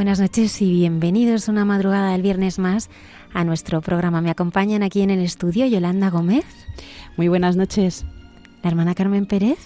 Buenas 0.00 0.18
noches 0.18 0.62
y 0.62 0.72
bienvenidos 0.72 1.48
una 1.48 1.66
madrugada 1.66 2.12
del 2.12 2.22
viernes 2.22 2.58
más 2.58 2.88
a 3.34 3.44
nuestro 3.44 3.82
programa. 3.82 4.22
Me 4.22 4.30
acompañan 4.30 4.82
aquí 4.82 5.02
en 5.02 5.10
el 5.10 5.20
estudio 5.20 5.66
Yolanda 5.66 6.08
Gómez, 6.08 6.46
Muy 7.18 7.28
buenas 7.28 7.54
noches. 7.54 8.06
la 8.62 8.70
hermana 8.70 8.94
Carmen 8.94 9.26
Pérez 9.26 9.58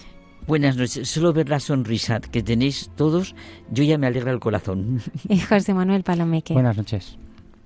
Buenas 0.49 0.77
noches. 0.77 1.09
Solo 1.09 1.33
ver 1.33 1.49
la 1.49 1.61
sonrisa 1.61 2.19
que 2.19 2.43
tenéis 2.43 2.91
todos, 2.97 3.37
yo 3.71 3.85
ya 3.85 3.97
me 3.97 4.09
alegra 4.09 4.33
el 4.33 4.41
corazón. 4.41 5.01
y 5.29 5.39
José 5.39 5.73
Manuel 5.73 6.03
Palomeque. 6.03 6.53
Buenas 6.53 6.77
noches. 6.77 7.17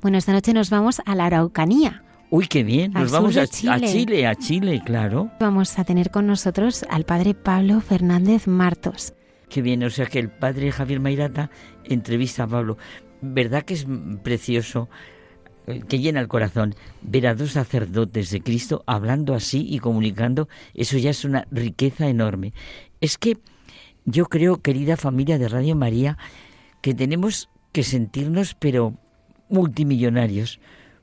Bueno, 0.03 0.19
esta 0.19 0.35
noche 0.35 0.53
nos 0.53 0.69
vamos 0.69 1.01
a 1.07 1.15
la 1.15 1.25
Araucanía. 1.25 2.05
Uy, 2.29 2.49
qué 2.49 2.65
bien. 2.65 2.93
Nos 2.93 3.11
vamos 3.11 3.39
a, 3.39 3.47
Chile. 3.47 3.73
a 3.73 3.81
Chile, 3.81 4.27
a 4.27 4.35
Chile, 4.35 4.83
claro. 4.85 5.31
Vamos 5.41 5.79
a 5.79 5.85
tener 5.85 6.11
con 6.11 6.27
nosotros 6.27 6.85
al 6.91 7.05
padre 7.05 7.33
Pablo 7.33 7.81
Fernández 7.81 8.47
Martos. 8.47 9.15
Qué 9.49 9.63
bien. 9.63 9.83
O 9.85 9.91
sea 9.91 10.07
que 10.07 10.19
el 10.19 10.31
padre 10.31 10.73
Javier 10.73 11.01
Mairata 11.01 11.51
entrevista 11.85 12.45
a 12.45 12.47
Pablo. 12.47 12.77
¿Verdad 13.21 13.65
que 13.65 13.75
es 13.75 13.87
precioso? 14.23 14.89
eh, 15.69 15.83
que 15.87 15.99
llena 15.99 16.21
el 16.21 16.29
corazón 16.29 16.75
ver 17.03 17.27
a 17.27 17.35
dos 17.35 17.53
sacerdotes 17.53 18.31
de 18.31 18.41
Cristo 18.41 18.83
hablando 18.87 19.35
así 19.35 19.67
y 19.69 19.81
comunicando, 19.81 20.49
eso 20.73 20.97
ya 20.97 21.11
es 21.11 21.27
una 21.27 21.47
riqueza 21.51 22.09
enorme. 22.09 22.55
Es 23.03 23.19
que 23.19 23.37
yo 24.07 24.25
creo, 24.27 24.63
querida 24.63 24.97
familia 24.97 25.37
de 25.37 25.49
Radio 25.49 25.77
María, 25.77 26.17
que 26.81 26.95
tenemos 26.95 27.51
que 27.73 27.83
sentirnos, 27.83 28.55
pero 28.55 28.95
multimillonarios, 29.51 30.59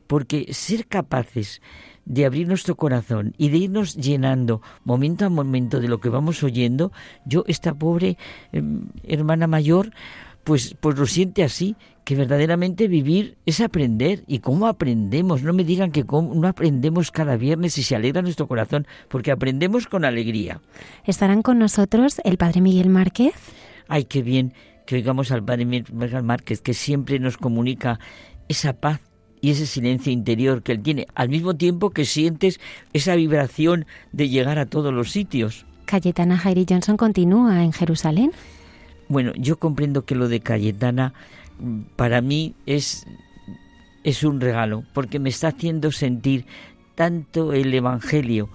porque 0.07 0.51
ser 0.51 0.87
capaces 0.87 1.61
de 2.05 2.25
abrir 2.25 2.47
nuestro 2.47 2.75
corazón 2.75 3.33
y 3.37 3.49
de 3.49 3.57
irnos 3.57 3.95
llenando 3.95 4.61
momento 4.83 5.25
a 5.25 5.29
momento 5.29 5.79
de 5.79 5.87
lo 5.87 5.99
que 5.99 6.09
vamos 6.09 6.43
oyendo, 6.43 6.91
yo, 7.25 7.43
esta 7.47 7.73
pobre 7.73 8.17
eh, 8.51 8.61
hermana 9.03 9.47
mayor, 9.47 9.91
pues, 10.43 10.75
pues 10.79 10.97
lo 10.97 11.07
siente 11.07 11.43
así, 11.43 11.75
que 12.03 12.15
verdaderamente 12.15 12.87
vivir 12.87 13.35
es 13.47 13.59
aprender. 13.61 14.23
¿Y 14.27 14.37
cómo 14.39 14.67
aprendemos? 14.67 15.41
No 15.41 15.53
me 15.53 15.63
digan 15.63 15.91
que 15.91 16.03
cómo- 16.05 16.35
no 16.35 16.47
aprendemos 16.47 17.09
cada 17.09 17.35
viernes 17.35 17.79
y 17.79 17.83
se 17.83 17.95
alegra 17.95 18.21
nuestro 18.21 18.47
corazón, 18.47 18.85
porque 19.09 19.31
aprendemos 19.31 19.87
con 19.87 20.05
alegría. 20.05 20.61
Estarán 21.05 21.41
con 21.41 21.57
nosotros 21.57 22.21
el 22.23 22.37
padre 22.37 22.61
Miguel 22.61 22.89
Márquez, 22.89 23.33
Ay, 23.87 24.05
qué 24.05 24.21
bien 24.23 24.53
que 24.85 24.95
oigamos 24.95 25.31
al 25.31 25.43
padre 25.43 25.65
Miguel 25.65 26.23
Márquez, 26.23 26.61
que 26.61 26.73
siempre 26.75 27.17
nos 27.19 27.37
comunica 27.37 27.99
esa 28.47 28.73
paz 28.73 28.99
y 29.41 29.51
ese 29.51 29.65
silencio 29.65 30.11
interior 30.11 30.63
que 30.63 30.73
él 30.73 30.81
tiene, 30.81 31.07
al 31.15 31.29
mismo 31.29 31.55
tiempo 31.55 31.91
que 31.91 32.05
sientes 32.05 32.59
esa 32.93 33.15
vibración 33.15 33.85
de 34.11 34.29
llegar 34.29 34.59
a 34.59 34.65
todos 34.65 34.93
los 34.93 35.11
sitios. 35.11 35.65
Cayetana 35.85 36.37
Jairi 36.37 36.65
Johnson 36.67 36.97
continúa 36.97 37.63
en 37.63 37.71
Jerusalén. 37.71 38.31
Bueno, 39.07 39.33
yo 39.35 39.59
comprendo 39.59 40.05
que 40.05 40.15
lo 40.15 40.27
de 40.27 40.39
Cayetana 40.39 41.13
para 41.95 42.21
mí 42.21 42.55
es, 42.65 43.05
es 44.03 44.23
un 44.23 44.41
regalo, 44.41 44.83
porque 44.93 45.19
me 45.19 45.29
está 45.29 45.49
haciendo 45.49 45.91
sentir 45.91 46.45
tanto 46.95 47.53
el 47.53 47.73
Evangelio 47.73 48.49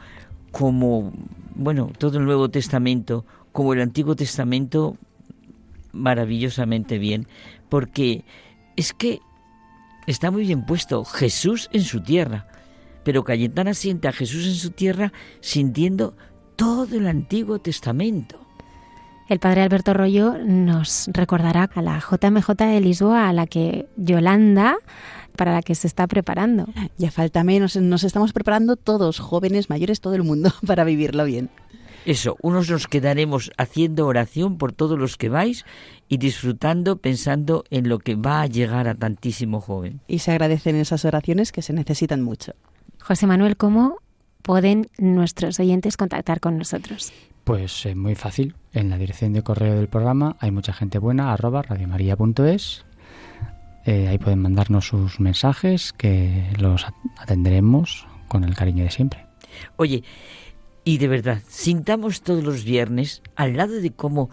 como, 0.50 1.12
bueno, 1.54 1.90
todo 1.98 2.18
el 2.18 2.24
Nuevo 2.24 2.48
Testamento, 2.48 3.24
como 3.52 3.74
el 3.74 3.80
Antiguo 3.80 4.16
Testamento, 4.16 4.96
maravillosamente 5.92 6.98
bien, 6.98 7.26
porque 7.68 8.24
es 8.76 8.92
que 8.92 9.20
está 10.10 10.30
muy 10.30 10.42
bien 10.42 10.64
puesto 10.64 11.04
Jesús 11.04 11.68
en 11.72 11.82
su 11.82 12.02
tierra, 12.02 12.46
pero 13.04 13.24
Cayetana 13.24 13.74
siente 13.74 14.08
a 14.08 14.12
Jesús 14.12 14.46
en 14.46 14.54
su 14.54 14.70
tierra 14.70 15.12
sintiendo 15.40 16.16
todo 16.56 16.96
el 16.96 17.06
Antiguo 17.06 17.60
Testamento. 17.60 18.38
El 19.28 19.38
padre 19.38 19.62
Alberto 19.62 19.94
Rollo 19.94 20.36
nos 20.44 21.08
recordará 21.12 21.70
a 21.72 21.82
la 21.82 22.00
JMJ 22.00 22.50
de 22.56 22.80
Lisboa, 22.80 23.28
a 23.28 23.32
la 23.32 23.46
que 23.46 23.86
Yolanda, 23.96 24.76
para 25.36 25.52
la 25.52 25.62
que 25.62 25.76
se 25.76 25.86
está 25.86 26.08
preparando. 26.08 26.66
Ya 26.98 27.12
falta 27.12 27.44
menos, 27.44 27.76
nos 27.76 28.02
estamos 28.02 28.32
preparando 28.32 28.74
todos, 28.74 29.20
jóvenes, 29.20 29.70
mayores, 29.70 30.00
todo 30.00 30.16
el 30.16 30.24
mundo, 30.24 30.52
para 30.66 30.82
vivirlo 30.82 31.24
bien. 31.24 31.48
Eso, 32.06 32.36
unos 32.42 32.70
nos 32.70 32.86
quedaremos 32.86 33.50
haciendo 33.58 34.06
oración 34.06 34.56
por 34.58 34.72
todos 34.72 34.98
los 34.98 35.16
que 35.16 35.28
vais 35.28 35.64
y 36.08 36.16
disfrutando, 36.16 36.96
pensando 36.96 37.64
en 37.70 37.88
lo 37.88 37.98
que 37.98 38.14
va 38.16 38.40
a 38.42 38.46
llegar 38.46 38.88
a 38.88 38.94
tantísimo 38.94 39.60
joven. 39.60 40.00
Y 40.08 40.20
se 40.20 40.30
agradecen 40.32 40.76
esas 40.76 41.04
oraciones 41.04 41.52
que 41.52 41.62
se 41.62 41.72
necesitan 41.72 42.22
mucho. 42.22 42.52
José 43.00 43.26
Manuel, 43.26 43.56
¿cómo 43.56 43.96
pueden 44.42 44.88
nuestros 44.98 45.60
oyentes 45.60 45.96
contactar 45.96 46.40
con 46.40 46.56
nosotros? 46.58 47.12
Pues 47.44 47.84
eh, 47.86 47.94
muy 47.94 48.14
fácil. 48.14 48.54
En 48.72 48.90
la 48.90 48.98
dirección 48.98 49.32
de 49.32 49.42
correo 49.42 49.74
del 49.76 49.88
programa 49.88 50.36
hay 50.40 50.50
mucha 50.50 50.72
gente 50.72 50.98
buena, 50.98 51.32
arroba 51.32 51.62
radiomaria.es. 51.62 52.84
Eh, 53.86 54.08
ahí 54.08 54.18
pueden 54.18 54.40
mandarnos 54.40 54.86
sus 54.88 55.20
mensajes 55.20 55.92
que 55.92 56.50
los 56.58 56.84
at- 56.86 56.94
atenderemos 57.18 58.06
con 58.28 58.44
el 58.44 58.54
cariño 58.54 58.84
de 58.84 58.90
siempre. 58.90 59.26
Oye, 59.76 60.04
y 60.84 60.98
de 60.98 61.08
verdad, 61.08 61.42
sintamos 61.48 62.22
todos 62.22 62.42
los 62.42 62.64
viernes, 62.64 63.22
al 63.36 63.56
lado 63.56 63.80
de 63.80 63.90
cómo 63.90 64.30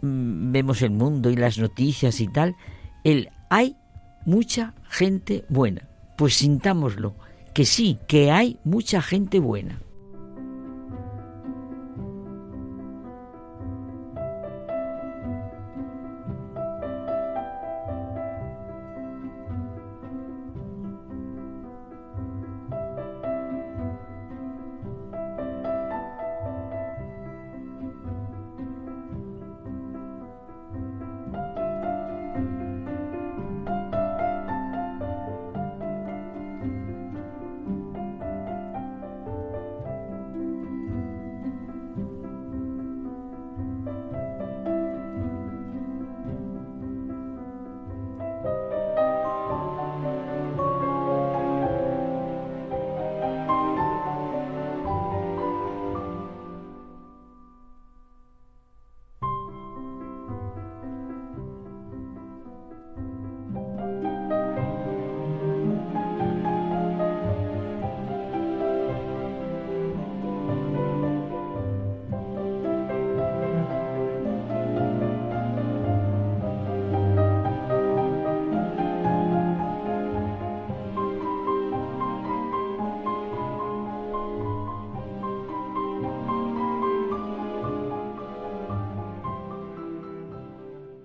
mm, 0.00 0.52
vemos 0.52 0.82
el 0.82 0.90
mundo 0.90 1.30
y 1.30 1.36
las 1.36 1.58
noticias 1.58 2.20
y 2.20 2.28
tal, 2.28 2.56
el 3.04 3.30
hay 3.50 3.76
mucha 4.24 4.74
gente 4.88 5.44
buena. 5.48 5.88
Pues 6.16 6.34
sintámoslo, 6.34 7.14
que 7.54 7.64
sí, 7.64 7.98
que 8.06 8.30
hay 8.30 8.58
mucha 8.64 9.02
gente 9.02 9.40
buena. 9.40 9.80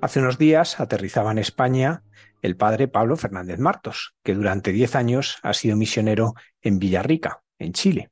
Hace 0.06 0.20
unos 0.20 0.38
días 0.38 0.80
aterrizaba 0.80 1.32
en 1.32 1.40
España 1.40 2.04
el 2.44 2.56
padre 2.56 2.88
Pablo 2.88 3.18
Fernández 3.18 3.58
Martos, 3.58 4.14
que 4.22 4.36
durante 4.36 4.72
diez 4.72 4.96
años 4.96 5.40
ha 5.42 5.52
sido 5.54 5.76
misionero 5.76 6.36
en 6.62 6.78
Villarrica, 6.78 7.42
en 7.58 7.74
Chile. 7.74 8.12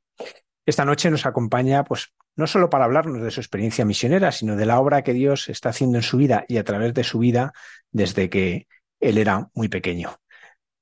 Esta 0.66 0.84
noche 0.84 1.08
nos 1.08 1.24
acompaña, 1.24 1.84
pues, 1.84 2.12
no 2.34 2.48
solo 2.48 2.68
para 2.68 2.86
hablarnos 2.86 3.22
de 3.22 3.30
su 3.30 3.38
experiencia 3.38 3.84
misionera, 3.84 4.32
sino 4.32 4.56
de 4.56 4.66
la 4.66 4.80
obra 4.80 5.02
que 5.02 5.12
Dios 5.12 5.48
está 5.48 5.68
haciendo 5.68 5.96
en 5.96 6.02
su 6.02 6.16
vida 6.16 6.44
y 6.48 6.56
a 6.56 6.64
través 6.64 6.94
de 6.94 7.04
su 7.04 7.20
vida 7.20 7.52
desde 7.92 8.28
que 8.28 8.66
él 8.98 9.16
era 9.16 9.48
muy 9.54 9.68
pequeño. 9.68 10.16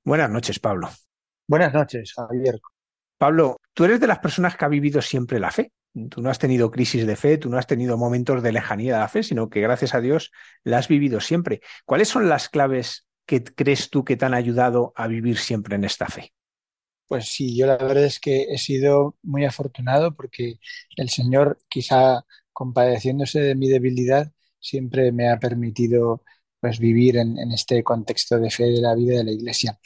Buenas 0.04 0.30
noches, 0.30 0.60
Pablo. 0.60 0.88
Buenas 1.46 1.74
noches, 1.74 2.14
Javier. 2.16 2.58
Pablo, 3.22 3.60
tú 3.72 3.84
eres 3.84 4.00
de 4.00 4.08
las 4.08 4.18
personas 4.18 4.56
que 4.56 4.64
ha 4.64 4.68
vivido 4.68 5.00
siempre 5.00 5.38
la 5.38 5.52
fe. 5.52 5.70
Tú 6.10 6.22
no 6.22 6.28
has 6.28 6.40
tenido 6.40 6.72
crisis 6.72 7.06
de 7.06 7.14
fe, 7.14 7.38
tú 7.38 7.48
no 7.50 7.56
has 7.56 7.68
tenido 7.68 7.96
momentos 7.96 8.42
de 8.42 8.50
lejanía 8.50 8.94
de 8.94 8.98
la 8.98 9.06
fe, 9.06 9.22
sino 9.22 9.48
que 9.48 9.60
gracias 9.60 9.94
a 9.94 10.00
Dios 10.00 10.32
la 10.64 10.78
has 10.78 10.88
vivido 10.88 11.20
siempre. 11.20 11.60
¿Cuáles 11.84 12.08
son 12.08 12.28
las 12.28 12.48
claves 12.48 13.06
que 13.24 13.44
crees 13.44 13.90
tú 13.90 14.04
que 14.04 14.16
te 14.16 14.24
han 14.24 14.34
ayudado 14.34 14.92
a 14.96 15.06
vivir 15.06 15.38
siempre 15.38 15.76
en 15.76 15.84
esta 15.84 16.08
fe? 16.08 16.32
Pues 17.06 17.26
sí, 17.26 17.56
yo 17.56 17.68
la 17.68 17.76
verdad 17.76 18.02
es 18.02 18.18
que 18.18 18.42
he 18.50 18.58
sido 18.58 19.14
muy 19.22 19.44
afortunado 19.44 20.16
porque 20.16 20.58
el 20.96 21.08
Señor, 21.08 21.58
quizá 21.68 22.24
compadeciéndose 22.52 23.38
de 23.38 23.54
mi 23.54 23.68
debilidad, 23.68 24.32
siempre 24.58 25.12
me 25.12 25.30
ha 25.30 25.38
permitido 25.38 26.24
pues 26.58 26.80
vivir 26.80 27.18
en, 27.18 27.38
en 27.38 27.52
este 27.52 27.84
contexto 27.84 28.40
de 28.40 28.50
fe 28.50 28.64
de 28.64 28.80
la 28.80 28.96
vida 28.96 29.18
de 29.18 29.24
la 29.26 29.30
Iglesia. 29.30 29.78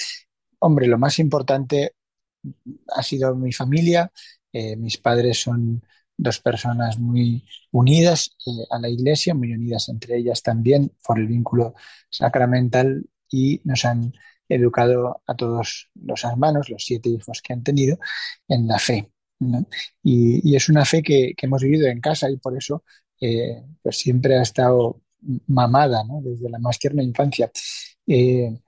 Hombre, 0.58 0.86
lo 0.86 0.96
más 0.96 1.18
importante 1.18 1.95
ha 2.94 3.02
sido 3.02 3.34
mi 3.34 3.52
familia. 3.52 4.10
Eh, 4.52 4.76
mis 4.76 4.98
padres 4.98 5.40
son 5.40 5.82
dos 6.16 6.40
personas 6.40 6.98
muy 6.98 7.44
unidas 7.72 8.36
eh, 8.46 8.50
a 8.70 8.78
la 8.78 8.88
Iglesia, 8.88 9.34
muy 9.34 9.52
unidas 9.52 9.88
entre 9.88 10.16
ellas 10.16 10.42
también 10.42 10.92
por 11.04 11.18
el 11.18 11.26
vínculo 11.26 11.74
sacramental 12.10 13.04
y 13.30 13.60
nos 13.64 13.84
han 13.84 14.12
educado 14.48 15.22
a 15.26 15.34
todos 15.34 15.90
los 15.94 16.24
hermanos, 16.24 16.68
los 16.70 16.84
siete 16.84 17.08
hijos 17.08 17.42
que 17.42 17.52
han 17.52 17.62
tenido, 17.62 17.98
en 18.48 18.66
la 18.66 18.78
fe. 18.78 19.10
Y, 20.02 20.56
es 20.56 20.68
una 20.68 20.84
fe 20.84 21.02
que, 21.02 21.34
hemos 21.42 21.62
vivido 21.62 21.88
en 21.88 22.00
casa 22.00 22.30
y 22.30 22.36
por 22.38 22.56
eso 22.56 22.84
eh, 23.20 23.62
pues 23.82 23.98
siempre 23.98 24.38
ha 24.38 24.42
estado 24.42 25.02
mamada 25.46 26.04
desde 26.22 26.48
la 26.48 26.58
más 26.58 26.78
tierna 26.78 27.02
infancia, 27.02 27.50
eh, 28.06 28.58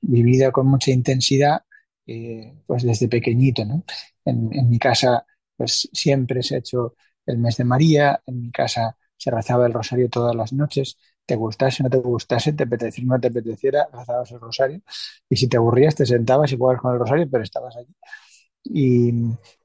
vivida 0.00 0.50
con 0.52 0.66
mucha 0.66 0.90
intensidad 0.90 1.62
eh, 2.06 2.54
pues 2.66 2.82
desde 2.84 3.08
pequeñito. 3.08 3.64
¿no? 3.64 3.84
En, 4.24 4.50
en, 4.52 4.68
mi 4.68 4.78
casa 4.78 5.26
pues 5.56 5.88
siempre 5.92 6.42
se 6.42 6.56
ha 6.56 6.58
hecho 6.58 6.94
el 7.26 7.38
mes 7.38 7.56
de 7.56 7.64
María, 7.64 8.20
en 8.26 8.40
mi 8.42 8.50
casa 8.50 8.96
se 9.16 9.30
rezaba 9.30 9.66
el 9.66 9.72
rosario 9.72 10.08
todas 10.10 10.34
las 10.34 10.52
noches, 10.52 10.98
te 11.26 11.36
gustase, 11.36 11.82
no 11.82 11.90
te 11.90 11.98
gustase, 11.98 12.52
te 12.52 12.64
apeteciera, 12.64 13.06
no 13.08 13.20
te 13.20 13.28
apeteciera, 13.28 13.88
rezabas 13.92 14.30
el 14.32 14.40
rosario. 14.40 14.82
Y 15.28 15.36
si 15.36 15.48
te 15.48 15.56
aburrías, 15.56 15.94
te 15.94 16.06
sentabas 16.06 16.52
y 16.52 16.56
jugabas 16.56 16.82
con 16.82 16.92
el 16.92 16.98
rosario, 17.00 17.28
pero 17.30 17.42
estabas 17.44 17.76
allí. 17.76 17.94
Y, 18.64 19.12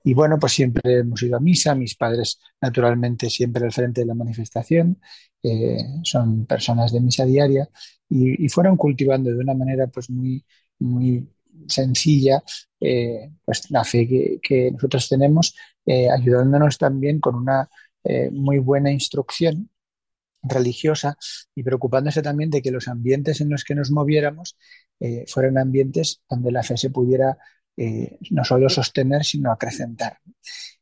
y, 0.03 0.13
bueno, 0.13 0.37
pues 0.39 0.53
siempre 0.53 0.99
hemos 0.99 1.21
ido 1.23 1.37
a 1.37 1.39
misa, 1.39 1.73
mis 1.75 1.95
padres 1.95 2.39
naturalmente 2.61 3.29
siempre 3.29 3.65
al 3.65 3.71
frente 3.71 4.01
de 4.01 4.07
la 4.07 4.13
manifestación, 4.13 5.01
eh, 5.41 5.77
son 6.03 6.45
personas 6.45 6.91
de 6.91 6.99
misa 6.99 7.25
diaria 7.25 7.69
y, 8.09 8.45
y, 8.45 8.49
fueron 8.49 8.75
cultivando 8.75 9.29
de 9.29 9.37
una 9.37 9.53
manera 9.53 9.87
pues 9.87 10.09
muy, 10.09 10.45
muy 10.79 11.29
sencilla 11.67 12.43
eh, 12.79 13.31
pues 13.43 13.69
la 13.71 13.83
fe 13.83 14.07
que, 14.07 14.39
que 14.41 14.71
nosotros 14.71 15.09
tenemos, 15.09 15.55
eh, 15.85 16.09
ayudándonos 16.09 16.77
también 16.77 17.19
con 17.19 17.35
una 17.35 17.69
eh, 18.03 18.29
muy 18.31 18.59
buena 18.59 18.91
instrucción 18.91 19.69
religiosa 20.41 21.17
y 21.53 21.63
preocupándose 21.63 22.21
también 22.21 22.49
de 22.49 22.61
que 22.61 22.71
los 22.71 22.87
ambientes 22.87 23.41
en 23.41 23.49
los 23.49 23.63
que 23.63 23.75
nos 23.75 23.91
moviéramos 23.91 24.57
fueran 25.27 25.57
ambientes 25.57 26.21
donde 26.29 26.51
la 26.51 26.61
fe 26.61 26.75
se 26.75 26.89
pudiera 26.89 27.37
no 28.31 28.43
solo 28.43 28.69
sostener, 28.69 29.23
sino 29.23 29.49
acrecentar. 29.49 30.17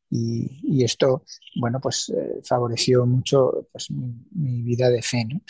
Y, 0.09 0.83
esto, 0.83 1.23
bueno, 1.59 1.79
pues 1.81 2.09
eh, 2.09 2.41
favoreció 2.43 3.05
mucho 3.05 3.67
pues, 3.71 3.91
mi, 3.91 4.61
vida 4.61 4.89
de 4.89 5.01
fe. 5.01 5.25
¿no? 5.25 5.41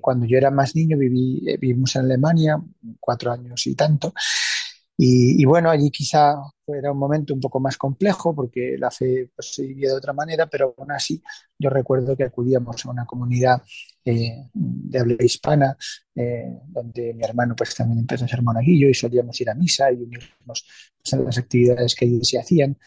cuando 0.00 0.26
yo 0.26 0.38
era 0.38 0.50
más 0.50 0.74
niño 0.74 0.96
viví, 0.96 1.44
vivimos 1.60 1.96
en 1.96 2.02
Alemania, 2.02 2.56
cuatro 3.00 3.32
años 3.32 3.66
y 3.66 3.74
tanto, 3.74 4.14
y, 4.98 5.44
bueno, 5.44 5.68
allí 5.68 5.90
quizá 5.90 6.36
era 6.66 6.90
un 6.90 6.98
momento 6.98 7.34
un 7.34 7.40
poco 7.40 7.60
más 7.60 7.76
complejo 7.76 8.34
porque 8.34 8.76
la 8.78 8.90
fe 8.90 9.28
pues, 9.34 9.54
se 9.54 9.62
vivía 9.62 9.90
de 9.90 9.96
otra 9.96 10.14
manera, 10.14 10.46
pero 10.46 10.74
aún 10.78 10.90
así 10.90 11.22
yo 11.58 11.68
recuerdo 11.68 12.16
que 12.16 12.24
acudíamos 12.24 12.84
a 12.84 12.90
una 12.90 13.04
comunidad 13.04 13.62
eh, 14.04 14.48
de 14.54 14.98
habla 14.98 15.16
hispana, 15.20 15.76
eh, 16.14 16.60
donde 16.68 17.12
mi 17.12 17.22
hermano 17.24 17.54
pues 17.54 17.74
también 17.74 18.00
empezó 18.00 18.24
a 18.24 18.28
ser 18.28 18.40
monaguillo 18.42 18.88
y 18.88 18.94
solíamos 18.94 19.38
ir 19.38 19.50
a 19.50 19.54
misa 19.54 19.92
y 19.92 19.96
unirnos 19.96 20.66
pues, 20.96 21.12
a 21.12 21.16
las 21.18 21.36
actividades 21.36 21.94
que 21.94 22.06
allí 22.06 22.20
se 22.22 22.38
hacían. 22.38 22.78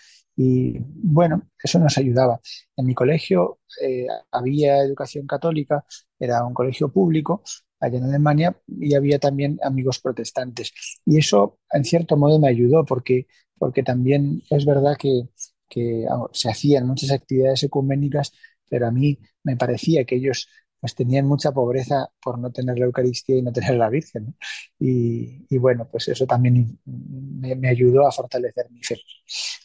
Y 0.42 0.78
bueno, 0.80 1.50
eso 1.62 1.80
nos 1.80 1.98
ayudaba. 1.98 2.40
En 2.78 2.86
mi 2.86 2.96
colegio 2.96 3.60
eh, 3.82 4.08
había 4.32 4.78
educación 4.84 5.28
católica, 5.28 5.84
era 6.18 6.46
un 6.46 6.54
colegio 6.54 6.90
público, 6.92 7.44
allá 7.80 7.98
en 7.98 8.06
Alemania 8.06 8.56
y 8.68 8.96
había 8.96 9.20
también 9.20 9.60
amigos 9.64 10.00
protestantes. 10.00 10.72
Y 11.06 11.18
eso, 11.18 11.60
en 11.72 11.84
cierto 11.84 12.16
modo, 12.18 12.40
me 12.40 12.48
ayudó 12.50 12.86
porque, 12.86 13.28
porque 13.58 13.84
también 13.84 14.42
es 14.50 14.66
verdad 14.66 14.96
que, 14.98 15.24
que 15.68 16.06
se 16.32 16.50
hacían 16.50 16.88
muchas 16.88 17.12
actividades 17.12 17.64
ecuménicas, 17.64 18.32
pero 18.70 18.88
a 18.88 18.92
mí 18.92 19.20
me 19.44 19.58
parecía 19.58 20.06
que 20.06 20.16
ellos 20.16 20.48
pues 20.80 20.96
tenían 20.96 21.26
mucha 21.26 21.52
pobreza 21.52 22.10
por 22.22 22.40
no 22.40 22.52
tener 22.52 22.78
la 22.80 22.86
Eucaristía 22.86 23.38
y 23.38 23.42
no 23.42 23.52
tener 23.52 23.76
la 23.76 23.90
Virgen. 23.90 24.28
¿no? 24.28 24.34
Y, 24.80 25.46
y, 25.50 25.58
bueno, 25.58 25.88
pues 25.92 26.08
eso 26.08 26.26
también 26.26 26.80
me, 26.86 27.56
me, 27.56 27.70
ayudó 27.70 28.08
a 28.08 28.12
fortalecer 28.12 28.70
mi 28.72 28.82
fe. 28.84 28.98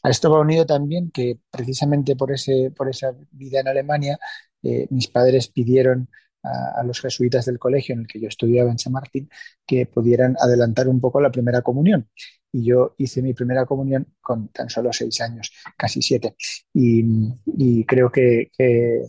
A 0.02 0.10
esto 0.10 0.30
va 0.30 0.40
unido 0.40 0.66
también 0.66 1.10
que 1.10 1.38
precisamente 1.50 2.16
por, 2.16 2.32
ese, 2.32 2.72
por 2.76 2.88
esa 2.88 3.14
vida 3.30 3.60
en 3.60 3.68
Alemania, 3.68 4.18
eh, 4.62 4.86
mis 4.90 5.08
padres 5.08 5.48
pidieron 5.48 6.08
a, 6.42 6.80
a, 6.80 6.84
los 6.84 7.00
jesuitas 7.00 7.44
del 7.46 7.58
colegio 7.58 7.94
en 7.94 8.02
el 8.02 8.06
que 8.06 8.20
yo 8.20 8.28
estudiaba 8.28 8.70
en 8.70 8.78
San 8.78 8.92
Martín 8.92 9.28
que 9.66 9.86
pudieran 9.86 10.36
adelantar 10.40 10.88
un 10.88 11.00
poco 11.00 11.20
la 11.20 11.30
primera 11.30 11.62
comunión. 11.62 12.08
Y 12.52 12.64
yo 12.66 12.94
hice 12.98 13.20
mi 13.22 13.34
primera 13.34 13.66
comunión 13.66 14.06
con 14.20 14.48
tan 14.48 14.70
solo 14.70 14.92
seis 14.92 15.20
años, 15.20 15.52
casi 15.76 16.02
siete. 16.02 16.36
Y, 16.72 17.04
y 17.46 17.84
creo 17.84 18.12
que, 18.12 18.50
que, 18.56 19.02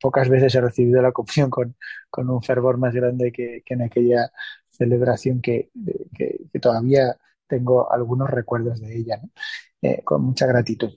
pocas 0.00 0.28
veces 0.28 0.54
he 0.54 0.60
recibido 0.60 1.02
la 1.02 1.12
comunión 1.12 1.50
con, 1.50 1.76
con 2.10 2.30
un 2.30 2.42
fervor 2.42 2.78
más 2.78 2.94
grande 2.94 3.32
que, 3.32 3.62
en 3.66 3.82
aquella 3.82 4.30
celebración 4.70 5.40
que, 5.40 5.70
que, 6.14 6.40
todavía 6.60 7.16
tengo 7.46 7.90
algunos 7.92 8.28
recuerdos 8.30 8.80
de 8.80 8.96
ella, 8.96 9.20
eh, 9.82 10.02
con 10.04 10.22
mucha 10.22 10.46
gratitud. 10.46 10.90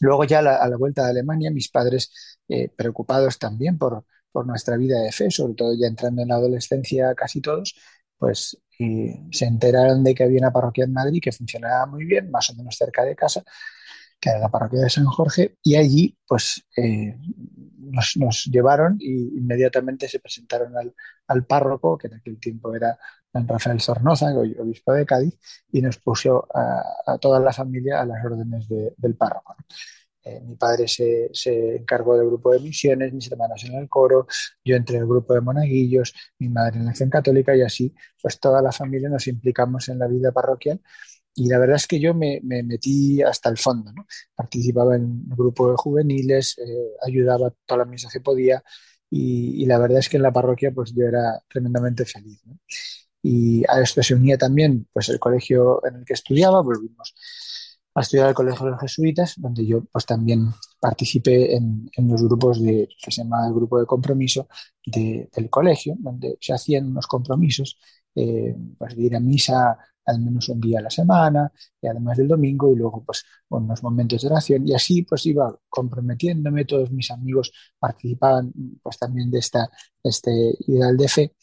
Luego 0.00 0.24
ya 0.24 0.38
a 0.40 0.68
la, 0.68 0.76
vuelta 0.76 1.04
de 1.04 1.10
Alemania, 1.10 1.50
mis 1.50 1.68
padres 1.68 2.38
eh, 2.48 2.70
preocupados 2.74 3.38
también 3.38 3.78
por, 3.78 4.04
por 4.32 4.46
nuestra 4.46 4.76
vida 4.76 5.00
de 5.00 5.12
fe, 5.12 5.30
sobre 5.30 5.54
todo 5.54 5.74
ya 5.78 5.86
entrando 5.86 6.22
en 6.22 6.28
la 6.28 6.36
adolescencia 6.36 7.14
casi 7.14 7.40
todos, 7.40 7.74
pues 8.16 8.56
se 9.30 9.44
enteraron 9.44 10.02
de 10.02 10.14
que 10.14 10.24
había 10.24 10.38
una 10.38 10.52
parroquia 10.52 10.84
en 10.84 10.92
Madrid 10.92 11.20
que 11.22 11.32
funcionaba 11.32 11.86
muy 11.86 12.04
bien, 12.04 12.30
más 12.30 12.48
o 12.50 12.54
menos 12.54 12.76
cerca 12.76 13.04
de 13.04 13.14
casa, 13.14 13.42
que 14.20 14.30
era 14.30 14.38
la 14.38 14.48
parroquia 14.50 14.82
de 14.82 14.90
San 14.90 15.06
Jorge, 15.06 15.56
y 15.62 15.76
allí 15.76 16.18
pues 16.26 16.64
eh, 16.76 17.16
nos, 17.78 18.16
nos, 18.16 18.44
llevaron 18.44 18.96
y 19.00 19.38
inmediatamente 19.38 20.08
se 20.08 20.20
presentaron 20.20 20.76
al, 20.76 20.94
al, 21.26 21.44
párroco, 21.44 21.96
que 21.98 22.08
en 22.08 22.14
aquel 22.14 22.38
tiempo 22.38 22.74
era 22.74 22.98
San 23.32 23.48
Rafael 23.48 23.80
Sornoza, 23.80 24.32
obispo 24.34 24.92
de 24.92 25.06
Cádiz, 25.06 25.38
y 25.72 25.80
nos 25.80 25.98
puso 25.98 26.46
a, 26.54 26.82
a 27.06 27.18
toda 27.18 27.40
la 27.40 27.52
familia 27.52 28.00
a 28.00 28.06
las 28.06 28.24
órdenes 28.24 28.68
de, 28.68 28.94
del 28.96 29.16
párroco. 29.16 29.56
Eh, 30.22 30.40
mi 30.40 30.54
padre 30.56 30.86
se, 30.86 31.30
se, 31.32 31.76
encargó 31.76 32.16
del 32.16 32.26
grupo 32.26 32.52
de 32.52 32.60
misiones, 32.60 33.12
mis 33.12 33.30
hermanos 33.32 33.64
en 33.64 33.74
el 33.74 33.88
coro, 33.88 34.26
yo 34.62 34.76
entré 34.76 34.96
en 34.96 35.02
el 35.02 35.08
grupo 35.08 35.32
de 35.32 35.40
monaguillos, 35.40 36.14
mi 36.38 36.48
madre 36.50 36.78
en 36.78 36.84
la 36.84 36.90
acción 36.90 37.08
católica 37.08 37.56
y 37.56 37.62
así, 37.62 37.94
pues 38.20 38.38
toda 38.38 38.60
la 38.60 38.70
familia 38.70 39.08
nos 39.08 39.26
implicamos 39.28 39.88
en 39.88 39.98
la 39.98 40.06
vida 40.08 40.30
parroquial. 40.30 40.80
Y 41.40 41.48
la 41.48 41.58
verdad 41.58 41.76
es 41.76 41.86
que 41.86 41.98
yo 41.98 42.12
me, 42.12 42.38
me 42.42 42.62
metí 42.62 43.22
hasta 43.22 43.48
el 43.48 43.56
fondo, 43.56 43.92
¿no? 43.94 44.06
Participaba 44.34 44.96
en 44.96 45.04
un 45.04 45.28
grupo 45.30 45.70
de 45.70 45.76
juveniles, 45.78 46.58
eh, 46.58 46.90
ayudaba 47.06 47.50
toda 47.64 47.78
la 47.78 47.84
misa 47.86 48.10
que 48.12 48.20
podía 48.20 48.62
y, 49.08 49.62
y, 49.62 49.66
la 49.66 49.78
verdad 49.78 50.00
es 50.00 50.08
que 50.10 50.18
en 50.18 50.22
la 50.22 50.32
parroquia 50.32 50.70
pues 50.72 50.92
yo 50.94 51.06
era 51.06 51.40
tremendamente 51.48 52.04
feliz. 52.04 52.40
¿no? 52.44 52.58
Y 53.22 53.64
a 53.68 53.80
esto 53.80 54.02
se 54.02 54.14
unía 54.14 54.36
también 54.36 54.86
pues 54.92 55.08
el 55.08 55.18
colegio 55.18 55.84
en 55.86 55.96
el 55.96 56.04
que 56.04 56.12
estudiaba, 56.12 56.60
volvimos 56.60 57.14
a 57.94 58.02
estudiar 58.02 58.28
al 58.28 58.34
Colegio 58.34 58.66
de 58.66 58.72
los 58.72 58.80
Jesuitas, 58.80 59.34
donde 59.38 59.66
yo 59.66 59.84
pues 59.84 60.04
también 60.06 60.50
participé 60.78 61.56
en, 61.56 61.90
en 61.96 62.08
los 62.08 62.22
grupos 62.22 62.62
de, 62.62 62.86
que 63.02 63.10
se 63.10 63.22
llama 63.22 63.46
el 63.46 63.54
grupo 63.54 63.80
de 63.80 63.86
compromiso 63.86 64.46
de, 64.84 65.28
del 65.34 65.50
colegio, 65.50 65.94
donde 65.98 66.36
se 66.40 66.52
hacían 66.52 66.86
unos 66.86 67.06
compromisos, 67.06 67.78
eh, 68.14 68.54
pues 68.78 68.94
de 68.96 69.02
ir 69.02 69.16
a 69.16 69.20
misa 69.20 69.78
al 70.10 70.20
menos 70.20 70.48
un 70.48 70.60
día 70.60 70.78
a 70.80 70.82
la 70.82 70.90
semana, 70.90 71.52
y 71.80 71.86
además 71.86 72.18
del 72.18 72.28
domingo, 72.28 72.72
y 72.72 72.76
luego 72.76 73.04
pues 73.04 73.24
unos 73.48 73.82
momentos 73.82 74.22
de 74.22 74.28
oración, 74.28 74.66
y 74.68 74.74
así 74.74 75.02
pues 75.02 75.26
iba 75.26 75.56
comprometiéndome, 75.68 76.64
todos 76.64 76.90
mis 76.90 77.10
amigos 77.10 77.52
participaban 77.78 78.52
pues 78.82 78.98
también 78.98 79.30
de 79.30 79.38
esta, 79.38 79.70
este 80.02 80.30
ideal 80.66 80.96
de 80.96 81.08
fe, 81.08 81.34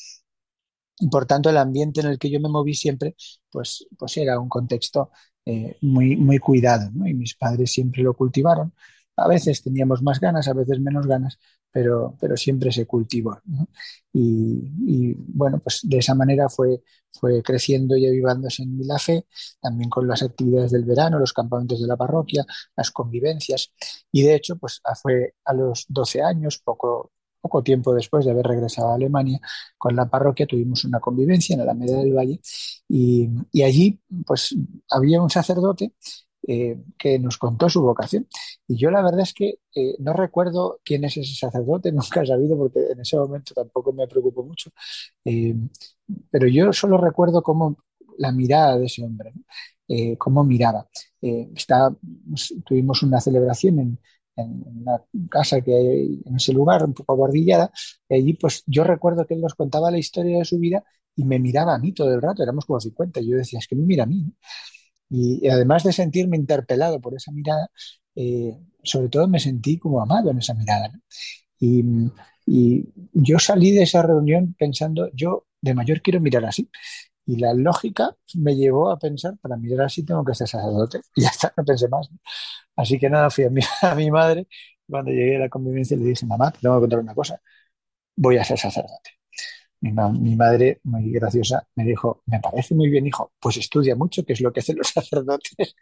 y 0.99 1.07
por 1.09 1.25
tanto 1.25 1.49
el 1.49 1.57
ambiente 1.57 2.01
en 2.01 2.07
el 2.07 2.19
que 2.19 2.29
yo 2.29 2.39
me 2.39 2.49
moví 2.49 2.73
siempre 2.73 3.15
pues, 3.51 3.87
pues 3.97 4.17
era 4.17 4.39
un 4.39 4.49
contexto 4.49 5.11
eh, 5.45 5.77
muy, 5.81 6.17
muy 6.17 6.39
cuidado. 6.39 6.89
Y 7.05 7.13
mis 7.13 7.35
padres 7.35 7.71
siempre 7.71 8.03
lo 8.03 8.13
cultivaron. 8.13 8.73
A 9.17 9.27
veces 9.27 9.63
teníamos 9.63 10.01
más 10.03 10.19
ganas, 10.19 10.47
a 10.47 10.53
veces 10.53 10.79
menos 10.79 11.07
ganas, 11.07 11.39
pero, 11.71 12.15
pero 12.19 12.37
siempre 12.37 12.71
se 12.71 12.85
cultivó. 12.85 13.39
Y, 14.13 14.71
y, 14.87 15.13
bueno, 15.17 15.59
pues 15.59 15.79
de 15.83 15.97
esa 15.97 16.15
manera 16.15 16.49
fue, 16.49 16.81
fue 17.11 17.41
creciendo 17.43 17.95
y 17.97 18.07
avivándose 18.07 18.63
en 18.63 18.77
mí 18.77 18.85
la 18.85 18.99
fe, 18.99 19.25
también 19.61 19.89
con 19.89 20.07
las 20.07 20.23
actividades 20.23 20.71
del 20.71 20.85
verano, 20.85 21.19
los 21.19 21.33
campamentos 21.33 21.81
de 21.81 21.87
la 21.87 21.97
parroquia, 21.97 22.45
las 22.75 22.91
convivencias. 22.91 23.71
Y 24.11 24.23
de 24.23 24.35
hecho, 24.35 24.57
pues 24.57 24.81
fue 25.01 25.35
a 25.45 25.53
los 25.53 25.85
12 25.89 26.21
años, 26.21 26.59
poco, 26.63 27.11
poco 27.41 27.63
tiempo 27.63 27.93
después 27.93 28.25
de 28.25 28.31
haber 28.31 28.45
regresado 28.47 28.89
a 28.89 28.95
Alemania, 28.95 29.39
con 29.77 29.95
la 29.95 30.09
parroquia 30.09 30.47
tuvimos 30.47 30.83
una 30.85 30.99
convivencia 30.99 31.53
en 31.53 31.59
la 31.59 31.63
Alameda 31.71 31.97
del 31.99 32.13
Valle 32.13 32.39
y, 32.87 33.29
y 33.51 33.63
allí 33.63 33.99
pues 34.25 34.55
había 34.89 35.21
un 35.21 35.29
sacerdote 35.29 35.93
eh, 36.47 36.77
que 36.97 37.19
nos 37.19 37.37
contó 37.37 37.69
su 37.69 37.81
vocación. 37.81 38.27
Y 38.67 38.77
yo 38.77 38.89
la 38.91 39.01
verdad 39.01 39.21
es 39.21 39.33
que 39.33 39.59
eh, 39.75 39.95
no 39.99 40.13
recuerdo 40.13 40.79
quién 40.83 41.03
es 41.05 41.17
ese 41.17 41.35
sacerdote, 41.35 41.91
nunca 41.93 42.21
he 42.23 42.25
sabido 42.27 42.57
porque 42.57 42.79
en 42.91 42.99
ese 43.01 43.17
momento 43.17 43.53
tampoco 43.53 43.93
me 43.93 44.07
preocupó 44.07 44.43
mucho, 44.43 44.71
eh, 45.25 45.55
pero 46.31 46.47
yo 46.47 46.71
solo 46.73 46.97
recuerdo 46.97 47.41
cómo 47.43 47.77
la 48.17 48.31
mirada 48.31 48.77
de 48.77 48.85
ese 48.85 49.03
hombre, 49.03 49.31
¿no? 49.35 49.43
cómo 50.17 50.43
miraba. 50.43 50.87
Está, 51.21 51.95
tuvimos 52.65 53.03
una 53.03 53.19
celebración 53.21 53.79
en, 53.79 53.99
en 54.35 54.63
una 54.81 55.01
casa 55.29 55.61
que 55.61 55.73
hay 55.75 56.21
en 56.25 56.35
ese 56.35 56.53
lugar, 56.53 56.83
un 56.83 56.93
poco 56.93 57.15
bordillada, 57.15 57.71
y 58.09 58.15
allí 58.15 58.33
pues 58.33 58.63
yo 58.67 58.83
recuerdo 58.83 59.25
que 59.25 59.33
él 59.35 59.41
nos 59.41 59.55
contaba 59.55 59.91
la 59.91 59.97
historia 59.97 60.39
de 60.39 60.45
su 60.45 60.59
vida 60.59 60.83
y 61.15 61.23
me 61.25 61.39
miraba 61.39 61.75
a 61.75 61.79
mí 61.79 61.93
todo 61.93 62.13
el 62.13 62.21
rato, 62.21 62.43
éramos 62.43 62.65
como 62.65 62.79
50, 62.79 63.19
y 63.21 63.29
yo 63.31 63.37
decía, 63.37 63.59
es 63.59 63.67
que 63.67 63.75
me 63.75 63.85
mira 63.85 64.03
a 64.03 64.07
mí. 64.07 64.23
¿no? 64.23 64.31
Y, 65.09 65.45
y, 65.45 65.49
además 65.49 65.83
de 65.83 65.93
sentirme 65.93 66.37
interpelado 66.37 66.99
por 67.01 67.15
esa 67.15 67.31
mirada, 67.31 67.69
eh, 68.15 68.57
sobre 68.83 69.09
todo 69.09 69.27
me 69.27 69.39
sentí 69.39 69.77
como 69.79 70.01
amado 70.01 70.31
en 70.31 70.39
esa 70.39 70.53
mirada. 70.53 70.89
¿no? 70.89 70.99
Y, 71.59 71.83
y, 72.45 72.85
yo 73.13 73.39
salí 73.39 73.71
de 73.71 73.83
esa 73.83 74.01
reunión 74.03 74.55
pensando, 74.57 75.09
yo 75.13 75.45
de 75.61 75.73
mayor 75.73 76.01
quiero 76.01 76.19
mirar 76.21 76.45
así. 76.45 76.69
Y 77.25 77.37
la 77.37 77.53
lógica 77.53 78.15
me 78.35 78.55
llevó 78.55 78.89
a 78.91 78.99
pensar, 78.99 79.37
para 79.41 79.57
mirar 79.57 79.87
así 79.87 80.03
tengo 80.05 80.23
que 80.25 80.33
ser 80.35 80.47
sacerdote. 80.47 81.01
Y 81.15 81.21
ya 81.23 81.29
está, 81.29 81.53
no 81.57 81.65
pensé 81.65 81.87
más. 81.89 82.09
¿no? 82.11 82.19
Así 82.75 82.99
que 82.99 83.09
nada, 83.09 83.29
fui 83.29 83.45
a 83.45 83.49
mi, 83.49 83.61
a 83.83 83.95
mi 83.95 84.11
madre. 84.11 84.47
Cuando 84.89 85.11
llegué 85.11 85.37
a 85.37 85.39
la 85.41 85.49
convivencia 85.49 85.97
le 85.97 86.05
dije, 86.05 86.25
mamá, 86.25 86.51
te 86.51 86.59
tengo 86.61 86.75
que 86.77 86.81
contar 86.81 86.99
una 86.99 87.15
cosa. 87.15 87.41
Voy 88.17 88.37
a 88.37 88.43
ser 88.45 88.59
sacerdote. 88.59 89.16
Mi, 89.81 89.91
mi, 89.91 90.35
madre, 90.35 90.79
muy 90.83 91.11
graciosa, 91.11 91.67
me 91.75 91.83
dijo, 91.85 92.23
me 92.25 92.39
parece 92.39 92.73
muy 92.75 92.89
bien, 92.89 93.05
hijo, 93.07 93.31
pues 93.39 93.57
estudia 93.57 93.95
mucho, 93.95 94.23
que 94.25 94.33
es 94.33 94.41
lo 94.41 94.51
que 94.51 94.61
hacen 94.61 94.77
los 94.77 94.87
sacerdotes. 94.93 95.75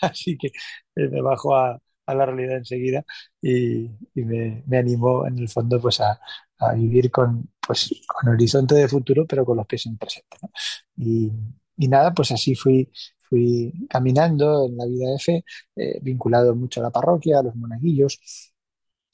Así 0.00 0.36
que 0.38 0.50
me 0.96 1.20
bajó 1.20 1.56
a, 1.56 1.78
a 2.06 2.14
la 2.14 2.26
realidad 2.26 2.58
enseguida 2.58 3.04
y, 3.40 3.90
y 4.14 4.22
me, 4.24 4.62
me, 4.66 4.78
animó 4.78 5.26
en 5.26 5.38
el 5.38 5.48
fondo 5.48 5.80
pues 5.80 6.00
a, 6.00 6.20
a, 6.58 6.74
vivir 6.74 7.10
con, 7.10 7.50
pues, 7.66 7.90
con 8.06 8.32
horizonte 8.32 8.74
de 8.74 8.88
futuro, 8.88 9.26
pero 9.26 9.44
con 9.44 9.56
los 9.56 9.66
pies 9.66 9.86
en 9.86 9.98
presente. 9.98 10.36
¿no? 10.42 10.50
Y, 10.96 11.30
y, 11.76 11.88
nada, 11.88 12.12
pues 12.14 12.32
así 12.32 12.54
fui, 12.54 12.90
fui 13.28 13.72
caminando 13.88 14.66
en 14.66 14.76
la 14.76 14.86
vida 14.86 15.10
de 15.10 15.18
fe, 15.18 15.44
eh, 15.76 15.98
vinculado 16.02 16.54
mucho 16.54 16.80
a 16.80 16.84
la 16.84 16.90
parroquia, 16.90 17.40
a 17.40 17.42
los 17.42 17.56
monaguillos 17.56 18.20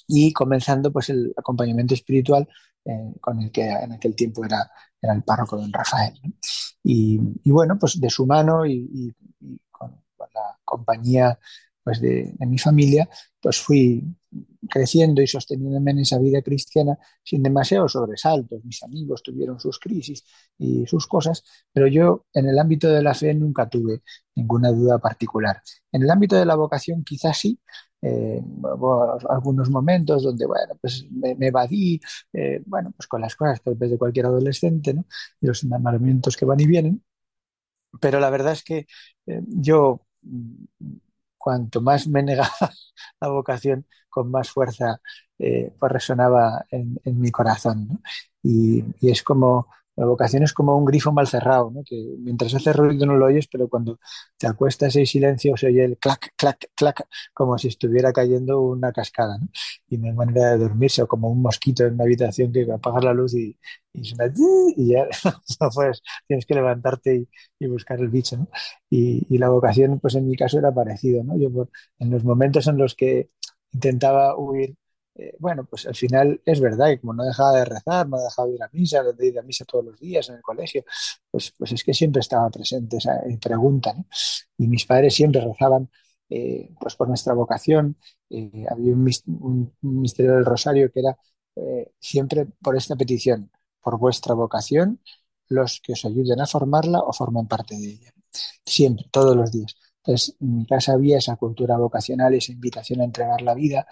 y 0.08 0.32
comenzando 0.32 0.90
pues 0.92 1.10
el 1.10 1.32
acompañamiento 1.36 1.94
espiritual 1.94 2.48
con 3.20 3.40
el 3.42 3.50
que 3.50 3.68
en 3.68 3.92
aquel 3.92 4.14
tiempo 4.14 4.44
era, 4.44 4.70
era 5.00 5.14
el 5.14 5.22
párroco 5.22 5.56
don 5.56 5.72
Rafael. 5.72 6.14
Y, 6.82 7.18
bueno, 7.50 7.78
pues 7.78 8.00
de 8.00 8.10
su 8.10 8.26
mano 8.26 8.64
y, 8.66 9.14
y, 9.40 9.58
con, 9.70 10.02
la 10.18 10.58
compañía 10.64 11.38
pues 11.82 12.00
de, 12.00 12.32
de, 12.38 12.46
mi 12.46 12.58
familia, 12.58 13.08
pues 13.40 13.58
fui 13.58 14.04
creciendo 14.68 15.22
y 15.22 15.26
sosteniéndome 15.26 15.92
en 15.92 16.00
esa 16.00 16.18
vida 16.18 16.42
cristiana 16.42 16.98
sin 17.22 17.42
demasiados 17.42 17.92
sobresaltos. 17.92 18.64
Mis 18.64 18.82
amigos 18.82 19.22
tuvieron 19.22 19.58
sus 19.58 19.78
crisis 19.78 20.24
y 20.58 20.86
sus 20.86 21.06
cosas, 21.06 21.42
pero 21.72 21.86
yo 21.86 22.26
en 22.34 22.48
el 22.48 22.58
ámbito 22.58 22.88
de 22.88 23.02
la 23.02 23.14
fe 23.14 23.34
nunca 23.34 23.68
tuve 23.68 24.02
ninguna 24.34 24.70
duda 24.70 24.98
particular. 24.98 25.62
En 25.92 26.02
el 26.02 26.10
ámbito 26.10 26.36
de 26.36 26.46
la 26.46 26.56
vocación 26.56 27.04
quizás 27.04 27.38
sí, 27.38 27.58
eh, 28.02 28.40
algunos 29.28 29.70
momentos 29.70 30.22
donde, 30.22 30.46
bueno, 30.46 30.74
pues 30.80 31.06
me, 31.10 31.34
evadí, 31.40 32.00
eh, 32.32 32.62
bueno, 32.66 32.92
pues 32.96 33.06
con 33.08 33.20
las 33.20 33.34
cosas 33.36 33.60
que 33.60 33.74
de 33.74 33.98
cualquier 33.98 34.26
adolescente, 34.26 34.94
¿no? 34.94 35.04
Y 35.40 35.46
los 35.46 35.64
enamoramientos 35.64 36.36
que 36.36 36.44
van 36.44 36.60
y 36.60 36.66
vienen. 36.66 37.02
Pero 38.00 38.20
la 38.20 38.30
verdad 38.30 38.52
es 38.52 38.62
que 38.64 38.86
eh, 39.26 39.42
yo, 39.46 40.02
cuanto 41.36 41.80
más 41.80 42.06
me 42.08 42.22
negaba 42.22 42.72
la 43.20 43.28
vocación, 43.28 43.86
con 44.08 44.30
más 44.30 44.50
fuerza, 44.50 45.00
eh, 45.38 45.72
pues 45.78 45.92
resonaba 45.92 46.64
en, 46.70 46.98
en 47.04 47.20
mi 47.20 47.30
corazón, 47.30 48.02
y 48.42 48.84
es 49.08 49.22
como 49.22 49.68
la 49.98 50.06
vocación 50.06 50.42
es 50.44 50.52
como 50.52 50.76
un 50.76 50.84
grifo 50.84 51.12
mal 51.12 51.26
cerrado, 51.26 51.70
¿no? 51.72 51.82
que 51.84 51.96
mientras 52.20 52.54
hace 52.54 52.72
ruido 52.72 53.04
no 53.06 53.16
lo 53.16 53.26
oyes, 53.26 53.48
pero 53.50 53.68
cuando 53.68 53.98
te 54.36 54.46
acuestas 54.46 54.94
en 54.96 55.06
silencio 55.06 55.56
se 55.56 55.66
oye 55.66 55.84
el 55.84 55.98
clac, 55.98 56.32
clac, 56.36 56.70
clac, 56.74 57.06
como 57.34 57.58
si 57.58 57.68
estuviera 57.68 58.12
cayendo 58.12 58.60
una 58.60 58.92
cascada. 58.92 59.38
¿no? 59.38 59.48
Y 59.88 59.98
no 59.98 60.06
hay 60.06 60.12
manera 60.12 60.50
de 60.52 60.58
dormirse, 60.58 61.02
o 61.02 61.08
como 61.08 61.28
un 61.30 61.42
mosquito 61.42 61.84
en 61.84 61.94
una 61.94 62.04
habitación 62.04 62.52
que 62.52 62.70
apagas 62.70 63.04
la 63.04 63.12
luz 63.12 63.34
y, 63.34 63.58
y 63.92 64.12
y 64.76 64.92
ya 64.92 65.06
no 65.60 65.70
puedes, 65.70 66.02
tienes 66.26 66.46
que 66.46 66.54
levantarte 66.54 67.16
y, 67.16 67.28
y 67.58 67.66
buscar 67.66 67.98
el 68.00 68.08
bicho. 68.08 68.36
¿no? 68.36 68.48
Y, 68.90 69.26
y, 69.28 69.38
la 69.38 69.48
vocación, 69.48 69.98
pues 70.00 70.14
en 70.14 70.26
mi 70.28 70.36
caso 70.36 70.58
era 70.58 70.72
parecido. 70.72 71.24
¿no? 71.24 71.36
Yo 71.38 71.52
por, 71.52 71.70
en 71.98 72.10
los 72.10 72.24
momentos 72.24 72.66
en 72.68 72.78
los 72.78 72.94
que 72.94 73.30
intentaba 73.72 74.36
huir 74.36 74.76
eh, 75.18 75.34
bueno, 75.38 75.64
pues 75.64 75.86
al 75.86 75.94
final 75.94 76.40
es 76.44 76.60
verdad 76.60 76.88
que 76.88 77.00
como 77.00 77.14
no 77.14 77.24
dejaba 77.24 77.58
de 77.58 77.64
rezar, 77.64 78.08
no 78.08 78.18
dejaba 78.22 78.48
de 78.48 78.54
ir 78.54 78.62
a 78.62 78.70
misa, 78.72 79.02
de 79.02 79.26
ir 79.26 79.38
a 79.38 79.42
misa 79.42 79.64
todos 79.64 79.84
los 79.84 79.98
días 79.98 80.28
en 80.28 80.36
el 80.36 80.42
colegio, 80.42 80.84
pues, 81.30 81.52
pues 81.58 81.72
es 81.72 81.84
que 81.84 81.92
siempre 81.92 82.20
estaba 82.20 82.48
presente 82.50 82.98
esa 82.98 83.20
pregunta, 83.40 83.92
¿no? 83.94 84.06
Y 84.58 84.68
mis 84.68 84.86
padres 84.86 85.14
siempre 85.14 85.40
rezaban 85.40 85.90
eh, 86.30 86.70
pues 86.80 86.94
por 86.96 87.08
nuestra 87.08 87.34
vocación. 87.34 87.96
Eh, 88.30 88.66
había 88.70 88.92
un, 88.92 89.04
misterio 89.80 90.34
del 90.34 90.44
rosario 90.44 90.90
que 90.92 91.00
era 91.00 91.16
eh, 91.56 91.92
siempre 91.98 92.46
por 92.46 92.76
esta 92.76 92.96
petición, 92.96 93.50
por 93.80 93.98
vuestra 93.98 94.34
vocación, 94.34 95.00
los 95.48 95.80
que 95.82 95.92
os 95.94 96.04
ayuden 96.04 96.40
a 96.40 96.46
formarla 96.46 97.00
o 97.00 97.12
forman 97.12 97.48
parte 97.48 97.76
de 97.76 97.86
ella. 97.92 98.12
Siempre, 98.64 99.06
todos 99.10 99.36
los 99.36 99.50
días. 99.50 99.76
Entonces, 100.04 100.36
en 100.40 100.58
mi 100.58 100.66
casa 100.66 100.92
había 100.92 101.18
esa 101.18 101.36
cultura 101.36 101.76
vocacional, 101.78 102.34
esa 102.34 102.52
invitación 102.52 103.00
a 103.00 103.04
entregar 103.04 103.42
la 103.42 103.54
vida, 103.54 103.86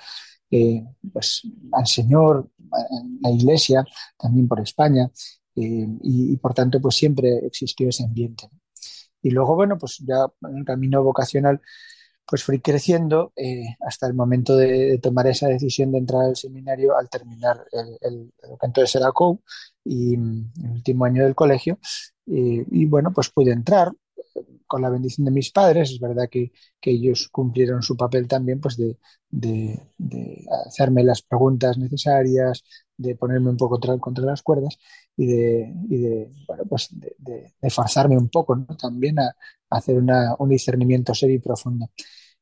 eh, 0.51 0.85
pues, 1.13 1.43
al 1.73 1.87
Señor, 1.87 2.51
a 2.73 2.79
la 3.23 3.31
Iglesia, 3.31 3.85
también 4.19 4.49
por 4.49 4.61
España, 4.61 5.11
eh, 5.57 5.87
y, 6.03 6.37
por 6.39 6.55
tanto, 6.55 6.81
pues 6.81 6.97
siempre 6.97 7.39
existió 7.47 7.89
ese 7.89 8.05
ambiente. 8.05 8.49
Y 9.23 9.31
luego, 9.31 9.55
bueno, 9.57 9.79
pues 9.79 9.99
ya 10.07 10.27
en 10.49 10.59
el 10.59 10.65
camino 10.65 11.03
vocacional, 11.03 11.61
pues 12.27 12.45
fui 12.45 12.61
creciendo 12.61 13.33
eh, 13.37 13.77
hasta 13.81 14.07
el 14.07 14.15
momento 14.15 14.57
de, 14.57 14.67
de, 14.87 14.99
tomar 14.99 15.27
esa 15.29 15.49
decisión 15.49 15.93
de 15.93 15.99
entrar 15.99 16.23
al 16.23 16.37
seminario 16.37 16.97
al 16.97 17.09
terminar 17.09 17.65
el, 17.73 17.99
el, 18.01 18.33
el 18.43 18.85
era 18.95 19.13
COU 19.13 19.41
y 19.85 20.15
el 20.15 20.71
último 20.73 21.05
año 21.05 21.25
del 21.25 21.35
colegio. 21.37 21.79
y 22.27 22.87
bueno, 22.87 23.13
pues 23.13 23.31
pude 23.31 23.53
entrar, 23.53 23.93
con 24.67 24.83
la 24.83 24.91
bendición 24.91 25.25
de 25.25 25.31
mis 25.31 25.51
padres, 25.53 25.91
es 25.91 26.01
verdad 26.01 26.29
que, 26.31 26.53
que 26.81 26.91
ellos 26.91 27.29
cumplieron 27.31 27.83
su 27.83 27.97
papel 27.97 28.27
también, 28.29 28.61
pues 28.61 28.77
de, 28.77 28.99
de, 29.29 30.45
hacerme 30.67 31.05
las 31.05 31.23
preguntas 31.23 31.79
necesarias, 31.79 32.65
de 32.97 33.15
ponerme 33.17 33.51
un 33.51 33.57
poco 33.57 33.79
contra, 34.01 34.25
las 34.27 34.43
cuerdas 34.43 34.79
y 35.17 35.27
de, 35.27 35.75
y 35.89 35.97
de 35.99 36.31
bueno, 36.49 36.65
pues 36.69 36.89
de, 36.91 37.71
forzarme 37.71 38.17
un 38.17 38.29
poco 38.29 38.57
también 38.79 39.19
a, 39.21 39.27
a 39.27 39.77
hacer 39.77 39.97
una, 39.99 40.35
un 40.39 40.49
discernimiento 40.49 41.15
serio 41.15 41.37
y 41.37 41.39
profundo. 41.41 41.91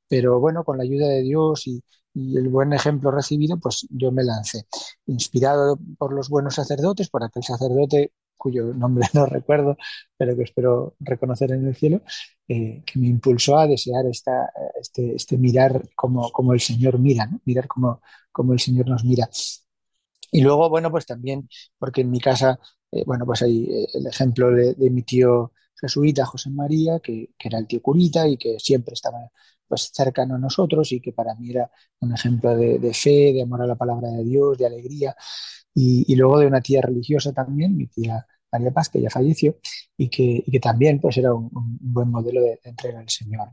Pero 0.08 0.40
bueno, 0.40 0.64
con 0.64 0.78
la 0.78 0.84
ayuda 0.84 1.08
de 1.08 1.22
Dios 1.22 1.66
y, 1.66 1.82
y 2.14 2.36
el 2.38 2.48
buen 2.48 2.72
ejemplo 2.72 3.10
recibido, 3.10 3.58
pues 3.58 3.86
yo 3.90 4.12
me 4.12 4.24
lancé, 4.24 4.66
inspirado 5.06 5.78
por 5.98 6.14
los 6.14 6.28
buenos 6.28 6.54
sacerdotes, 6.54 7.10
por 7.10 7.24
aquel 7.24 7.42
sacerdote 7.42 8.12
cuyo 8.44 8.74
nombre 8.74 9.06
no 9.14 9.24
recuerdo, 9.38 9.76
pero 10.18 10.36
que 10.36 10.42
espero 10.42 10.96
reconocer 11.00 11.52
en 11.52 11.66
el 11.66 11.74
cielo, 11.74 12.02
eh, 12.46 12.82
que 12.84 12.98
me 13.00 13.06
impulsó 13.08 13.58
a 13.58 13.66
desear 13.66 14.04
esta, 14.06 14.50
este, 14.78 15.14
este 15.16 15.38
mirar 15.38 15.88
como, 15.96 16.30
como, 16.30 16.52
el 16.52 16.60
Señor 16.60 16.98
mira, 16.98 17.30
mirar 17.46 17.66
como, 17.66 18.02
como 18.30 18.52
el 18.52 18.60
Señor 18.60 18.86
nos 18.88 19.02
mira. 19.04 19.28
Y 20.30 20.42
luego, 20.42 20.68
bueno, 20.68 20.90
pues 20.90 21.06
también, 21.06 21.48
porque 21.78 22.02
en 22.02 22.10
mi 22.10 22.20
casa, 22.20 22.58
eh, 22.90 23.04
bueno, 23.06 23.24
pues 23.24 23.42
hay 23.42 23.64
eh, 23.64 23.86
el 23.94 24.06
ejemplo 24.06 24.50
de, 24.50 24.74
mi 24.90 25.02
tío 25.02 25.52
jesuita 25.80 26.26
José 26.26 26.50
María, 26.50 27.00
que, 27.00 27.30
que 27.38 27.48
era 27.48 27.58
el 27.58 27.66
tío 27.66 27.80
curita 27.80 28.28
y 28.28 28.36
que 28.36 28.58
siempre 28.58 28.94
estaba 28.94 29.30
pues 29.66 29.90
cercano 29.92 30.34
a 30.34 30.38
nosotros 30.38 30.92
y 30.92 31.00
que 31.00 31.12
para 31.12 31.34
mí 31.36 31.50
era 31.50 31.70
un 32.00 32.12
ejemplo 32.12 32.54
de, 32.56 32.92
fe, 32.94 33.32
de 33.32 33.42
amor 33.42 33.62
a 33.62 33.66
la 33.66 33.76
palabra 33.76 34.08
de 34.10 34.24
Dios, 34.24 34.58
de 34.58 34.66
alegría. 34.66 35.16
Y 35.74 36.14
luego 36.16 36.38
de 36.38 36.46
una 36.46 36.60
tía 36.60 36.82
religiosa 36.82 37.32
también, 37.32 37.76
mi 37.76 37.86
tía 37.88 38.26
María 38.58 38.72
Paz, 38.72 38.88
que 38.88 39.00
ya 39.00 39.10
falleció, 39.10 39.56
y 39.96 40.08
que, 40.08 40.60
también 40.60 41.00
pues, 41.00 41.16
era 41.18 41.34
un, 41.34 41.50
buen 41.80 42.10
modelo 42.10 42.40
de, 42.40 42.60
de 42.62 42.70
entrega 42.70 43.00
al 43.00 43.08
Señor. 43.08 43.48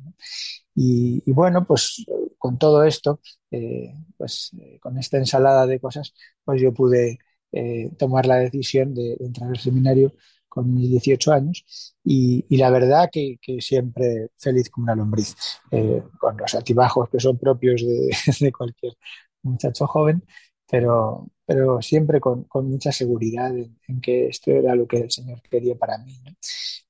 Y, 0.76 1.32
bueno, 1.32 1.66
pues 1.66 2.06
con 2.38 2.58
todo 2.58 2.84
esto, 2.84 3.20
eh, 3.52 3.94
pues 4.18 4.52
eh, 4.60 4.80
con 4.80 4.98
esta 4.98 5.18
ensalada 5.18 5.66
de 5.68 5.80
cosas, 5.80 6.14
pues 6.44 6.62
yo 6.62 6.74
pude 6.74 7.20
eh, 7.52 7.92
tomar 7.98 8.26
la 8.26 8.38
decisión 8.38 8.94
de, 8.94 9.18
entrar 9.20 9.50
al 9.50 9.60
seminario 9.60 10.14
con 10.48 10.74
mis 10.74 10.90
18 10.90 11.32
años 11.34 11.96
y, 12.04 12.46
la 12.58 12.70
verdad 12.72 13.10
que, 13.12 13.38
siempre 13.60 14.30
feliz 14.38 14.70
como 14.70 14.86
una 14.86 14.96
lombriz, 14.96 15.36
con 16.20 16.38
los 16.38 16.56
altibajos 16.56 17.10
que 17.10 17.20
son 17.20 17.38
propios 17.38 17.82
de, 17.82 18.16
de 18.40 18.52
cualquier 18.52 18.94
muchacho 19.44 19.88
joven, 19.88 20.24
pero, 20.70 21.28
pero 21.52 21.82
siempre 21.82 22.22
con, 22.22 22.46
con 22.46 22.70
mucha 22.70 22.94
seguridad 22.94 23.50
en, 23.50 23.78
en, 23.86 24.00
que 24.00 24.28
esto 24.28 24.52
era 24.52 24.74
lo 24.74 24.88
que 24.88 25.00
el 25.00 25.12
Señor 25.12 25.42
quería 25.42 25.76
para 25.76 25.98
mí. 25.98 26.18
¿no? 26.24 26.32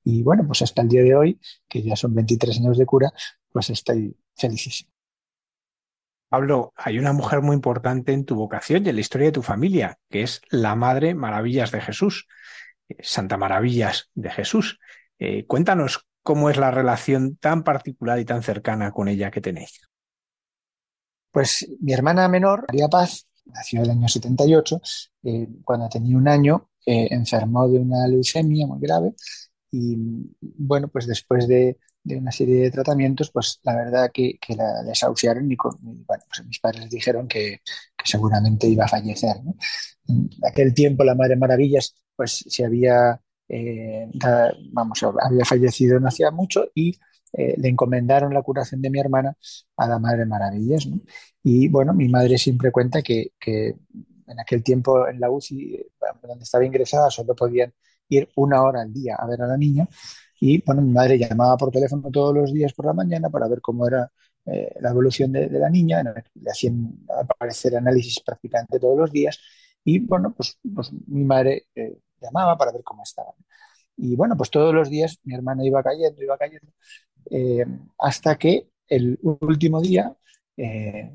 Y 0.04 0.22
bueno, 0.22 0.46
pues 0.46 0.62
hasta 0.62 0.82
el 0.82 0.88
día 0.88 1.02
de 1.02 1.16
hoy, 1.16 1.40
que 1.68 1.82
ya 1.82 1.96
son 1.96 2.14
23 2.14 2.58
años 2.60 2.78
de 2.78 2.86
cura, 2.86 3.12
pues 3.50 3.70
estoy 3.70 4.16
felicísimo. 4.36 4.92
Pablo, 6.28 6.72
hay 6.76 7.00
una 7.00 7.12
mujer 7.12 7.42
muy 7.42 7.56
importante 7.56 8.12
en 8.12 8.24
tu 8.24 8.36
vocación 8.36 8.86
y 8.86 8.90
en 8.90 8.94
la 8.94 9.00
historia 9.00 9.26
de 9.26 9.32
tu 9.32 9.42
familia, 9.42 9.98
que 10.08 10.22
es 10.22 10.40
la 10.48 10.76
Madre 10.76 11.16
Maravillas 11.16 11.72
de 11.72 11.80
Jesús, 11.80 12.28
Santa 13.00 13.36
Maravillas 13.36 14.10
de 14.14 14.30
Jesús. 14.30 14.78
Eh, 15.18 15.44
cuéntanos 15.44 16.06
cómo 16.22 16.50
es 16.50 16.56
la 16.56 16.70
relación 16.70 17.34
tan 17.36 17.64
particular 17.64 18.20
y 18.20 18.24
tan 18.24 18.44
cercana 18.44 18.92
con 18.92 19.08
ella 19.08 19.32
que 19.32 19.40
tenéis. 19.40 19.80
Pues 21.32 21.68
mi 21.80 21.92
hermana 21.92 22.28
menor, 22.28 22.64
María 22.68 22.86
Paz, 22.86 23.26
nació 23.46 23.80
en 23.80 23.84
el 23.84 23.90
año 23.92 24.08
78, 24.08 24.80
eh, 25.24 25.48
cuando 25.64 25.88
tenía 25.88 26.16
un 26.16 26.28
año 26.28 26.70
eh, 26.86 27.08
enfermó 27.10 27.68
de 27.68 27.78
una 27.78 28.06
leucemia 28.08 28.66
muy 28.66 28.80
grave 28.80 29.14
y 29.70 29.96
bueno, 30.40 30.88
pues 30.88 31.06
después 31.06 31.48
de, 31.48 31.78
una 32.04 32.32
serie 32.32 32.62
de 32.62 32.70
tratamientos, 32.70 33.30
pues 33.30 33.60
la 33.62 33.76
verdad 33.76 34.10
que, 34.12 34.38
que 34.38 34.54
la 34.56 34.82
desahuciaron 34.82 35.50
y, 35.50 35.56
con, 35.56 35.76
y 35.82 36.04
bueno, 36.04 36.24
pues 36.28 36.46
mis 36.46 36.58
padres 36.60 36.90
dijeron 36.90 37.26
que, 37.28 37.60
seguramente 38.04 38.66
iba 38.66 38.84
a 38.84 38.88
fallecer. 38.88 39.36
En 40.08 40.28
aquel 40.44 40.74
tiempo 40.74 41.04
la 41.04 41.14
Madre 41.14 41.36
Maravillas 41.36 41.94
pues 42.16 42.44
se 42.48 42.64
había, 42.64 43.20
eh, 43.48 44.10
vamos, 44.72 45.00
había 45.02 45.44
fallecido 45.44 46.00
no 46.00 46.08
hacía 46.08 46.30
mucho 46.30 46.66
y 46.74 46.98
eh, 47.32 47.54
le 47.58 47.68
encomendaron 47.68 48.34
la 48.34 48.42
curación 48.42 48.82
de 48.82 48.90
mi 48.90 48.98
hermana 49.00 49.36
a 49.76 49.88
la 49.88 49.98
Madre 49.98 50.26
Maravillas. 50.26 50.86
¿no? 50.86 51.00
Y 51.42 51.68
bueno, 51.68 51.94
mi 51.94 52.08
madre 52.08 52.38
siempre 52.38 52.70
cuenta 52.70 53.02
que, 53.02 53.32
que 53.38 53.76
en 54.26 54.40
aquel 54.40 54.62
tiempo 54.62 55.08
en 55.08 55.20
la 55.20 55.30
UCI, 55.30 55.86
donde 56.22 56.44
estaba 56.44 56.64
ingresada, 56.64 57.10
solo 57.10 57.34
podían 57.34 57.72
ir 58.08 58.28
una 58.36 58.62
hora 58.62 58.82
al 58.82 58.92
día 58.92 59.16
a 59.18 59.26
ver 59.26 59.42
a 59.42 59.46
la 59.46 59.56
niña. 59.56 59.88
Y 60.40 60.62
bueno, 60.64 60.82
mi 60.82 60.92
madre 60.92 61.18
llamaba 61.18 61.56
por 61.56 61.70
teléfono 61.70 62.10
todos 62.10 62.34
los 62.34 62.52
días 62.52 62.72
por 62.72 62.86
la 62.86 62.92
mañana 62.92 63.30
para 63.30 63.48
ver 63.48 63.60
cómo 63.60 63.86
era 63.86 64.10
eh, 64.46 64.74
la 64.80 64.90
evolución 64.90 65.32
de, 65.32 65.48
de, 65.48 65.58
la 65.58 65.70
niña. 65.70 66.02
Le 66.02 66.50
hacían 66.50 67.06
aparecer 67.08 67.76
análisis 67.76 68.20
prácticamente 68.20 68.78
todos 68.80 68.98
los 68.98 69.12
días. 69.12 69.38
Y 69.84 70.00
bueno, 70.00 70.34
pues, 70.36 70.58
pues 70.74 70.92
mi 71.06 71.24
madre 71.24 71.66
eh, 71.74 71.98
llamaba 72.20 72.56
para 72.58 72.72
ver 72.72 72.82
cómo 72.82 73.02
estaba. 73.02 73.34
Y 73.96 74.16
bueno, 74.16 74.36
pues 74.36 74.50
todos 74.50 74.74
los 74.74 74.90
días 74.90 75.18
mi 75.24 75.34
hermana 75.34 75.64
iba 75.64 75.82
cayendo, 75.82 76.22
iba 76.22 76.36
cayendo, 76.38 76.72
eh, 77.30 77.64
hasta 77.98 78.36
que 78.36 78.68
el 78.88 79.18
último 79.22 79.80
día 79.80 80.14
eh, 80.56 81.10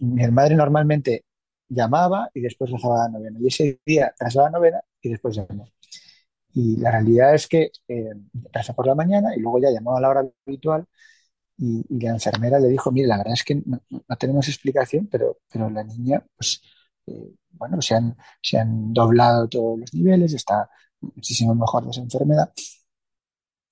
mi 0.00 0.26
madre 0.28 0.54
normalmente 0.54 1.24
llamaba 1.68 2.30
y 2.34 2.40
después 2.40 2.70
rezaba 2.70 3.04
la 3.04 3.08
novena. 3.10 3.38
Y 3.40 3.48
ese 3.48 3.80
día 3.84 4.14
rezaba 4.18 4.50
la 4.50 4.58
novena 4.58 4.80
y 5.02 5.10
después 5.10 5.36
llamó. 5.36 5.68
Y 6.54 6.76
la 6.78 6.90
realidad 6.92 7.34
es 7.34 7.46
que 7.46 7.70
eh, 7.88 8.14
por 8.74 8.86
la 8.86 8.94
mañana 8.94 9.34
y 9.36 9.40
luego 9.40 9.60
ya 9.60 9.70
llamó 9.70 9.96
a 9.96 10.00
la 10.00 10.08
hora 10.10 10.28
habitual 10.46 10.86
y, 11.58 11.84
la 12.00 12.10
enfermera 12.10 12.60
le 12.60 12.68
dijo, 12.68 12.92
mire, 12.92 13.08
la 13.08 13.18
verdad 13.18 13.34
es 13.34 13.44
que 13.44 13.56
no, 13.56 13.80
no 13.90 14.16
tenemos 14.16 14.48
explicación, 14.48 15.08
pero, 15.08 15.38
pero 15.52 15.68
la 15.70 15.82
niña, 15.84 16.24
pues, 16.36 16.62
eh, 17.06 17.34
bueno, 17.50 17.82
se 17.82 17.94
han, 17.96 18.16
se 18.42 18.58
han 18.58 18.92
doblado 18.92 19.48
todos 19.48 19.80
los 19.80 19.94
niveles, 19.94 20.34
está 20.34 20.70
muchísimo 21.00 21.54
mejor 21.54 21.84
de 21.84 21.90
esa 21.90 22.00
enfermedad. 22.02 22.52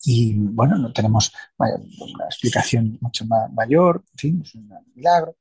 Y 0.07 0.35
bueno, 0.37 0.79
no 0.79 0.93
tenemos 0.93 1.33
una 1.59 2.27
explicación 2.27 2.97
mucho 3.01 3.27
más 3.27 3.53
mayor, 3.53 4.05
en 4.13 4.19
fin, 4.19 4.43
es 4.45 4.55
un 4.55 4.71
milagro 4.95 5.37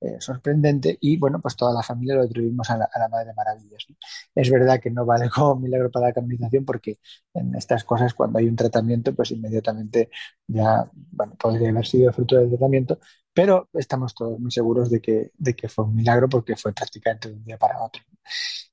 eh, 0.00 0.16
sorprendente 0.20 0.98
y 1.00 1.16
bueno, 1.18 1.40
pues 1.40 1.56
toda 1.56 1.72
la 1.74 1.82
familia 1.82 2.16
lo 2.16 2.22
atribuimos 2.22 2.70
a 2.70 2.76
la, 2.76 2.88
a 2.92 2.98
la 3.00 3.08
Madre 3.08 3.28
de 3.28 3.34
Maravillas. 3.34 3.84
¿no? 3.88 3.96
Es 4.34 4.50
verdad 4.50 4.80
que 4.80 4.90
no 4.90 5.06
vale 5.06 5.30
como 5.30 5.56
milagro 5.56 5.90
para 5.90 6.08
la 6.08 6.12
canonización 6.12 6.64
porque 6.64 6.98
en 7.34 7.54
estas 7.56 7.84
cosas 7.84 8.14
cuando 8.14 8.38
hay 8.38 8.46
un 8.48 8.56
tratamiento 8.56 9.14
pues 9.14 9.30
inmediatamente 9.32 10.10
ya, 10.46 10.88
bueno, 10.94 11.34
podría 11.38 11.70
haber 11.70 11.86
sido 11.86 12.12
fruto 12.12 12.36
del 12.36 12.50
tratamiento, 12.50 12.98
pero 13.32 13.68
estamos 13.74 14.14
todos 14.14 14.38
muy 14.38 14.50
seguros 14.50 14.90
de 14.90 15.00
que, 15.00 15.32
de 15.36 15.54
que 15.56 15.68
fue 15.68 15.86
un 15.86 15.94
milagro 15.96 16.28
porque 16.28 16.56
fue 16.56 16.72
prácticamente 16.72 17.30
de 17.30 17.34
un 17.36 17.44
día 17.44 17.58
para 17.58 17.82
otro. 17.82 18.02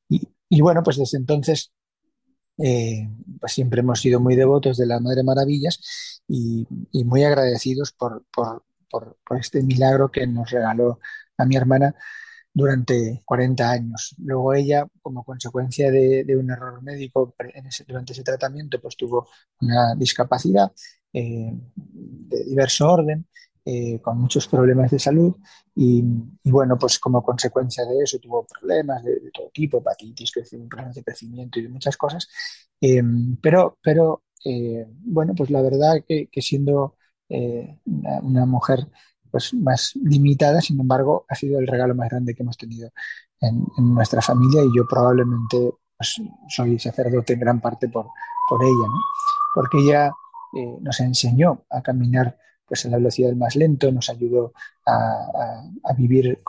Y, 0.09 0.21
y 0.49 0.61
bueno, 0.61 0.83
pues 0.83 0.97
desde 0.97 1.17
entonces 1.17 1.71
eh, 2.57 3.09
pues 3.39 3.53
siempre 3.53 3.81
hemos 3.81 3.99
sido 3.99 4.19
muy 4.19 4.35
devotos 4.35 4.77
de 4.77 4.85
la 4.85 4.99
Madre 4.99 5.23
Maravillas 5.23 6.21
y, 6.27 6.67
muy 7.05 7.23
agradecidos 7.23 7.93
por, 7.93 8.25
este 9.39 9.63
milagro 9.63 10.11
que 10.11 10.27
nos 10.27 10.49
regaló 10.51 10.99
a 11.37 11.45
mi 11.45 11.55
hermana 11.55 11.95
durante 12.53 13.21
40 13.25 13.71
años. 13.71 14.15
Luego 14.19 14.53
ella, 14.53 14.85
como 15.01 15.23
consecuencia 15.23 15.89
de, 15.91 16.25
un 16.37 16.51
error 16.51 16.81
médico 16.83 17.33
durante 17.87 18.13
ese 18.13 18.23
tratamiento, 18.23 18.79
pues 18.81 18.97
tuvo 18.97 19.29
una 19.61 19.95
discapacidad 19.95 20.71
eh, 21.13 21.51
de 21.53 22.43
diverso 22.45 22.89
orden 22.89 23.25
eh, 23.63 23.99
con 24.01 24.17
muchos 24.17 24.47
problemas 24.47 24.89
de 24.89 24.97
salud 24.97 25.35
y, 25.75 26.03
bueno, 26.45 26.79
pues 26.79 26.97
como 26.97 27.21
consecuencia 27.21 27.85
de 27.85 28.03
eso 28.03 28.17
tuvo 28.17 28.43
problemas 28.43 29.03
de, 29.03 29.29
todo 29.31 29.51
tipo, 29.53 29.77
hepatitis, 29.77 30.31
problemas 30.67 30.95
de 30.95 31.03
crecimiento 31.03 31.59
y 31.59 31.67
muchas 31.67 31.95
cosas, 31.95 32.27
eh, 32.81 33.03
pero, 33.39 33.77
pero 33.83 34.23
eh, 34.43 34.87
bueno, 34.89 35.35
pues 35.37 35.51
la 35.51 35.61
verdad 35.61 36.03
que, 36.07 36.27
siendo 36.41 36.95
una, 38.23 38.47
mujer 38.47 38.87
pues 39.29 39.53
más 39.53 39.91
limitada, 39.95 40.59
sin 40.59 40.79
embargo, 40.79 41.25
ha 41.29 41.35
sido 41.35 41.59
el 41.59 41.67
regalo 41.67 41.93
más 41.93 42.09
grande 42.09 42.33
que 42.33 42.41
hemos 42.41 42.57
tenido 42.57 42.89
en, 43.39 43.63
nuestra 43.77 44.23
familia 44.23 44.63
y 44.63 44.75
yo 44.75 44.87
probablemente 44.89 45.71
pues, 45.95 46.19
soy 46.49 46.79
sacerdote 46.79 47.33
en 47.33 47.39
gran 47.39 47.61
parte 47.61 47.89
por, 47.89 48.07
por 48.49 48.63
ella, 48.63 48.87
porque 49.53 49.77
ella 49.77 50.11
nos 50.81 50.99
enseñó 50.99 51.63
a 51.69 51.83
caminar 51.83 52.35
pues 52.71 52.85
en 52.85 52.91
la 52.91 52.97
velocidad 52.99 53.33
más 53.33 53.57
lento, 53.57 53.91
nos 53.91 54.09
ayudó 54.09 54.53
a, 54.85 55.61
a, 55.83 55.93
vivir 55.93 56.41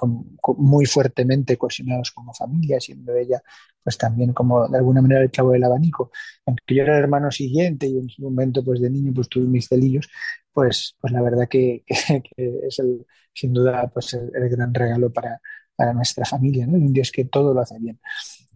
muy 0.56 0.86
fuertemente 0.86 1.56
cohesionados 1.56 2.12
como 2.12 2.32
familia, 2.32 2.78
siendo 2.78 3.12
ella 3.16 3.42
pues 3.82 3.98
también 3.98 4.32
como 4.32 4.68
de 4.68 4.78
alguna 4.78 5.02
manera 5.02 5.20
el 5.20 5.32
clavo 5.32 5.50
del 5.50 5.64
abanico. 5.64 6.12
Aunque 6.46 6.76
yo 6.76 6.84
era 6.84 6.96
el 6.96 7.02
hermano 7.02 7.32
siguiente 7.32 7.88
y 7.88 7.98
en 7.98 8.08
su 8.08 8.22
momento 8.22 8.62
pues 8.62 8.80
de 8.80 8.88
niño 8.88 9.12
pues 9.12 9.28
tuve 9.28 9.46
mis 9.46 9.66
celillos, 9.66 10.08
pues, 10.52 10.94
pues 11.00 11.12
la 11.12 11.22
verdad 11.22 11.48
que, 11.48 11.82
es 12.36 12.78
el, 12.78 13.04
sin 13.34 13.52
duda 13.52 13.90
pues 13.92 14.14
el, 14.14 14.30
el 14.32 14.48
gran 14.48 14.72
regalo 14.72 15.12
para, 15.12 15.40
para, 15.74 15.92
nuestra 15.92 16.24
familia, 16.24 16.68
¿no? 16.68 16.74
Un 16.74 16.92
Dios 16.92 17.10
que 17.10 17.24
todo 17.24 17.52
lo 17.52 17.62
hace 17.62 17.80
bien. 17.80 17.98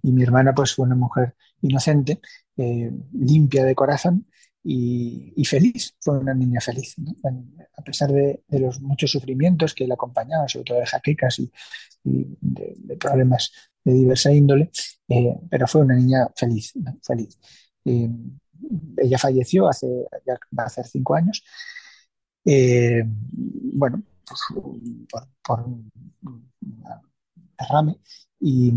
Y 0.04 0.12
mi 0.12 0.22
hermana 0.22 0.54
pues 0.54 0.72
fue 0.72 0.86
una 0.86 0.94
mujer 0.94 1.34
inocente, 1.62 2.20
eh, 2.58 2.92
limpia 3.12 3.64
de 3.64 3.74
corazón, 3.74 4.28
y, 4.68 5.44
feliz, 5.44 5.94
fue 6.00 6.18
una 6.18 6.34
niña 6.34 6.60
feliz, 6.60 6.96
a 7.76 7.82
pesar 7.82 8.10
de, 8.10 8.42
los 8.48 8.80
muchos 8.80 9.12
sufrimientos 9.12 9.72
que 9.74 9.86
la 9.86 9.94
acompañaban, 9.94 10.48
sobre 10.48 10.64
todo 10.64 10.80
de 10.80 10.86
jaquecas 10.86 11.38
y, 11.38 11.50
de, 12.02 12.96
problemas 12.96 13.52
de 13.84 13.92
diversa 13.92 14.32
índole, 14.32 14.70
eh, 15.08 15.36
pero 15.48 15.68
fue 15.68 15.82
una 15.82 15.94
niña 15.94 16.28
feliz, 16.34 16.72
feliz. 17.00 17.38
Eh, 17.84 18.10
ella 18.96 19.18
falleció 19.18 19.68
hace, 19.68 19.86
va 20.58 20.64
a 20.64 20.66
hacer 20.66 20.86
cinco 20.86 21.14
años, 21.14 21.44
eh, 22.44 23.04
bueno, 23.06 24.02
pues, 24.26 24.40
por, 25.08 25.28
por 25.44 25.60
un 25.60 25.90
derrame, 27.56 28.00
y, 28.40 28.70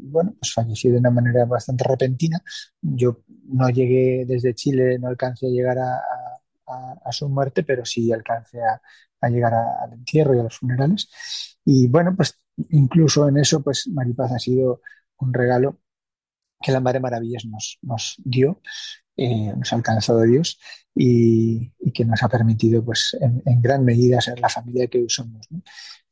bueno, 0.00 0.34
pues 0.38 0.52
falleció 0.52 0.92
de 0.92 0.98
una 0.98 1.10
manera 1.10 1.44
bastante 1.44 1.84
repentina. 1.84 2.40
Yo 2.80 3.22
no 3.44 3.68
llegué 3.70 4.24
desde 4.26 4.54
Chile, 4.54 4.98
no 4.98 5.08
alcancé 5.08 5.46
a 5.46 5.50
llegar 5.50 5.78
a 5.78 7.12
su 7.12 7.28
muerte, 7.28 7.62
pero 7.62 7.84
sí 7.84 8.12
alcancé 8.12 8.62
a, 8.62 8.80
a 9.20 9.28
llegar 9.28 9.54
al 9.54 9.92
entierro 9.92 10.34
y 10.34 10.38
a 10.40 10.42
los 10.44 10.56
funerales. 10.58 11.08
Y 11.64 11.88
bueno, 11.88 12.14
pues 12.16 12.38
incluso 12.70 13.28
en 13.28 13.38
eso, 13.38 13.62
pues 13.62 13.88
Maripaz 13.88 14.32
ha 14.32 14.38
sido 14.38 14.80
un 15.18 15.32
regalo 15.32 15.78
que 16.62 16.72
la 16.72 16.80
Madre 16.80 17.00
Maravillas 17.00 17.44
nos, 17.46 17.78
nos 17.82 18.16
dio, 18.24 18.60
eh, 19.16 19.52
nos 19.56 19.72
ha 19.72 19.76
alcanzado 19.76 20.22
Dios 20.22 20.58
y, 20.94 21.72
y, 21.80 21.92
que 21.92 22.04
nos 22.04 22.22
ha 22.22 22.28
permitido, 22.28 22.84
pues, 22.84 23.16
en, 23.20 23.42
en, 23.46 23.62
gran 23.62 23.84
medida 23.84 24.20
ser 24.20 24.38
la 24.40 24.48
familia 24.48 24.86
que 24.86 24.98
hoy 24.98 25.08
somos, 25.08 25.46
¿no? 25.50 25.62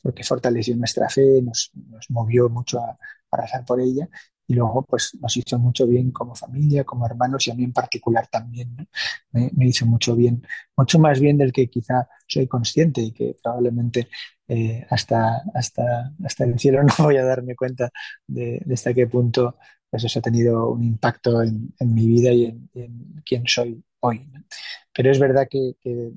porque 0.02 0.24
fortaleció 0.24 0.76
nuestra 0.76 1.08
fe, 1.08 1.40
nos, 1.42 1.70
nos 1.74 2.10
movió 2.10 2.48
mucho 2.48 2.80
a, 2.80 2.98
a 3.30 3.36
rezar 3.36 3.64
por 3.64 3.80
ella 3.80 4.08
y 4.46 4.54
luego 4.54 4.84
pues 4.84 5.16
nos 5.20 5.36
hizo 5.36 5.58
mucho 5.58 5.86
bien 5.86 6.10
como 6.10 6.34
familia, 6.34 6.84
como 6.84 7.06
hermanos 7.06 7.46
y 7.46 7.50
a 7.50 7.54
mí 7.54 7.64
en 7.64 7.72
particular 7.72 8.26
también 8.28 8.74
¿no? 8.76 8.86
me, 9.30 9.50
me, 9.54 9.66
hizo 9.66 9.86
mucho 9.86 10.16
bien, 10.16 10.46
mucho 10.76 10.98
más 10.98 11.20
bien 11.20 11.38
del 11.38 11.52
que 11.52 11.68
quizá 11.68 12.08
soy 12.26 12.46
consciente 12.46 13.00
y 13.00 13.12
que 13.12 13.36
probablemente 13.42 14.08
eh, 14.48 14.86
hasta, 14.90 15.42
hasta, 15.54 16.12
hasta 16.24 16.44
el 16.44 16.58
cielo 16.58 16.82
no 16.98 17.04
voy 17.04 17.16
a 17.16 17.24
darme 17.24 17.56
cuenta 17.56 17.90
de, 18.26 18.60
de 18.64 18.74
hasta 18.74 18.92
qué 18.92 19.06
punto 19.06 19.56
pues 19.92 20.04
eso 20.04 20.20
ha 20.20 20.22
tenido 20.22 20.70
un 20.70 20.82
impacto 20.84 21.42
en, 21.42 21.74
en 21.78 21.94
mi 21.94 22.06
vida 22.06 22.32
y 22.32 22.46
en, 22.46 22.70
en, 22.72 23.22
quién 23.26 23.46
soy 23.46 23.84
hoy. 24.00 24.26
¿no? 24.32 24.42
Pero 24.90 25.10
es 25.10 25.18
verdad 25.18 25.46
que, 25.50 25.74
que 25.82 26.12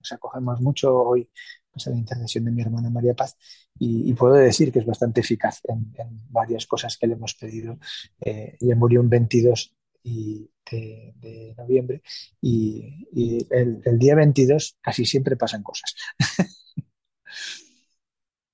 nos 0.00 0.12
acogemos 0.12 0.60
mucho 0.60 0.92
hoy 0.92 1.30
pues, 1.70 1.86
a 1.86 1.90
la 1.90 1.96
intercesión 1.98 2.46
de 2.46 2.50
mi 2.50 2.62
hermana 2.62 2.90
María 2.90 3.14
Paz 3.14 3.36
y, 3.78 4.10
y 4.10 4.14
puedo 4.14 4.34
decir 4.34 4.72
que 4.72 4.80
es 4.80 4.86
bastante 4.86 5.20
eficaz 5.20 5.60
en, 5.68 5.94
en, 5.96 6.20
varias 6.30 6.66
cosas 6.66 6.96
que 6.98 7.06
le 7.06 7.12
hemos 7.12 7.34
pedido. 7.36 7.78
Eh, 8.20 8.56
ella 8.60 8.74
murió 8.74 9.00
un 9.00 9.08
22 9.08 9.72
y 10.02 10.50
de, 10.68 11.14
de, 11.20 11.54
noviembre 11.56 12.02
y, 12.40 13.06
y 13.12 13.46
el, 13.50 13.82
el, 13.84 13.98
día 14.00 14.16
22 14.16 14.78
casi 14.80 15.06
siempre 15.06 15.36
pasan 15.36 15.62
cosas. 15.62 15.94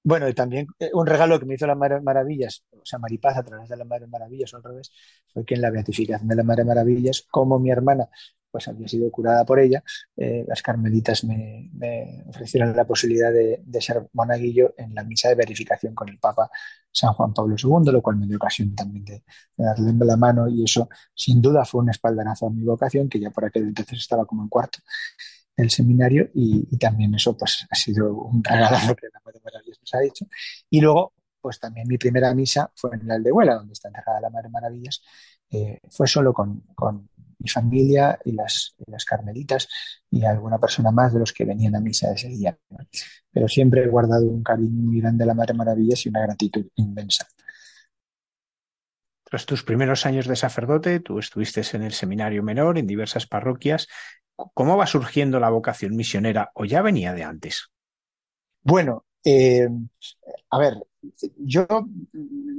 bueno, 0.02 0.28
y 0.28 0.34
también 0.34 0.66
eh, 0.78 0.90
un 0.94 1.06
regalo 1.06 1.38
que 1.38 1.46
me 1.46 1.54
hizo 1.54 1.66
la 1.66 1.74
Madre 1.74 2.00
Maravillas, 2.00 2.64
o 2.70 2.84
sea, 2.84 2.98
Maripaz 2.98 3.36
a 3.36 3.42
través 3.42 3.68
de 3.68 3.76
la 3.76 3.84
Madre 3.84 4.06
Maravillas 4.06 4.52
o 4.54 4.56
al 4.56 4.62
revés, 4.62 4.90
fue 5.32 5.44
que 5.44 5.54
en 5.54 5.62
la 5.62 5.70
beatificación 5.70 6.28
de 6.28 6.36
la 6.36 6.42
Madre 6.42 6.64
Maravillas, 6.64 7.26
como 7.30 7.58
mi 7.58 7.70
hermana 7.70 8.08
pues 8.50 8.66
había 8.68 8.88
sido 8.88 9.10
curada 9.10 9.44
por 9.44 9.60
ella, 9.60 9.82
eh, 10.16 10.44
las 10.48 10.62
carmelitas 10.62 11.24
me, 11.24 11.70
ofrecieron 12.28 12.74
la 12.74 12.84
posibilidad 12.84 13.32
de, 13.32 13.62
de, 13.64 13.80
ser 13.80 14.08
monaguillo 14.12 14.74
en 14.76 14.94
la 14.94 15.04
misa 15.04 15.28
de 15.28 15.36
verificación 15.36 15.94
con 15.94 16.08
el 16.08 16.18
Papa 16.18 16.50
San 16.90 17.12
Juan 17.12 17.32
Pablo 17.32 17.54
II, 17.56 17.92
lo 17.92 18.02
cual 18.02 18.16
me 18.16 18.26
dio 18.26 18.36
ocasión 18.36 18.74
también 18.74 19.04
de, 19.04 19.22
de, 19.56 19.64
darle 19.64 19.92
la 20.04 20.16
mano 20.16 20.48
y 20.48 20.64
eso 20.64 20.88
sin 21.14 21.40
duda 21.40 21.64
fue 21.64 21.82
un 21.82 21.90
espaldarazo 21.90 22.46
a 22.46 22.50
mi 22.50 22.64
vocación, 22.64 23.08
que 23.08 23.20
ya 23.20 23.30
por 23.30 23.44
aquel 23.44 23.64
entonces 23.68 23.98
estaba 23.98 24.26
como 24.26 24.42
en 24.42 24.48
cuarto 24.48 24.80
del 25.60 25.70
seminario 25.70 26.30
y, 26.34 26.76
también 26.78 27.14
eso 27.14 27.36
pues 27.36 27.66
ha 27.70 27.74
sido 27.74 28.14
un 28.14 28.42
regalo 28.42 28.96
que 28.96 29.08
la 29.12 29.20
Madre 29.24 29.40
Maravillas 29.44 29.78
nos 29.80 29.94
ha 29.94 30.00
dicho. 30.00 30.26
Y 30.70 30.80
luego 30.80 31.12
pues 31.40 31.58
también 31.58 31.88
mi 31.88 31.96
primera 31.96 32.34
misa 32.34 32.70
fue 32.74 32.90
en 32.94 33.06
la 33.08 33.14
Aldehuela, 33.14 33.54
donde 33.54 33.72
está 33.72 33.88
enterrada 33.88 34.20
la 34.20 34.30
Madre 34.30 34.48
Maravillas, 34.50 35.02
eh, 35.50 35.80
fue 35.90 36.06
solo 36.06 36.32
con, 36.32 36.60
con 36.74 37.08
mi 37.38 37.48
familia 37.48 38.18
y 38.24 38.32
las, 38.32 38.74
las, 38.86 39.04
carmelitas 39.04 39.66
y 40.10 40.24
alguna 40.24 40.58
persona 40.58 40.90
más 40.90 41.12
de 41.12 41.20
los 41.20 41.32
que 41.32 41.44
venían 41.44 41.74
a 41.74 41.80
misa 41.80 42.12
ese 42.12 42.28
día. 42.28 42.56
Pero 43.30 43.48
siempre 43.48 43.82
he 43.82 43.88
guardado 43.88 44.26
un 44.26 44.42
cariño 44.42 44.82
muy 44.82 45.00
grande 45.00 45.24
a 45.24 45.28
la 45.28 45.34
Madre 45.34 45.54
Maravillas 45.54 46.04
y 46.04 46.10
una 46.10 46.22
gratitud 46.22 46.66
inmensa. 46.76 47.26
Tras 49.24 49.46
tus 49.46 49.62
primeros 49.62 50.06
años 50.06 50.26
de 50.26 50.34
sacerdote, 50.34 50.98
tú 50.98 51.20
estuviste 51.20 51.62
en 51.72 51.82
el 51.82 51.92
seminario 51.92 52.42
menor, 52.42 52.78
en 52.78 52.88
diversas 52.88 53.26
parroquias. 53.28 53.86
¿Cómo 54.54 54.76
va 54.76 54.86
surgiendo 54.86 55.40
la 55.40 55.50
vocación 55.50 55.96
misionera 55.96 56.50
o 56.54 56.64
ya 56.64 56.82
venía 56.82 57.12
de 57.12 57.24
antes? 57.24 57.70
Bueno, 58.62 59.04
eh, 59.24 59.68
a 60.50 60.58
ver, 60.58 60.74
yo, 61.38 61.66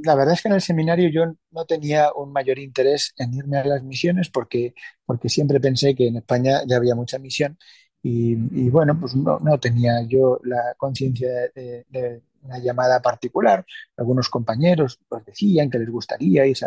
la 0.04 0.16
verdad 0.16 0.34
es 0.34 0.42
que 0.42 0.48
en 0.50 0.56
el 0.56 0.62
seminario 0.62 1.10
yo 1.10 1.34
no 1.52 1.66
tenía 1.66 2.12
un 2.14 2.32
mayor 2.32 2.60
interés 2.60 3.14
en 3.18 3.34
irme 3.34 3.58
a 3.58 3.66
las 3.66 3.84
misiones 3.84 4.30
porque, 4.30 4.74
porque 5.06 5.30
siempre 5.30 5.60
pensé 5.60 5.96
que 5.96 6.08
en 6.08 6.18
España 6.18 6.62
ya 6.68 6.78
había 6.78 6.96
mucha 6.96 7.20
misión 7.20 7.58
y, 8.04 8.36
bueno, 8.70 9.00
pues 9.00 9.16
no, 9.16 9.40
no, 9.40 9.60
tenía 9.60 10.02
yo 10.08 10.40
la 10.44 10.74
conciencia 10.76 11.30
de, 11.54 12.22
una 12.44 12.60
llamada 12.60 13.02
particular. 13.02 13.66
Algunos 13.98 14.30
compañeros 14.30 15.00
pues 15.08 15.26
decían 15.26 15.70
que 15.70 15.80
les 15.80 15.90
gustaría 15.90 16.46
ir 16.46 16.58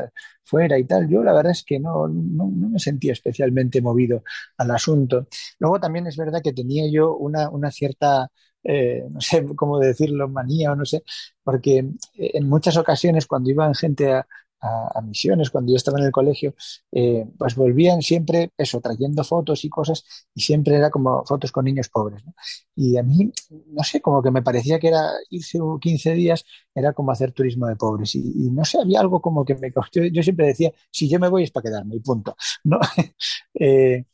fuera 0.44 0.78
y 0.78 0.84
tal. 0.84 1.08
Yo 1.08 1.22
la 1.22 1.32
verdad 1.32 1.52
es 1.52 1.64
que 1.64 1.78
no, 1.80 2.08
no, 2.08 2.46
me 2.46 2.78
sentía 2.78 3.12
especialmente 3.12 3.80
movido 3.82 4.22
al 4.58 4.70
asunto. 4.70 5.26
Luego 5.58 5.80
también 5.80 6.06
es 6.06 6.16
verdad 6.16 6.42
que 6.42 6.52
tenía 6.52 6.84
yo 6.90 7.14
una, 7.16 7.48
una 7.50 7.70
cierta 7.70 8.30
eh, 8.66 9.04
no 9.10 9.20
sé 9.20 9.44
cómo 9.56 9.78
decirlo, 9.78 10.28
manía 10.28 10.72
o 10.72 10.76
no 10.76 10.86
sé, 10.86 11.02
porque 11.42 11.86
en 12.14 12.48
muchas 12.48 12.78
ocasiones 12.78 13.26
cuando 13.26 13.50
iban 13.50 13.74
gente 13.74 14.10
a, 14.10 14.26
a, 14.64 14.98
a 14.98 15.02
misiones, 15.02 15.50
cuando 15.50 15.72
yo 15.72 15.76
estaba 15.76 15.98
en 15.98 16.06
el 16.06 16.12
colegio, 16.12 16.54
eh, 16.92 17.26
pues 17.38 17.54
volvían 17.54 18.02
siempre 18.02 18.52
eso, 18.56 18.80
trayendo 18.80 19.22
fotos 19.24 19.64
y 19.64 19.68
cosas, 19.68 20.04
y 20.34 20.40
siempre 20.42 20.76
era 20.76 20.90
como 20.90 21.24
fotos 21.24 21.52
con 21.52 21.64
niños 21.66 21.88
pobres. 21.88 22.24
¿no? 22.24 22.34
Y 22.76 22.96
a 22.96 23.02
mí, 23.02 23.30
no 23.68 23.82
sé, 23.84 24.00
como 24.00 24.22
que 24.22 24.30
me 24.30 24.42
parecía 24.42 24.78
que 24.78 24.88
era 24.88 25.02
irse 25.30 25.58
15 25.80 26.14
días, 26.14 26.44
era 26.74 26.92
como 26.92 27.12
hacer 27.12 27.32
turismo 27.32 27.66
de 27.66 27.76
pobres. 27.76 28.14
Y, 28.14 28.20
y 28.20 28.50
no 28.50 28.64
sé, 28.64 28.78
había 28.80 29.00
algo 29.00 29.20
como 29.20 29.44
que 29.44 29.54
me 29.56 29.72
costó. 29.72 30.02
Yo 30.04 30.22
siempre 30.22 30.46
decía, 30.48 30.72
si 30.90 31.08
yo 31.08 31.18
me 31.20 31.28
voy 31.28 31.44
es 31.44 31.50
para 31.50 31.64
quedarme, 31.64 31.96
y 31.96 32.00
punto. 32.00 32.36
¿no? 32.64 32.78
eh, 33.54 34.04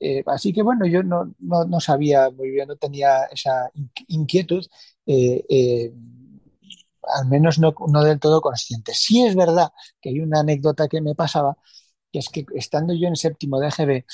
eh, 0.00 0.22
así 0.26 0.52
que 0.52 0.62
bueno, 0.62 0.86
yo 0.86 1.02
no, 1.02 1.34
no, 1.38 1.64
no, 1.64 1.80
sabía 1.80 2.30
muy 2.30 2.50
bien, 2.50 2.68
no 2.68 2.76
tenía 2.76 3.24
esa 3.32 3.70
inquietud, 4.08 4.66
eh, 5.06 5.44
eh, 5.48 5.92
al 7.16 7.28
menos 7.28 7.58
no, 7.58 7.74
no, 7.88 8.04
del 8.04 8.20
todo 8.20 8.40
consciente. 8.40 8.92
Sí 8.94 9.24
es 9.24 9.34
verdad 9.36 9.70
que 10.00 10.10
hay 10.10 10.20
una 10.20 10.40
anécdota 10.40 10.88
que 10.88 11.00
me 11.00 11.14
pasaba, 11.14 11.56
que 12.12 12.20
es 12.20 12.28
que 12.28 12.46
estando 12.54 12.94
yo 12.94 13.08
en 13.08 13.16
séptimo 13.16 13.58
de 13.60 13.70
GB, 13.70 14.04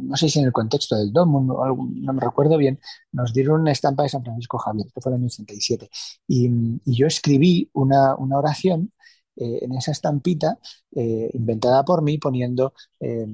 no 0.00 0.16
sé 0.16 0.28
si 0.28 0.40
en 0.40 0.46
el 0.46 0.52
contexto 0.52 0.96
del 0.96 1.12
DOM, 1.12 1.46
no, 1.46 1.76
no, 1.76 2.12
me 2.12 2.20
recuerdo 2.20 2.56
bien, 2.56 2.80
nos 3.12 3.32
dieron 3.32 3.60
una 3.60 3.72
estampa 3.72 4.02
de 4.02 4.08
San 4.08 4.24
Francisco 4.24 4.58
Javier, 4.58 4.86
que 4.92 5.00
fue 5.00 5.12
en 5.12 5.16
el 5.16 5.20
año 5.22 5.26
87, 5.26 5.90
y, 6.26 6.48
y 6.84 6.96
yo 6.96 7.06
escribí 7.06 7.70
una, 7.72 8.16
una 8.16 8.38
oración 8.38 8.92
eh, 9.40 9.58
en 9.62 9.72
esa 9.74 9.92
estampita 9.92 10.58
eh, 10.96 11.30
inventada 11.32 11.84
por 11.84 12.02
mí 12.02 12.18
poniendo 12.18 12.74
eh, 12.98 13.24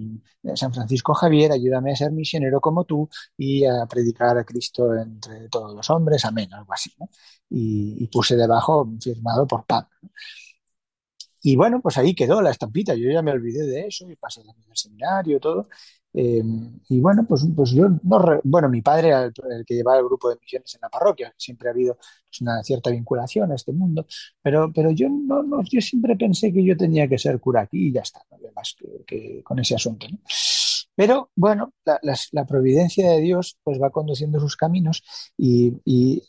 San 0.54 0.72
Francisco 0.74 1.14
Javier, 1.14 1.52
ayúdame 1.52 1.92
a 1.92 1.96
ser 1.96 2.12
misionero 2.12 2.60
como 2.60 2.84
tú 2.84 3.08
y 3.38 3.64
a 3.64 3.86
predicar 3.86 4.36
a 4.36 4.44
Cristo 4.44 4.94
entre 4.94 5.48
todos 5.48 5.74
los 5.74 5.88
hombres, 5.90 6.24
amén, 6.26 6.52
algo 6.52 6.72
así. 6.74 6.92
Y, 7.50 8.06
puse 8.08 8.36
debajo 8.36 8.86
firmado 9.00 9.46
por 9.46 9.64
Pablo. 9.66 9.88
Y 11.42 11.56
bueno, 11.56 11.80
pues 11.82 11.98
ahí 11.98 12.14
quedó 12.14 12.40
la 12.42 12.50
estampita. 12.50 12.94
Yo 12.94 13.10
ya 13.10 13.22
me 13.22 13.32
olvidé 13.32 13.66
de 13.66 13.86
eso 13.86 14.08
y 14.10 14.16
pasé 14.16 14.42
también 14.44 14.70
al 14.70 14.76
seminario, 14.76 15.38
todo. 15.40 15.68
Eh, 16.14 16.42
y 16.88 17.00
bueno, 17.00 17.26
pues, 17.28 17.44
pues 17.54 17.72
yo 17.72 17.88
no. 18.04 18.18
Re... 18.20 18.40
Bueno, 18.44 18.68
mi 18.68 18.82
padre 18.82 19.08
era 19.08 19.24
el, 19.24 19.32
que 19.66 19.74
llevaba 19.74 19.98
el 19.98 20.04
grupo 20.04 20.30
de 20.30 20.36
misiones 20.40 20.74
en 20.74 20.80
la 20.82 20.88
parroquia. 20.88 21.34
Siempre 21.36 21.68
ha 21.68 21.72
habido 21.72 21.96
pues, 21.96 22.40
una 22.40 22.62
cierta 22.62 22.90
vinculación 22.90 23.50
a 23.50 23.56
este 23.56 23.72
mundo. 23.72 24.06
Pero, 24.40 24.72
pero 24.72 24.90
yo, 24.92 25.08
no, 25.08 25.42
no, 25.42 25.62
yo 25.64 25.80
siempre 25.80 26.16
pensé 26.16 26.52
que 26.52 26.64
yo 26.64 26.76
tenía 26.76 27.08
que 27.08 27.18
ser 27.18 27.40
cura 27.40 27.62
aquí 27.62 27.88
y 27.88 27.92
ya 27.92 28.02
está. 28.02 28.20
No 28.30 28.38
más 28.54 28.76
que, 28.78 29.04
que 29.06 29.42
con 29.42 29.58
ese 29.58 29.74
asunto. 29.74 30.06
¿no? 30.08 30.18
Pero 30.96 31.30
bueno, 31.34 31.72
la, 31.84 32.44
providencia 32.44 33.10
de 33.10 33.20
Dios 33.20 33.58
pues 33.64 33.80
va 33.82 33.90
conduciendo 33.90 34.38
sus 34.38 34.56
caminos 34.56 35.02
y, 35.36 35.72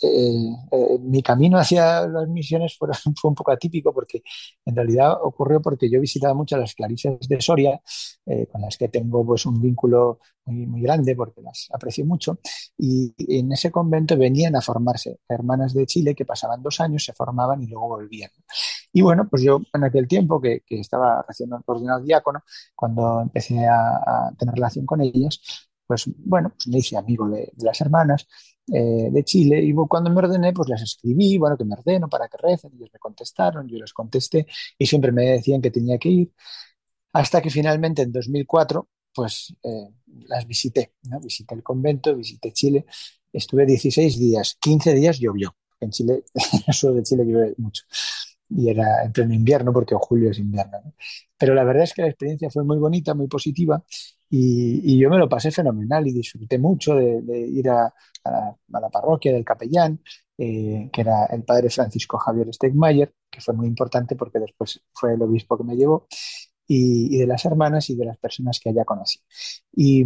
eh, 0.01 0.55
eh, 0.71 0.99
mi 1.01 1.21
camino 1.21 1.57
hacia 1.57 2.07
las 2.07 2.27
misiones 2.27 2.75
fue, 2.79 2.89
un 3.23 3.35
poco 3.35 3.51
atípico 3.51 3.93
porque 3.93 4.23
en 4.65 4.75
realidad 4.75 5.17
ocurrió 5.21 5.61
porque 5.61 5.89
yo 5.89 6.01
visitaba 6.01 6.33
mucho 6.33 6.55
a 6.55 6.59
las 6.59 6.73
clarisas 6.73 7.19
de 7.27 7.41
Soria, 7.41 7.79
eh, 8.25 8.47
con 8.51 8.61
las 8.61 8.77
que 8.77 8.89
tengo 8.89 9.25
pues 9.25 9.45
un 9.45 9.61
vínculo 9.61 10.19
muy, 10.45 10.65
muy 10.65 10.81
grande 10.81 11.15
porque 11.15 11.41
las 11.41 11.67
aprecio 11.71 12.05
mucho 12.05 12.39
y 12.77 13.13
en 13.17 13.51
ese 13.51 13.71
convento 13.71 14.17
venían 14.17 14.55
a 14.55 14.61
formarse 14.61 15.19
hermanas 15.29 15.73
de 15.73 15.85
Chile 15.85 16.15
que 16.15 16.25
pasaban 16.25 16.63
dos 16.63 16.79
años, 16.79 17.03
se 17.03 17.13
formaban 17.13 17.61
y 17.61 17.67
luego 17.67 17.89
volvían. 17.89 18.31
Y 18.95 19.01
bueno, 19.01 19.27
pues 19.29 19.43
yo 19.43 19.61
en 19.73 19.83
aquel 19.83 20.07
tiempo 20.07 20.39
que, 20.39 20.61
que 20.65 20.79
estaba 20.79 21.21
recién 21.27 21.49
ordenado 21.65 22.01
diácono, 22.01 22.43
cuando 22.73 23.19
empecé 23.23 23.67
a, 23.67 24.31
tener 24.37 24.55
relación 24.55 24.85
con 24.85 25.01
ellas, 25.01 25.37
pues 25.85 26.05
bueno, 26.15 26.53
pues 26.55 26.69
me 26.69 26.77
hice 26.77 26.95
amigo 26.95 27.27
de, 27.27 27.51
las 27.57 27.81
hermanas 27.81 28.25
eh, 28.73 29.09
de 29.11 29.23
Chile 29.25 29.61
y 29.61 29.73
cuando 29.89 30.09
me 30.09 30.19
ordené, 30.19 30.53
pues 30.53 30.69
les 30.69 30.81
escribí, 30.81 31.37
bueno, 31.37 31.57
que 31.57 31.65
me 31.65 31.73
ordeno 31.73 32.07
para 32.07 32.29
que 32.29 32.37
recen, 32.37 32.71
ellos 32.73 32.89
me 32.93 32.99
contestaron, 32.99 33.67
yo 33.67 33.77
les 33.79 33.91
contesté 33.91 34.47
y 34.77 34.85
siempre 34.85 35.11
me 35.11 35.23
decían 35.23 35.61
que 35.61 35.71
tenía 35.71 35.97
que 35.97 36.09
ir, 36.09 36.31
hasta 37.11 37.41
que 37.41 37.49
finalmente 37.49 38.01
en 38.03 38.13
2004, 38.13 38.87
pues 39.13 39.53
eh, 39.61 39.89
las 40.27 40.47
visité. 40.47 40.93
Visité 41.21 41.53
el 41.53 41.63
convento, 41.63 42.15
visité 42.15 42.53
Chile, 42.53 42.85
estuve 43.33 43.65
16 43.65 44.17
días, 44.17 44.57
15 44.61 44.93
días 44.93 45.19
llovió, 45.19 45.53
en 45.81 45.89
Chile, 45.91 46.23
en 46.33 46.61
el 46.65 46.73
sur 46.73 46.93
de 46.93 47.03
Chile 47.03 47.25
llueve 47.25 47.55
mucho 47.57 47.83
y 48.49 48.69
era 48.69 49.03
en 49.03 49.11
pleno 49.11 49.33
invierno 49.33 49.73
porque 49.73 49.95
julio 49.95 50.31
es 50.31 50.39
invierno. 50.39 50.79
¿no? 50.83 50.93
Pero 51.37 51.53
la 51.53 51.63
verdad 51.63 51.83
es 51.83 51.93
que 51.93 52.01
la 52.03 52.09
experiencia 52.09 52.49
fue 52.49 52.63
muy 52.63 52.77
bonita, 52.77 53.13
muy 53.13 53.27
positiva 53.27 53.83
y, 54.29 54.99
yo 54.99 55.09
me 55.09 55.17
lo 55.17 55.29
pasé 55.29 55.51
fenomenal 55.51 56.07
y 56.07 56.13
disfruté 56.13 56.57
mucho 56.57 56.95
de, 56.95 57.39
ir 57.39 57.69
a, 57.69 57.85
a, 57.85 58.55
a, 58.73 58.79
la 58.79 58.89
parroquia 58.89 59.31
del 59.31 59.45
capellán, 59.45 60.01
eh, 60.37 60.89
que 60.91 61.01
era 61.01 61.25
el 61.27 61.43
padre 61.43 61.69
Francisco 61.69 62.17
Javier 62.17 62.53
Stegmayer, 62.53 63.13
que 63.29 63.41
fue 63.41 63.53
muy 63.53 63.67
importante 63.67 64.15
porque 64.15 64.39
después 64.39 64.81
fue 64.93 65.13
el 65.13 65.21
obispo 65.21 65.57
que 65.57 65.63
me 65.63 65.75
llevó. 65.75 66.07
Y, 66.67 67.15
y 67.15 67.19
de 67.19 67.27
las 67.27 67.45
hermanas 67.45 67.89
y 67.89 67.95
de 67.95 68.05
las 68.05 68.17
personas 68.17 68.59
que 68.59 68.69
haya 68.69 68.85
conocido. 68.85 69.23
Y, 69.73 70.01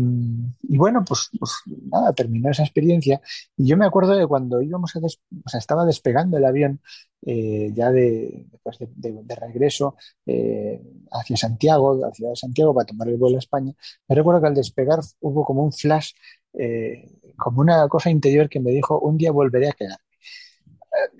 y 0.64 0.78
bueno, 0.78 1.04
pues, 1.06 1.30
pues, 1.40 1.52
nada, 1.92 2.14
terminó 2.14 2.50
esa 2.52 2.64
experiencia. 2.64 3.22
Y 3.58 3.68
yo 3.68 3.78
me 3.78 3.86
acuerdo 3.86 4.16
de 4.16 4.28
cuando 4.28 4.62
íbamos 4.62 4.96
a, 4.96 5.00
des, 5.00 5.20
o 5.46 5.50
sea, 5.50 5.60
estaba 5.60 5.86
despegando 5.86 6.38
el 6.38 6.46
avión 6.46 6.82
eh, 7.26 7.72
ya 7.74 7.92
de, 7.92 8.48
pues 8.64 8.80
de, 8.80 8.88
de, 8.96 9.20
de, 9.24 9.36
regreso 9.36 9.96
eh, 10.26 10.82
hacia 11.12 11.38
Santiago, 11.38 11.96
la 11.96 12.12
ciudad 12.12 12.32
de 12.32 12.36
Santiago, 12.38 12.74
para 12.74 12.86
tomar 12.86 13.08
el 13.10 13.18
vuelo 13.18 13.38
a 13.38 13.40
España. 13.40 13.74
Me 14.08 14.16
recuerdo 14.16 14.42
que 14.42 14.48
al 14.48 14.56
despegar 14.56 15.00
hubo 15.22 15.46
como 15.46 15.64
un 15.64 15.74
flash, 15.74 16.14
eh, 16.54 17.20
como 17.38 17.62
una 17.62 17.88
cosa 17.88 18.10
interior 18.10 18.50
que 18.50 18.60
me 18.60 18.72
dijo, 18.72 19.00
un 19.00 19.18
día 19.18 19.32
volveré 19.32 19.70
a 19.70 19.74
quedar 19.74 20.00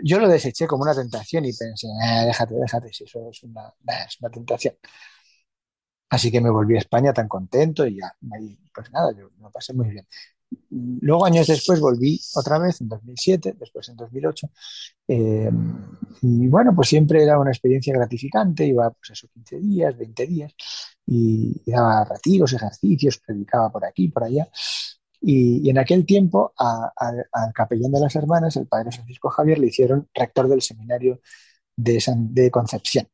yo 0.04 0.20
lo 0.20 0.28
deseché 0.28 0.68
como 0.68 0.84
una 0.84 0.96
tentación 0.96 1.46
y 1.46 1.54
pensé, 1.54 1.88
eh, 1.88 2.26
déjate, 2.26 2.56
déjate, 2.56 2.92
si 2.92 3.04
eso 3.04 3.30
es 3.30 3.44
una, 3.44 3.74
es 4.08 4.20
una 4.20 4.30
tentación. 4.30 4.76
Así 6.10 6.32
que 6.32 6.42
me 6.42 6.50
volví 6.50 6.76
a 6.76 6.80
España 6.80 7.14
tan 7.14 7.28
contento 7.28 7.86
y 7.86 7.98
ya, 7.98 8.14
pues 8.74 8.92
nada, 8.92 9.12
yo 9.18 9.30
me 9.40 9.50
pasé 9.52 9.74
muy 9.74 9.90
bien. 9.90 10.08
Luego, 11.02 11.26
años 11.26 11.46
después, 11.46 11.80
volví 11.80 12.20
otra 12.36 12.58
vez, 12.58 12.82
en 12.82 12.90
2007, 12.90 13.56
después 13.60 13.88
en 13.90 13.96
2008. 13.98 14.50
Eh, 15.08 15.52
y 16.24 16.48
bueno, 16.48 16.74
pues 16.76 16.90
siempre 16.90 17.24
era 17.24 17.40
una 17.40 17.52
experiencia 17.52 17.94
gratificante, 17.94 18.66
iba 18.66 18.90
pues 18.90 19.12
eso, 19.12 19.28
15 19.32 19.60
días, 19.60 19.96
20 19.98 20.26
días, 20.26 20.54
y, 21.06 21.62
y 21.66 21.72
daba 21.72 22.04
retiros, 22.06 22.54
ejercicios, 22.54 23.20
predicaba 23.20 23.72
por 23.72 23.86
aquí, 23.86 24.08
por 24.10 24.24
allá. 24.24 24.48
Y, 25.22 25.70
en 25.70 25.78
aquel 25.78 26.06
tiempo 26.06 26.54
al 26.58 27.54
capellán 27.54 27.92
de 27.92 28.00
las 28.00 28.16
hermanas, 28.16 28.56
el 28.56 28.68
padre 28.68 28.92
Francisco 28.92 29.30
Javier, 29.30 29.60
le 29.60 29.68
hicieron 29.68 30.08
rector 30.14 30.48
del 30.48 30.62
seminario 30.62 31.22
de 31.76 32.52
Concepción. 32.52 33.08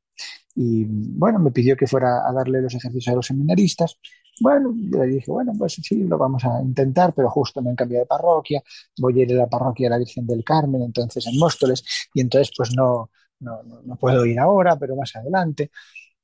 Y 0.55 0.85
bueno, 0.87 1.39
me 1.39 1.51
pidió 1.51 1.75
que 1.75 1.87
fuera 1.87 2.27
a 2.27 2.33
darle 2.33 2.61
los 2.61 2.73
ejercicios 2.73 3.13
a 3.13 3.15
los 3.17 3.25
seminaristas. 3.27 3.97
Bueno, 4.39 4.73
yo 4.77 4.99
le 4.99 5.07
dije, 5.07 5.31
bueno, 5.31 5.53
pues 5.57 5.73
sí, 5.73 6.03
lo 6.03 6.17
vamos 6.17 6.43
a 6.45 6.61
intentar, 6.61 7.13
pero 7.13 7.29
justo 7.29 7.61
me 7.61 7.69
han 7.69 7.75
cambiado 7.75 8.03
de 8.03 8.07
parroquia, 8.07 8.61
voy 8.97 9.19
a 9.19 9.23
ir 9.23 9.33
a 9.33 9.35
la 9.35 9.47
parroquia 9.49 9.87
de 9.87 9.89
la 9.91 9.97
Virgen 9.97 10.27
del 10.27 10.43
Carmen, 10.43 10.81
entonces 10.81 11.25
en 11.27 11.37
Móstoles, 11.39 11.83
y 12.13 12.21
entonces 12.21 12.51
pues 12.55 12.75
no, 12.75 13.11
no, 13.39 13.63
no 13.63 13.95
puedo 13.97 14.25
ir 14.25 14.39
ahora, 14.39 14.77
pero 14.77 14.95
más 14.95 15.15
adelante. 15.15 15.71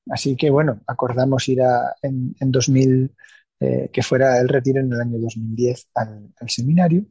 Así 0.10 0.36
que 0.36 0.50
bueno, 0.50 0.82
acordamos 0.88 1.48
ir 1.50 1.62
a, 1.62 1.96
en, 2.02 2.36
en 2.40 2.52
2000 2.52 3.12
eh, 3.62 3.90
que 3.94 4.02
fuera 4.02 4.40
el 4.40 4.50
retiro 4.50 4.80
en 4.80 4.92
el 4.92 5.00
año 5.00 5.20
2010 5.20 5.90
al, 5.96 6.34
al 6.40 6.50
seminario. 6.50 7.06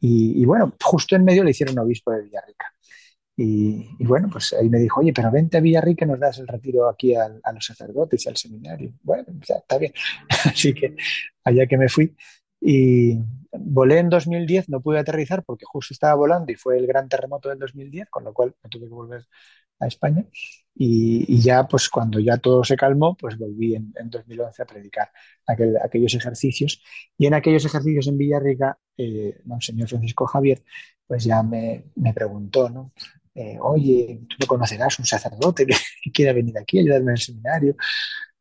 Y, 0.00 0.42
y, 0.42 0.44
bueno, 0.44 0.74
justo 0.82 1.16
en 1.16 1.24
medio 1.24 1.42
le 1.42 1.50
hicieron 1.50 1.78
obispo 1.78 2.12
de 2.12 2.22
Villarrica. 2.22 2.66
Y, 3.40 3.94
y, 4.00 4.04
bueno, 4.04 4.28
pues 4.28 4.52
ahí 4.52 4.68
me 4.68 4.80
dijo, 4.80 4.98
oye, 5.00 5.12
pero 5.12 5.30
vente 5.30 5.58
a 5.58 5.60
Villarrica 5.60 6.04
y 6.04 6.08
nos 6.08 6.18
das 6.18 6.40
el 6.40 6.48
retiro 6.48 6.88
aquí 6.88 7.14
a 7.14 7.28
los 7.54 7.64
sacerdotes 7.64 8.26
y 8.26 8.28
al 8.28 8.36
seminario. 8.36 8.92
Bueno, 9.00 9.26
ya, 9.46 9.54
está 9.56 9.78
bien. 9.78 9.92
Así 10.44 10.74
que 10.74 10.96
allá 11.44 11.66
que 11.68 11.78
me 11.78 11.88
fui. 11.88 12.16
Y 12.60 13.16
volé 13.52 13.98
en 13.98 14.08
2010, 14.10 14.68
no 14.70 14.80
pude 14.80 14.98
aterrizar 14.98 15.44
porque 15.44 15.64
justo 15.66 15.94
estaba 15.94 16.14
volando 16.14 16.50
y 16.50 16.56
fue 16.56 16.78
el 16.78 16.88
gran 16.88 17.08
terremoto 17.08 17.48
del 17.48 17.60
2010, 17.60 18.08
con 18.10 18.24
lo 18.24 18.34
cual 18.34 18.56
me 18.60 18.68
tuve 18.70 18.88
que 18.88 18.94
volver 18.94 19.24
a 19.78 19.86
España. 19.86 20.26
Y, 20.74 21.24
y, 21.32 21.40
ya, 21.40 21.68
pues 21.68 21.88
cuando 21.88 22.18
ya 22.18 22.38
todo 22.38 22.64
se 22.64 22.76
calmó, 22.76 23.16
pues 23.16 23.38
volví 23.38 23.76
en, 23.76 23.92
en 23.96 24.10
2011 24.10 24.62
a 24.62 24.66
predicar 24.66 25.10
aquel, 25.46 25.76
aquellos 25.82 26.14
ejercicios. 26.14 26.82
Y 27.16 27.26
en 27.26 27.34
aquellos 27.34 27.64
ejercicios 27.64 28.08
en 28.08 28.18
Villarrica, 28.18 28.78
eh, 28.96 29.40
Monseñor 29.44 29.88
Francisco 29.88 30.26
Javier, 30.26 30.62
pues 31.06 31.24
ya 31.24 31.42
me, 31.42 31.86
me 31.96 32.12
preguntó, 32.12 32.68
¿no? 32.68 32.92
Eh, 33.40 33.56
Oye, 33.60 34.22
tú 34.28 34.36
no 34.40 34.46
conocerás 34.48 34.98
un 34.98 35.04
sacerdote 35.04 35.64
que, 35.64 35.74
quiera 36.12 36.32
venir 36.32 36.58
aquí 36.58 36.78
a 36.78 36.80
ayudarme 36.82 37.12
en 37.12 37.16
el 37.16 37.18
seminario. 37.18 37.76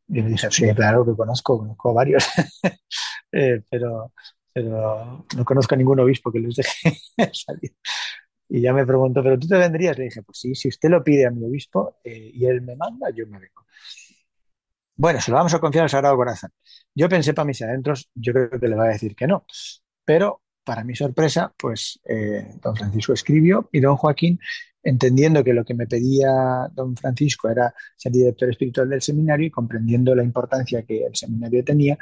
Y 0.08 0.22
me 0.24 0.30
dije, 0.30 0.50
sí, 0.50 0.74
claro 0.74 1.06
que 1.06 1.16
conozco, 1.16 1.60
conozco 1.60 1.94
varios, 1.94 2.26
eh, 3.32 3.62
pero, 3.70 4.14
pero 4.52 5.26
no 5.36 5.46
conozco 5.46 5.76
a 5.76 5.78
ningún 5.78 6.00
obispo 6.00 6.32
que 6.32 6.40
les 6.40 6.56
deje 6.56 6.98
salir. 7.34 7.76
Y 8.50 8.62
ya 8.62 8.74
me 8.74 8.88
preguntó, 8.88 9.22
¿pero 9.22 9.38
tú 9.38 9.48
te 9.48 9.58
vendrías? 9.58 9.98
Le 9.98 10.06
dije, 10.06 10.24
pues 10.24 10.40
sí, 10.40 10.56
si 10.56 10.70
usted 10.70 10.90
lo 10.90 11.04
pide 11.04 11.28
a 11.28 11.32
mi 11.32 11.46
obispo 11.46 12.00
eh, 12.04 12.32
y 12.34 12.46
él 12.46 12.62
me 12.62 12.76
manda, 12.76 13.10
yo 13.12 13.28
me 13.28 13.38
vengo. 13.38 13.66
Bueno, 14.96 15.22
se 15.22 15.30
lo 15.30 15.38
vamos 15.38 15.54
a 15.54 15.60
confiar 15.60 15.84
al 15.84 15.90
Sagrado 15.92 16.16
Corazón. 16.16 16.52
Yo 16.96 17.08
pensé 17.08 17.36
para 17.36 17.46
mis 17.46 17.62
adentros, 17.62 18.10
yo 18.16 18.34
creo 18.34 18.50
que 18.50 18.68
le 18.68 18.76
va 18.76 18.86
a 18.86 18.94
decir 18.94 19.16
que 19.16 19.28
no. 19.28 19.46
Pero, 20.04 20.42
para 20.64 20.84
mi 20.84 20.96
sorpresa, 20.96 21.54
pues 21.56 22.00
don 22.62 22.76
Francisco 22.76 23.14
escribió 23.14 23.70
y 23.72 23.80
don 23.80 23.96
Joaquín, 23.96 24.40
entendiendo 24.88 25.43
que 25.43 25.54
lo 25.54 25.65
que 25.65 25.73
me 25.73 25.86
pedía 25.86 26.69
don 26.73 26.95
Francisco 26.95 27.50
era 27.50 27.73
ser 27.97 28.13
director 28.13 28.50
espiritual 28.50 28.89
del 28.89 29.02
seminario 29.02 29.47
y 29.47 29.52
comprendiendo 29.52 30.15
la 30.15 30.23
importancia 30.23 30.84
que 30.84 31.06
el 31.06 31.15
seminario 31.15 31.62
tenía, 31.63 31.97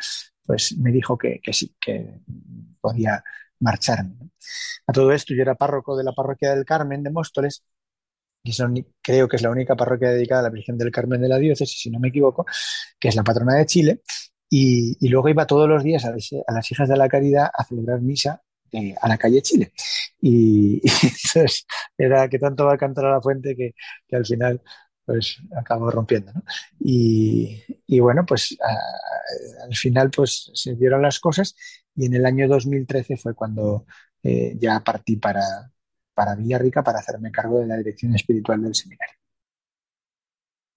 pues 0.45 0.77
me 0.77 0.91
dijo 0.91 1.17
que, 1.17 1.39
que 1.41 1.51
sí, 1.51 1.75
que 1.81 2.21
podía 2.79 3.23
marcharme. 3.59 4.29
A 4.85 4.93
todo 4.93 5.11
esto 5.11 5.33
yo 5.33 5.41
era 5.41 5.55
párroco 5.55 5.97
de 5.97 6.03
la 6.03 6.13
parroquia 6.13 6.53
del 6.53 6.63
Carmen 6.63 7.01
de 7.01 7.09
Móstoles, 7.09 7.63
y 8.43 8.51
son, 8.53 8.75
creo 9.01 9.27
que 9.27 9.37
es 9.37 9.41
la 9.41 9.49
única 9.49 9.75
parroquia 9.75 10.11
dedicada 10.11 10.41
a 10.41 10.43
la 10.43 10.49
Virgen 10.51 10.77
del 10.77 10.91
Carmen 10.91 11.19
de 11.19 11.29
la 11.29 11.39
diócesis, 11.39 11.81
si 11.81 11.89
no 11.89 11.99
me 11.99 12.09
equivoco, 12.09 12.45
que 12.99 13.07
es 13.07 13.15
la 13.15 13.23
patrona 13.23 13.55
de 13.55 13.65
Chile, 13.65 14.01
y, 14.47 14.95
y 15.03 15.09
luego 15.09 15.27
iba 15.29 15.47
todos 15.47 15.67
los 15.67 15.83
días 15.83 16.05
a, 16.05 16.11
las 16.11 16.71
hijas 16.71 16.87
de 16.87 16.97
la 16.97 17.09
caridad 17.09 17.49
a 17.51 17.63
celebrar 17.65 18.01
misa 18.01 18.43
eh, 18.75 18.95
a 19.01 19.07
la 19.07 19.17
calle 19.17 19.41
Chile. 19.41 19.71
Y, 20.27 20.81
entonces 20.83 21.67
era 21.97 22.27
que 22.27 22.39
tanto 22.39 22.65
va 22.65 22.73
a 22.73 22.77
cantar 22.77 23.05
a 23.05 23.11
la 23.11 23.21
fuente 23.21 23.55
que, 23.55 23.75
que 24.07 24.15
al 24.15 24.25
final 24.25 24.59
pues 25.05 25.37
acabó 25.55 25.91
rompiendo. 25.91 26.31
Y, 26.79 27.61
y, 27.85 27.99
bueno, 27.99 28.25
pues 28.25 28.57
al 29.63 29.75
final 29.75 30.09
pues 30.09 30.49
se 30.53 30.75
dieron 30.75 31.01
las 31.03 31.19
cosas 31.19 31.55
y 31.95 32.05
en 32.05 32.15
el 32.15 32.25
año 32.25 32.47
2013 32.47 33.17
fue 33.17 33.33
cuando 33.33 33.85
eh, 34.23 34.55
ya 34.59 34.79
partí 34.79 35.17
para, 35.17 35.71
para 36.13 36.35
Villarrica 36.35 36.83
para 36.83 36.99
hacerme 36.99 37.31
cargo 37.31 37.59
de 37.59 37.67
la 37.67 37.77
dirección 37.77 38.15
espiritual 38.15 38.61
del 38.63 38.75
seminario. 38.75 39.15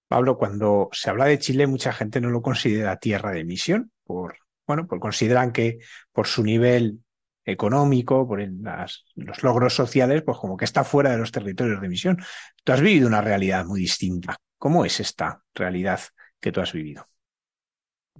Pablo, 0.06 0.38
cuando 0.38 0.88
se 0.92 1.10
habla 1.10 1.26
de 1.26 1.38
Chile, 1.38 1.66
mucha 1.66 1.92
gente 1.92 2.20
no 2.20 2.30
lo 2.30 2.40
considera 2.40 2.98
tierra 2.98 3.32
de 3.32 3.44
misión, 3.44 3.92
por, 4.04 4.36
bueno, 4.66 4.86
pues 4.86 5.00
consideran 5.00 5.52
que 5.52 5.78
por 6.12 6.26
su 6.26 6.42
nivel 6.42 7.02
económico, 7.48 8.26
por 8.26 8.40
las, 8.40 9.04
los 9.14 9.42
logros 9.42 9.74
sociales, 9.74 10.22
pues 10.22 10.38
como 10.38 10.56
que 10.56 10.64
está 10.64 10.84
fuera 10.84 11.10
de 11.10 11.18
los 11.18 11.32
territorios 11.32 11.80
de 11.80 11.88
misión. 11.88 12.18
Tú 12.62 12.72
has 12.72 12.80
vivido 12.80 13.08
una 13.08 13.22
realidad 13.22 13.64
muy 13.64 13.80
distinta. 13.80 14.36
¿Cómo 14.58 14.84
es 14.84 15.00
esta 15.00 15.42
realidad 15.54 16.00
que 16.40 16.52
tú 16.52 16.60
has 16.60 16.72
vivido? 16.72 17.06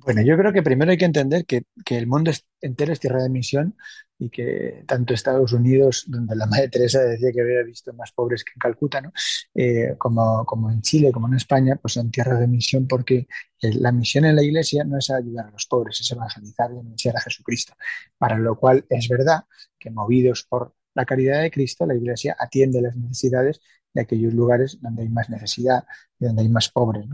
Bueno, 0.05 0.23
yo 0.23 0.37
creo 0.37 0.53
que 0.53 0.63
primero 0.63 0.91
hay 0.91 0.97
que 0.97 1.05
entender 1.05 1.45
que, 1.45 1.65
que 1.85 1.99
el 1.99 2.07
mundo 2.07 2.31
entero 2.61 2.93
es 2.93 3.01
tierra 3.01 3.23
de 3.23 3.29
misión 3.29 3.77
y 4.19 4.31
que 4.31 4.85
tanto 4.87 5.15
Estados 5.15 5.53
Unidos, 5.53 6.05
donde 6.09 6.35
la 6.35 6.47
Madre 6.47 6.69
Teresa 6.69 7.01
decía 7.01 7.31
que 7.33 7.41
había 7.41 7.63
visto 7.63 7.93
más 7.93 8.13
pobres 8.13 8.43
que 8.45 8.53
en 8.55 8.59
Calcuta, 8.59 9.01
¿no? 9.01 9.13
eh, 9.55 9.95
como, 9.97 10.45
como 10.45 10.71
en 10.71 10.83
Chile, 10.83 11.13
como 11.13 11.29
en 11.29 11.35
España, 11.35 11.77
pues 11.77 11.95
son 11.95 12.11
tierras 12.11 12.41
de 12.41 12.49
misión 12.49 12.87
porque 12.89 13.29
la 13.61 13.93
misión 13.93 14.25
en 14.25 14.37
la 14.37 14.43
Iglesia 14.43 14.85
no 14.85 14.99
es 14.99 15.11
ayudar 15.11 15.47
a 15.47 15.51
los 15.51 15.67
pobres, 15.67 16.01
es 16.01 16.11
evangelizar 16.11 16.71
y 16.73 16.79
anunciar 16.79 17.17
a 17.17 17.21
Jesucristo. 17.21 17.75
Para 18.17 18.39
lo 18.39 18.57
cual 18.57 18.85
es 18.89 19.09
verdad 19.09 19.45
que 19.79 19.91
movidos 19.91 20.45
por 20.49 20.75
la 20.95 21.05
caridad 21.05 21.43
de 21.43 21.51
Cristo, 21.51 21.87
la 21.87 21.95
Iglesia 21.95 22.37
atiende 22.39 22.83
las 22.83 22.97
necesidades 22.97 23.61
de 23.99 24.05
aquellos 24.05 24.33
lugares 24.33 24.79
donde 24.81 25.03
hay 25.03 25.09
más 25.09 25.29
necesidad 25.29 25.85
y 26.21 26.27
donde 26.27 26.43
hay 26.43 26.49
más 26.49 26.69
pobres. 26.69 27.05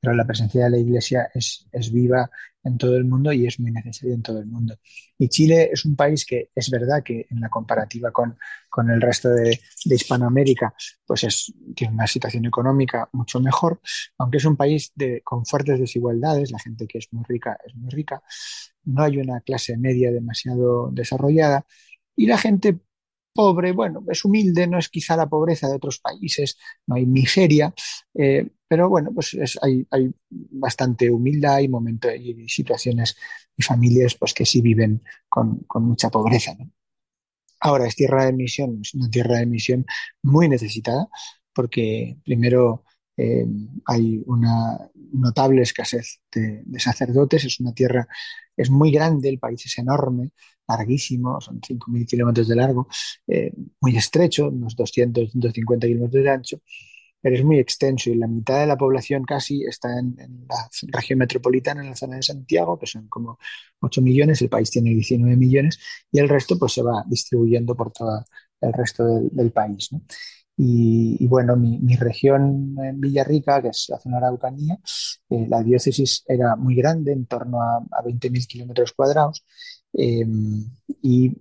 Pero 0.00 0.12
la 0.14 0.26
presencia 0.26 0.64
de 0.64 0.70
la 0.70 0.78
Iglesia 0.78 1.30
es, 1.32 1.68
viva 1.92 2.28
en 2.64 2.78
todo 2.78 2.96
el 2.96 3.04
mundo 3.04 3.32
y 3.32 3.46
es 3.46 3.60
muy 3.60 3.70
necesaria 3.70 4.14
en 4.14 4.22
todo 4.22 4.40
el 4.40 4.46
mundo. 4.46 4.76
Y 5.16 5.28
Chile 5.28 5.70
es 5.72 5.84
un 5.84 5.94
país 5.94 6.26
que 6.26 6.50
es 6.52 6.68
verdad 6.68 7.02
que 7.04 7.26
en 7.30 7.40
la 7.40 7.48
comparativa 7.48 8.10
con, 8.10 8.36
el 8.90 9.00
resto 9.00 9.28
de, 9.28 9.60
Hispanoamérica, 9.84 10.74
pues 11.06 11.24
es, 11.24 11.52
tiene 11.76 11.94
una 11.94 12.08
situación 12.08 12.44
económica 12.46 13.08
mucho 13.12 13.38
mejor, 13.38 13.80
aunque 14.18 14.38
es 14.38 14.44
un 14.44 14.56
país 14.56 14.92
con 15.22 15.46
fuertes 15.46 15.78
desigualdades, 15.78 16.50
la 16.50 16.58
gente 16.58 16.88
que 16.88 16.98
es 16.98 17.08
muy 17.12 17.24
rica 17.28 17.56
es 17.64 17.74
muy 17.76 17.90
rica, 17.90 18.20
no 18.84 19.04
hay 19.04 19.18
una 19.18 19.40
clase 19.42 19.76
media 19.76 20.10
demasiado 20.10 20.90
desarrollada 20.90 21.64
y 22.16 22.26
la 22.26 22.38
gente 22.38 22.80
pobre, 23.32 23.72
bueno, 23.72 24.04
es 24.10 24.24
humilde, 24.24 24.66
no 24.66 24.78
es 24.78 24.88
quizá 24.88 25.16
la 25.16 25.28
pobreza 25.28 25.68
de 25.68 25.76
otros 25.76 25.98
países, 25.98 26.58
no 26.86 26.96
hay 26.96 27.06
miseria, 27.06 27.74
eh, 28.14 28.48
pero 28.68 28.88
bueno, 28.88 29.10
pues 29.14 29.34
es, 29.34 29.58
hay, 29.62 29.86
hay, 29.90 30.10
bastante 30.30 31.10
humildad 31.10 31.60
y 31.60 31.68
momentos 31.68 32.12
y 32.18 32.48
situaciones 32.48 33.16
y 33.56 33.62
familias 33.62 34.14
pues 34.14 34.32
que 34.34 34.46
sí 34.46 34.60
viven 34.62 35.02
con, 35.28 35.60
con 35.66 35.84
mucha 35.84 36.10
pobreza. 36.10 36.56
Ahora, 37.60 37.86
es 37.86 37.94
tierra 37.94 38.24
de 38.26 38.32
misión, 38.32 38.80
es 38.82 38.94
una 38.94 39.08
tierra 39.08 39.38
de 39.38 39.46
misión 39.46 39.86
muy 40.22 40.48
necesitada, 40.48 41.08
porque 41.52 42.18
primero 42.24 42.84
eh, 43.16 43.46
hay 43.86 44.22
una 44.26 44.90
notable 45.12 45.62
escasez 45.62 46.20
de, 46.32 46.62
de, 46.64 46.80
sacerdotes, 46.80 47.44
es 47.44 47.60
una 47.60 47.72
tierra, 47.72 48.08
es 48.56 48.70
muy 48.70 48.90
grande, 48.90 49.28
el 49.28 49.38
país 49.38 49.64
es 49.66 49.78
enorme, 49.78 50.32
larguísimo, 50.76 51.40
son 51.40 51.60
5.000 51.60 52.06
kilómetros 52.06 52.48
de 52.48 52.56
largo, 52.56 52.88
eh, 53.26 53.52
muy 53.80 53.96
estrecho, 53.96 54.48
unos 54.48 54.76
200, 54.76 55.32
250 55.34 55.86
kilómetros 55.86 56.24
de 56.24 56.30
ancho, 56.30 56.60
pero 57.20 57.36
es 57.36 57.44
muy 57.44 57.58
extenso 57.58 58.10
y 58.10 58.16
la 58.16 58.26
mitad 58.26 58.60
de 58.60 58.66
la 58.66 58.76
población 58.76 59.24
casi 59.24 59.64
está 59.64 59.98
en, 59.98 60.16
en 60.18 60.46
la 60.48 60.68
región 60.88 61.20
metropolitana, 61.20 61.82
en 61.82 61.90
la 61.90 61.96
zona 61.96 62.16
de 62.16 62.22
Santiago, 62.22 62.78
que 62.78 62.86
son 62.86 63.08
como 63.08 63.38
8 63.80 64.02
millones, 64.02 64.42
el 64.42 64.48
país 64.48 64.70
tiene 64.70 64.90
19 64.90 65.36
millones 65.36 65.78
y 66.10 66.18
el 66.18 66.28
resto 66.28 66.58
pues 66.58 66.72
se 66.72 66.82
va 66.82 67.04
distribuyendo 67.06 67.76
por 67.76 67.92
todo 67.92 68.24
el 68.60 68.72
resto 68.72 69.04
del, 69.06 69.28
del 69.30 69.52
país, 69.52 69.92
¿no? 69.92 70.02
Y, 70.56 71.16
y, 71.18 71.26
bueno, 71.28 71.56
mi, 71.56 71.78
mi, 71.78 71.96
región 71.96 72.76
en 72.78 73.00
Villarrica, 73.00 73.62
que 73.62 73.68
es 73.68 73.86
la 73.88 73.98
zona 73.98 74.18
Araucanía, 74.18 74.78
eh, 75.30 75.46
la 75.48 75.62
diócesis 75.62 76.24
era 76.28 76.56
muy 76.56 76.74
grande, 76.74 77.12
en 77.12 77.26
torno 77.26 77.62
a, 77.62 77.78
a 77.78 78.02
20.000 78.04 78.46
kilómetros 78.46 78.92
cuadrados, 78.92 79.44
eh, 79.92 80.26
y 81.02 81.32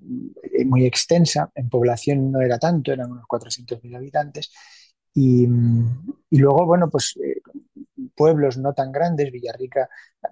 muy 0.66 0.86
extensa. 0.86 1.52
En 1.56 1.70
población 1.70 2.32
no 2.32 2.42
era 2.42 2.60
tanto, 2.60 2.92
eran 2.92 3.12
unos 3.12 3.26
400.000 3.26 3.96
habitantes. 3.96 4.52
Y, 5.14 5.44
y, 6.30 6.38
luego, 6.38 6.66
bueno, 6.66 6.90
pues 6.90 7.16
eh, 7.24 7.42
pueblos 8.16 8.58
no 8.58 8.74
tan 8.74 8.92
grandes, 8.92 9.32
Villarrica, 9.32 9.90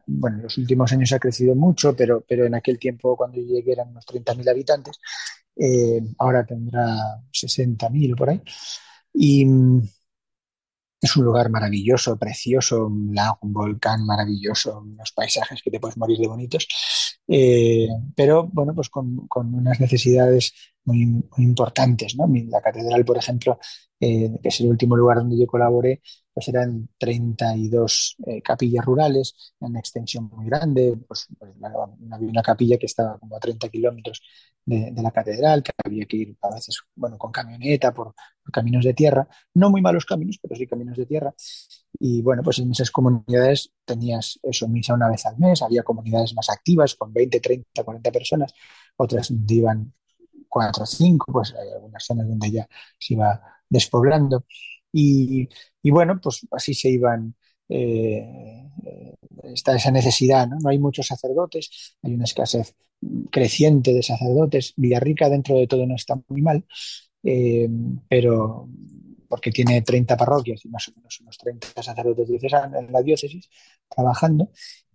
bueno, 0.07 0.37
en 0.37 0.43
los 0.43 0.57
últimos 0.57 0.91
años 0.93 1.11
ha 1.13 1.19
crecido 1.19 1.55
mucho, 1.55 1.95
pero, 1.95 2.23
pero 2.27 2.45
en 2.45 2.55
aquel 2.55 2.79
tiempo 2.79 3.15
cuando 3.17 3.37
yo 3.37 3.47
llegué 3.47 3.73
eran 3.73 3.89
unos 3.89 4.05
30.000 4.05 4.49
habitantes, 4.49 4.99
eh, 5.55 6.01
ahora 6.19 6.45
tendrá 6.45 6.95
60.000 7.31 8.15
por 8.15 8.29
ahí. 8.29 8.41
Y 9.13 9.45
es 11.01 11.15
un 11.15 11.25
lugar 11.25 11.49
maravilloso, 11.49 12.17
precioso, 12.17 12.87
un 12.87 13.13
lago, 13.15 13.39
un 13.41 13.53
volcán 13.53 14.05
maravilloso, 14.05 14.79
unos 14.79 15.11
paisajes 15.13 15.61
que 15.63 15.71
te 15.71 15.79
puedes 15.79 15.97
morir 15.97 16.17
de 16.19 16.27
bonitos, 16.27 16.67
eh, 17.31 17.87
pero 18.15 18.49
bueno, 18.51 18.73
pues 18.73 18.89
con, 18.89 19.27
con 19.27 19.53
unas 19.53 19.79
necesidades 19.79 20.51
muy, 20.85 21.05
muy, 21.05 21.23
importantes, 21.37 22.15
¿no? 22.17 22.27
La 22.49 22.59
catedral, 22.61 23.05
por 23.05 23.17
ejemplo, 23.17 23.59
eh, 23.99 24.31
que 24.41 24.49
es 24.49 24.59
el 24.61 24.67
último 24.67 24.95
lugar 24.95 25.17
donde 25.17 25.37
yo 25.37 25.45
colaboré, 25.45 26.01
pues 26.33 26.47
eran 26.47 26.89
32 26.97 28.15
eh, 28.25 28.41
capillas 28.41 28.83
rurales, 28.83 29.53
una 29.59 29.79
extensión 29.79 30.29
muy 30.33 30.47
grande, 30.47 30.97
pues, 31.07 31.27
pues 31.37 31.51
había 32.11 32.29
una 32.29 32.41
capilla 32.41 32.77
que 32.77 32.87
estaba 32.87 33.19
como 33.19 33.35
a 33.35 33.39
30 33.39 33.69
kilómetros 33.69 34.21
de, 34.65 34.91
de, 34.91 35.01
la 35.03 35.11
catedral, 35.11 35.61
que 35.61 35.71
había 35.85 36.05
que 36.05 36.17
ir 36.17 36.37
a 36.41 36.55
veces, 36.55 36.79
bueno, 36.95 37.17
con 37.17 37.31
camioneta 37.31 37.93
por, 37.93 38.15
caminos 38.51 38.85
de 38.85 38.93
tierra, 38.93 39.27
no 39.53 39.69
muy 39.69 39.81
malos 39.81 40.05
caminos, 40.05 40.39
pero 40.41 40.55
sí 40.55 40.67
caminos 40.67 40.97
de 40.97 41.05
tierra. 41.05 41.33
Y 41.99 42.21
bueno, 42.21 42.43
pues 42.43 42.59
en 42.59 42.71
esas 42.71 42.91
comunidades 42.91 43.71
tenías 43.85 44.39
eso, 44.43 44.67
misa 44.67 44.93
una 44.93 45.09
vez 45.09 45.25
al 45.25 45.37
mes, 45.37 45.61
había 45.61 45.83
comunidades 45.83 46.33
más 46.33 46.49
activas 46.49 46.95
con 46.95 47.11
20, 47.13 47.39
30, 47.39 47.83
40 47.83 48.11
personas, 48.11 48.53
otras 48.97 49.29
donde 49.29 49.53
iban 49.53 49.93
4 50.47 50.83
o 50.83 50.85
5, 50.85 51.25
pues 51.31 51.53
hay 51.53 51.69
algunas 51.73 52.03
zonas 52.03 52.27
donde 52.27 52.51
ya 52.51 52.67
se 52.97 53.13
iba 53.13 53.41
despoblando. 53.69 54.45
Y, 54.91 55.47
bueno, 55.83 56.19
pues 56.21 56.47
así 56.51 56.73
se 56.73 56.89
iban, 56.89 57.35
eh, 57.69 58.67
está 59.43 59.75
esa 59.75 59.91
necesidad, 59.91 60.47
¿no? 60.47 60.57
No 60.59 60.69
hay 60.69 60.79
muchos 60.79 61.07
sacerdotes, 61.07 61.97
hay 62.01 62.13
una 62.13 62.23
escasez 62.25 62.75
creciente 63.31 63.93
de 63.93 64.03
sacerdotes. 64.03 64.73
Villarrica 64.77 65.29
dentro 65.29 65.55
de 65.57 65.67
todo 65.67 65.85
no 65.85 65.95
está 65.95 66.19
muy 66.27 66.41
mal, 66.41 66.65
eh, 67.23 67.69
pero 68.07 68.67
porque 69.27 69.51
tiene 69.51 69.81
30 69.81 70.17
parroquias 70.17 70.65
y 70.65 70.69
más 70.69 70.87
o 70.87 70.91
menos 70.95 71.19
unos 71.21 71.37
30 71.37 71.83
sacerdotes 71.83 72.27
diocesanos 72.27 72.81
en 72.81 72.91
la 72.91 73.01
diócesis 73.01 73.49
trabajando 73.87 74.49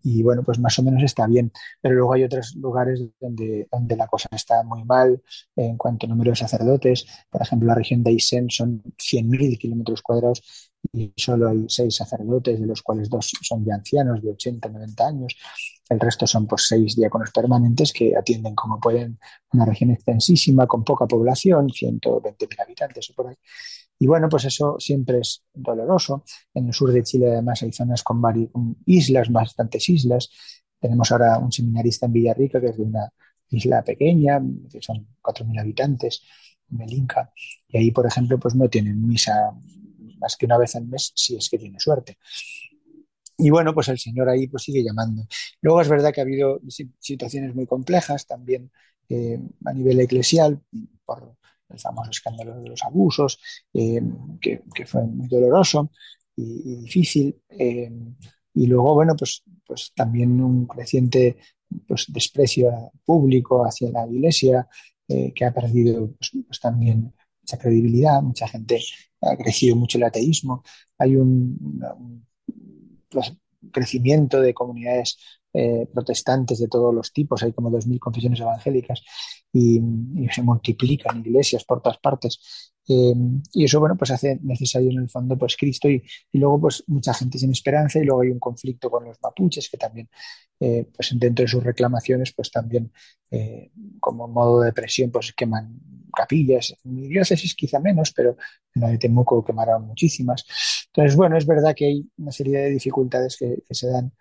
y 0.05 0.23
bueno, 0.23 0.43
pues 0.43 0.59
más 0.59 0.79
o 0.79 0.83
menos 0.83 1.03
está 1.03 1.27
bien. 1.27 1.51
Pero 1.81 1.95
luego 1.95 2.13
hay 2.13 2.25
otros 2.25 2.55
lugares 2.57 3.01
donde, 3.19 3.67
donde 3.73 3.97
la 3.97 4.07
cosa 4.07 4.29
está 4.33 4.63
muy 4.63 4.85
mal 4.85 5.23
en 5.57 5.79
cuanto 5.79 6.05
a 6.05 6.11
número 6.11 6.31
de 6.31 6.37
sacerdotes. 6.37 7.07
Por 7.31 7.41
ejemplo, 7.41 7.69
la 7.69 7.75
región 7.75 8.03
de 8.03 8.11
Aysén 8.11 8.51
son 8.51 8.83
100.000 8.99 9.59
kilómetros 9.59 10.03
cuadrados 10.03 10.43
y 10.92 11.12
solo 11.16 11.49
hay 11.49 11.64
seis 11.68 11.97
sacerdotes, 11.97 12.61
de 12.61 12.66
los 12.66 12.83
cuales 12.83 13.09
dos 13.09 13.31
son 13.42 13.64
ya 13.64 13.75
ancianos 13.75 14.23
de 14.23 14.31
80, 14.31 14.68
90 14.68 15.07
años. 15.07 15.37
El 15.88 16.01
resto 16.01 16.27
son 16.27 16.47
pues 16.47 16.66
seis 16.68 16.97
diáconos 16.97 17.31
permanentes 17.31 17.92
que 17.92 18.16
atienden 18.16 18.55
como 18.55 18.81
pueden 18.81 19.18
una 19.53 19.64
región 19.64 19.90
extensísima 19.90 20.66
con 20.66 20.85
poca 20.85 21.07
población, 21.07 21.68
120.000 21.68 22.62
habitantes 22.62 23.11
o 23.11 23.14
por 23.14 23.29
ahí. 23.29 23.37
Y 23.99 24.07
bueno, 24.07 24.29
pues 24.29 24.44
eso 24.44 24.77
siempre 24.79 25.20
es 25.20 25.42
doloroso. 25.53 26.25
En 26.53 26.66
el 26.66 26.75
sur 26.75 26.92
de 26.92 27.03
Chile 27.03 27.33
además 27.33 27.62
hay 27.62 27.73
zonas 27.73 28.03
con, 28.03 28.20
varias, 28.20 28.51
islas, 28.87 29.31
bastantes 29.31 29.88
islas. 29.88 30.31
Tenemos 30.81 31.11
ahora 31.12 31.38
un 31.38 31.53
seminarista 31.53 32.07
en 32.07 32.12
Villarrica 32.12 32.61
que 32.61 32.68
es 32.68 32.77
de 32.77 32.83
una 32.83 33.09
isla 33.51 33.83
pequeña, 33.83 34.40
que 34.70 34.83
son 34.83 35.07
4.000 35.23 35.61
habitantes, 35.61 36.23
Melinca. 36.68 37.33
Y 37.68 37.79
ahí, 37.79 37.90
por 37.90 38.07
ejemplo, 38.07 38.38
pues 38.38 38.55
no 38.55 38.68
tienen 38.68 39.07
misa 39.07 39.55
más 40.25 40.37
que 40.37 40.47
una 40.47 40.59
vez 40.59 40.75
al 40.77 40.87
mes 40.87 41.13
si 41.15 41.37
es 41.37 41.49
que 41.51 41.59
tiene 41.59 41.79
suerte. 41.79 42.17
Y 43.37 43.51
bueno, 43.51 43.75
pues 43.75 43.89
el 43.89 43.99
Señor 43.99 44.29
ahí 44.29 44.47
pues 44.47 44.63
sigue 44.63 44.83
llamando. 44.83 45.27
Luego 45.61 45.81
es 45.81 45.89
verdad 45.89 46.13
que 46.13 46.21
ha 46.21 46.25
habido 46.25 46.61
situaciones 46.99 47.55
muy 47.55 47.67
complejas 47.67 48.27
también 48.27 48.71
eh, 49.09 49.39
a 49.65 49.73
nivel 49.73 50.01
eclesial 50.01 50.61
por 51.05 51.37
el 51.69 51.79
famoso 51.79 52.11
escándalo 52.11 52.61
de 52.61 52.71
los 52.71 52.83
abusos, 52.85 53.39
eh, 53.75 54.01
que, 54.41 54.87
fue 54.87 55.03
muy 55.05 55.29
doloroso 55.29 55.91
y, 56.37 56.77
difícil. 56.77 57.37
Eh, 57.51 57.91
y 58.55 58.67
luego, 58.67 58.95
bueno, 58.95 59.15
pues, 59.17 59.43
pues 59.67 59.93
también 59.95 60.41
un 60.41 60.67
creciente 60.67 61.37
pues, 61.89 62.07
desprecio 62.09 62.93
público 63.05 63.65
hacia 63.65 63.91
la 63.91 64.07
Iglesia, 64.07 64.67
que 65.07 65.45
ha 65.45 65.53
perdido 65.53 66.13
pues, 66.13 66.31
pues, 66.47 66.61
también 66.61 67.13
mucha 67.43 67.59
credibilidad, 67.59 68.23
mucha 68.23 68.49
gente 68.49 68.81
ha 69.25 69.37
crecido 69.37 69.77
mucho 69.77 69.99
el 69.99 70.05
ateísmo, 70.05 70.63
hay 70.99 71.17
un, 71.17 71.59
un 71.99 72.27
crecimiento 73.73 74.41
de 74.41 74.55
comunidades 74.55 75.19
eh, 75.55 75.87
protestantes 75.93 76.59
de 76.59 76.69
todos 76.69 76.93
los 76.93 77.12
tipos, 77.12 77.43
hay 77.43 77.53
como 77.53 77.71
2.000 77.71 77.99
confesiones 78.01 78.40
evangélicas 78.40 79.03
y, 79.55 79.81
se 80.33 80.43
multiplican 80.43 81.21
iglesias 81.21 81.64
por 81.64 81.81
todas 81.81 81.99
partes. 81.99 82.73
Eh, 82.88 83.14
y 83.53 83.64
eso, 83.64 83.81
bueno, 83.81 83.97
pues 83.97 84.11
hace 84.11 84.38
necesario 84.43 84.90
en 84.90 84.99
el 84.99 85.09
fondo, 85.09 85.38
pues 85.38 85.57
Cristo 85.57 85.88
y, 85.88 86.03
luego, 86.33 86.61
pues 86.62 86.83
mucha 86.88 87.14
gente 87.14 87.38
sin 87.38 87.53
esperanza 87.53 88.01
y 88.01 88.05
luego 88.05 88.23
hay 88.23 88.31
un 88.31 88.40
conflicto 88.40 88.90
con 88.90 89.05
los 89.05 89.17
mapuches 89.23 89.71
que 89.71 89.77
también, 89.79 90.09
eh, 90.61 90.88
pues 90.95 91.12
dentro 91.17 91.45
de 91.45 91.49
sus 91.49 91.62
reclamaciones, 91.62 92.33
pues 92.35 92.51
también 92.51 92.93
eh, 93.31 93.71
como 94.01 94.27
modo 94.29 94.61
de 94.61 94.73
presión, 94.73 95.11
pues 95.11 95.33
queman 95.33 95.81
capillas. 96.14 96.75
Mi 96.85 97.09
diócesis 97.09 97.55
quizá 97.55 97.79
menos, 97.81 98.12
pero 98.12 98.37
en 98.75 98.83
la 98.83 98.88
de 98.88 98.99
Temuco 98.99 99.45
quemaron 99.45 99.87
muchísimas. 99.87 100.45
Entonces, 100.88 101.17
bueno, 101.17 101.37
es 101.37 101.47
verdad 101.47 101.75
que 101.77 101.87
hay 101.87 102.09
una 102.19 102.33
serie 102.33 102.59
de 102.59 102.71
dificultades 102.71 103.37
que 103.37 103.62
se 103.71 103.88
dan 103.88 104.12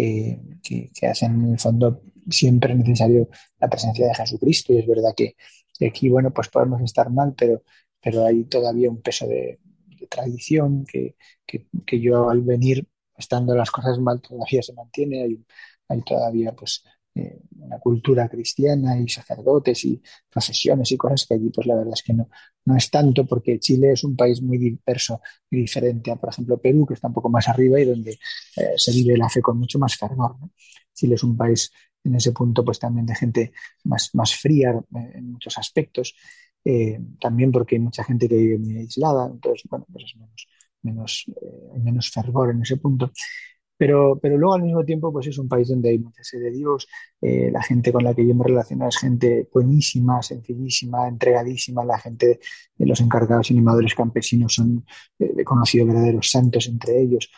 eh, 0.00 0.40
que, 0.62 0.90
que, 0.94 1.06
hacen 1.08 1.32
en 1.44 1.52
el 1.54 1.58
fondo 1.58 2.02
siempre 2.30 2.72
necesario 2.74 3.28
la 3.58 3.68
presencia 3.68 4.06
de 4.06 4.14
Jesucristo. 4.14 4.72
Y 4.72 4.78
es 4.78 4.86
verdad 4.86 5.12
que, 5.16 5.34
que 5.76 5.88
aquí, 5.88 6.08
bueno, 6.08 6.32
pues 6.32 6.48
podemos 6.48 6.80
estar 6.82 7.10
mal, 7.10 7.34
pero, 7.36 7.62
pero 8.00 8.24
hay 8.24 8.44
todavía 8.44 8.90
un 8.90 9.02
peso 9.02 9.26
de, 9.26 9.58
de 9.98 10.06
tradición 10.06 10.84
que, 10.86 11.16
que, 11.44 12.00
yo 12.00 12.30
al 12.30 12.42
venir 12.42 12.86
estando 13.16 13.56
las 13.56 13.70
cosas 13.72 13.98
mal 13.98 14.20
todavía 14.20 14.62
se 14.62 14.72
mantiene, 14.72 15.22
hay, 15.24 15.44
hay 15.88 16.02
todavía 16.02 16.52
pues 16.54 16.84
eh, 17.14 17.40
una 17.58 17.78
cultura 17.78 18.28
cristiana 18.28 18.98
y 18.98 19.08
sacerdotes 19.08 19.84
y 19.84 20.00
procesiones 20.30 20.92
y 20.92 20.96
cosas 20.96 21.26
que 21.26 21.34
allí 21.34 21.50
pues 21.50 21.66
la 21.66 21.74
verdad 21.76 21.94
es 21.94 22.02
que 22.02 22.12
no, 22.14 22.28
no 22.64 22.76
es 22.76 22.90
tanto 22.90 23.26
porque 23.26 23.58
Chile 23.58 23.92
es 23.92 24.04
un 24.04 24.16
país 24.16 24.40
muy 24.42 24.58
diverso 24.58 25.20
y 25.50 25.58
diferente 25.58 26.10
a 26.10 26.16
por 26.16 26.30
ejemplo 26.30 26.58
Perú 26.58 26.86
que 26.86 26.94
está 26.94 27.08
un 27.08 27.14
poco 27.14 27.28
más 27.28 27.48
arriba 27.48 27.80
y 27.80 27.84
donde 27.84 28.12
eh, 28.56 28.74
se 28.76 28.92
vive 28.92 29.16
la 29.16 29.28
fe 29.28 29.40
con 29.42 29.58
mucho 29.58 29.78
más 29.78 29.96
fervor. 29.96 30.36
Chile 30.94 31.14
es 31.16 31.22
un 31.22 31.36
país 31.36 31.70
en 32.04 32.14
ese 32.14 32.32
punto 32.32 32.64
pues 32.64 32.78
también 32.78 33.06
de 33.06 33.14
gente 33.14 33.52
más, 33.84 34.14
más 34.14 34.34
fría 34.34 34.70
eh, 34.72 35.12
en 35.14 35.32
muchos 35.32 35.56
aspectos, 35.58 36.14
también 37.18 37.50
porque 37.50 37.76
hay 37.76 37.80
mucha 37.80 38.04
gente 38.04 38.28
que 38.28 38.36
vive 38.36 38.58
muy 38.58 38.76
aislada, 38.76 39.26
entonces 39.26 39.62
bueno 39.70 39.86
pues 39.90 40.04
es 40.04 40.16
menos, 40.16 40.46
menos, 40.82 41.24
eh, 41.40 41.78
menos 41.80 42.10
fervor 42.10 42.50
en 42.50 42.62
ese 42.62 42.76
punto. 42.76 43.12
Pero, 43.78 44.18
pero 44.20 44.36
luego 44.36 44.54
al 44.54 44.62
mismo 44.62 44.84
tiempo 44.84 45.12
pues 45.12 45.28
es 45.28 45.38
un 45.38 45.48
país 45.48 45.68
donde 45.68 45.90
hay 45.90 45.98
mucha 45.98 46.22
sed 46.24 46.40
de 46.40 46.50
Dios, 46.50 46.88
eh, 47.20 47.50
la 47.52 47.62
gente 47.62 47.92
con 47.92 48.04
la 48.04 48.14
que 48.14 48.26
yo 48.26 48.34
me 48.34 48.44
relaciono 48.44 48.88
es 48.88 48.98
gente 48.98 49.48
buenísima, 49.52 50.20
sencillísima, 50.22 51.08
entregadísima, 51.08 51.84
la 51.84 51.98
gente 51.98 52.40
de 52.76 52.86
los 52.86 53.00
encargados 53.00 53.50
animadores 53.50 53.94
campesinos 53.94 54.54
son 54.54 54.84
eh, 55.18 55.44
conocidos 55.44 55.88
verdaderos 55.88 56.30
santos 56.30 56.66
entre 56.68 57.00
ellos. 57.00 57.30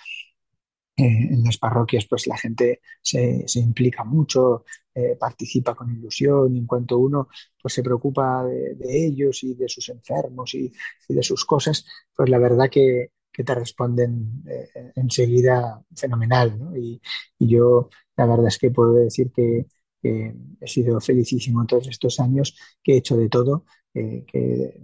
Eh, 0.97 1.29
en 1.31 1.45
las 1.45 1.57
parroquias 1.57 2.05
pues 2.07 2.27
la 2.27 2.37
gente 2.37 2.81
se, 3.01 3.45
se 3.49 3.61
implica 3.61 4.05
mucho, 4.05 4.65
eh, 4.95 5.17
participa 5.19 5.75
con 5.75 5.91
ilusión 5.91 6.55
y 6.55 6.59
en 6.59 6.67
cuanto 6.67 6.99
uno 6.99 7.29
pues 7.63 7.75
se 7.75 7.83
preocupa 7.83 8.45
de, 8.45 8.75
de 8.75 9.07
ellos 9.07 9.43
y 9.45 9.55
de 9.55 9.69
sus 9.69 9.89
enfermos 9.89 10.55
y, 10.55 10.71
y, 11.09 11.15
de 11.15 11.23
sus 11.23 11.45
cosas, 11.47 11.87
pues 12.15 12.29
la 12.29 12.39
verdad 12.39 12.69
que, 12.71 13.13
que 13.33 13.45
te 13.45 13.55
responden 13.55 14.43
eh, 14.47 14.93
enseguida 14.97 15.83
fenomenal. 15.95 16.59
¿no? 16.59 16.77
Y, 16.77 17.01
yo 17.39 17.89
la 18.17 18.27
verdad 18.27 18.49
es 18.49 18.59
que 18.59 18.71
puedo 18.71 18.95
decir 18.95 19.31
que, 19.33 19.67
he 20.03 20.67
sido 20.67 20.99
felicísimo 21.01 21.67
todos 21.67 21.89
estos 21.89 22.21
años, 22.21 22.57
que 22.83 22.95
he 22.95 22.97
hecho 22.99 23.19
de 23.19 23.29
todo, 23.29 23.67
eh, 23.93 24.25
que 24.27 24.81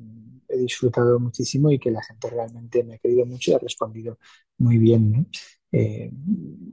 he 0.49 0.57
disfrutado 0.59 1.19
muchísimo 1.19 1.71
y 1.71 1.79
que 1.79 1.91
la 1.91 2.03
gente 2.03 2.29
realmente 2.29 2.85
me 2.85 2.95
ha 2.95 2.99
querido 2.99 3.25
mucho 3.25 3.51
y 3.51 3.55
ha 3.55 3.59
respondido 3.59 4.19
muy 4.59 4.79
bien. 4.79 5.29
Eh, 5.79 6.11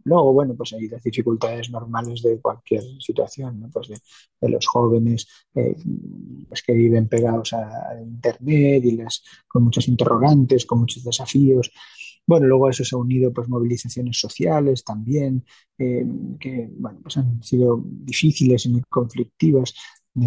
luego, 0.06 0.32
bueno, 0.32 0.56
pues 0.56 0.72
hay 0.72 0.88
las 0.88 1.04
dificultades 1.04 1.70
normales 1.70 2.22
de 2.22 2.40
cualquier 2.40 2.84
situación, 3.02 3.60
¿no? 3.60 3.70
Pues 3.70 3.90
de, 3.90 4.50
los 4.50 4.66
jóvenes 4.66 5.28
eh, 5.56 5.76
pues 6.48 6.64
que 6.64 6.72
viven 6.74 7.10
pegados 7.10 7.52
a, 7.52 8.02
Internet 8.02 8.86
y 8.86 8.92
las, 8.96 9.22
con 9.46 9.64
muchos 9.64 9.90
interrogantes, 9.90 10.66
con 10.66 10.80
muchos 10.80 11.04
desafíos. 11.04 11.70
Bueno, 12.26 12.48
luego 12.48 12.68
a 12.68 12.72
eso 12.72 12.86
se 12.86 12.96
ha 12.96 12.98
unido 12.98 13.34
pues 13.34 13.50
movilizaciones 13.50 14.18
sociales 14.18 14.86
también, 14.86 15.44
eh, 15.78 16.06
que 16.40 16.70
bueno, 16.78 17.00
pues 17.04 17.18
han 17.18 17.44
sido 17.44 17.82
difíciles 17.84 18.66
y 18.66 18.70
muy 18.70 18.84
conflictivas. 18.88 19.74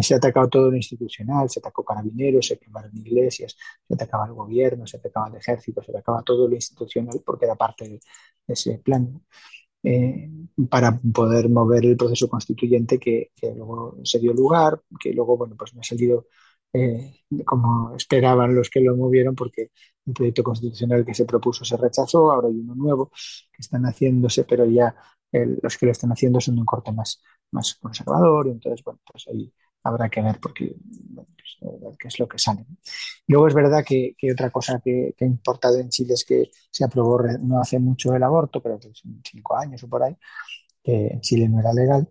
Se 0.01 0.13
ha 0.13 0.17
atacado 0.17 0.49
todo 0.49 0.69
lo 0.69 0.77
institucional, 0.77 1.49
se 1.49 1.59
atacó 1.59 1.83
carabineros, 1.83 2.45
se 2.45 2.59
quemaron 2.59 2.95
iglesias, 2.95 3.55
se 3.87 3.93
atacaba 3.93 4.25
el 4.27 4.33
gobierno, 4.33 4.85
se 4.85 4.97
atacaba 4.97 5.29
el 5.29 5.35
ejército, 5.35 5.81
se 5.81 5.91
atacaba 5.91 6.21
todo 6.23 6.47
lo 6.47 6.55
institucional 6.55 7.21
porque 7.25 7.45
era 7.45 7.55
parte 7.55 7.87
de 7.87 7.99
ese 8.47 8.79
plan 8.79 9.21
eh, 9.83 10.29
para 10.69 10.99
poder 11.13 11.49
mover 11.49 11.85
el 11.85 11.97
proceso 11.97 12.27
constituyente 12.29 12.99
que, 12.99 13.31
que, 13.35 13.53
luego 13.53 13.97
se 14.03 14.19
dio 14.19 14.33
lugar, 14.33 14.81
que 14.99 15.13
luego, 15.13 15.37
bueno, 15.37 15.55
pues 15.57 15.73
no 15.73 15.81
ha 15.81 15.83
salido 15.83 16.27
eh, 16.73 17.21
como 17.45 17.95
esperaban 17.95 18.55
los 18.55 18.69
que 18.69 18.81
lo 18.81 18.95
movieron 18.95 19.35
porque 19.35 19.71
el 20.05 20.13
proyecto 20.13 20.43
constitucional 20.43 21.05
que 21.05 21.13
se 21.13 21.25
propuso 21.25 21.63
se 21.65 21.77
rechazó, 21.77 22.31
ahora 22.31 22.47
hay 22.49 22.55
uno 22.55 22.75
nuevo 22.75 23.09
que 23.09 23.61
están 23.61 23.83
haciéndose, 23.83 24.43
pero 24.45 24.65
ya 24.65 24.95
los 25.31 25.77
que 25.77 25.85
lo 25.85 25.91
están 25.91 26.11
haciendo 26.11 26.39
son 26.39 26.55
de 26.55 26.61
un 26.61 26.65
corte 26.65 26.91
más, 26.91 27.21
más 27.51 27.75
conservador, 27.75 28.47
entonces, 28.47 28.83
bueno, 28.83 28.99
pues 29.05 29.27
ahí 29.27 29.53
habrá 29.87 30.09
que 30.09 30.21
ver 30.21 30.39
porque 30.39 30.75
pues, 31.15 31.97
qué 31.99 32.07
es 32.07 32.19
lo 32.19 32.27
que 32.27 32.37
sale. 32.39 32.65
Luego 33.27 33.47
es 33.47 33.53
verdad 33.53 33.83
que, 33.85 34.15
que 34.17 34.31
otra 34.31 34.49
cosa 34.49 34.79
que, 34.83 35.13
que, 35.17 35.25
ha 35.25 35.27
importado 35.27 35.77
en 35.79 35.89
Chile 35.89 36.13
es 36.13 36.25
que 36.25 36.49
se 36.69 36.83
aprobó 36.83 37.21
no 37.41 37.59
hace 37.59 37.79
mucho 37.79 38.13
el 38.13 38.23
aborto, 38.23 38.61
pero 38.61 38.79
que 38.79 38.91
cinco 39.23 39.55
años 39.57 39.83
o 39.83 39.89
por 39.89 40.03
ahí, 40.03 40.15
que 40.83 41.07
en 41.07 41.21
Chile 41.21 41.49
no 41.49 41.59
era 41.59 41.73
legal. 41.73 42.09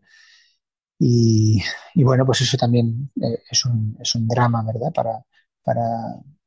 Y, 0.98 1.62
y 1.94 2.04
bueno, 2.04 2.24
pues 2.24 2.40
eso 2.40 2.56
también 2.56 3.10
eh, 3.22 3.42
es, 3.50 3.64
un, 3.66 3.96
es 4.00 4.14
un 4.14 4.26
drama, 4.26 4.62
¿verdad? 4.64 4.92
Para, 4.94 5.22
para, 5.62 5.82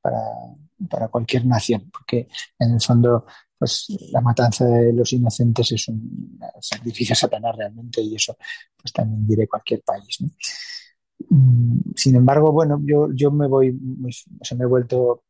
para, 0.01 0.21
para 0.89 1.07
cualquier 1.09 1.45
nación, 1.45 1.89
porque 1.91 2.27
en 2.57 2.73
el 2.73 2.81
fondo 2.81 3.25
pues 3.59 3.87
la 4.11 4.21
matanza 4.21 4.65
de 4.65 4.93
los 4.93 5.11
inocentes 5.11 5.73
es 5.73 5.89
un 5.89 6.39
sacrificio 6.61 7.13
Satanás 7.13 7.55
realmente 7.57 8.01
y 8.01 8.15
eso 8.15 8.37
pues 8.77 8.93
también 8.93 9.27
diré 9.27 9.47
cualquier 9.47 9.81
país. 9.81 10.21
¿no? 10.21 10.29
Sin 11.95 12.15
embargo, 12.15 12.51
bueno, 12.51 12.79
yo, 12.83 13.09
yo 13.13 13.31
me 13.31 13.47
voy, 13.47 13.77
o 14.41 14.45
sea, 14.45 14.57
me 14.57 14.63
he 14.63 14.67
vuelto, 14.67 15.23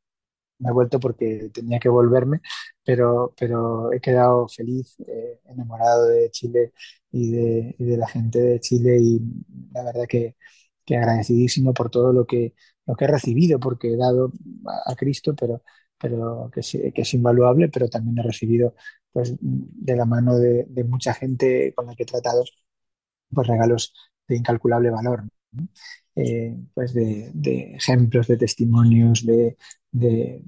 me 0.59 0.69
he 0.69 0.73
vuelto 0.73 0.99
porque 0.99 1.49
tenía 1.53 1.79
que 1.79 1.89
volverme, 1.89 2.41
pero, 2.83 3.33
pero 3.37 3.91
he 3.93 4.01
quedado 4.01 4.47
feliz, 4.47 4.95
eh, 5.07 5.39
enamorado 5.45 6.07
de 6.07 6.29
Chile 6.31 6.73
y 7.11 7.31
de, 7.31 7.75
de, 7.79 7.97
la 7.97 8.07
gente 8.07 8.39
de 8.39 8.59
Chile 8.59 8.97
y 9.01 9.21
la 9.73 9.83
verdad 9.83 10.05
que, 10.07 10.35
que, 10.85 10.97
agradecidísimo 10.97 11.73
por 11.73 11.89
todo 11.89 12.13
lo 12.13 12.25
que, 12.25 12.55
lo 12.85 12.95
que 12.95 13.05
he 13.05 13.07
recibido, 13.07 13.59
porque 13.59 13.93
he 13.93 13.97
dado 13.97 14.31
a, 14.67 14.91
a 14.93 14.95
Cristo, 14.95 15.35
pero, 15.35 15.63
pero 15.99 16.51
que, 16.53 16.61
que, 16.93 17.01
es 17.01 17.13
invaluable, 17.13 17.69
pero 17.69 17.89
también 17.89 18.19
he 18.19 18.23
recibido 18.23 18.75
pues 19.11 19.35
de 19.41 19.95
la 19.95 20.05
mano 20.05 20.37
de, 20.37 20.65
de 20.69 20.83
mucha 20.83 21.13
gente 21.13 21.73
con 21.75 21.87
la 21.87 21.95
que 21.95 22.03
he 22.03 22.05
tratado 22.05 22.43
pues 23.33 23.47
regalos 23.47 23.93
de 24.27 24.37
incalculable 24.37 24.89
valor. 24.91 25.23
Eh, 26.15 26.55
pues 26.73 26.93
de, 26.93 27.31
de, 27.33 27.75
ejemplos, 27.75 28.27
de 28.27 28.37
testimonios, 28.37 29.25
de, 29.25 29.57
de 29.91 30.41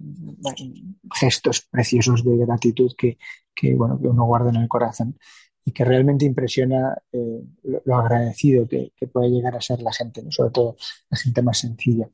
gestos 1.13 1.61
preciosos 1.61 2.25
de 2.25 2.37
gratitud 2.37 2.91
que, 2.97 3.17
que, 3.55 3.73
bueno, 3.75 3.99
que 3.99 4.07
uno 4.07 4.25
guarda 4.25 4.49
en 4.49 4.57
el 4.57 4.67
corazón 4.67 5.17
y 5.63 5.71
que 5.71 5.85
realmente 5.85 6.25
impresiona 6.25 6.97
eh, 7.11 7.41
lo, 7.63 7.81
lo, 7.85 7.95
agradecido 7.95 8.67
que, 8.67 8.91
que, 8.95 9.07
puede 9.07 9.29
llegar 9.29 9.55
a 9.55 9.61
ser 9.61 9.81
la 9.81 9.93
gente, 9.93 10.23
¿no? 10.23 10.31
sobre 10.31 10.51
todo 10.51 10.75
la 11.09 11.17
gente 11.17 11.41
más 11.41 11.59
sencilla. 11.59 12.09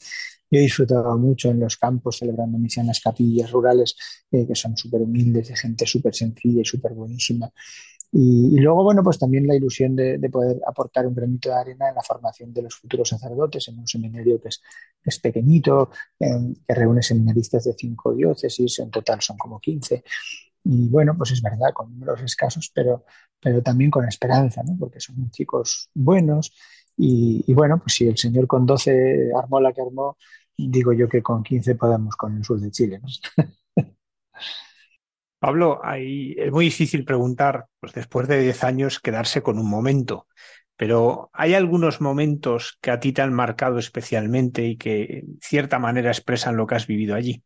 Yo 0.49 0.59
he 0.59 0.61
disfrutado 0.61 1.17
mucho 1.17 1.49
en 1.49 1.59
los 1.59 1.77
campos 1.77 2.17
celebrando 2.17 2.57
misa 2.57 2.81
en 2.81 2.87
las 2.87 3.01
capillas 3.01 3.51
rurales, 3.51 3.95
eh, 4.31 4.45
que 4.47 4.55
son 4.55 4.77
súper 4.77 5.01
humildes, 5.01 5.49
de 5.49 5.55
gente 5.57 5.85
súper 5.85 6.15
sencilla 6.15 6.61
y 6.61 6.65
súper 6.65 6.93
buenísima. 6.93 7.51
Y, 8.11 8.55
y, 8.55 8.59
luego, 8.59 8.83
bueno, 8.83 9.03
pues 9.03 9.19
también 9.19 9.45
la 9.47 9.55
ilusión 9.55 9.95
de, 9.95 10.17
de, 10.17 10.29
poder 10.29 10.57
aportar 10.65 11.05
un 11.05 11.13
granito 11.13 11.49
de 11.49 11.55
arena 11.55 11.89
en 11.89 11.95
la 11.95 12.01
formación 12.01 12.53
de 12.53 12.61
los 12.63 12.75
futuros 12.75 13.09
sacerdotes 13.09 13.67
en 13.67 13.79
un 13.79 13.87
seminario 13.87 14.39
que 14.41 14.49
es, 14.49 14.61
es 15.03 15.19
pequeñito, 15.19 15.91
en, 16.19 16.55
que 16.67 16.73
reúne 16.73 17.03
seminaristas 17.03 17.65
de 17.65 17.73
cinco 17.73 18.13
diócesis, 18.13 18.79
en 18.79 18.91
total 18.91 19.21
son 19.21 19.37
como 19.37 19.59
15. 19.59 20.03
Y 20.63 20.89
bueno, 20.89 21.15
pues 21.17 21.31
es 21.31 21.41
verdad, 21.41 21.71
con 21.73 21.91
números 21.91 22.21
escasos, 22.21 22.71
pero, 22.73 23.05
pero 23.41 23.61
también 23.61 23.91
con 23.91 24.07
esperanza, 24.07 24.63
¿no? 24.63 24.75
Porque 24.79 24.99
son 24.99 25.29
chicos 25.31 25.89
buenos. 25.93 26.53
Y, 26.97 27.43
y 27.47 27.53
bueno, 27.53 27.79
pues 27.79 27.95
si 27.95 28.07
el 28.07 28.17
Señor 28.17 28.47
con 28.47 28.65
12 28.65 29.31
armó 29.35 29.59
la 29.61 29.73
que 29.73 29.81
armó, 29.81 30.17
digo 30.57 30.93
yo 30.93 31.07
que 31.07 31.21
con 31.21 31.43
15 31.43 31.75
podemos 31.75 32.15
con 32.15 32.35
el 32.37 32.43
sur 32.43 32.59
de 32.59 32.71
Chile, 32.71 32.99
¿no? 33.01 33.07
Pablo, 35.39 35.79
ahí 35.83 36.35
es 36.37 36.51
muy 36.51 36.65
difícil 36.65 37.05
preguntar, 37.05 37.67
pues 37.79 37.93
después 37.93 38.27
de 38.27 38.41
10 38.41 38.63
años, 38.63 38.99
quedarse 38.99 39.41
con 39.41 39.59
un 39.59 39.69
momento, 39.69 40.27
pero 40.75 41.29
¿hay 41.33 41.53
algunos 41.53 42.01
momentos 42.01 42.77
que 42.81 42.91
a 42.91 42.99
ti 42.99 43.11
te 43.13 43.21
han 43.21 43.33
marcado 43.33 43.77
especialmente 43.77 44.65
y 44.65 44.77
que 44.77 45.19
en 45.19 45.39
cierta 45.41 45.79
manera 45.79 46.09
expresan 46.09 46.57
lo 46.57 46.65
que 46.65 46.75
has 46.75 46.87
vivido 46.87 47.15
allí? 47.15 47.43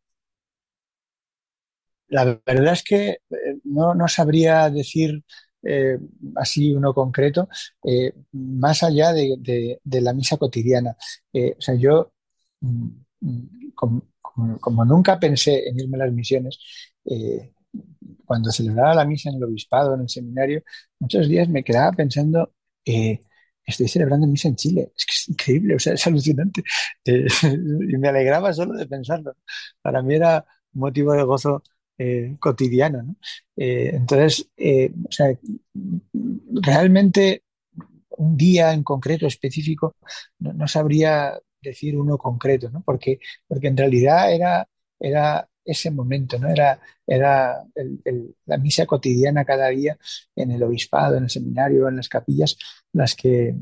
La 2.08 2.24
verdad 2.24 2.74
es 2.74 2.82
que 2.82 3.18
no, 3.64 3.94
no 3.94 4.06
sabría 4.06 4.68
decir 4.68 5.24
eh, 5.62 5.98
así 6.36 6.72
uno 6.74 6.92
concreto, 6.92 7.48
eh, 7.84 8.12
más 8.32 8.82
allá 8.82 9.12
de, 9.12 9.78
de, 9.82 10.00
la 10.00 10.12
misa 10.12 10.36
cotidiana. 10.36 10.96
Eh, 11.32 11.54
o 11.56 11.60
sea, 11.60 11.74
yo, 11.74 12.12
como, 13.74 14.02
como, 14.20 14.58
como, 14.58 14.84
nunca 14.84 15.18
pensé 15.18 15.68
en 15.68 15.80
irme 15.80 15.96
a 15.96 16.06
las 16.06 16.12
misiones, 16.12 16.58
eh, 17.04 17.52
cuando 18.32 18.50
celebraba 18.50 18.94
la 18.94 19.04
misa 19.04 19.28
en 19.30 19.36
el 19.36 19.44
obispado, 19.44 19.94
en 19.94 20.02
el 20.02 20.08
seminario, 20.08 20.62
muchos 20.98 21.28
días 21.28 21.48
me 21.48 21.62
quedaba 21.62 21.92
pensando, 21.92 22.54
eh, 22.84 23.20
estoy 23.66 23.88
celebrando 23.88 24.26
misa 24.26 24.48
en 24.48 24.56
Chile, 24.56 24.92
es 24.96 25.04
que 25.06 25.12
es 25.12 25.28
increíble, 25.28 25.74
o 25.76 25.78
sea, 25.78 25.92
es 25.94 26.06
alucinante. 26.06 26.62
Eh, 27.04 27.26
y 27.92 27.98
me 27.98 28.08
alegraba 28.08 28.52
solo 28.54 28.74
de 28.74 28.86
pensarlo. 28.86 29.36
Para 29.82 30.02
mí 30.02 30.14
era 30.14 30.44
motivo 30.72 31.12
de 31.12 31.22
gozo 31.24 31.62
eh, 31.98 32.36
cotidiano. 32.40 33.02
¿no? 33.02 33.16
Entonces, 33.56 34.48
o 35.08 35.12
sea, 35.12 35.28
realmente 36.62 37.44
un 38.10 38.36
día 38.36 38.72
en 38.72 38.82
concreto, 38.84 39.26
específico, 39.26 39.96
no, 40.38 40.52
no 40.52 40.68
sabría 40.68 41.38
decir 41.60 41.96
uno 41.96 42.18
concreto, 42.18 42.70
¿no? 42.70 42.82
porque, 42.84 43.18
porque 43.48 43.68
en 43.68 43.76
realidad 43.76 44.32
era, 44.34 44.68
era 45.00 45.48
ese 45.64 45.90
momento, 45.90 46.38
¿no? 46.38 46.48
Era, 46.48 46.80
era 47.06 47.64
la 48.46 48.56
misa 48.58 48.86
cotidiana 48.86 49.44
cada 49.44 49.68
día 49.68 49.96
en 50.36 50.50
el 50.50 50.62
obispado, 50.62 51.16
en 51.16 51.24
el 51.24 51.30
seminario, 51.30 51.88
en 51.88 51.96
las 51.96 52.08
capillas, 52.08 52.56
las 52.92 53.14
que 53.14 53.54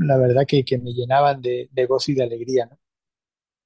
la 0.00 0.16
verdad 0.16 0.44
que, 0.46 0.64
me 0.78 0.92
llenaban 0.92 1.40
de, 1.40 1.68
de, 1.72 1.86
gozo 1.86 2.12
y 2.12 2.14
de 2.14 2.24
alegría, 2.24 2.66
¿no? 2.66 2.78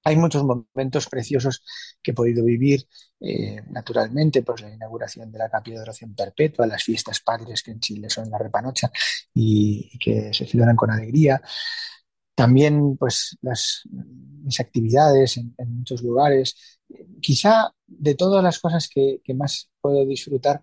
Hay 0.05 0.17
muchos 0.17 0.43
momentos 0.43 1.07
preciosos 1.07 1.63
que 2.03 2.13
he 2.13 2.15
podido 2.15 2.45
vivir, 2.45 2.87
eh, 3.21 3.63
naturalmente, 3.69 4.43
pues 4.43 4.63
la 4.63 4.73
inauguración 4.73 5.31
de 5.31 5.39
la 5.39 5.51
capilla 5.51 5.77
de 5.77 5.83
oración 5.83 6.15
perpetua, 6.15 6.67
las 6.67 6.83
fiestas 6.85 7.21
padres 7.21 7.63
que 7.63 7.73
en 7.73 7.81
Chile 7.81 8.09
son 8.09 8.31
la 8.31 8.39
repanocha 8.39 8.91
y 9.35 9.99
que 9.99 10.33
se 10.33 10.47
celebran 10.47 10.77
con 10.77 10.91
alegría. 10.91 11.43
También, 12.39 12.97
pues, 12.97 13.37
las, 13.43 13.83
mis 14.45 14.61
actividades 14.61 15.39
en, 15.39 15.55
muchos 15.67 16.05
lugares, 16.05 16.79
quizá 17.21 17.75
de 17.85 18.15
todas 18.15 18.45
las 18.45 18.61
cosas 18.61 18.89
que, 18.89 19.21
más 19.35 19.69
puedo 19.81 20.07
disfrutar 20.07 20.63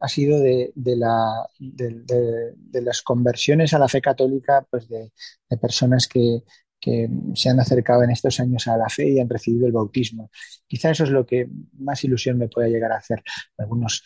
ha 0.00 0.08
sido 0.08 0.40
de, 0.40 0.72
de, 0.74 0.96
la, 0.96 1.46
de, 1.60 2.54
de, 2.56 2.82
las 2.82 3.02
conversiones 3.02 3.72
a 3.72 3.78
la 3.78 3.86
fe 3.86 4.00
católica 4.00 4.66
pues 4.68 4.88
de, 4.88 5.12
personas 5.60 6.08
que, 6.08 6.42
que, 6.80 7.08
se 7.34 7.50
han 7.50 7.60
acercado 7.60 8.02
en 8.02 8.10
estos 8.10 8.40
años 8.40 8.66
a 8.66 8.76
la 8.76 8.88
fe 8.88 9.08
y 9.10 9.20
han 9.20 9.28
recibido 9.28 9.68
el 9.68 9.72
bautismo. 9.72 10.28
Quizá 10.66 10.90
eso 10.90 11.04
es 11.04 11.10
lo 11.10 11.24
que 11.24 11.48
más 11.78 12.02
ilusión 12.02 12.36
me 12.36 12.48
puede 12.48 12.68
llegar 12.68 12.90
a 12.90 12.96
hacer. 12.96 13.22
Algunas 13.58 14.02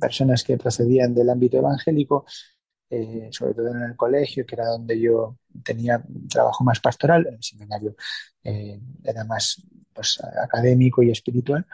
personas 0.00 0.42
que 0.42 0.58
procedían 0.58 1.14
del 1.14 1.30
ámbito 1.30 1.58
evangélico, 1.58 2.26
eh, 2.90 3.28
sobre 3.32 3.54
todo 3.54 3.68
en 3.74 3.82
el 3.82 3.96
colegio, 3.96 4.46
que 4.46 4.54
era 4.54 4.66
donde 4.68 4.98
yo 5.00 5.38
tenía 5.64 6.02
un 6.08 6.28
trabajo 6.28 6.64
más 6.64 6.80
pastoral, 6.80 7.26
en 7.28 7.34
el 7.34 7.42
seminario 7.42 7.96
eh, 8.44 8.80
era 9.04 9.24
más 9.24 9.62
pues, 9.92 10.20
académico 10.42 11.02
y 11.02 11.10
espiritual. 11.10 11.66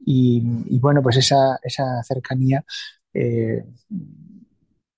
Y, 0.00 0.42
y, 0.68 0.78
bueno, 0.78 1.02
pues 1.02 1.16
esa, 1.18 1.58
esa 1.62 2.02
cercanía 2.04 2.64
eh, 3.14 3.64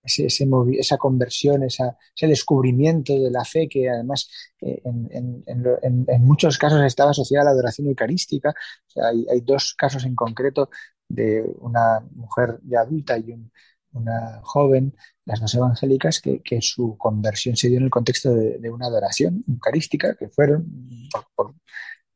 ese, 0.03 0.27
ese 0.27 0.47
esa 0.79 0.97
conversión, 0.99 1.63
esa, 1.63 1.97
ese 2.17 2.27
descubrimiento 2.27 3.13
de 3.13 3.31
la 3.31 3.45
fe 3.45 3.69
que 3.69 3.89
además 3.91 4.29
eh, 4.61 4.81
en, 4.85 5.09
en- 5.13 5.45
en- 5.83 6.05
en 6.09 6.25
muchos 6.25 6.57
casos 6.59 6.83
estaba 6.83 7.11
asociada 7.11 7.43
a 7.43 7.45
la 7.47 7.51
adoración 7.53 7.89
eucarística. 7.89 8.51
O 8.51 8.91
sea, 8.91 9.09
hay, 9.09 9.27
hay 9.31 9.41
dos 9.43 9.75
casos 9.77 10.05
en 10.05 10.15
concreto 10.15 10.71
de 11.09 11.45
una 11.59 12.01
mujer 12.15 12.59
ya 12.65 12.81
adulta 12.81 13.19
y 13.19 13.33
un- 13.33 13.53
una 13.93 14.41
joven, 14.45 14.95
las 15.31 15.41
dos 15.41 15.55
evangélicas, 15.55 16.21
que, 16.21 16.41
que 16.43 16.61
su 16.63 16.97
conversión 16.99 17.57
se 17.57 17.69
dio 17.69 17.79
en 17.79 17.85
el 17.85 17.91
contexto 17.91 18.35
de, 18.35 18.59
de 18.59 18.71
una 18.71 18.87
adoración 18.87 19.45
eucarística, 19.49 20.17
que 20.17 20.29
fueron 20.29 20.67
por, 21.13 21.27
por- 21.35 21.55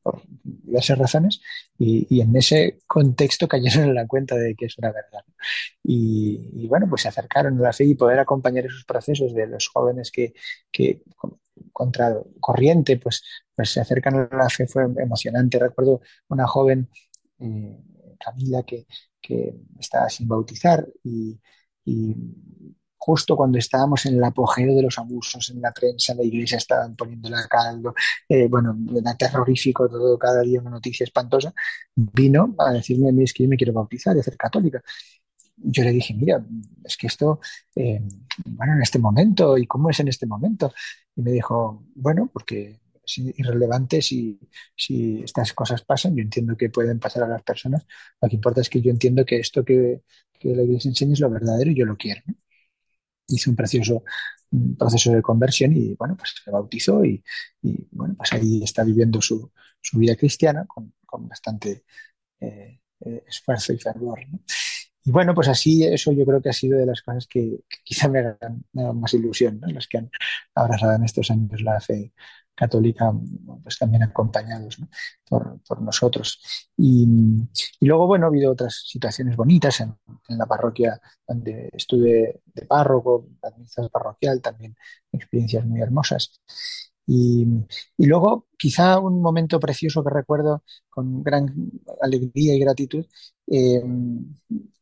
por 0.03 0.23
diversas 0.43 0.99
razones, 0.99 1.41
y, 1.79 2.07
y 2.15 2.21
en 2.21 2.37
ese 2.37 2.79
contexto 2.87 3.49
cayeron 3.49 3.85
en 3.89 3.95
la 3.95 4.07
cuenta 4.07 4.37
de 4.37 4.55
que 4.55 4.67
eso 4.67 4.77
era 4.81 4.93
verdad. 4.93 5.23
¿no? 5.27 5.35
Y, 5.83 6.51
y 6.55 6.67
bueno, 6.69 6.87
pues 6.89 7.03
se 7.03 7.09
acercaron 7.09 7.59
a 7.59 7.63
la 7.63 7.73
fe 7.73 7.85
y 7.85 7.95
poder 7.95 8.19
acompañar 8.19 8.67
esos 8.67 8.85
procesos 8.85 9.35
de 9.35 9.47
los 9.47 9.69
jóvenes 9.69 10.11
que, 10.11 10.35
que 10.71 11.03
con- 11.17 11.39
contra 11.73 12.17
corriente, 12.41 12.99
pues, 12.99 13.23
pues 13.55 13.71
se 13.71 13.81
acercan 13.81 14.29
a 14.31 14.37
la 14.37 14.49
fe 14.51 14.67
fue 14.67 14.85
emocionante. 14.85 15.59
Recuerdo 15.59 16.01
una 16.29 16.47
joven, 16.47 16.89
eh, 17.41 17.79
Camila, 18.19 18.63
que, 18.65 18.87
que 19.21 19.55
estaba 19.79 20.09
sin 20.11 20.29
bautizar 20.29 20.87
y, 21.03 21.41
y 21.85 22.15
justo 23.05 23.37
cuando 23.37 23.59
estábamos 23.59 24.07
en 24.07 24.15
el 24.17 24.25
apogeo 24.25 24.75
de 24.75 24.83
los 24.83 24.99
abusos 24.99 25.51
en 25.51 25.61
la 25.61 25.73
prensa, 25.73 26.13
en 26.13 26.19
la 26.19 26.25
iglesia 26.25 26.57
estaban 26.57 26.97
poniéndola 26.97 27.41
a 27.41 27.49
caldo, 27.49 27.95
eh, 28.29 28.49
bueno, 28.49 28.77
era 28.99 29.15
terrorífico 29.15 29.89
todo, 29.89 30.19
cada 30.19 30.41
día 30.43 30.61
una 30.61 30.71
noticia 30.71 31.05
espantosa, 31.05 31.53
vino 31.95 32.55
a 32.59 32.73
decirme, 32.73 33.13
"Mira, 33.13 33.25
es 33.25 33.33
que 33.35 33.43
yo 33.45 33.49
me 33.51 33.57
quiero 33.57 33.75
bautizar 33.75 34.17
y 34.17 34.21
hacer 34.21 34.37
católica. 34.39 34.83
Yo 35.57 35.85
le 35.85 35.93
dije, 35.93 36.15
mira, 36.15 36.45
es 36.85 36.97
que 36.97 37.07
esto, 37.07 37.41
eh, 37.77 38.01
bueno, 38.47 38.75
en 38.75 38.83
este 38.83 38.99
momento, 38.99 39.57
¿y 39.59 39.67
cómo 39.67 39.91
es 39.91 40.01
en 40.01 40.09
este 40.09 40.27
momento? 40.27 40.73
Y 41.17 41.23
me 41.23 41.31
dijo, 41.33 41.85
bueno, 41.95 42.31
porque 42.33 42.81
es 43.07 43.19
irrelevante 43.19 44.01
si, 44.03 44.39
estas 45.25 45.53
cosas 45.53 45.83
pasan, 45.85 46.17
yo 46.17 46.23
entiendo 46.23 46.57
que 46.57 46.71
pueden 46.71 46.99
pasar 46.99 47.25
a 47.25 47.29
las 47.29 47.43
personas, 47.43 47.87
lo 48.21 48.29
que 48.29 48.37
importa 48.37 48.61
es 48.63 48.69
que 48.71 48.81
yo 48.81 48.91
entiendo 48.91 49.25
que 49.25 49.39
esto 49.39 49.65
que, 49.65 50.03
que 50.39 50.55
la 50.57 50.63
iglesia 50.63 50.89
enseña 50.89 51.13
es 51.15 51.21
lo 51.21 51.31
verdadero 51.31 51.71
y 51.71 51.77
yo 51.77 51.87
lo 51.87 51.97
quiero. 51.97 52.23
Hizo 53.29 53.51
un 53.51 53.57
precioso 53.57 54.05
proceso 54.79 55.13
de 55.13 55.23
conversión 55.23 55.77
y 55.77 55.95
bueno, 55.95 56.17
pues 56.17 56.35
se 56.45 56.51
bautizó 56.51 57.05
y, 57.05 57.23
bueno, 57.91 58.15
pues 58.17 58.33
ahí 58.33 58.63
está 58.63 58.85
viviendo 58.85 59.21
su, 59.21 59.51
su 59.81 59.99
vida 59.99 60.17
cristiana 60.17 60.65
con, 60.67 60.95
con 61.05 61.29
bastante 61.29 61.85
eh, 62.41 62.81
eh, 63.01 63.25
esfuerzo 63.27 63.73
y 63.73 63.79
fervor. 63.79 64.21
Y 65.07 65.11
bueno, 65.11 65.35
pues 65.35 65.49
así 65.49 65.85
eso 65.85 66.13
yo 66.13 66.25
creo 66.25 66.41
que 66.41 66.49
ha 66.49 66.53
sido 66.53 66.79
de 66.79 66.87
las 66.87 67.03
cosas 67.03 67.27
que, 67.27 67.61
quizá 67.85 68.09
me 68.09 68.21
hagan, 68.21 68.65
me 68.73 68.83
hagan 68.83 69.01
más 69.01 69.13
ilusión. 69.15 69.61
Los 69.69 69.87
que 69.87 69.99
han 69.99 70.11
abrazado 70.55 70.95
en 70.95 71.05
estos 71.05 71.31
años 71.31 71.61
la 71.61 71.81
fe 71.81 72.13
católica, 72.55 73.13
pues 73.63 73.79
también 73.79 74.03
acompañados 74.03 74.79
por, 75.29 75.61
por, 75.67 75.83
nosotros. 75.83 76.41
Y, 76.77 77.07
y, 77.81 77.87
luego, 77.87 78.07
bueno, 78.07 78.27
ha 78.27 78.29
habido 78.29 78.53
otras 78.53 78.85
situaciones 78.87 79.37
bonitas 79.37 79.81
en, 79.81 79.95
en, 80.29 80.39
la 80.39 80.47
parroquia 80.47 81.01
donde 81.27 81.71
estuve 81.73 82.43
de 82.45 82.67
párroco, 82.67 83.27
administrador 83.43 83.91
parroquial, 83.91 84.41
también 84.41 84.77
experiencias 85.13 85.65
muy 85.67 85.81
hermosas. 85.81 86.41
Y, 87.07 87.47
luego, 87.99 88.47
quizá 88.59 88.99
un 88.99 89.21
momento 89.21 89.61
precioso 89.61 90.03
que 90.03 90.11
recuerdo 90.11 90.63
con 90.89 91.23
gran 91.23 91.55
alegría 92.01 92.55
y 92.55 92.59
gratitud 92.61 93.05
eh, 93.47 93.83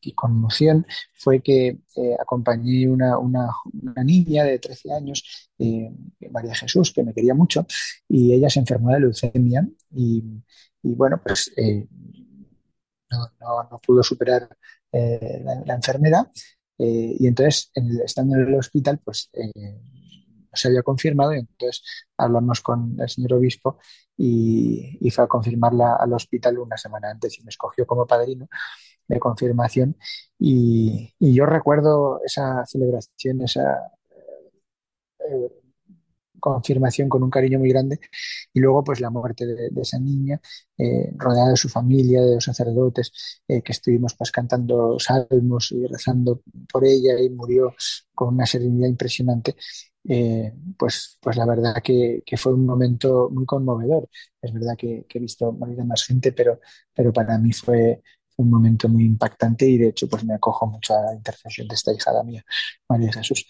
y 0.01 0.13
conmoción 0.13 0.87
fue 1.15 1.41
que 1.41 1.81
eh, 1.97 2.17
acompañé 2.21 2.89
una, 2.89 3.19
una, 3.19 3.51
niña 4.05 4.45
de 4.45 4.59
13 4.59 4.93
años, 4.93 5.51
eh, 5.59 5.91
María 6.31 6.55
Jesús, 6.55 6.93
que 6.93 7.03
me 7.03 7.15
quería 7.15 7.35
mucho, 7.35 7.67
y 8.09 8.33
ella 8.33 8.51
se 8.51 8.61
enfermó 8.61 8.91
de 8.91 9.01
leucemia 9.01 9.67
y, 9.95 10.23
y 10.83 10.95
bueno, 10.95 11.21
pues 11.25 11.53
no, 13.11 13.19
no, 13.41 13.69
no, 13.71 13.81
pudo 13.81 14.03
superar 14.03 14.49
la, 14.93 15.63
la, 15.67 15.75
enfermedad 15.75 16.31
y 16.79 17.27
entonces, 17.27 17.71
en 17.75 17.91
el, 17.91 18.01
estando 18.01 18.37
en 18.37 18.49
el 18.49 18.55
hospital, 18.55 18.99
pues 19.05 19.31
se 20.53 20.69
había 20.69 20.83
confirmado 20.83 21.35
y 21.35 21.41
entonces 21.41 21.83
hablamos 22.17 22.61
con 22.61 22.97
el 23.01 23.09
señor 23.09 23.35
obispo 23.35 23.79
y, 24.17 24.99
y, 25.01 25.11
fue 25.11 25.25
a 25.25 25.29
confirmarla 25.29 25.97
al 25.97 26.13
hospital 26.13 26.59
una 26.59 26.77
semana 26.77 27.11
antes 27.11 27.39
y 27.39 27.43
me 27.43 27.51
escogió 27.51 27.87
como 27.87 28.07
padrino 28.07 28.49
de 29.09 29.21
confirmación. 29.21 29.97
Y, 30.39 31.15
y 31.19 31.35
yo 31.35 31.47
recuerdo 31.47 32.21
esa 32.25 32.65
celebración, 32.67 33.43
esa 33.43 33.93
eh, 35.29 35.62
confirmación 36.43 37.09
con 37.09 37.23
un 37.23 37.31
cariño 37.31 37.59
muy 37.59 37.71
grande 37.71 38.01
y 38.53 38.61
luego 38.61 38.83
pues 38.85 39.01
la 39.01 39.11
muerte 39.11 39.47
de, 39.47 39.71
de 39.71 39.81
esa 39.81 39.99
niña 39.99 40.41
eh, 40.77 41.13
rodeada 41.17 41.51
de 41.51 41.57
su 41.57 41.69
familia, 41.69 42.21
de 42.23 42.35
los 42.37 42.45
sacerdotes 42.45 43.13
eh, 43.49 43.63
que 43.63 43.73
estuvimos 43.73 44.15
pues 44.15 44.31
cantando 44.33 44.99
salmos 44.99 45.73
y 45.73 45.87
rezando 45.87 46.43
por 46.73 46.85
ella 46.85 47.21
y 47.21 47.31
murió 47.31 47.75
con 48.15 48.35
una 48.35 48.47
serenidad 48.47 48.89
impresionante 48.89 49.57
eh, 50.09 50.53
pues, 50.77 51.19
pues 51.21 51.37
la 51.37 51.47
verdad 51.47 51.77
que, 51.83 52.23
que, 52.27 52.37
fue 52.37 52.53
un 52.55 52.67
momento 52.67 53.31
muy 53.31 53.47
conmovedor. 53.47 54.09
Es 54.41 54.53
verdad 54.53 54.75
que, 54.77 55.07
que, 55.09 55.19
he 55.19 55.21
visto 55.21 55.53
morir 55.53 55.81
a 55.81 55.85
más 55.85 56.05
gente, 56.05 56.33
pero, 56.33 56.61
pero 56.93 57.13
para 57.13 57.39
mí 57.39 57.53
fue 57.53 58.03
un 58.37 58.51
momento 58.51 58.89
muy 58.89 59.05
impactante 59.05 59.67
y 59.69 59.79
de 59.79 59.89
hecho 59.89 60.09
pues 60.09 60.25
me 60.25 60.35
acojo 60.35 60.67
mucho 60.67 60.95
a 60.97 61.03
la 61.03 61.15
intercesión 61.15 61.69
de 61.69 61.75
esta 61.75 61.93
hijada 61.93 62.23
mía, 62.25 62.45
María 62.89 63.13
Jesús. 63.13 63.47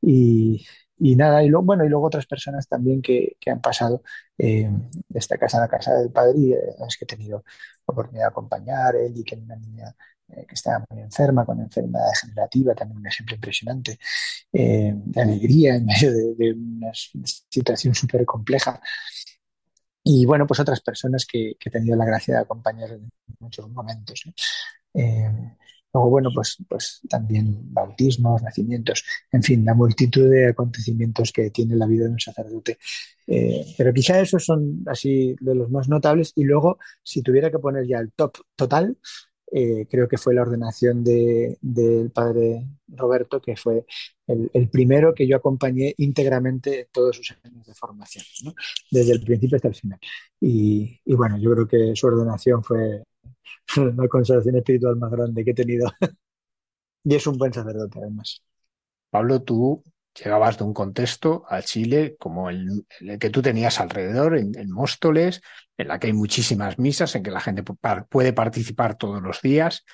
Y, 0.00 0.66
y 1.04 1.16
nada, 1.16 1.42
y 1.42 1.48
luego, 1.48 1.66
bueno, 1.66 1.84
y 1.84 1.88
luego 1.88 2.06
otras 2.06 2.26
personas 2.26 2.68
también 2.68 3.02
que, 3.02 3.36
que 3.40 3.50
han 3.50 3.60
pasado 3.60 4.02
eh, 4.38 4.70
de 5.08 5.18
esta 5.18 5.36
casa 5.36 5.58
a 5.58 5.62
la 5.62 5.68
casa 5.68 5.94
del 5.94 6.12
padre 6.12 6.38
y 6.38 6.52
eh, 6.52 6.58
es 6.86 6.96
que 6.96 7.04
he 7.04 7.08
tenido 7.08 7.38
la 7.38 7.92
oportunidad 7.92 8.26
de 8.26 8.28
acompañar 8.28 8.94
él 8.94 9.12
y 9.16 9.24
que 9.24 9.34
una 9.34 9.56
niña 9.56 9.96
eh, 10.28 10.46
que 10.46 10.54
estaba 10.54 10.84
muy 10.88 11.00
enferma, 11.00 11.44
con 11.44 11.58
enfermedad 11.60 12.06
degenerativa, 12.08 12.74
también 12.76 12.98
un 12.98 13.06
ejemplo 13.08 13.34
impresionante 13.34 13.98
eh, 14.52 14.92
de 14.94 15.20
alegría 15.20 15.74
en 15.74 15.86
medio 15.86 16.12
de, 16.12 16.52
una 16.52 16.92
situación 16.94 17.94
súper 17.96 18.24
compleja. 18.24 18.80
Y 20.04 20.24
bueno, 20.24 20.46
pues 20.46 20.60
otras 20.60 20.80
personas 20.80 21.26
que, 21.26 21.56
que, 21.58 21.68
he 21.68 21.72
tenido 21.72 21.96
la 21.96 22.04
gracia 22.04 22.34
de 22.34 22.40
acompañar 22.42 22.90
en 22.92 23.10
muchos 23.40 23.68
momentos. 23.70 24.22
Luego, 25.92 26.10
bueno, 26.10 26.30
pues, 26.34 26.56
pues 26.68 27.00
también 27.08 27.72
bautismos, 27.72 28.42
nacimientos, 28.42 29.04
en 29.30 29.42
fin, 29.42 29.64
la 29.64 29.74
multitud 29.74 30.30
de 30.30 30.48
acontecimientos 30.48 31.32
que 31.32 31.50
tiene 31.50 31.76
la 31.76 31.86
vida 31.86 32.04
de 32.04 32.10
un 32.10 32.20
sacerdote. 32.20 32.78
Eh, 33.26 33.64
pero 33.76 33.92
quizá 33.92 34.20
esos 34.20 34.44
son 34.44 34.82
así 34.86 35.36
de 35.40 35.54
los 35.54 35.70
más 35.70 35.88
notables. 35.88 36.32
Y 36.36 36.44
luego, 36.44 36.78
si 37.02 37.22
tuviera 37.22 37.50
que 37.50 37.58
poner 37.58 37.86
ya 37.86 37.98
el 37.98 38.12
top 38.12 38.38
total, 38.56 38.96
eh, 39.54 39.86
creo 39.90 40.08
que 40.08 40.16
fue 40.16 40.32
la 40.34 40.42
ordenación 40.42 41.04
del 41.04 41.58
de, 41.60 42.10
padre 42.12 42.66
Roberto, 42.88 43.40
que 43.40 43.54
fue 43.54 43.84
el, 44.26 44.50
el, 44.54 44.70
primero 44.70 45.12
que 45.14 45.26
yo 45.26 45.36
acompañé 45.36 45.94
íntegramente 45.98 46.80
en 46.80 46.86
todos 46.90 47.16
sus 47.16 47.36
años 47.44 47.66
de 47.66 47.74
formación, 47.74 48.24
desde 48.90 49.12
el 49.12 49.22
principio 49.22 49.56
hasta 49.56 49.68
el 49.68 49.74
final. 49.74 49.98
Y, 50.40 50.98
y, 51.04 51.14
bueno, 51.14 51.36
yo 51.38 51.52
creo 51.52 51.68
que 51.68 51.94
su 51.94 52.06
ordenación 52.06 52.64
fue 52.64 53.02
la 53.96 54.08
consolación 54.08 54.56
espiritual 54.56 54.96
más 54.96 55.10
grande 55.10 55.44
que 55.44 55.50
he 55.52 55.54
tenido. 55.54 55.90
y 57.04 57.14
es 57.14 57.26
un 57.26 57.36
buen 57.38 57.52
sacerdote, 57.52 57.98
además. 57.98 58.42
Pablo, 59.10 59.42
tú 59.42 59.82
llegabas 60.14 60.58
de 60.58 60.64
un 60.64 60.74
contexto 60.74 61.44
a 61.48 61.62
Chile 61.62 62.16
como 62.18 62.50
el, 62.50 62.86
el 63.00 63.18
que 63.18 63.30
tú 63.30 63.42
tenías 63.42 63.80
alrededor, 63.80 64.36
en, 64.36 64.58
en, 64.58 64.70
Móstoles, 64.70 65.40
en 65.76 65.88
la 65.88 65.98
que 65.98 66.08
hay 66.08 66.12
muchísimas 66.12 66.78
misas, 66.78 67.14
en 67.14 67.22
que 67.22 67.30
la 67.30 67.40
gente 67.40 67.62
puede 68.08 68.32
participar 68.32 68.96
todos 68.96 69.22
los 69.22 69.40
días, 69.40 69.84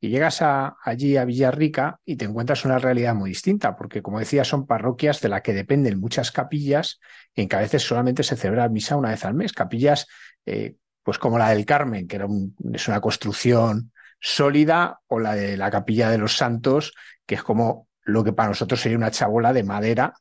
y 0.00 0.10
llegas 0.10 0.42
allí 0.42 1.16
a 1.16 1.24
Villarrica 1.24 2.00
y 2.04 2.16
te 2.16 2.24
encuentras 2.24 2.64
una 2.64 2.78
realidad 2.78 3.14
muy 3.14 3.30
distinta, 3.30 3.76
porque 3.76 4.00
como 4.00 4.20
decía, 4.20 4.44
son 4.44 4.66
parroquias 4.66 5.20
de 5.20 5.28
la 5.28 5.42
que 5.42 5.54
dependen 5.54 5.98
muchas 5.98 6.30
capillas, 6.30 7.00
en 7.34 7.48
que 7.48 7.56
a 7.56 7.60
veces 7.60 7.82
solamente 7.82 8.22
se 8.22 8.36
celebra 8.36 8.68
misa 8.68 8.96
una 8.96 9.10
vez 9.10 9.24
al 9.24 9.34
mes, 9.34 9.52
capillas 9.52 10.06
eh, 10.46 10.76
pues 11.08 11.18
como 11.18 11.38
la 11.38 11.48
del 11.48 11.64
Carmen, 11.64 12.06
que 12.06 12.16
era 12.16 12.26
es 12.74 12.86
una 12.86 13.00
construcción 13.00 13.92
sólida, 14.20 15.00
o 15.06 15.18
la 15.18 15.34
de 15.34 15.56
la 15.56 15.70
capilla 15.70 16.10
de 16.10 16.18
los 16.18 16.36
santos, 16.36 16.92
que 17.24 17.36
es 17.36 17.42
como 17.42 17.88
lo 18.02 18.22
que 18.22 18.34
para 18.34 18.50
nosotros 18.50 18.78
sería 18.78 18.98
una 18.98 19.10
chabola 19.10 19.54
de 19.54 19.62
madera 19.62 20.12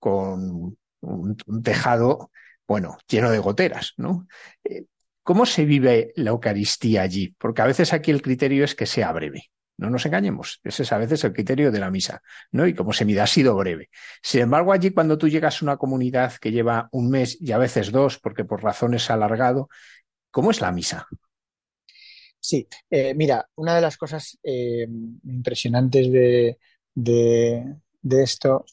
con 0.00 0.76
un, 1.00 1.36
un 1.46 1.62
tejado, 1.62 2.32
bueno, 2.66 2.98
lleno 3.06 3.30
de 3.30 3.38
goteras, 3.38 3.92
¿no? 3.98 4.26
Eh, 4.64 4.86
¿Cómo 5.22 5.46
se 5.46 5.64
vive 5.64 6.12
la 6.16 6.30
Eucaristía 6.30 7.02
allí? 7.02 7.36
Porque 7.38 7.62
a 7.62 7.66
veces 7.66 7.92
aquí 7.92 8.10
el 8.10 8.20
criterio 8.20 8.64
es 8.64 8.74
que 8.74 8.86
sea 8.86 9.12
breve. 9.12 9.52
No 9.78 9.90
nos 9.90 10.04
engañemos, 10.06 10.60
ese 10.64 10.82
es 10.82 10.92
a 10.92 10.98
veces 10.98 11.22
el 11.22 11.32
criterio 11.32 11.70
de 11.70 11.78
la 11.78 11.90
misa, 11.90 12.20
¿no? 12.50 12.66
Y 12.66 12.74
como 12.74 12.92
se 12.92 13.04
mide, 13.04 13.20
ha 13.20 13.28
sido 13.28 13.54
breve. 13.54 13.90
Sin 14.22 14.40
embargo, 14.40 14.72
allí 14.72 14.90
cuando 14.90 15.18
tú 15.18 15.28
llegas 15.28 15.62
a 15.62 15.64
una 15.64 15.76
comunidad 15.76 16.34
que 16.40 16.50
lleva 16.50 16.88
un 16.90 17.10
mes 17.10 17.36
y 17.40 17.52
a 17.52 17.58
veces 17.58 17.92
dos, 17.92 18.18
porque 18.18 18.44
por 18.44 18.62
razones 18.62 19.08
ha 19.08 19.14
alargado, 19.14 19.68
¿cómo 20.32 20.50
es 20.50 20.60
la 20.60 20.72
misa? 20.72 21.06
Sí, 22.40 22.66
eh, 22.90 23.14
mira, 23.14 23.48
una 23.54 23.76
de 23.76 23.80
las 23.80 23.96
cosas 23.96 24.36
eh, 24.42 24.86
impresionantes 25.24 26.10
de, 26.10 26.58
de, 26.94 28.22
esto, 28.22 28.64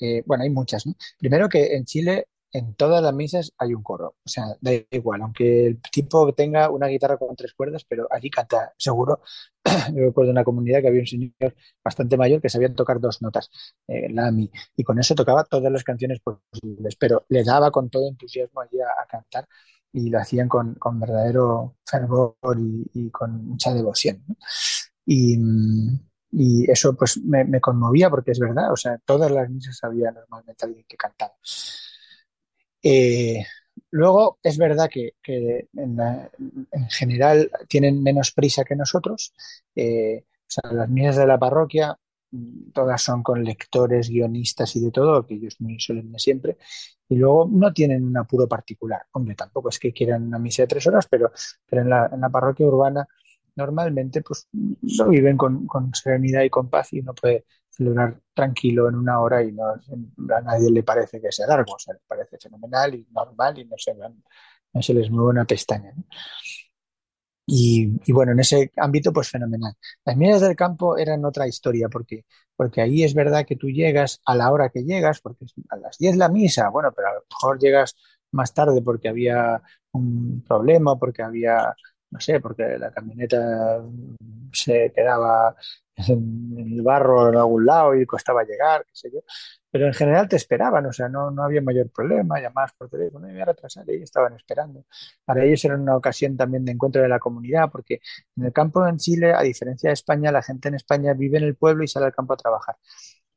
eh, 0.00 0.22
bueno, 0.24 0.44
hay 0.44 0.50
muchas, 0.50 0.86
¿no? 0.86 0.94
Primero 1.18 1.48
que 1.48 1.76
en 1.76 1.84
Chile 1.84 2.28
en 2.52 2.74
todas 2.74 3.02
las 3.02 3.14
misas 3.14 3.52
hay 3.58 3.74
un 3.74 3.82
coro, 3.82 4.16
o 4.24 4.28
sea, 4.28 4.44
da 4.60 4.72
igual, 4.90 5.20
aunque 5.22 5.66
el 5.66 5.80
tipo 5.92 6.32
tenga 6.34 6.70
una 6.70 6.86
guitarra 6.88 7.18
con 7.18 7.36
tres 7.36 7.52
cuerdas, 7.54 7.84
pero 7.84 8.08
allí 8.10 8.30
canta 8.30 8.72
seguro. 8.78 9.20
Yo 9.94 10.02
recuerdo 10.06 10.32
una 10.32 10.42
comunidad 10.44 10.80
que 10.80 10.88
había 10.88 11.00
un 11.00 11.06
señor 11.06 11.54
bastante 11.84 12.16
mayor 12.16 12.40
que 12.40 12.48
sabía 12.48 12.74
tocar 12.74 13.00
dos 13.00 13.20
notas, 13.22 13.50
la 13.86 14.32
mi, 14.32 14.50
y 14.76 14.82
con 14.82 14.98
eso 14.98 15.14
tocaba 15.14 15.44
todas 15.44 15.70
las 15.70 15.84
canciones 15.84 16.20
posibles, 16.20 16.96
pero 16.96 17.26
le 17.28 17.44
daba 17.44 17.70
con 17.70 17.90
todo 17.90 18.08
entusiasmo 18.08 18.62
allí 18.62 18.80
a 18.80 19.06
cantar 19.06 19.46
y 19.92 20.10
lo 20.10 20.18
hacían 20.18 20.48
con, 20.48 20.74
con 20.74 21.00
verdadero 21.00 21.76
fervor 21.84 22.36
y, 22.58 23.10
con 23.10 23.44
mucha 23.46 23.74
devoción. 23.74 24.24
Y, 25.04 25.38
y 26.32 26.70
eso 26.70 26.94
pues 26.96 27.18
me, 27.18 27.60
conmovía 27.60 28.08
porque 28.10 28.32
es 28.32 28.38
verdad, 28.38 28.72
o 28.72 28.76
sea, 28.76 28.98
todas 29.04 29.30
las 29.30 29.50
misas 29.50 29.78
había 29.82 30.10
normalmente 30.12 30.64
alguien 30.64 30.84
que 30.88 30.96
cantaba. 30.96 31.34
Eh, 32.82 33.44
luego 33.90 34.38
es 34.42 34.56
verdad 34.56 34.88
que, 34.90 35.14
que 35.22 35.68
en, 35.74 36.88
general 36.88 37.50
tienen 37.68 38.02
menos 38.02 38.32
prisa 38.32 38.64
que 38.64 38.76
nosotros. 38.76 39.34
Eh, 39.74 40.24
o 40.26 40.50
sea, 40.50 40.72
las 40.72 40.88
misas 40.88 41.16
de 41.16 41.26
la 41.26 41.38
parroquia 41.38 41.96
todas 42.72 43.02
son 43.02 43.22
con 43.22 43.42
lectores, 43.44 44.08
guionistas 44.08 44.76
y 44.76 44.80
de 44.80 44.90
todo, 44.90 45.26
que 45.26 45.34
ellos 45.34 45.56
muy 45.60 45.78
solemnes 45.80 46.22
siempre. 46.22 46.56
Y 47.08 47.16
luego 47.16 47.48
no 47.50 47.72
tienen 47.72 48.04
un 48.04 48.16
apuro 48.16 48.46
particular. 48.48 49.02
Hombre, 49.12 49.34
tampoco 49.34 49.68
es 49.68 49.78
que 49.78 49.92
quieran 49.92 50.26
una 50.26 50.38
misa 50.38 50.62
de 50.62 50.68
tres 50.68 50.86
horas, 50.86 51.06
pero, 51.10 51.32
pero 51.68 51.82
en 51.82 51.90
la, 51.90 52.10
en 52.12 52.20
la 52.20 52.30
parroquia 52.30 52.66
urbana 52.66 53.06
normalmente 53.56 54.22
pues 54.22 54.48
lo 54.52 55.08
viven 55.08 55.36
con, 55.36 55.66
con 55.66 55.94
serenidad 55.94 56.42
y 56.42 56.50
con 56.50 56.70
paz 56.70 56.92
y 56.92 57.00
uno 57.00 57.14
puede 57.14 57.44
celebrar 57.68 58.20
tranquilo 58.34 58.88
en 58.88 58.96
una 58.96 59.20
hora 59.20 59.42
y 59.42 59.52
no, 59.52 59.64
a 59.64 60.40
nadie 60.42 60.70
le 60.70 60.82
parece 60.82 61.20
que 61.20 61.32
sea 61.32 61.46
largo, 61.46 61.74
o 61.74 61.78
sea, 61.78 61.94
le 61.94 62.00
parece 62.06 62.38
fenomenal 62.38 62.94
y 62.94 63.06
normal 63.10 63.58
y 63.58 63.64
no 63.64 63.76
se, 63.78 63.94
no 63.94 64.82
se 64.82 64.94
les 64.94 65.10
mueve 65.10 65.30
una 65.30 65.44
pestaña. 65.44 65.92
Y, 67.52 68.12
bueno, 68.12 68.30
en 68.32 68.40
ese 68.40 68.70
ámbito, 68.76 69.12
pues 69.12 69.28
fenomenal. 69.28 69.74
Las 70.04 70.16
misas 70.16 70.40
del 70.42 70.54
campo 70.54 70.96
eran 70.96 71.24
otra 71.24 71.48
historia, 71.48 71.88
porque, 71.88 72.24
porque 72.54 72.80
ahí 72.80 73.02
es 73.02 73.12
verdad 73.12 73.44
que 73.44 73.56
tú 73.56 73.68
llegas 73.68 74.20
a 74.24 74.36
la 74.36 74.52
hora 74.52 74.68
que 74.68 74.84
llegas, 74.84 75.20
porque 75.20 75.46
a 75.68 75.76
las 75.76 75.98
10 75.98 76.16
la 76.16 76.28
misa, 76.28 76.68
bueno, 76.70 76.92
pero 76.94 77.08
a 77.08 77.14
lo 77.14 77.24
mejor 77.28 77.58
llegas 77.58 77.96
más 78.30 78.54
tarde 78.54 78.82
porque 78.82 79.08
había 79.08 79.60
un 79.92 80.44
problema, 80.46 80.96
porque 80.96 81.22
había, 81.22 81.74
no 82.10 82.20
sé, 82.20 82.38
porque 82.38 82.78
la 82.78 82.92
camioneta 82.92 83.82
se 84.52 84.92
quedaba 84.94 85.56
en 86.08 86.56
el 86.58 86.82
barro 86.82 87.28
en 87.28 87.36
algún 87.36 87.66
lado 87.66 87.94
y 87.94 88.06
costaba 88.06 88.44
llegar, 88.44 88.84
qué 88.84 88.92
sé 88.94 89.10
yo. 89.12 89.20
Pero 89.70 89.86
en 89.86 89.94
general 89.94 90.28
te 90.28 90.36
esperaban, 90.36 90.84
o 90.86 90.92
sea, 90.92 91.08
no, 91.08 91.30
no 91.30 91.44
había 91.44 91.62
mayor 91.62 91.90
problema, 91.90 92.40
llamabas 92.40 92.72
por 92.72 92.88
teléfono 92.88 93.26
y 93.26 93.28
me 93.28 93.34
voy 93.34 93.42
a 93.42 93.44
retrasar, 93.46 93.84
y 93.88 94.02
estaban 94.02 94.34
esperando. 94.34 94.84
Para 95.24 95.44
ellos 95.44 95.64
era 95.64 95.76
una 95.76 95.96
ocasión 95.96 96.36
también 96.36 96.64
de 96.64 96.72
encuentro 96.72 97.02
de 97.02 97.08
la 97.08 97.18
comunidad, 97.20 97.70
porque 97.70 98.00
en 98.36 98.44
el 98.46 98.52
campo 98.52 98.86
en 98.86 98.98
Chile, 98.98 99.32
a 99.32 99.42
diferencia 99.42 99.90
de 99.90 99.94
España, 99.94 100.32
la 100.32 100.42
gente 100.42 100.68
en 100.68 100.74
España 100.74 101.14
vive 101.14 101.38
en 101.38 101.44
el 101.44 101.56
pueblo 101.56 101.84
y 101.84 101.88
sale 101.88 102.06
al 102.06 102.14
campo 102.14 102.34
a 102.34 102.36
trabajar. 102.36 102.76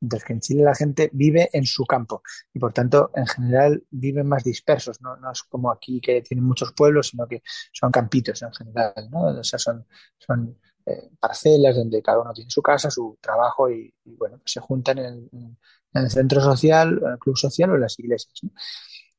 Mientras 0.00 0.24
que 0.24 0.32
en 0.34 0.40
Chile 0.40 0.64
la 0.64 0.74
gente 0.74 1.08
vive 1.14 1.48
en 1.52 1.64
su 1.64 1.86
campo 1.86 2.22
y 2.52 2.58
por 2.58 2.72
tanto 2.74 3.10
en 3.14 3.26
general 3.26 3.84
viven 3.90 4.26
más 4.26 4.44
dispersos, 4.44 5.00
no, 5.00 5.16
no 5.16 5.32
es 5.32 5.42
como 5.44 5.70
aquí 5.70 6.00
que 6.00 6.20
tienen 6.20 6.44
muchos 6.44 6.72
pueblos, 6.72 7.08
sino 7.08 7.26
que 7.26 7.42
son 7.72 7.90
campitos 7.90 8.42
en 8.42 8.52
general, 8.52 8.92
¿no? 9.10 9.38
O 9.38 9.44
sea, 9.44 9.58
son, 9.58 9.86
son 10.18 10.58
eh, 10.86 11.10
parcelas 11.18 11.76
donde 11.76 12.02
cada 12.02 12.20
uno 12.20 12.32
tiene 12.32 12.50
su 12.50 12.62
casa, 12.62 12.90
su 12.90 13.18
trabajo 13.20 13.70
y, 13.70 13.92
bueno, 14.04 14.40
se 14.44 14.60
juntan 14.60 14.98
en 14.98 15.04
el, 15.06 15.28
en 15.32 15.56
el 16.02 16.10
centro 16.10 16.40
social, 16.40 17.00
en 17.02 17.12
el 17.12 17.18
club 17.18 17.36
social 17.36 17.70
o 17.70 17.74
en 17.74 17.80
las 17.80 17.98
iglesias. 17.98 18.40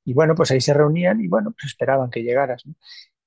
Y 0.03 0.13
bueno, 0.13 0.35
pues 0.35 0.51
ahí 0.51 0.61
se 0.61 0.73
reunían 0.73 1.19
y 1.21 1.27
bueno, 1.27 1.51
pues 1.51 1.71
esperaban 1.71 2.09
que 2.09 2.21
llegaras. 2.21 2.63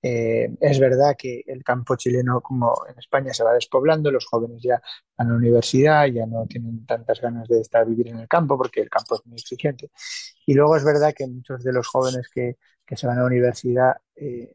Eh, 0.01 0.49
es 0.61 0.79
verdad 0.79 1.17
que 1.19 1.43
el 1.47 1.65
campo 1.65 1.97
chileno, 1.97 2.41
como 2.41 2.73
en 2.89 2.99
España, 2.99 3.35
se 3.35 3.43
va 3.43 3.53
despoblando, 3.53 4.13
los 4.13 4.27
jóvenes 4.27 4.63
ya 4.63 4.81
van 5.17 5.29
a 5.29 5.31
la 5.31 5.37
universidad, 5.37 6.07
ya 6.07 6.25
no 6.27 6.47
tienen 6.47 6.87
tantas 6.87 7.21
ganas 7.21 7.49
de 7.49 7.61
estar 7.61 7.85
vivir 7.85 8.09
en 8.09 8.21
el 8.21 8.29
campo 8.29 8.57
porque 8.57 8.81
el 8.81 8.91
campo 8.91 9.17
es 9.17 9.27
muy 9.27 9.37
exigente. 9.37 9.91
Y 10.47 10.55
luego 10.55 10.77
es 10.77 10.85
verdad 10.85 11.13
que 11.17 11.27
muchos 11.27 11.65
de 11.65 11.73
los 11.73 11.87
jóvenes 11.89 12.29
que, 12.33 12.57
que 12.87 12.97
se 12.97 13.07
van 13.07 13.19
a 13.19 13.23
la 13.23 13.27
universidad, 13.27 13.97
eh, 14.15 14.55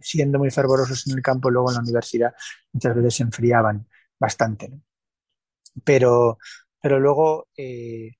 siendo 0.00 0.38
muy 0.38 0.50
fervorosos 0.50 1.06
en 1.06 1.16
el 1.16 1.22
campo, 1.22 1.50
luego 1.50 1.70
en 1.70 1.76
la 1.76 1.82
universidad 1.82 2.34
muchas 2.72 2.94
veces 2.94 3.14
se 3.16 3.22
enfriaban 3.24 3.86
bastante. 4.18 4.72
Pero, 5.84 6.38
pero 6.80 6.98
luego 7.00 7.48
eh, 7.56 8.16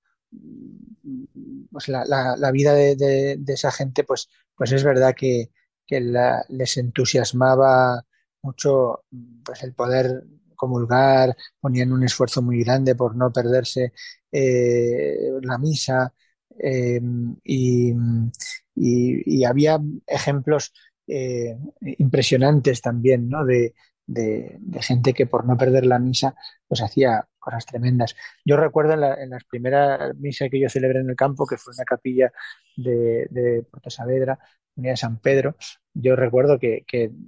pues 1.71 1.89
la, 1.89 2.05
la, 2.37 2.51
vida 2.51 2.75
de, 2.75 2.97
de, 3.39 3.53
esa 3.53 3.71
gente, 3.71 4.05
pues, 4.05 4.29
pues 4.55 4.73
es 4.73 4.85
verdad 4.85 5.15
que, 5.17 5.51
que 5.87 6.01
les 6.01 6.77
entusiasmaba 6.77 8.05
mucho 8.43 9.05
pues 9.45 9.63
el 9.63 9.75
poder 9.75 10.25
comulgar, 10.57 11.37
ponían 11.61 11.93
un 11.93 12.05
esfuerzo 12.05 12.43
muy 12.43 12.63
grande 12.65 12.95
por 12.95 13.17
no 13.17 13.33
perderse 13.33 13.93
eh, 14.33 15.17
la 15.43 15.59
misa 15.59 16.13
eh, 16.59 17.01
y, 17.45 17.95
y, 18.75 19.45
había 19.45 19.79
ejemplos 20.07 20.73
eh, 21.09 21.57
impresionantes 21.99 22.81
también, 22.81 23.29
¿no? 23.29 23.45
De, 23.45 23.75
gente 24.81 25.13
que 25.13 25.27
por 25.27 25.45
no 25.45 25.59
perder 25.59 25.85
la 25.85 25.99
misa 25.99 26.35
pues 26.67 26.81
hacía 26.81 27.29
cosas 27.39 27.67
tremendas. 27.67 28.17
Yo 28.43 28.57
recuerdo 28.57 28.95
en, 28.95 29.01
la, 29.01 29.23
en 29.23 29.29
las 29.29 29.45
primeras 29.45 30.17
misas 30.17 30.49
que 30.51 30.59
yo 30.59 30.71
celebré 30.71 31.01
en 31.01 31.11
el 31.11 31.17
campo, 31.17 31.47
que 31.47 31.59
fue 31.59 31.75
una 31.75 31.85
capilla 31.85 32.33
de, 32.75 33.27
de 33.31 33.65
Puerto 33.71 33.91
Saavedra, 33.91 34.39
unidad 34.77 34.93
de 34.95 34.97
San 34.97 35.19
Pedro, 35.19 35.57
yo 36.01 36.15
recuerdo 36.15 36.59
que, 36.59 36.85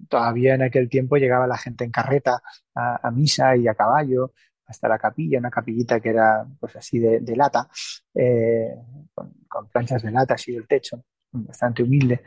todavía 0.08 0.54
en 0.54 0.62
aquel 0.62 0.88
tiempo 0.88 1.16
llegaba 1.16 1.46
la 1.46 1.58
gente 1.58 1.84
en 1.84 1.90
carreta 1.90 2.40
a, 2.74 3.10
misa 3.10 3.56
y 3.56 3.66
a 3.66 3.74
caballo 3.74 4.32
hasta 4.66 4.88
la 4.88 4.98
capilla, 4.98 5.40
una 5.40 5.50
capillita 5.50 5.98
que 5.98 6.10
era 6.10 6.46
pues 6.60 6.76
así 6.76 7.00
de, 7.00 7.18
de 7.20 7.36
lata, 7.36 7.68
eh, 8.14 8.68
con, 9.12 9.32
con, 9.48 9.68
planchas 9.68 10.02
de 10.02 10.12
lata 10.12 10.34
así 10.34 10.52
del 10.52 10.68
techo, 10.68 11.02
bastante 11.32 11.82
humilde, 11.82 12.22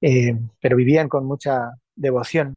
eh, 0.00 0.34
pero 0.60 0.76
vivían 0.76 1.08
con 1.08 1.26
mucha 1.26 1.72
devoción. 1.94 2.54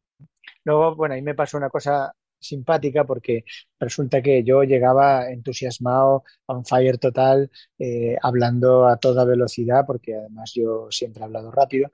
Luego, 0.64 0.96
bueno, 0.96 1.14
ahí 1.14 1.22
me 1.22 1.34
pasó 1.34 1.56
una 1.56 1.70
cosa 1.70 2.12
simpática 2.38 3.04
porque 3.04 3.44
resulta 3.78 4.22
que 4.22 4.42
yo 4.44 4.62
llegaba 4.62 5.30
entusiasmado, 5.30 6.24
on 6.46 6.64
fire 6.64 6.98
total, 6.98 7.50
eh, 7.78 8.16
hablando 8.22 8.86
a 8.86 8.96
toda 8.96 9.24
velocidad, 9.24 9.84
porque 9.86 10.14
además 10.14 10.52
yo 10.54 10.88
siempre 10.90 11.22
he 11.22 11.24
hablado 11.24 11.50
rápido. 11.50 11.90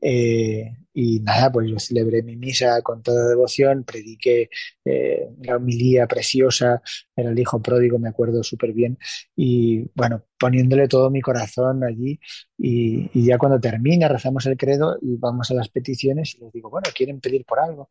Eh, 0.00 0.76
y 1.00 1.20
nada, 1.20 1.52
pues 1.52 1.70
yo 1.70 1.78
celebré 1.78 2.22
mi 2.22 2.36
misa 2.36 2.82
con 2.82 3.02
toda 3.02 3.28
devoción, 3.28 3.84
prediqué 3.84 4.50
eh, 4.84 5.28
la 5.42 5.56
homilía 5.56 6.06
preciosa, 6.08 6.82
era 7.14 7.30
el 7.30 7.38
hijo 7.38 7.62
pródigo, 7.62 7.98
me 8.00 8.08
acuerdo 8.08 8.42
súper 8.42 8.72
bien, 8.72 8.98
y 9.36 9.84
bueno, 9.94 10.24
poniéndole 10.38 10.88
todo 10.88 11.08
mi 11.10 11.20
corazón 11.20 11.84
allí, 11.84 12.18
y, 12.56 13.10
y, 13.14 13.26
ya 13.26 13.38
cuando 13.38 13.60
termina 13.60 14.08
rezamos 14.08 14.46
el 14.46 14.56
credo 14.56 14.98
y 15.00 15.16
vamos 15.16 15.50
a 15.52 15.54
las 15.54 15.68
peticiones 15.68 16.34
y 16.34 16.40
les 16.44 16.52
digo, 16.52 16.68
bueno, 16.68 16.88
¿quieren 16.92 17.20
pedir 17.20 17.44
por 17.44 17.60
algo? 17.60 17.88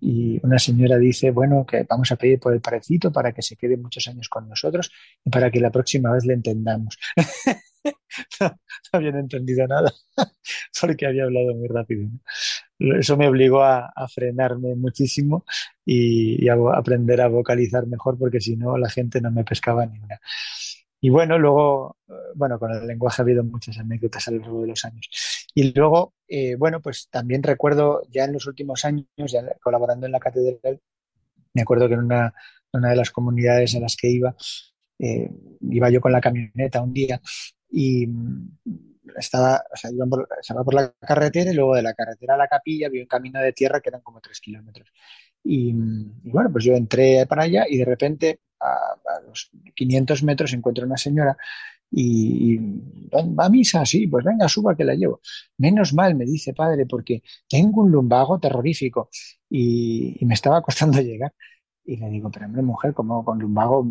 Y 0.00 0.38
una 0.44 0.58
señora 0.58 0.96
dice, 0.96 1.30
bueno, 1.32 1.66
que 1.66 1.84
vamos 1.88 2.12
a 2.12 2.16
pedir 2.16 2.38
por 2.38 2.54
el 2.54 2.60
parecito 2.60 3.12
para 3.12 3.32
que 3.32 3.42
se 3.42 3.56
quede 3.56 3.76
muchos 3.76 4.06
años 4.06 4.28
con 4.28 4.48
nosotros 4.48 4.90
y 5.24 5.30
para 5.30 5.50
que 5.50 5.60
la 5.60 5.70
próxima 5.70 6.12
vez 6.12 6.24
le 6.24 6.34
entendamos. 6.34 6.96
no, 8.40 8.48
no, 8.48 8.56
habían 8.92 9.16
entendido 9.16 9.66
nada 9.66 9.92
porque 10.80 11.06
había 11.06 11.24
hablado 11.24 11.54
muy 11.54 11.68
rápido. 11.68 12.08
Eso 12.78 13.16
me 13.16 13.28
obligó 13.28 13.62
a, 13.62 13.92
a 13.94 14.08
frenarme 14.08 14.74
muchísimo 14.76 15.44
y, 15.84 16.44
y, 16.44 16.48
a 16.48 16.56
aprender 16.74 17.20
a 17.20 17.28
vocalizar 17.28 17.86
mejor 17.86 18.18
porque 18.18 18.40
si 18.40 18.56
no 18.56 18.78
la 18.78 18.88
gente 18.88 19.20
no 19.20 19.30
me 19.30 19.44
pescaba 19.44 19.86
ni 19.86 19.98
una. 19.98 20.20
Y 21.00 21.10
bueno, 21.10 21.38
luego, 21.38 21.96
bueno, 22.34 22.58
con 22.58 22.72
el 22.72 22.86
lenguaje 22.86 23.22
ha 23.22 23.24
habido 23.24 23.44
muchas 23.44 23.78
anécdotas 23.78 24.26
a 24.26 24.32
lo 24.32 24.40
largo 24.40 24.62
de 24.62 24.68
los 24.68 24.84
años. 24.84 25.08
Y 25.54 25.72
luego, 25.72 26.14
eh, 26.26 26.56
bueno, 26.56 26.80
pues 26.80 27.08
también 27.10 27.42
recuerdo 27.42 28.02
ya 28.10 28.24
en 28.24 28.32
los 28.32 28.46
últimos 28.46 28.84
años, 28.84 29.06
ya 29.16 29.42
colaborando 29.62 30.06
en 30.06 30.12
la 30.12 30.20
catedral, 30.20 30.80
me 31.54 31.62
acuerdo 31.62 31.88
que 31.88 31.94
en 31.94 32.00
una, 32.00 32.34
una 32.72 32.90
de 32.90 32.96
las 32.96 33.10
comunidades 33.10 33.74
a 33.76 33.80
las 33.80 33.96
que 33.96 34.08
iba, 34.08 34.34
eh, 34.98 35.30
iba 35.70 35.90
yo 35.90 36.00
con 36.00 36.12
la 36.12 36.20
camioneta 36.20 36.82
un 36.82 36.92
día 36.92 37.20
y 37.70 38.06
estaba, 39.16 39.62
o 39.72 39.76
sea, 39.76 39.90
por, 40.08 40.28
por 40.64 40.74
la 40.74 40.92
carretera 41.00 41.50
y 41.50 41.54
luego 41.54 41.74
de 41.74 41.82
la 41.82 41.94
carretera 41.94 42.34
a 42.34 42.38
la 42.38 42.48
capilla 42.48 42.86
había 42.86 43.02
un 43.02 43.08
camino 43.08 43.40
de 43.40 43.52
tierra 43.52 43.80
que 43.80 43.90
eran 43.90 44.02
como 44.02 44.20
tres 44.20 44.40
kilómetros. 44.40 44.90
Y, 45.42 45.70
y, 45.70 46.30
bueno, 46.30 46.50
pues 46.52 46.64
yo 46.64 46.74
entré 46.74 47.26
para 47.26 47.44
allá 47.44 47.64
y 47.68 47.78
de 47.78 47.84
repente 47.84 48.40
a, 48.60 48.96
los 49.26 49.50
500 49.74 50.22
metros 50.22 50.52
encuentro 50.52 50.84
una 50.84 50.96
señora 50.96 51.36
y, 51.90 52.54
y, 52.54 53.08
va 53.10 53.46
a 53.46 53.48
misa, 53.48 53.84
sí, 53.86 54.06
pues 54.06 54.24
venga, 54.24 54.48
suba 54.48 54.76
que 54.76 54.84
la 54.84 54.94
llevo. 54.94 55.20
Menos 55.58 55.94
mal, 55.94 56.14
me 56.14 56.24
dice 56.24 56.52
padre, 56.54 56.86
porque 56.86 57.22
tengo 57.48 57.82
un 57.82 57.90
lumbago 57.90 58.38
terrorífico 58.38 59.08
y, 59.48 60.16
y 60.20 60.26
me 60.26 60.34
estaba 60.34 60.62
costando 60.62 61.00
llegar. 61.02 61.32
Y 61.84 61.96
le 61.96 62.10
digo, 62.10 62.30
pero 62.30 62.46
hombre, 62.46 62.62
mujer, 62.62 62.92
como 62.92 63.24
con 63.24 63.38
lumbago, 63.38 63.86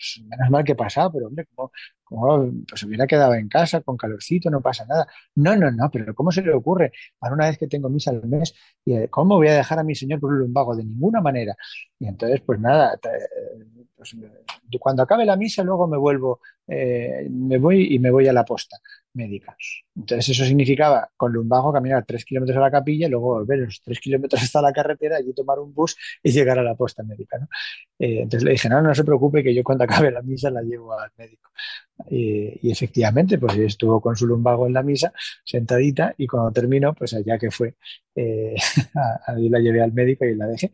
pues, 0.00 0.24
menos 0.26 0.50
mal 0.50 0.64
que 0.64 0.72
he 0.72 0.74
pasado, 0.76 1.12
pero 1.12 1.26
hombre, 1.28 1.46
como, 1.54 1.70
como 2.04 2.52
pues 2.68 2.82
hubiera 2.84 3.06
quedado 3.06 3.34
en 3.34 3.48
casa 3.48 3.80
con 3.82 3.96
calorcito, 3.96 4.50
no 4.50 4.60
pasa 4.62 4.84
nada. 4.86 5.06
No, 5.36 5.56
no, 5.56 5.70
no, 5.70 5.90
pero 5.90 6.14
¿cómo 6.14 6.32
se 6.32 6.42
le 6.42 6.52
ocurre? 6.54 6.92
Para 7.18 7.34
una 7.34 7.46
vez 7.48 7.58
que 7.58 7.66
tengo 7.68 7.88
misa 7.90 8.10
al 8.10 8.22
mes, 8.26 8.54
eh, 8.86 9.08
¿cómo 9.10 9.36
voy 9.36 9.48
a 9.48 9.54
dejar 9.54 9.78
a 9.78 9.84
mi 9.84 9.94
señor 9.94 10.20
por 10.20 10.32
un 10.32 10.38
lumbago? 10.40 10.74
De 10.76 10.84
ninguna 10.84 11.20
manera. 11.20 11.54
Y 11.98 12.06
entonces, 12.08 12.40
pues 12.42 12.58
nada, 12.60 12.96
te- 12.96 13.10
pues, 13.96 14.14
cuando 14.80 15.02
acabe 15.02 15.24
la 15.24 15.36
misa, 15.36 15.62
luego 15.64 15.86
me 15.88 15.96
vuelvo, 15.98 16.40
eh, 16.66 17.28
me 17.30 17.58
voy 17.58 17.94
y 17.94 17.98
me 17.98 18.10
voy 18.10 18.28
a 18.28 18.32
la 18.32 18.44
posta 18.44 18.78
médica. 19.14 19.56
Entonces 19.94 20.28
eso 20.30 20.44
significaba 20.44 21.10
con 21.16 21.32
lumbago 21.32 21.72
caminar 21.72 22.04
tres 22.06 22.24
kilómetros 22.24 22.56
a 22.56 22.60
la 22.60 22.70
capilla 22.70 23.08
luego 23.08 23.34
volver 23.34 23.58
los 23.60 23.80
tres 23.82 24.00
kilómetros 24.00 24.42
hasta 24.42 24.62
la 24.62 24.72
carretera 24.72 25.20
y 25.20 25.32
tomar 25.34 25.58
un 25.58 25.74
bus 25.74 25.96
y 26.22 26.30
llegar 26.30 26.58
a 26.58 26.62
la 26.62 26.74
posta 26.74 27.02
médica, 27.02 27.38
¿no? 27.38 27.48
Eh, 27.98 28.22
entonces 28.22 28.44
le 28.44 28.52
dije, 28.52 28.68
no, 28.68 28.80
no 28.82 28.94
se 28.94 29.04
preocupe 29.04 29.42
que 29.42 29.54
yo 29.54 29.62
cuando 29.62 29.84
acabe 29.90 30.10
la 30.10 30.22
misa 30.22 30.50
la 30.50 30.62
llevo 30.62 30.92
al 30.98 31.10
médico. 31.16 31.50
Y, 32.08 32.70
efectivamente, 32.70 33.38
pues 33.38 33.56
estuvo 33.58 34.00
con 34.00 34.16
su 34.16 34.26
lumbago 34.26 34.66
en 34.66 34.72
la 34.72 34.82
misa, 34.82 35.12
sentadita, 35.44 36.14
y 36.16 36.26
cuando 36.26 36.50
terminó, 36.52 36.94
pues 36.94 37.12
allá 37.14 37.38
que 37.38 37.50
fue, 37.50 37.74
eh, 38.14 38.54
la 39.36 39.58
llevé 39.60 39.82
al 39.82 39.92
médico 39.92 40.24
y 40.24 40.34
la 40.34 40.46
dejé. 40.46 40.72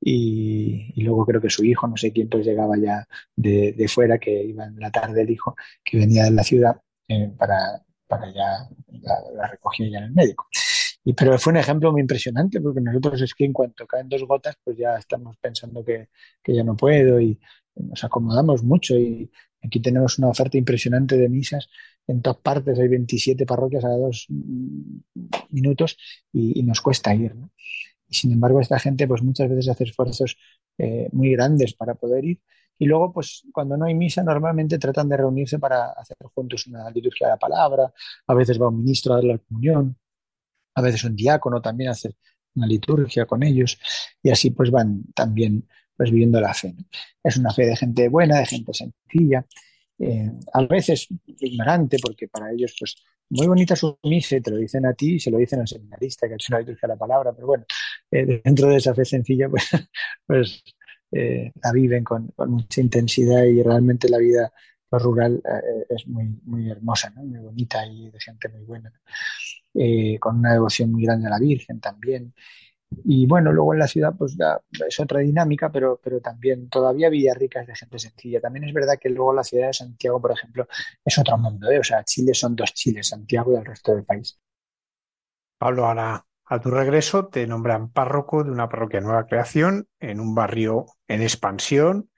Y, 0.00 0.92
y 0.94 1.02
luego 1.02 1.26
creo 1.26 1.40
que 1.40 1.50
su 1.50 1.64
hijo, 1.64 1.86
no 1.88 1.96
sé 1.96 2.12
quién, 2.12 2.28
pues 2.28 2.46
llegaba 2.46 2.76
ya 2.78 3.06
de, 3.36 3.72
de 3.72 3.88
fuera, 3.88 4.18
que 4.18 4.44
iba 4.44 4.64
en 4.64 4.78
la 4.78 4.90
tarde 4.90 5.22
el 5.22 5.30
hijo, 5.30 5.56
que 5.84 5.98
venía 5.98 6.24
de 6.24 6.30
la 6.30 6.44
ciudad 6.44 6.80
eh, 7.10 7.32
para, 7.38 7.82
para 8.06 8.32
ya 8.32 8.68
la, 9.02 9.14
la 9.34 9.48
recogió 9.48 9.86
ya 9.88 9.98
en 9.98 10.04
el 10.04 10.12
médico. 10.12 10.48
Y, 11.04 11.14
pero 11.14 11.38
fue 11.38 11.52
un 11.52 11.58
ejemplo 11.58 11.92
muy 11.92 12.02
impresionante 12.02 12.60
porque 12.60 12.80
nosotros 12.80 13.22
es 13.22 13.34
que 13.34 13.44
en 13.44 13.52
cuanto 13.52 13.86
caen 13.86 14.08
dos 14.08 14.24
gotas, 14.24 14.56
pues 14.64 14.76
ya 14.76 14.96
estamos 14.96 15.36
pensando 15.38 15.84
que, 15.84 16.08
que 16.42 16.54
ya 16.54 16.64
no 16.64 16.76
puedo 16.76 17.20
y 17.20 17.40
nos 17.76 18.04
acomodamos 18.04 18.62
mucho 18.62 18.96
y 18.98 19.30
aquí 19.62 19.80
tenemos 19.80 20.18
una 20.18 20.28
oferta 20.28 20.58
impresionante 20.58 21.16
de 21.16 21.28
misas. 21.28 21.68
En 22.06 22.22
todas 22.22 22.38
partes 22.40 22.78
hay 22.78 22.88
27 22.88 23.46
parroquias 23.46 23.84
a 23.84 23.90
dos 23.90 24.26
mm, 24.28 25.00
minutos 25.50 25.96
y, 26.32 26.60
y 26.60 26.62
nos 26.64 26.80
cuesta 26.80 27.14
ir, 27.14 27.34
¿no? 27.36 27.50
Y 28.08 28.14
sin 28.16 28.32
embargo, 28.32 28.60
esta 28.60 28.78
gente 28.78 29.06
pues 29.08 29.22
muchas 29.22 29.48
veces 29.48 29.68
hace 29.68 29.84
esfuerzos 29.84 30.36
eh, 30.78 31.08
muy 31.12 31.32
grandes 31.32 31.74
para 31.74 31.94
poder 31.94 32.24
ir. 32.24 32.40
Y 32.80 32.86
luego, 32.86 33.12
pues 33.12 33.42
cuando 33.52 33.76
no 33.76 33.84
hay 33.84 33.94
misa, 33.94 34.22
normalmente 34.22 34.78
tratan 34.78 35.08
de 35.10 35.18
reunirse 35.18 35.58
para 35.58 35.90
hacer 35.92 36.16
juntos 36.34 36.66
una 36.66 36.90
liturgia 36.90 37.26
de 37.26 37.34
la 37.34 37.38
palabra. 37.38 37.92
A 38.26 38.34
veces 38.34 38.60
va 38.60 38.68
un 38.68 38.78
ministro 38.78 39.12
a 39.12 39.16
dar 39.16 39.24
la 39.24 39.38
comunión, 39.38 39.96
a 40.74 40.82
veces 40.82 41.04
un 41.04 41.14
diácono 41.14 41.60
también 41.60 41.90
a 41.90 41.92
hacer 41.92 42.16
una 42.54 42.66
liturgia 42.66 43.26
con 43.26 43.42
ellos. 43.42 43.78
Y 44.22 44.30
así 44.30 44.50
pues 44.50 44.70
van 44.70 45.04
también 45.14 45.68
pues 45.96 46.10
viviendo 46.10 46.40
la 46.40 46.54
fe. 46.54 46.74
Es 47.22 47.36
una 47.36 47.52
fe 47.52 47.66
de 47.66 47.76
gente 47.76 48.08
buena, 48.08 48.38
de 48.38 48.46
gente 48.46 48.72
sencilla, 48.72 49.44
eh, 49.98 50.32
a 50.54 50.62
veces 50.64 51.06
ignorante, 51.26 51.98
porque 52.02 52.28
para 52.28 52.50
ellos 52.52 52.74
pues 52.78 52.96
muy 53.28 53.46
bonita 53.46 53.76
su 53.76 53.98
misa, 54.04 54.40
te 54.40 54.50
lo 54.50 54.56
dicen 54.56 54.86
a 54.86 54.94
ti 54.94 55.16
y 55.16 55.20
se 55.20 55.30
lo 55.30 55.38
dicen 55.38 55.60
al 55.60 55.68
seminarista 55.68 56.26
que 56.26 56.34
ha 56.34 56.36
hecho 56.36 56.52
una 56.52 56.60
liturgia 56.60 56.88
de 56.88 56.94
la 56.94 56.98
palabra, 56.98 57.32
pero 57.34 57.46
bueno, 57.46 57.64
eh, 58.10 58.40
dentro 58.44 58.68
de 58.68 58.76
esa 58.76 58.94
fe 58.94 59.04
sencilla, 59.04 59.48
pues, 59.50 59.68
pues 60.26 60.64
eh, 61.12 61.52
la 61.62 61.72
viven 61.72 62.04
con, 62.04 62.28
con, 62.28 62.50
mucha 62.50 62.80
intensidad 62.80 63.44
y 63.44 63.62
realmente 63.62 64.08
la 64.08 64.18
vida 64.18 64.52
rural 64.98 65.42
eh, 65.44 65.86
es 65.88 66.06
muy, 66.06 66.28
muy 66.44 66.70
hermosa, 66.70 67.10
¿no? 67.10 67.22
muy 67.22 67.38
bonita 67.40 67.84
y 67.86 68.10
de 68.10 68.20
gente 68.20 68.48
muy 68.48 68.62
buena, 68.62 68.90
¿no? 68.90 69.00
Eh, 69.74 70.18
con 70.18 70.38
una 70.38 70.52
devoción 70.52 70.90
muy 70.92 71.04
grande 71.04 71.28
a 71.28 71.30
la 71.30 71.38
Virgen 71.38 71.80
también. 71.80 72.34
Y 73.04 73.26
bueno, 73.26 73.52
luego 73.52 73.72
en 73.72 73.78
la 73.80 73.86
ciudad 73.86 74.14
pues 74.18 74.36
ya 74.36 74.60
es 74.86 74.98
otra 74.98 75.20
dinámica, 75.20 75.70
pero, 75.70 76.00
pero 76.02 76.20
también 76.20 76.68
todavía 76.68 77.08
Villarrica 77.08 77.60
es 77.60 77.68
de 77.68 77.76
gente 77.76 77.98
sencilla. 78.00 78.40
También 78.40 78.64
es 78.64 78.74
verdad 78.74 78.98
que 79.00 79.10
luego 79.10 79.32
la 79.32 79.44
ciudad 79.44 79.68
de 79.68 79.74
Santiago, 79.74 80.20
por 80.20 80.32
ejemplo, 80.32 80.66
es 81.04 81.18
otro 81.18 81.38
mundo, 81.38 81.70
¿eh? 81.70 81.78
O 81.78 81.84
sea, 81.84 82.04
Chile 82.04 82.34
son 82.34 82.56
dos 82.56 82.74
Chiles, 82.74 83.08
Santiago 83.08 83.52
y 83.52 83.56
el 83.56 83.64
resto 83.64 83.94
del 83.94 84.04
país. 84.04 84.40
Pablo, 85.58 85.86
ahora 85.86 86.24
a 86.50 86.60
tu 86.60 86.70
regreso 86.70 87.28
te 87.28 87.46
nombran 87.46 87.92
párroco 87.92 88.42
de 88.42 88.50
una 88.50 88.68
parroquia 88.68 89.00
nueva 89.00 89.26
creación 89.26 89.86
en 90.00 90.18
un 90.18 90.34
barrio 90.34 90.86
en 91.06 91.22
expansión 91.22 92.10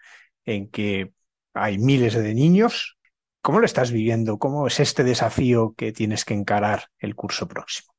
en 0.47 0.71
que 0.71 1.13
hay 1.53 1.77
miles 1.77 2.15
de 2.15 2.33
niños. 2.33 2.97
¿Cómo 3.43 3.61
lo 3.61 3.67
estás 3.67 3.93
viviendo? 3.93 4.39
¿Cómo 4.39 4.67
es 4.67 4.81
este 4.81 5.05
desafío 5.05 5.75
que 5.77 5.93
tienes 5.93 6.25
que 6.25 6.33
encarar 6.33 6.85
el 6.99 7.15
curso 7.15 7.47
próximo? 7.47 7.93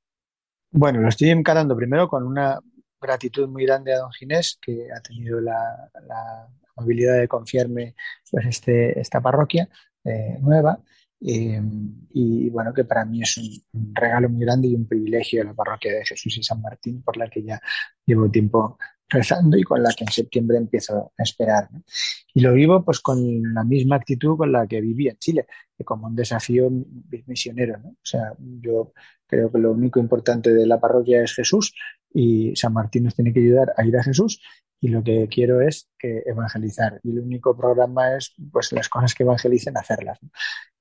Bueno, 0.72 1.02
lo 1.02 1.10
estoy 1.10 1.30
encarando 1.30 1.76
primero 1.76 2.08
con 2.08 2.26
una 2.26 2.60
gratitud 3.00 3.48
muy 3.48 3.68
grande 3.68 3.94
a 3.94 4.00
don 4.00 4.12
Ginés, 4.12 4.58
que 4.60 4.88
ha 4.92 5.02
tenido 5.02 5.40
la, 5.40 5.88
la 6.08 6.48
amabilidad 6.76 7.20
de 7.20 7.28
confiarme 7.28 7.94
pues 8.32 8.48
este, 8.48 9.00
esta 9.00 9.22
parroquia 9.22 9.70
eh, 10.04 10.40
nueva. 10.42 10.80
Eh, 11.26 11.62
y 12.12 12.50
bueno, 12.50 12.74
que 12.74 12.84
para 12.84 13.06
mí 13.06 13.22
es 13.22 13.38
un, 13.38 13.94
regalo 13.94 14.30
muy 14.30 14.42
grande 14.42 14.68
y 14.68 14.76
un 14.76 14.86
privilegio 14.86 15.44
la 15.44 15.54
parroquia 15.54 15.94
de 15.94 16.06
Jesús 16.06 16.38
y 16.38 16.44
San 16.44 16.62
Martín, 16.62 17.02
por 17.02 17.16
la 17.18 17.30
que 17.30 17.44
ya 17.44 17.62
llevo 18.06 18.30
tiempo 18.30 18.78
rezando 19.10 19.58
y 19.58 19.64
con 19.64 19.82
la 19.82 19.94
que 19.94 20.04
en 20.04 20.12
septiembre 20.12 20.58
empiezo 20.58 21.14
a 21.18 21.24
esperar. 21.24 21.70
¿no? 21.72 21.84
Y 22.34 22.42
lo 22.42 22.54
vivo 22.54 22.84
pues 22.84 23.00
con 23.00 23.54
la 23.54 23.64
misma 23.64 23.96
actitud 23.96 24.38
con 24.38 24.52
la 24.52 24.68
que 24.68 24.82
viví 24.82 25.08
en 25.08 25.18
Chile, 25.18 25.46
que 25.78 25.84
como 25.86 26.08
un 26.08 26.16
desafío 26.16 26.70
misionero. 27.28 27.78
¿no? 27.78 27.90
O 27.90 28.06
sea, 28.06 28.34
yo 28.40 28.94
creo 29.26 29.52
que 29.52 29.60
lo 29.60 29.72
único 29.72 30.00
importante 30.00 30.54
de 30.54 30.66
la 30.66 30.80
parroquia 30.80 31.24
es 31.24 31.34
Jesús 31.34 31.74
y 32.14 32.56
San 32.56 32.74
Martín 32.74 33.06
nos 33.06 33.16
tiene 33.16 33.34
que 33.34 33.40
ayudar 33.40 33.74
a 33.78 33.86
ir 33.86 33.96
a 33.98 34.04
Jesús 34.04 34.42
y 34.84 34.90
lo 34.90 35.02
que 35.02 35.30
quiero 35.30 35.62
es 35.62 35.90
que 35.98 36.24
evangelizar. 36.26 37.00
Y 37.04 37.12
el 37.12 37.20
único 37.20 37.56
programa 37.56 38.18
es 38.18 38.34
pues 38.52 38.74
las 38.74 38.90
cosas 38.90 39.14
que 39.14 39.24
evangelicen 39.24 39.78
hacerlas 39.78 40.20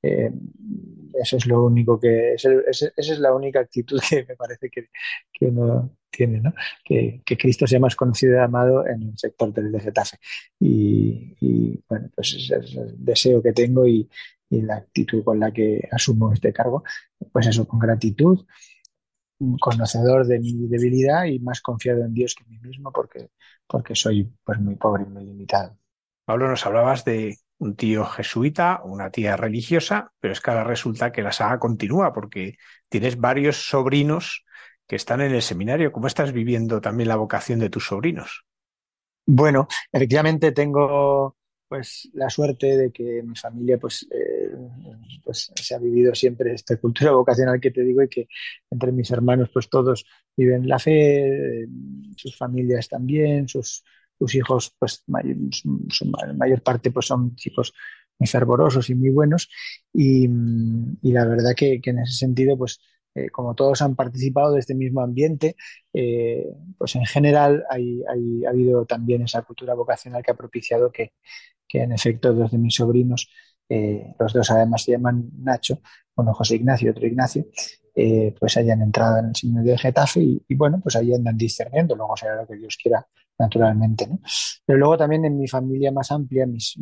eh, 0.02 0.32
eso 1.14 1.36
es 1.36 1.46
lo 1.46 1.64
único 1.64 2.00
que 2.00 2.34
esa 2.34 2.50
es, 2.66 2.92
es 2.96 3.18
la 3.20 3.32
única 3.32 3.60
actitud 3.60 4.00
que 4.10 4.24
me 4.28 4.34
parece 4.34 4.68
que, 4.70 4.88
que 5.32 5.46
uno 5.46 5.96
tiene 6.10 6.40
¿no? 6.40 6.52
que, 6.84 7.22
que, 7.24 7.38
Cristo 7.38 7.64
sea 7.68 7.78
más 7.78 7.94
conocido 7.94 8.34
y 8.34 8.40
amado 8.40 8.84
en 8.86 9.02
el 9.04 9.16
sector 9.16 9.52
del 9.52 9.70
de 9.70 9.80
Getafe. 9.80 10.18
Y, 10.58 11.36
y 11.40 11.84
bueno 11.88 12.10
pues 12.16 12.34
ese 12.34 12.56
es 12.56 12.74
el 12.74 13.04
deseo 13.04 13.40
que 13.40 13.52
tengo 13.52 13.86
y, 13.86 14.10
y 14.50 14.62
la 14.62 14.78
actitud 14.78 15.22
con 15.22 15.38
la 15.38 15.52
que 15.52 15.88
asumo 15.92 16.32
este 16.32 16.52
cargo 16.52 16.82
pues 17.30 17.46
eso 17.46 17.68
con 17.68 17.78
gratitud 17.78 18.44
conocedor 19.60 20.26
de 20.26 20.38
mi 20.38 20.52
debilidad 20.68 21.24
y 21.24 21.38
más 21.38 21.60
confiado 21.60 22.04
en 22.04 22.14
Dios 22.14 22.34
que 22.34 22.44
en 22.44 22.50
mí 22.50 22.58
mismo 22.58 22.92
porque, 22.92 23.30
porque 23.66 23.94
soy 23.94 24.32
pues 24.44 24.58
muy 24.60 24.76
pobre 24.76 25.04
y 25.04 25.06
muy 25.06 25.24
limitado. 25.24 25.76
Pablo, 26.24 26.48
nos 26.48 26.64
hablabas 26.66 27.04
de 27.04 27.38
un 27.58 27.76
tío 27.76 28.04
jesuita, 28.04 28.80
una 28.84 29.10
tía 29.10 29.36
religiosa, 29.36 30.12
pero 30.20 30.32
es 30.32 30.40
que 30.40 30.50
ahora 30.50 30.64
resulta 30.64 31.12
que 31.12 31.22
la 31.22 31.32
saga 31.32 31.58
continúa 31.58 32.12
porque 32.12 32.56
tienes 32.88 33.18
varios 33.18 33.68
sobrinos 33.68 34.44
que 34.86 34.96
están 34.96 35.20
en 35.20 35.32
el 35.32 35.42
seminario. 35.42 35.92
¿Cómo 35.92 36.06
estás 36.06 36.32
viviendo 36.32 36.80
también 36.80 37.08
la 37.08 37.16
vocación 37.16 37.58
de 37.60 37.70
tus 37.70 37.86
sobrinos? 37.86 38.44
Bueno, 39.24 39.68
efectivamente 39.92 40.52
tengo 40.52 41.36
pues 41.72 42.10
la 42.12 42.28
suerte 42.28 42.76
de 42.76 42.92
que 42.92 43.22
mi 43.22 43.34
familia 43.34 43.78
pues, 43.78 44.06
eh, 44.10 44.50
pues 45.24 45.50
se 45.54 45.74
ha 45.74 45.78
vivido 45.78 46.14
siempre 46.14 46.52
esta 46.52 46.76
cultura 46.76 47.12
vocacional 47.12 47.58
que 47.62 47.70
te 47.70 47.82
digo 47.82 48.02
y 48.02 48.08
que 48.10 48.28
entre 48.70 48.92
mis 48.92 49.10
hermanos 49.10 49.48
pues 49.50 49.70
todos 49.70 50.04
viven 50.36 50.68
la 50.68 50.78
fe, 50.78 51.66
sus 52.14 52.36
familias 52.36 52.90
también, 52.90 53.48
sus, 53.48 53.84
sus 54.18 54.34
hijos 54.34 54.76
pues 54.78 55.02
mayor, 55.06 56.62
parte 56.62 56.90
pues 56.90 57.06
son 57.06 57.34
chicos 57.36 57.72
muy 58.18 58.26
fervorosos 58.26 58.90
y 58.90 58.94
muy 58.94 59.08
buenos. 59.08 59.48
Y, 59.94 60.24
y 60.26 61.12
la 61.12 61.24
verdad 61.24 61.54
que, 61.56 61.80
en 61.82 62.00
ese 62.00 62.12
sentido 62.12 62.58
pues 62.58 62.80
eh, 63.14 63.30
como 63.30 63.54
todos 63.54 63.80
han 63.80 63.94
participado 63.94 64.52
de 64.52 64.60
este 64.60 64.74
mismo 64.74 65.00
ambiente, 65.00 65.56
eh, 65.94 66.46
pues 66.76 66.96
en 66.96 67.06
general 67.06 67.64
hay, 67.70 68.02
hay, 68.08 68.44
ha 68.44 68.50
habido 68.50 68.84
también 68.86 69.22
esa 69.22 69.42
cultura 69.42 69.74
vocacional 69.74 70.22
que 70.22 70.30
ha 70.32 70.36
propiciado 70.36 70.90
que, 70.92 71.12
que 71.72 71.82
en 71.82 71.92
efecto 71.92 72.34
dos 72.34 72.50
de 72.50 72.58
mis 72.58 72.74
sobrinos, 72.74 73.30
eh, 73.66 74.14
los 74.18 74.34
dos 74.34 74.50
además 74.50 74.82
se 74.82 74.92
llaman 74.92 75.30
Nacho, 75.38 75.80
uno 76.16 76.34
José 76.34 76.56
Ignacio 76.56 76.88
y 76.88 76.90
otro 76.90 77.06
Ignacio, 77.06 77.46
eh, 77.94 78.34
pues 78.38 78.58
hayan 78.58 78.82
entrado 78.82 79.18
en 79.20 79.26
el 79.26 79.36
seminario 79.36 79.72
de 79.72 79.78
Getafe 79.78 80.20
y, 80.20 80.54
bueno, 80.54 80.80
pues 80.82 80.96
ahí 80.96 81.14
andan 81.14 81.38
discerniendo, 81.38 81.96
luego 81.96 82.14
será 82.14 82.36
lo 82.36 82.46
que 82.46 82.56
Dios 82.56 82.76
quiera 82.76 83.06
naturalmente. 83.38 84.06
¿no? 84.06 84.20
Pero 84.66 84.78
luego 84.78 84.98
también 84.98 85.24
en 85.24 85.38
mi 85.38 85.48
familia 85.48 85.90
más 85.90 86.12
amplia, 86.12 86.46
mis, 86.46 86.76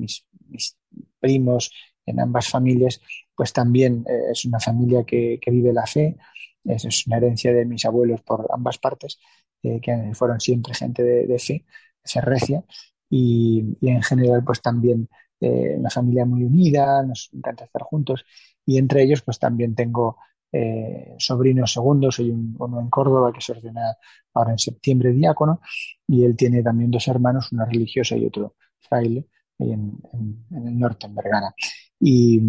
primos 1.21 1.71
en 2.05 2.19
ambas 2.19 2.49
familias, 2.49 3.01
pues 3.37 3.53
también 3.53 4.05
eh, 4.09 4.33
es 4.33 4.45
una 4.45 4.59
familia 4.59 5.05
que, 5.05 5.39
vive 5.47 5.73
la 5.73 5.87
fe, 5.87 6.17
es, 6.65 7.07
una 7.07 7.19
herencia 7.19 7.53
de 7.53 7.65
mis 7.65 7.85
abuelos 7.85 8.23
por 8.23 8.49
ambas 8.53 8.79
partes, 8.79 9.21
eh, 9.63 9.81
que 9.81 10.11
fueron 10.15 10.41
siempre 10.41 10.75
gente 10.75 11.05
de, 11.05 11.29
de 11.29 11.39
fe, 11.39 11.65
se 12.03 12.21
recia, 12.21 12.65
y, 13.11 13.77
y, 13.81 13.89
en 13.91 14.03
general 14.03 14.45
pues 14.45 14.63
también 14.63 15.09
eh, 15.41 15.77
una 15.79 15.91
familia 15.91 16.25
muy 16.25 16.45
unida, 16.45 17.03
nos 17.05 17.31
encanta 17.35 17.65
estar 17.65 17.83
juntos, 17.83 18.25
y 18.67 18.79
entre 18.79 19.03
ellos 19.03 19.23
pues 19.23 19.39
también 19.39 19.75
tengo 19.75 20.17
eh, 20.53 21.15
sobrinos 21.19 21.73
segundos, 21.73 22.17
soy 22.17 22.31
un, 22.31 22.57
uno 22.59 22.81
en 22.81 22.91
Córdoba 22.91 23.33
que 23.33 23.41
se 23.41 23.53
ordena 23.53 23.97
ahora 24.35 24.53
en 24.53 24.59
septiembre 24.59 25.13
diácono, 25.13 25.61
y 26.07 26.25
él 26.25 26.37
tiene 26.37 26.63
también 26.63 26.91
dos 26.91 27.07
hermanos, 27.09 27.53
una 27.53 27.65
religiosa 27.67 28.17
y 28.17 28.27
otro 28.27 28.55
fraile, 28.81 29.27
en, 29.59 29.99
en- 30.13 30.47
en 30.51 30.69
el 30.69 30.79
norte, 30.79 31.07
en 31.07 31.15
Vergara. 31.15 31.55
Y, 32.01 32.41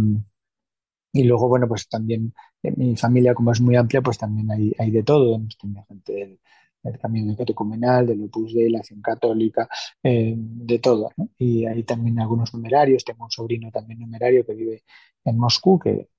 y 1.14 1.24
luego, 1.24 1.48
bueno, 1.50 1.68
pues 1.68 1.88
también 1.90 2.34
en 2.64 2.74
mi 2.78 2.96
familia, 2.96 3.34
como 3.34 3.52
es 3.52 3.60
muy 3.62 3.76
amplia, 3.76 4.02
pues 4.02 4.18
también 4.18 4.50
hay, 4.52 4.74
hay 4.78 4.92
de 4.92 5.04
todo. 5.04 5.36
Hemos 5.36 5.58
tenido 5.58 5.84
gente 5.88 6.14
del, 6.14 6.40
del 6.84 7.00
Camino 7.00 7.36
Catecumenal, 7.36 8.08
del 8.08 8.24
Opus 8.24 8.54
Dei, 8.54 8.70
la 8.70 8.80
Acción 8.80 9.02
Católica, 9.02 9.68
eh, 10.02 10.34
de 10.38 10.80
todo. 10.80 11.12
Y 11.38 11.66
hay 11.66 11.84
también 11.84 12.20
algunos 12.20 12.54
numerarios. 12.54 13.04
Tengo 13.04 13.26
un 13.26 13.32
sobrino 13.32 13.72
también 13.72 14.00
numerario 14.00 14.46
que 14.46 14.54
vive 14.54 14.84
en 15.24 15.38
Moscú, 15.38 15.80
que, 15.80 16.10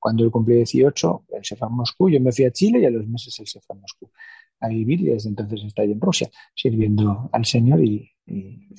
cuando 0.00 0.24
él 0.24 0.32
cumplió 0.32 0.56
18, 0.56 1.26
él 1.28 1.44
se 1.44 1.54
fue 1.54 1.68
a 1.68 1.70
Moscú, 1.70 2.10
yo 2.10 2.20
me 2.20 2.32
fui 2.32 2.44
a 2.44 2.50
Chile 2.50 2.80
y 2.80 2.86
a 2.86 2.90
los 2.90 3.06
meses 3.06 3.38
él 3.38 3.46
se 3.46 3.60
fue 3.60 3.76
a 3.76 3.78
Moscú 3.78 4.10
a 4.58 4.68
vivir 4.68 5.00
y 5.00 5.04
desde 5.04 5.28
entonces 5.28 5.62
está 5.64 5.82
ahí 5.82 5.92
en 5.92 6.00
Rusia, 6.00 6.28
sirviendo 6.54 7.30
al 7.32 7.46
Señor 7.46 7.80
y 7.80 8.12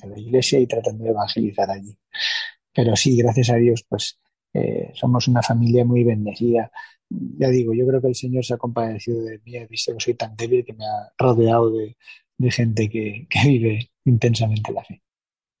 a 0.02 0.06
la 0.06 0.18
iglesia 0.18 0.60
y 0.60 0.66
tratando 0.66 1.04
de 1.04 1.10
evangelizar 1.10 1.70
allí. 1.70 1.96
Pero 2.74 2.94
sí, 2.94 3.16
gracias 3.16 3.50
a 3.50 3.56
Dios, 3.56 3.84
pues 3.88 4.18
eh, 4.54 4.92
somos 4.94 5.28
una 5.28 5.42
familia 5.42 5.84
muy 5.84 6.04
bendecida. 6.04 6.70
Ya 7.08 7.48
digo, 7.48 7.74
yo 7.74 7.86
creo 7.86 8.00
que 8.00 8.08
el 8.08 8.14
Señor 8.14 8.44
se 8.44 8.54
ha 8.54 8.58
compadecido 8.58 9.22
de 9.22 9.40
mí, 9.44 9.56
ha 9.56 9.66
visto 9.66 9.92
que 9.92 10.00
soy 10.00 10.14
tan 10.14 10.34
débil 10.36 10.64
que 10.64 10.72
me 10.74 10.84
ha 10.84 11.12
rodeado 11.18 11.70
de, 11.70 11.96
de 12.38 12.50
gente 12.50 12.88
que, 12.88 13.26
que 13.28 13.48
vive 13.48 13.90
intensamente 14.04 14.72
la 14.72 14.84
fe. 14.84 15.02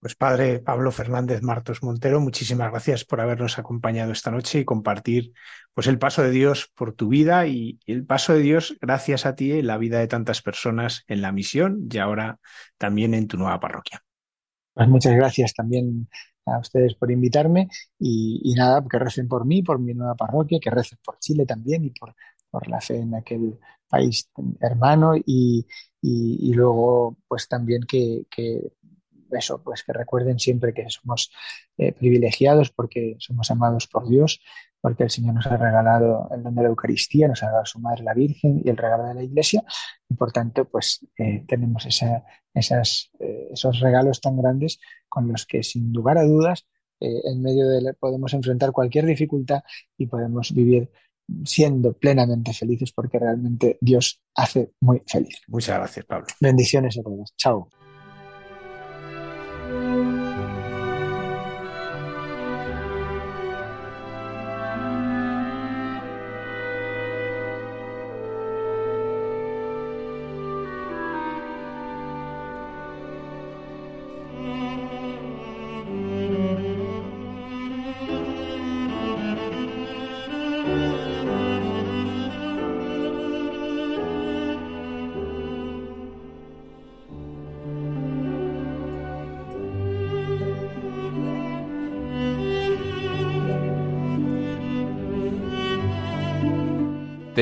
Pues 0.02 0.16
padre 0.16 0.58
Pablo 0.58 0.90
Fernández 0.90 1.42
Martos 1.42 1.80
Montero, 1.84 2.20
muchísimas 2.20 2.72
gracias 2.72 3.04
por 3.04 3.20
habernos 3.20 3.60
acompañado 3.60 4.10
esta 4.10 4.32
noche 4.32 4.58
y 4.58 4.64
compartir 4.64 5.32
pues 5.74 5.86
el 5.86 6.00
paso 6.00 6.24
de 6.24 6.32
Dios 6.32 6.72
por 6.74 6.92
tu 6.92 7.06
vida 7.06 7.46
y 7.46 7.78
el 7.86 8.04
paso 8.04 8.34
de 8.34 8.40
Dios 8.40 8.76
gracias 8.80 9.26
a 9.26 9.36
ti 9.36 9.52
en 9.52 9.68
la 9.68 9.78
vida 9.78 10.00
de 10.00 10.08
tantas 10.08 10.42
personas 10.42 11.04
en 11.06 11.22
la 11.22 11.30
misión 11.30 11.86
y 11.88 11.98
ahora 11.98 12.40
también 12.78 13.14
en 13.14 13.28
tu 13.28 13.36
nueva 13.36 13.60
parroquia. 13.60 14.02
Pues 14.74 14.88
muchas 14.88 15.14
gracias 15.14 15.54
también 15.54 16.08
a 16.46 16.58
ustedes 16.58 16.94
por 16.94 17.10
invitarme 17.10 17.68
y, 17.98 18.40
y 18.44 18.54
nada, 18.54 18.84
que 18.88 18.98
recen 18.98 19.28
por 19.28 19.44
mí, 19.46 19.62
por 19.62 19.78
mi 19.78 19.94
nueva 19.94 20.14
parroquia, 20.16 20.58
que 20.60 20.70
recen 20.70 20.98
por 21.04 21.18
Chile 21.18 21.46
también 21.46 21.84
y 21.84 21.90
por, 21.90 22.14
por 22.50 22.68
la 22.68 22.80
fe 22.80 22.98
en 22.98 23.14
aquel 23.14 23.58
país 23.88 24.30
hermano 24.60 25.14
y, 25.16 25.66
y, 26.00 26.50
y 26.50 26.52
luego 26.54 27.16
pues 27.28 27.48
también 27.48 27.82
que, 27.86 28.24
que 28.30 28.72
eso, 29.36 29.62
pues 29.62 29.82
que 29.82 29.92
recuerden 29.92 30.38
siempre 30.38 30.72
que 30.72 30.88
somos 30.88 31.30
eh, 31.78 31.92
privilegiados 31.92 32.70
porque 32.70 33.16
somos 33.18 33.50
amados 33.50 33.86
por 33.86 34.08
Dios, 34.08 34.40
porque 34.80 35.04
el 35.04 35.10
Señor 35.10 35.34
nos 35.34 35.46
ha 35.46 35.56
regalado 35.56 36.28
el 36.34 36.42
don 36.42 36.54
de 36.54 36.62
la 36.62 36.68
Eucaristía, 36.68 37.28
nos 37.28 37.42
ha 37.42 37.50
dado 37.50 37.64
su 37.64 37.78
Madre 37.78 38.02
la 38.02 38.14
Virgen 38.14 38.60
y 38.64 38.68
el 38.68 38.76
regalo 38.76 39.04
de 39.04 39.14
la 39.14 39.22
Iglesia, 39.22 39.62
y 40.08 40.14
por 40.14 40.32
tanto, 40.32 40.64
pues 40.64 41.06
eh, 41.18 41.44
tenemos 41.46 41.86
esa, 41.86 42.24
esas, 42.52 43.10
eh, 43.20 43.48
esos 43.52 43.80
regalos 43.80 44.20
tan 44.20 44.36
grandes 44.36 44.80
con 45.08 45.30
los 45.30 45.46
que, 45.46 45.62
sin 45.62 45.92
lugar 45.92 46.18
a 46.18 46.24
dudas, 46.24 46.66
en 47.04 47.42
medio 47.42 47.68
de 47.68 47.80
la- 47.80 47.92
podemos 47.94 48.32
enfrentar 48.32 48.70
cualquier 48.70 49.06
dificultad 49.06 49.62
y 49.98 50.06
podemos 50.06 50.54
vivir 50.54 50.88
siendo 51.44 51.94
plenamente 51.94 52.52
felices 52.52 52.92
porque 52.92 53.18
realmente 53.18 53.76
Dios 53.80 54.22
hace 54.36 54.72
muy 54.80 55.02
feliz. 55.06 55.40
Muchas 55.48 55.78
gracias, 55.78 56.06
Pablo. 56.06 56.26
Bendiciones 56.40 56.96
a 56.98 57.02
todos. 57.02 57.34
Chao. 57.36 57.81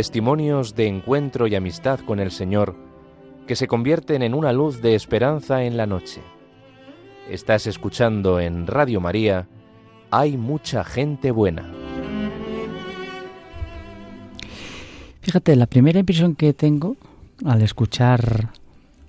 Testimonios 0.00 0.74
de 0.76 0.86
encuentro 0.86 1.46
y 1.46 1.54
amistad 1.54 2.00
con 2.00 2.20
el 2.20 2.30
Señor 2.30 2.74
que 3.46 3.54
se 3.54 3.68
convierten 3.68 4.22
en 4.22 4.32
una 4.32 4.50
luz 4.50 4.80
de 4.80 4.94
esperanza 4.94 5.64
en 5.64 5.76
la 5.76 5.84
noche. 5.84 6.22
Estás 7.28 7.66
escuchando 7.66 8.40
en 8.40 8.66
Radio 8.66 9.02
María 9.02 9.46
Hay 10.10 10.38
mucha 10.38 10.84
gente 10.84 11.32
buena. 11.32 11.70
Fíjate, 15.20 15.54
la 15.54 15.66
primera 15.66 15.98
impresión 15.98 16.34
que 16.34 16.54
tengo 16.54 16.96
al 17.44 17.60
escuchar 17.60 18.52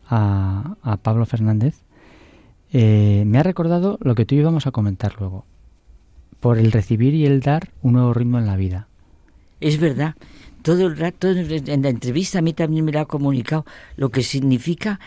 a, 0.09 0.75
Pablo 1.03 1.25
Fernández 1.25 1.83
eh, 2.73 3.23
me 3.25 3.37
ha 3.37 3.43
recordado 3.43 3.97
lo 4.01 4.13
que 4.13 4.25
tú 4.25 4.35
íbamos 4.35 4.67
a 4.67 4.71
comentar 4.71 5.15
luego. 5.21 5.45
Por 6.41 6.57
el 6.57 6.73
recibir 6.73 7.13
y 7.13 7.25
el 7.25 7.39
dar 7.39 7.69
un 7.81 7.93
nuevo 7.93 8.13
ritmo 8.13 8.39
en 8.39 8.45
la 8.45 8.57
vida. 8.57 8.89
Es 9.61 9.79
verdad. 9.79 10.15
Todo 10.63 10.87
el 10.87 10.97
rato 10.97 11.29
en 11.29 11.81
la 11.81 11.89
entrevista 11.89 12.39
a 12.39 12.41
mí 12.41 12.53
también 12.53 12.85
me 12.85 12.91
lo 12.91 12.99
ha 12.99 13.05
comunicado 13.05 13.65
lo 13.95 14.09
que 14.09 14.21
significa 14.21 14.99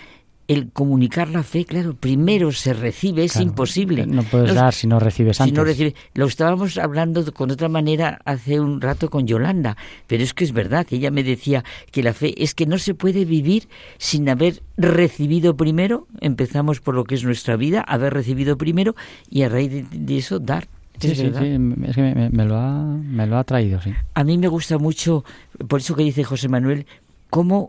el 0.46 0.70
comunicar 0.72 1.28
la 1.30 1.42
fe. 1.42 1.64
Claro, 1.64 1.94
primero 1.94 2.52
se 2.52 2.74
recibe, 2.74 3.24
es 3.24 3.32
Claro, 3.32 3.46
imposible. 3.48 4.04
No 4.06 4.22
puedes 4.24 4.54
dar 4.54 4.74
si 4.74 4.86
no 4.86 4.98
recibes 4.98 5.36
Si 5.38 5.44
antes. 5.44 5.56
no 5.56 5.64
recibe, 5.64 5.94
lo 6.14 6.26
estábamos 6.26 6.76
hablando 6.76 7.24
con 7.32 7.50
otra 7.50 7.68
manera 7.68 8.18
hace 8.24 8.60
un 8.60 8.80
rato 8.80 9.08
con 9.10 9.26
Yolanda, 9.26 9.76
pero 10.06 10.22
es 10.22 10.34
que 10.34 10.44
es 10.44 10.52
verdad, 10.52 10.86
ella 10.90 11.10
me 11.10 11.22
decía 11.22 11.64
que 11.92 12.02
la 12.02 12.12
fe 12.12 12.34
es 12.42 12.54
que 12.54 12.66
no 12.66 12.76
se 12.78 12.94
puede 12.94 13.24
vivir 13.24 13.68
sin 13.96 14.28
haber 14.28 14.60
recibido 14.76 15.56
primero, 15.56 16.08
empezamos 16.20 16.80
por 16.80 16.94
lo 16.94 17.04
que 17.04 17.14
es 17.14 17.24
nuestra 17.24 17.56
vida, 17.56 17.80
haber 17.80 18.12
recibido 18.12 18.58
primero 18.58 18.94
y 19.30 19.42
a 19.42 19.48
raíz 19.48 19.70
de, 19.70 19.86
de 19.90 20.18
eso 20.18 20.40
dar. 20.40 20.68
Sí, 20.98 21.10
Es 21.10 21.18
sí, 21.18 21.24
verdad. 21.24 21.40
sí, 21.42 21.46
es 21.88 21.94
que 21.96 22.02
me, 22.02 22.30
me- 22.30 22.44
lo 22.44 22.56
ha, 22.56 22.82
me 22.84 23.26
lo 23.26 23.36
ha 23.38 23.44
traído, 23.44 23.80
sí. 23.80 23.92
A 24.14 24.24
mí 24.24 24.38
me 24.38 24.48
gusta 24.48 24.78
mucho, 24.78 25.24
por 25.68 25.80
eso 25.80 25.94
que 25.96 26.04
dice 26.04 26.22
José 26.24 26.48
Manuel, 26.48 26.86
cómo 27.30 27.68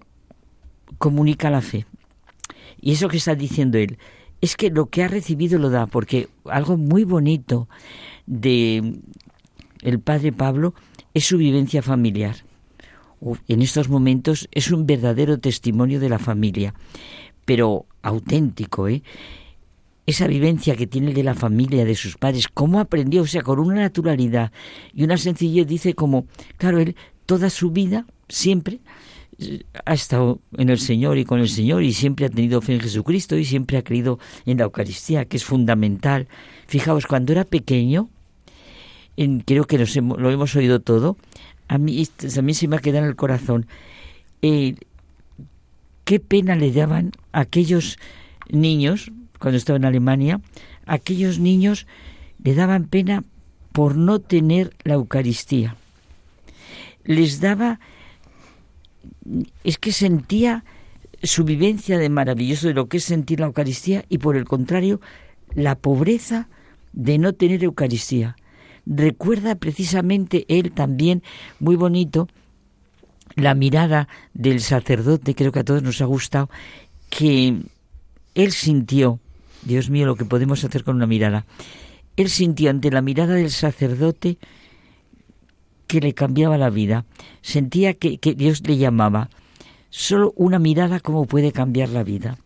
comunica 0.98 1.50
la 1.50 1.62
fe. 1.62 1.86
Y 2.80 2.92
eso 2.92 3.08
que 3.10 3.18
está 3.18 3.36
diciendo 3.36 3.78
él, 3.78 3.98
es 4.42 4.56
que 4.56 4.70
lo 4.70 4.88
que 4.88 5.04
ha 5.04 5.08
recibido 5.08 5.58
lo 5.58 5.70
da, 5.70 5.88
porque 5.88 6.28
algo 6.46 6.78
muy 6.78 7.04
bonito 7.04 7.68
de 8.28 9.00
el 9.82 10.00
padre 10.00 10.32
Pablo 10.32 10.74
es 11.14 11.26
su 11.26 11.38
vivencia 11.38 11.82
familiar. 11.82 12.36
En 13.48 13.62
estos 13.64 13.90
momentos 13.90 14.48
es 14.52 14.70
un 14.72 14.86
verdadero 14.86 15.40
testimonio 15.40 16.00
de 16.00 16.10
la 16.10 16.20
familia, 16.20 16.76
pero 17.46 17.86
auténtico, 18.04 18.88
¿eh? 18.88 19.02
Esa 20.06 20.28
vivencia 20.28 20.76
que 20.76 20.88
tiene 20.88 21.14
de 21.14 21.24
la 21.24 21.34
familia, 21.34 21.84
de 21.86 21.96
sus 21.96 22.16
padres, 22.18 22.48
cómo 22.48 22.80
aprendió, 22.80 23.24
o 23.24 23.28
sea, 23.28 23.42
con 23.42 23.60
una 23.60 23.82
naturalidad 23.82 24.52
y 24.94 25.04
una 25.04 25.18
sencillez, 25.18 25.66
dice 25.68 25.94
como, 25.96 26.26
claro, 26.58 26.80
él 26.80 26.96
toda 27.26 27.50
su 27.50 27.72
vida, 27.72 28.06
siempre, 28.30 28.80
eh, 29.40 29.64
ha 29.84 29.94
estado 29.94 30.40
en 30.58 30.70
el 30.70 30.80
Señor 30.80 31.18
y 31.18 31.26
con 31.26 31.40
el 31.40 31.50
Señor 31.50 31.82
y 31.84 31.92
siempre 31.92 32.28
ha 32.28 32.30
tenido 32.30 32.62
fe 32.62 32.74
en 32.76 32.82
Jesucristo 32.82 33.36
y 33.36 33.46
siempre 33.46 33.78
ha 33.78 33.84
creído 33.84 34.20
en 34.46 34.60
la 34.60 34.66
Eucaristía, 34.66 35.26
que 35.26 35.38
es 35.38 35.44
fundamental. 35.44 36.28
Fijaos, 36.68 37.08
cuando 37.08 37.34
era 37.34 37.44
pequeño, 37.44 38.10
en- 39.18 39.40
creo 39.40 39.66
que 39.66 39.78
nos 39.80 39.96
hemos- 39.98 40.20
lo 40.20 40.30
hemos 40.30 40.56
oído 40.56 40.80
todo, 40.82 41.18
a 41.68 41.78
mí 41.80 42.00
esto 42.02 42.28
también 42.30 42.56
se 42.56 42.68
me 42.68 42.76
ha 42.76 42.80
quedado 42.80 43.06
en 43.06 43.10
el 43.10 43.16
corazón. 43.16 43.66
eh, 44.42 44.76
qué 46.04 46.20
pena 46.20 46.56
le 46.56 46.72
daban 46.72 47.14
a 47.32 47.40
aquellos 47.40 47.98
niños, 48.50 49.12
cuando 49.40 49.58
estaba 49.58 49.78
en 49.78 49.86
Alemania, 49.86 50.42
aquellos 50.86 51.40
niños 51.40 51.88
le 52.44 52.56
daban 52.56 52.86
pena 52.86 53.24
por 53.72 53.96
no 53.96 54.20
tener 54.20 54.76
la 54.84 54.94
Eucaristía. 54.96 55.76
Les 57.04 57.42
daba, 57.42 57.80
es 59.64 59.78
que 59.78 59.92
sentía 59.92 60.64
su 61.24 61.44
vivencia 61.44 61.98
de 61.98 62.10
maravilloso 62.10 62.68
de 62.68 62.74
lo 62.74 62.88
que 62.88 62.98
es 62.98 63.04
sentir 63.04 63.40
la 63.40 63.48
Eucaristía 63.48 64.06
y 64.10 64.20
por 64.20 64.38
el 64.38 64.46
contrario, 64.46 65.02
la 65.54 65.76
pobreza 65.76 66.48
de 66.94 67.18
no 67.18 67.34
tener 67.34 67.64
Eucaristía. 67.64 68.36
Recuerda 68.86 69.56
precisamente 69.56 70.46
él 70.48 70.72
también, 70.72 71.24
muy 71.60 71.76
bonito, 71.76 72.28
la 73.36 73.56
mirada 73.56 74.08
del 74.34 74.62
sacerdote, 74.62 75.36
creo 75.36 75.52
que 75.52 75.60
a 75.60 75.64
todos 75.64 75.84
nos 75.84 76.02
ha 76.02 76.06
gustado, 76.06 76.50
que 77.10 77.62
él 78.36 78.52
sintió, 78.52 79.20
Dios 79.66 79.90
mío, 79.90 80.06
lo 80.06 80.16
que 80.16 80.26
podemos 80.26 80.64
hacer 80.64 80.84
con 80.84 80.96
una 80.96 81.08
mirada, 81.08 81.46
él 82.16 82.30
sintió 82.30 82.70
ante 82.70 82.92
la 82.92 83.02
mirada 83.02 83.34
del 83.34 83.52
sacerdote 83.52 84.38
que 85.88 86.00
le 86.00 86.14
cambiaba 86.14 86.58
la 86.58 86.70
vida, 86.70 87.06
sentía 87.42 87.94
que, 87.94 88.18
que 88.18 88.34
Dios 88.34 88.66
le 88.68 88.78
llamaba. 88.78 89.30
Solo 89.90 90.34
una 90.36 90.60
mirada 90.60 91.00
cómo 91.00 91.26
puede 91.26 91.52
cambiar 91.52 91.90
la 91.90 92.04
vida. 92.04 92.38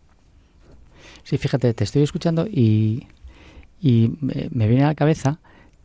Sí, 1.24 1.38
fíjate, 1.38 1.72
te 1.74 1.84
estoy 1.84 2.02
escuchando 2.02 2.46
y, 2.46 3.06
Y 3.80 4.12
me, 4.20 4.48
me 4.50 4.68
viene 4.68 4.84
a 4.84 4.88
la 4.88 4.94
cabeza 4.94 5.38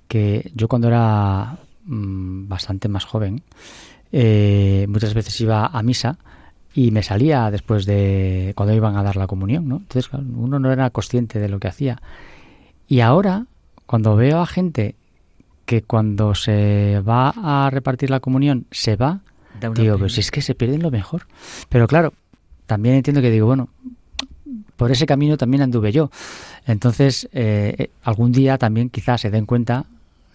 que 0.08 0.52
yo 0.54 0.68
cuando 0.68 0.88
era 0.88 1.58
mm, 1.86 2.48
bastante 2.48 2.88
más 2.88 3.06
joven, 3.06 3.42
eh, 4.12 4.86
muchas 4.90 5.14
veces 5.14 5.40
iba 5.42 5.66
a 5.66 5.84
misa 5.84 6.18
y 6.76 6.92
me 6.92 7.04
salía 7.04 7.50
después 7.50 7.86
de 7.86 8.52
cuando 8.56 8.76
iban 8.76 8.98
a 8.98 9.04
dar 9.04 9.16
la 9.16 9.28
comunión, 9.28 9.68
¿no? 9.68 9.78
Entonces 9.78 10.10
claro, 10.10 10.26
uno 10.36 10.60
no 10.60 10.74
era 10.74 10.90
consciente 10.90 11.40
de 11.40 11.48
lo 11.48 11.58
que 11.58 11.70
hacía. 11.70 12.02
Y 12.88 13.00
ahora, 13.00 13.46
cuando 13.86 14.18
veo 14.18 14.42
a 14.42 14.46
gente 14.46 14.96
que 15.66 15.82
cuando 15.82 16.36
se 16.36 17.02
va 17.08 17.34
a 17.36 17.70
repartir 17.70 18.10
la 18.10 18.20
comunión 18.20 18.66
se 18.72 18.98
va, 18.98 19.22
digo, 19.60 19.74
pena. 19.74 19.98
pues 19.98 20.18
es 20.18 20.30
que 20.32 20.42
se 20.42 20.54
pierden 20.54 20.84
lo 20.84 20.92
mejor. 20.92 21.28
Pero 21.70 21.88
claro, 21.88 22.14
también 22.66 22.96
entiendo 22.96 23.22
que 23.22 23.32
digo, 23.32 23.48
bueno, 23.48 23.70
por 24.76 24.92
ese 24.92 25.06
camino 25.06 25.38
también 25.38 25.64
anduve 25.64 25.94
yo. 25.94 26.12
Entonces, 26.68 27.30
eh, 27.32 27.74
eh, 27.78 27.90
algún 28.04 28.34
día 28.34 28.58
también 28.58 28.90
quizás 28.90 29.22
se 29.22 29.32
den 29.32 29.46
cuenta 29.46 29.86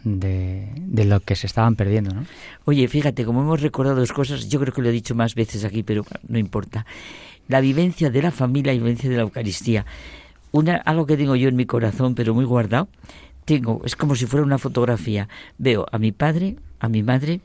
de, 0.04 1.04
lo 1.04 1.20
que 1.20 1.36
se 1.36 1.46
estaban 1.46 1.76
perdiendo, 1.76 2.14
¿no? 2.14 2.24
Oye, 2.64 2.86
fíjate, 2.88 3.24
como 3.24 3.42
hemos 3.42 3.60
recordado 3.60 3.96
dos 3.96 4.12
cosas, 4.12 4.48
yo 4.48 4.60
creo 4.60 4.72
que 4.72 4.82
lo 4.82 4.88
he 4.88 4.92
dicho 4.92 5.14
más 5.14 5.34
veces 5.34 5.64
aquí, 5.64 5.82
pero 5.82 6.04
no 6.28 6.38
importa. 6.38 6.86
La 7.48 7.60
vivencia 7.60 8.10
de 8.10 8.22
la 8.22 8.30
familia 8.30 8.72
y 8.72 8.76
la 8.76 8.82
vivencia 8.82 9.10
de 9.10 9.16
la 9.16 9.22
Eucaristía. 9.22 9.84
Una, 10.52 10.76
algo 10.76 11.06
que 11.06 11.16
tengo 11.16 11.36
yo 11.36 11.48
en 11.48 11.56
mi 11.56 11.66
corazón, 11.66 12.14
pero 12.14 12.34
muy 12.34 12.44
guardado, 12.44 12.88
tengo, 13.44 13.82
es 13.84 13.96
como 13.96 14.14
si 14.14 14.26
fuera 14.26 14.44
una 14.44 14.58
fotografía. 14.58 15.28
Veo 15.58 15.86
a 15.90 15.98
mi 15.98 16.12
padre, 16.12 16.56
a 16.78 16.88
mi 16.88 17.02
madre 17.02 17.40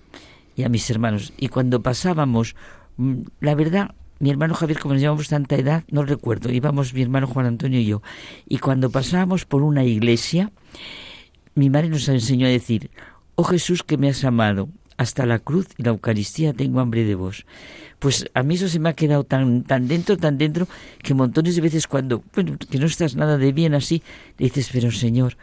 y 0.55 0.63
a 0.63 0.69
mis 0.69 0.89
hermanos. 0.89 1.33
Y 1.37 1.49
cuando 1.49 1.81
pasábamos, 1.81 2.55
mm, 2.97 3.21
la 3.41 3.55
verdad, 3.55 3.95
mi 4.19 4.29
hermano 4.29 4.53
Javier, 4.53 4.79
como 4.79 4.93
nos 4.93 5.01
llevamos 5.01 5.27
tanta 5.27 5.55
edad, 5.55 5.83
no 5.89 6.03
recuerdo, 6.03 6.51
íbamos 6.51 6.93
mi 6.93 7.01
hermano 7.01 7.27
Juan 7.27 7.45
Antonio 7.47 7.79
y 7.79 7.85
yo. 7.85 8.01
Y 8.47 8.59
cuando 8.59 8.89
pasábamos 8.89 9.45
por 9.45 9.61
una 9.61 9.83
iglesia, 9.83 10.51
mi 11.55 11.69
madre 11.69 11.89
nos 11.89 12.07
enseñó 12.07 12.47
a 12.47 12.49
decir, 12.49 12.91
oh 13.35 13.43
Jesús 13.43 13.83
que 13.83 13.97
me 13.97 14.09
has 14.09 14.23
amado, 14.23 14.69
hasta 14.97 15.25
la 15.25 15.39
cruz 15.39 15.67
y 15.77 15.83
la 15.83 15.89
Eucaristía 15.89 16.53
tengo 16.53 16.79
hambre 16.79 17.03
de 17.03 17.15
vos. 17.15 17.45
Pues 17.99 18.29
a 18.33 18.43
mí 18.43 18.55
eso 18.55 18.67
se 18.67 18.79
me 18.79 18.89
ha 18.89 18.93
quedado 18.93 19.23
tan, 19.23 19.63
tan 19.63 19.87
dentro, 19.87 20.17
tan 20.17 20.37
dentro, 20.37 20.67
que 21.01 21.13
montones 21.13 21.55
de 21.55 21.61
veces 21.61 21.87
cuando, 21.87 22.23
bueno, 22.33 22.57
que 22.69 22.77
no 22.77 22.85
estás 22.85 23.15
nada 23.15 23.37
de 23.37 23.51
bien 23.51 23.73
así, 23.73 24.03
le 24.37 24.45
dices, 24.45 24.69
pero 24.71 24.91
Señor, 24.91 25.37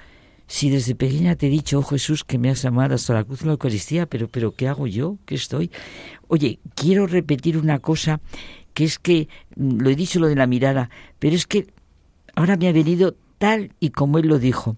si 0.46 0.70
desde 0.70 0.94
pequeña 0.94 1.36
te 1.36 1.46
he 1.46 1.50
dicho, 1.50 1.78
oh 1.78 1.82
Jesús, 1.82 2.24
que 2.24 2.38
me 2.38 2.50
has 2.50 2.64
amado 2.64 2.94
hasta 2.94 3.14
la 3.14 3.24
cruz 3.24 3.42
y 3.42 3.46
la 3.46 3.52
Eucaristía, 3.52 4.06
pero, 4.06 4.28
pero 4.28 4.52
¿qué 4.52 4.68
hago 4.68 4.86
yo? 4.86 5.16
¿Qué 5.24 5.34
estoy? 5.34 5.70
Oye, 6.28 6.58
quiero 6.74 7.06
repetir 7.06 7.56
una 7.56 7.78
cosa, 7.78 8.20
que 8.74 8.84
es 8.84 8.98
que, 8.98 9.28
mm, 9.56 9.80
lo 9.80 9.90
he 9.90 9.96
dicho 9.96 10.20
lo 10.20 10.28
de 10.28 10.36
la 10.36 10.46
mirada, 10.46 10.90
pero 11.18 11.34
es 11.36 11.46
que 11.46 11.68
ahora 12.34 12.56
me 12.56 12.68
ha 12.68 12.72
venido 12.72 13.14
tal 13.38 13.72
y 13.80 13.90
como 13.90 14.18
él 14.18 14.28
lo 14.28 14.38
dijo. 14.38 14.76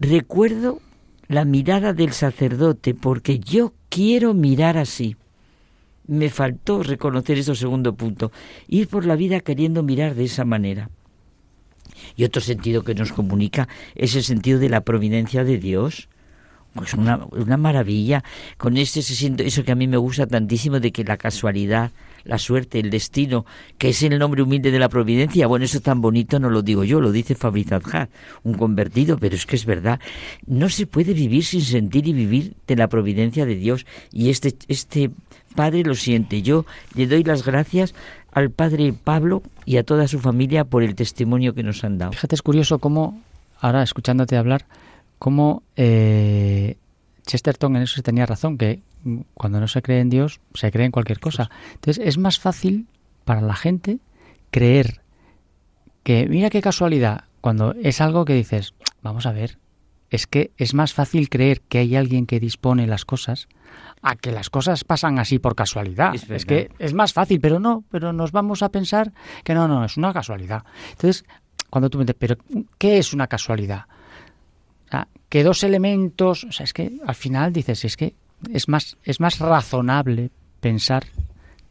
Recuerdo 0.00 0.80
la 1.28 1.44
mirada 1.44 1.92
del 1.92 2.12
sacerdote 2.12 2.94
porque 2.94 3.38
yo 3.38 3.74
quiero 3.90 4.32
mirar 4.32 4.78
así. 4.78 5.16
Me 6.06 6.30
faltó 6.30 6.82
reconocer 6.82 7.38
eso 7.38 7.54
segundo 7.54 7.94
punto, 7.94 8.32
ir 8.66 8.88
por 8.88 9.04
la 9.04 9.14
vida 9.14 9.40
queriendo 9.40 9.82
mirar 9.82 10.14
de 10.14 10.24
esa 10.24 10.46
manera. 10.46 10.88
Y 12.16 12.24
otro 12.24 12.40
sentido 12.40 12.82
que 12.82 12.94
nos 12.94 13.12
comunica 13.12 13.68
es 13.94 14.16
el 14.16 14.24
sentido 14.24 14.58
de 14.58 14.70
la 14.70 14.80
providencia 14.80 15.44
de 15.44 15.58
Dios. 15.58 16.08
Pues 16.74 16.94
una, 16.94 17.26
una 17.32 17.58
maravilla. 17.58 18.24
Con 18.56 18.78
este 18.78 19.02
se 19.02 19.14
siente 19.14 19.46
eso 19.46 19.64
que 19.64 19.72
a 19.72 19.76
mí 19.76 19.86
me 19.86 19.98
gusta 19.98 20.26
tantísimo 20.26 20.80
de 20.80 20.92
que 20.92 21.04
la 21.04 21.18
casualidad, 21.18 21.90
la 22.24 22.38
suerte, 22.38 22.80
el 22.80 22.90
destino, 22.90 23.46
que 23.78 23.90
es 23.90 24.02
el 24.02 24.18
nombre 24.18 24.42
humilde 24.42 24.70
de 24.70 24.78
la 24.78 24.88
providencia, 24.88 25.46
bueno, 25.46 25.64
eso 25.64 25.80
tan 25.80 26.00
bonito 26.00 26.38
no 26.38 26.50
lo 26.50 26.62
digo 26.62 26.84
yo, 26.84 27.00
lo 27.00 27.12
dice 27.12 27.34
Fabriz 27.34 27.72
Adjar, 27.72 28.08
un 28.42 28.54
convertido, 28.54 29.18
pero 29.18 29.34
es 29.34 29.46
que 29.46 29.56
es 29.56 29.66
verdad. 29.66 30.00
No 30.46 30.68
se 30.68 30.86
puede 30.86 31.14
vivir 31.14 31.44
sin 31.44 31.62
sentir 31.62 32.06
y 32.06 32.12
vivir 32.12 32.54
de 32.66 32.76
la 32.76 32.88
providencia 32.88 33.46
de 33.46 33.56
Dios. 33.56 33.86
Y 34.12 34.30
este, 34.30 34.54
este 34.68 35.10
padre 35.54 35.82
lo 35.82 35.94
siente. 35.94 36.42
Yo 36.42 36.66
le 36.94 37.06
doy 37.06 37.24
las 37.24 37.44
gracias 37.44 37.94
al 38.32 38.50
padre 38.50 38.92
Pablo 38.92 39.42
y 39.64 39.76
a 39.76 39.84
toda 39.84 40.08
su 40.08 40.18
familia 40.18 40.64
por 40.64 40.82
el 40.82 40.94
testimonio 40.94 41.54
que 41.54 41.62
nos 41.62 41.84
han 41.84 41.98
dado. 41.98 42.12
Fíjate, 42.12 42.34
es 42.34 42.42
curioso 42.42 42.78
cómo, 42.78 43.20
ahora 43.60 43.82
escuchándote 43.82 44.36
hablar, 44.36 44.66
cómo 45.18 45.62
eh, 45.76 46.76
Chesterton 47.26 47.76
en 47.76 47.82
eso 47.82 47.96
se 47.96 48.02
tenía 48.02 48.26
razón, 48.26 48.58
que 48.58 48.82
cuando 49.34 49.60
no 49.60 49.68
se 49.68 49.82
cree 49.82 50.00
en 50.00 50.10
Dios, 50.10 50.40
se 50.54 50.70
cree 50.70 50.86
en 50.86 50.92
cualquier 50.92 51.20
cosa. 51.20 51.50
Entonces 51.74 52.04
es 52.06 52.18
más 52.18 52.38
fácil 52.38 52.86
para 53.24 53.40
la 53.40 53.54
gente 53.54 53.98
creer 54.50 55.00
que, 56.02 56.26
mira 56.26 56.50
qué 56.50 56.60
casualidad, 56.60 57.24
cuando 57.40 57.74
es 57.82 58.00
algo 58.00 58.24
que 58.24 58.34
dices, 58.34 58.74
vamos 59.02 59.26
a 59.26 59.32
ver, 59.32 59.58
es 60.10 60.26
que 60.26 60.50
es 60.56 60.74
más 60.74 60.92
fácil 60.92 61.28
creer 61.28 61.60
que 61.62 61.78
hay 61.78 61.96
alguien 61.96 62.26
que 62.26 62.40
dispone 62.40 62.86
las 62.86 63.04
cosas 63.04 63.48
a 64.02 64.16
que 64.16 64.32
las 64.32 64.50
cosas 64.50 64.82
pasan 64.84 65.18
así 65.18 65.38
por 65.38 65.54
casualidad. 65.54 66.14
Es 66.14 66.28
Es, 66.28 66.44
que 66.44 66.70
es 66.78 66.94
más 66.94 67.12
fácil, 67.12 67.40
pero 67.40 67.60
no, 67.60 67.84
pero 67.90 68.12
nos 68.12 68.32
vamos 68.32 68.62
a 68.62 68.70
pensar 68.70 69.12
que 69.44 69.54
no, 69.54 69.68
no, 69.68 69.84
es 69.84 69.96
una 69.96 70.12
casualidad. 70.12 70.64
Entonces, 70.90 71.24
cuando 71.70 71.88
tú 71.88 71.98
me 71.98 72.04
dices, 72.04 72.16
pero 72.18 72.36
¿qué 72.78 72.98
es 72.98 73.12
una 73.12 73.28
casualidad? 73.28 73.84
Que 75.28 75.44
dos 75.44 75.62
elementos, 75.62 76.42
o 76.44 76.50
sea, 76.52 76.64
es 76.64 76.72
que 76.72 76.90
al 77.06 77.14
final 77.14 77.52
dices, 77.52 77.84
es 77.84 77.96
que 77.96 78.14
es 78.52 78.68
más, 78.68 78.96
es 79.04 79.20
más 79.20 79.38
razonable 79.38 80.30
pensar 80.60 81.04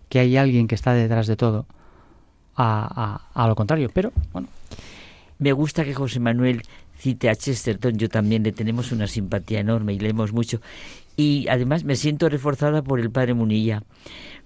que 0.07 0.19
hay 0.19 0.37
alguien 0.37 0.65
que 0.67 0.75
está 0.75 0.93
detrás 0.93 1.27
de 1.27 1.35
todo 1.35 1.65
a, 2.55 3.21
a- 3.35 3.43
a 3.43 3.47
lo 3.47 3.55
contrario. 3.55 3.89
Pero, 3.93 4.13
bueno, 4.31 4.47
Me 5.39 5.51
gusta 5.53 5.83
que 5.83 5.93
José 5.93 6.19
Manuel 6.19 6.61
cite 6.97 7.29
a 7.29 7.35
Chesterton, 7.35 7.97
yo 7.97 8.09
también 8.09 8.43
le 8.43 8.51
tenemos 8.51 8.91
una 8.91 9.07
simpatía 9.07 9.59
enorme 9.61 9.93
y 9.93 9.99
leemos 9.99 10.31
mucho. 10.33 10.61
Y 11.19 11.47
además 11.49 11.83
me 11.83 11.95
siento 11.97 12.29
reforzada 12.29 12.81
por 12.81 12.99
el 13.01 13.11
padre 13.11 13.33
Munilla, 13.33 13.83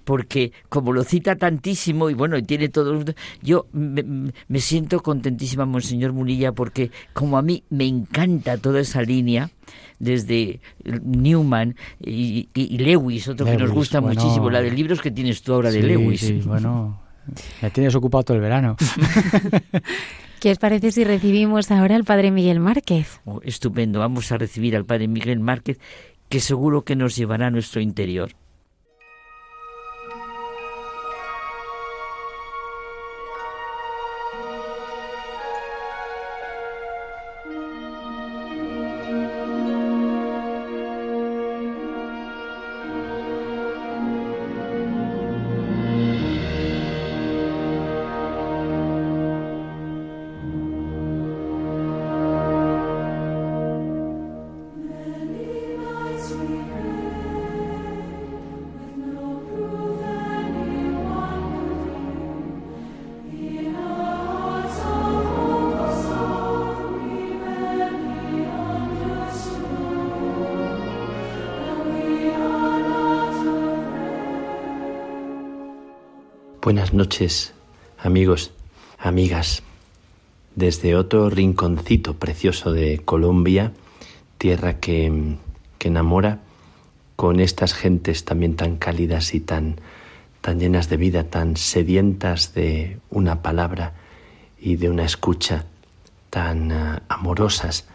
porque 0.05 0.51
como 0.69 0.91
lo 0.91 1.03
cita 1.03 1.35
tantísimo 1.35 2.09
y 2.09 2.15
bueno, 2.15 2.35
y 2.35 2.41
tiene 2.41 2.69
todo... 2.69 3.03
Yo 3.43 3.67
me, 3.73 4.03
me 4.47 4.59
siento 4.59 4.99
contentísima, 5.01 5.65
Monseñor 5.67 6.13
Munilla, 6.13 6.51
porque 6.51 6.89
como 7.13 7.37
a 7.37 7.43
mí 7.43 7.63
me 7.69 7.85
encanta 7.85 8.57
toda 8.57 8.79
esa 8.79 9.03
línea, 9.03 9.51
desde 9.99 10.61
Newman 10.83 11.75
y, 12.01 12.49
y- 12.55 12.75
y 12.75 12.77
Lewis, 12.79 13.27
otro 13.27 13.45
que 13.45 13.55
nos 13.55 13.69
gusta 13.71 13.99
bueno. 13.99 14.19
muchísimo, 14.19 14.49
la 14.49 14.61
de 14.61 14.71
libros 14.71 14.99
que 14.99 15.11
tienes 15.11 15.43
tú 15.43 15.53
ahora 15.53 15.69
de 15.69 15.83
Lewis. 15.83 16.21
sí, 16.21 16.41
bueno, 16.43 16.99
me 17.61 17.69
tienes 17.69 17.93
ocupado 17.93 18.23
todo 18.23 18.37
el 18.37 18.41
verano. 18.41 18.75
¿Qué 20.39 20.51
os 20.51 20.57
parece 20.57 20.91
si 20.91 21.05
recibimos 21.05 21.71
ahora 21.71 21.95
al 21.95 22.03
padre 22.03 22.29
Miguel 22.31 22.59
Márquez? 22.59 23.21
Oh, 23.23 23.39
estupendo. 23.43 23.99
Vamos 23.99 24.29
a 24.33 24.37
recibir 24.37 24.75
al 24.75 24.83
padre 24.83 25.07
Miguel 25.07 25.39
Márquez, 25.39 25.79
que 26.33 26.39
seguro 26.39 26.83
que 26.83 26.95
nos 26.95 27.15
llevará 27.15 27.45
a 27.45 27.51
nuestro 27.51 27.79
interior. 27.79 28.31
Buenas 76.73 76.91
noches, 76.91 77.53
amigos, 77.99 78.49
amigas. 78.97 79.61
Desde 80.55 80.95
otro 80.95 81.29
rinconcito 81.29 82.15
precioso 82.15 82.71
de 82.71 82.97
Colombia, 83.05 83.73
tierra 84.39 84.79
que, 84.79 85.35
que 85.77 85.89
enamora, 85.89 86.39
con 87.15 87.39
estas 87.39 87.75
gentes 87.75 88.25
también 88.25 88.55
tan 88.55 88.77
cálidas 88.77 89.35
y 89.35 89.39
tan, 89.39 89.81
tan 90.41 90.59
llenas 90.59 90.89
de 90.89 90.97
vida, 90.97 91.25
tan 91.25 91.57
sedientas 91.57 92.55
de 92.55 92.97
una 93.11 93.43
palabra 93.43 93.93
y 94.59 94.77
de 94.77 94.89
una 94.89 95.05
escucha, 95.05 95.65
tan 96.31 96.71
ah, 96.71 97.03
amorosas, 97.07 97.87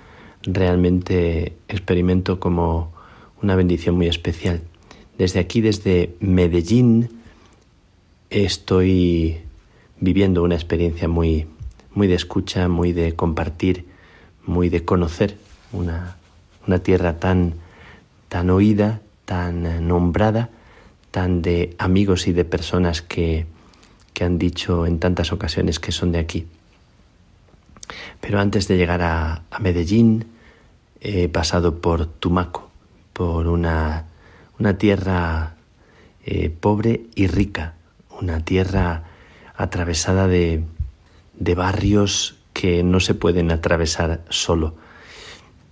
realmente 0.45 1.57
experimento 1.66 2.39
como 2.39 2.93
una 3.43 3.57
bendición 3.57 3.97
muy 3.97 4.07
especial. 4.07 4.61
Desde 5.18 5.41
aquí, 5.41 5.62
desde 5.62 6.14
Medellín, 6.20 7.17
estoy 8.31 9.41
viviendo 10.01 10.43
una 10.43 10.55
experiencia 10.55 11.09
muy, 11.09 11.47
muy 11.93 12.07
de 12.07 12.14
escucha, 12.14 12.68
muy 12.68 12.93
de 12.93 13.14
compartir, 13.14 13.87
muy 14.45 14.68
de 14.68 14.85
conocer, 14.85 15.37
una, 15.72 16.16
una 16.66 16.79
tierra 16.79 17.18
tan, 17.18 17.55
tan 18.29 18.51
oída, 18.51 19.01
tan 19.24 19.66
eh, 19.66 19.81
nombrada, 19.81 20.51
tan 21.11 21.43
de 21.43 21.74
amigos 21.79 22.29
y 22.29 22.33
de 22.33 22.45
personas 22.45 23.03
que, 23.03 23.47
que 24.12 24.24
han 24.24 24.39
dicho 24.39 24.87
en 24.87 24.99
tantas 24.99 25.33
ocasiones 25.33 25.79
que 25.79 25.93
son 25.93 26.12
de 26.12 26.18
aquí. 26.18 26.47
Pero 28.20 28.41
antes 28.41 28.68
de 28.68 28.76
llegar 28.76 29.03
a, 29.03 29.43
a 29.51 29.59
Medellín, 29.61 30.26
he 31.01 31.29
pasado 31.29 31.81
por 31.81 32.07
Tumaco, 32.07 32.70
por 33.12 33.49
una, 33.49 34.05
una 34.59 34.76
tierra 34.76 35.55
eh, 36.24 36.51
pobre 36.51 37.03
y 37.14 37.26
rica, 37.26 37.74
una 38.20 38.44
tierra 38.44 39.04
atravesada 39.56 40.26
de, 40.26 40.64
de 41.34 41.54
barrios 41.54 42.36
que 42.52 42.82
no 42.82 43.00
se 43.00 43.14
pueden 43.14 43.50
atravesar 43.50 44.22
solo, 44.28 44.74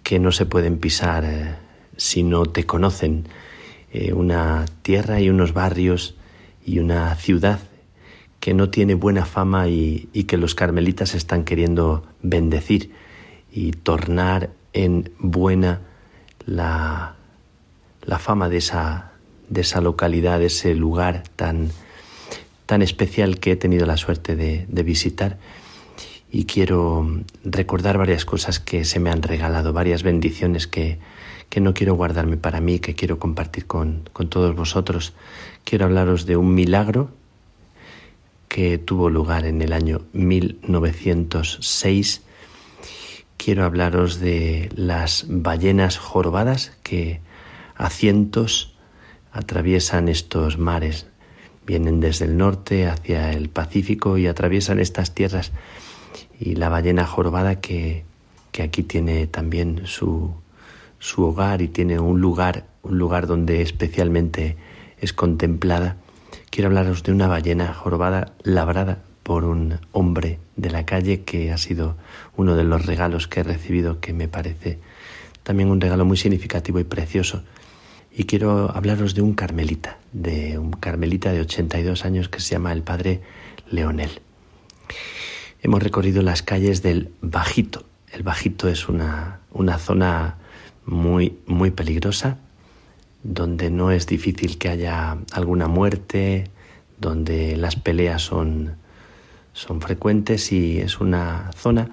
que 0.02 0.18
no 0.18 0.32
se 0.32 0.46
pueden 0.46 0.78
pisar 0.78 1.24
eh, 1.24 1.54
si 1.96 2.22
no 2.22 2.46
te 2.46 2.64
conocen, 2.64 3.26
eh, 3.92 4.12
una 4.12 4.66
tierra 4.82 5.20
y 5.20 5.30
unos 5.30 5.52
barrios 5.52 6.14
y 6.64 6.78
una 6.78 7.14
ciudad 7.16 7.60
que 8.40 8.54
no 8.54 8.70
tiene 8.70 8.94
buena 8.94 9.24
fama 9.24 9.68
y, 9.68 10.08
que 10.28 10.36
los 10.36 10.54
carmelitas 10.54 11.14
están 11.14 11.44
queriendo 11.44 12.04
bendecir 12.22 12.92
y 13.50 13.72
tornar 13.72 14.50
en 14.72 15.10
buena 15.18 15.80
la, 16.44 17.16
la 18.02 18.18
fama 18.18 18.48
de 18.48 18.58
esa, 18.58 19.12
de 19.48 19.62
esa 19.62 19.80
localidad, 19.80 20.38
de 20.38 20.46
ese 20.46 20.74
lugar 20.74 21.24
tan, 21.34 21.70
tan 22.66 22.82
especial 22.82 23.38
que 23.38 23.52
he 23.52 23.56
tenido 23.56 23.86
la 23.86 23.96
suerte 23.96 24.36
de, 24.36 24.82
visitar. 24.82 25.38
Y 26.30 26.44
quiero 26.44 27.22
recordar 27.44 27.96
varias 27.96 28.24
cosas 28.24 28.60
que 28.60 28.84
se 28.84 29.00
me 29.00 29.10
han 29.10 29.22
regalado, 29.22 29.72
varias 29.72 30.02
bendiciones 30.02 30.66
que, 30.66 30.98
que 31.48 31.60
no 31.60 31.72
quiero 31.72 31.94
guardarme 31.94 32.36
para 32.36 32.60
mí, 32.60 32.80
que 32.80 32.94
quiero 32.94 33.18
compartir 33.18 33.66
con, 33.66 34.10
con 34.12 34.28
todos 34.28 34.54
vosotros. 34.54 35.14
Quiero 35.64 35.86
hablaros 35.86 36.26
de 36.26 36.36
un 36.36 36.54
milagro 36.54 37.10
que 38.48 38.78
tuvo 38.78 39.10
lugar 39.10 39.46
en 39.46 39.62
el 39.62 39.72
año 39.72 40.02
1906. 40.12 42.22
Quiero 43.36 43.64
hablaros 43.64 44.18
de 44.18 44.70
las 44.74 45.26
ballenas 45.28 45.98
jorobadas 45.98 46.72
que 46.82 47.20
a 47.76 47.90
cientos 47.90 48.74
atraviesan 49.30 50.08
estos 50.08 50.58
mares. 50.58 51.06
Vienen 51.66 52.00
desde 52.00 52.24
el 52.26 52.36
norte 52.36 52.86
hacia 52.86 53.32
el 53.32 53.48
Pacífico 53.48 54.18
y 54.18 54.26
atraviesan 54.26 54.78
estas 54.78 55.14
tierras. 55.14 55.52
Y 56.38 56.54
la 56.54 56.68
ballena 56.68 57.06
jorobada 57.06 57.60
que, 57.60 58.04
que 58.52 58.62
aquí 58.62 58.82
tiene 58.82 59.26
también 59.26 59.82
su, 59.86 60.32
su 60.98 61.24
hogar 61.24 61.62
y 61.62 61.68
tiene 61.68 61.98
un 61.98 62.20
lugar, 62.20 62.66
un 62.82 62.98
lugar 62.98 63.26
donde 63.26 63.62
especialmente 63.62 64.56
es 65.00 65.12
contemplada. 65.12 65.96
Quiero 66.50 66.68
hablaros 66.68 67.02
de 67.02 67.12
una 67.12 67.26
ballena 67.26 67.74
jorobada 67.74 68.32
labrada 68.42 69.02
por 69.22 69.44
un 69.44 69.80
hombre 69.92 70.38
de 70.54 70.70
la 70.70 70.86
calle 70.86 71.22
que 71.22 71.52
ha 71.52 71.58
sido 71.58 71.96
uno 72.36 72.54
de 72.54 72.64
los 72.64 72.86
regalos 72.86 73.26
que 73.26 73.40
he 73.40 73.42
recibido 73.42 74.00
que 74.00 74.12
me 74.12 74.28
parece 74.28 74.78
también 75.42 75.70
un 75.70 75.80
regalo 75.80 76.04
muy 76.04 76.16
significativo 76.16 76.80
y 76.80 76.84
precioso. 76.84 77.42
Y 78.18 78.24
quiero 78.24 78.74
hablaros 78.74 79.14
de 79.14 79.20
un 79.20 79.34
carmelita, 79.34 79.98
de 80.14 80.58
un 80.58 80.70
carmelita 80.70 81.32
de 81.32 81.42
82 81.42 82.06
años 82.06 82.30
que 82.30 82.40
se 82.40 82.52
llama 82.52 82.72
el 82.72 82.82
padre 82.82 83.20
Leonel. 83.70 84.22
Hemos 85.60 85.82
recorrido 85.82 86.22
las 86.22 86.42
calles 86.42 86.82
del 86.82 87.12
Bajito. 87.20 87.84
El 88.10 88.22
Bajito 88.22 88.68
es 88.68 88.88
una, 88.88 89.40
una 89.52 89.76
zona 89.76 90.38
muy, 90.86 91.36
muy 91.46 91.70
peligrosa, 91.72 92.38
donde 93.22 93.68
no 93.68 93.90
es 93.90 94.06
difícil 94.06 94.56
que 94.56 94.70
haya 94.70 95.18
alguna 95.32 95.68
muerte, 95.68 96.48
donde 96.98 97.54
las 97.58 97.76
peleas 97.76 98.22
son, 98.22 98.76
son 99.52 99.82
frecuentes 99.82 100.52
y 100.52 100.78
es 100.78 101.00
una 101.00 101.50
zona 101.54 101.90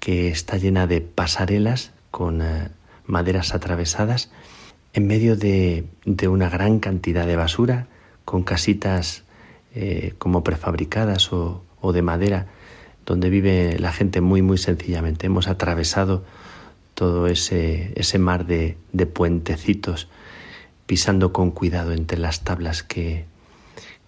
que 0.00 0.30
está 0.30 0.56
llena 0.56 0.88
de 0.88 1.00
pasarelas 1.00 1.92
con 2.10 2.42
eh, 2.42 2.70
maderas 3.06 3.54
atravesadas 3.54 4.32
en 4.98 5.06
medio 5.06 5.36
de, 5.36 5.84
una 6.28 6.50
gran 6.50 6.80
cantidad 6.80 7.24
de 7.24 7.36
basura, 7.36 7.86
con 8.24 8.42
casitas 8.42 9.22
eh, 9.72 10.14
como 10.18 10.42
prefabricadas 10.42 11.32
o, 11.32 11.62
de 11.92 12.02
madera, 12.02 12.46
donde 13.06 13.30
vive 13.30 13.78
la 13.78 13.92
gente 13.92 14.20
muy, 14.20 14.42
muy 14.42 14.58
sencillamente. 14.58 15.26
Hemos 15.26 15.46
atravesado 15.46 16.24
todo 16.94 17.28
ese, 17.28 17.94
mar 18.18 18.44
de, 18.44 18.76
puentecitos, 19.06 20.08
pisando 20.86 21.32
con 21.32 21.52
cuidado 21.52 21.92
entre 21.92 22.18
las 22.18 22.42
tablas 22.42 22.82
que, 22.82 23.24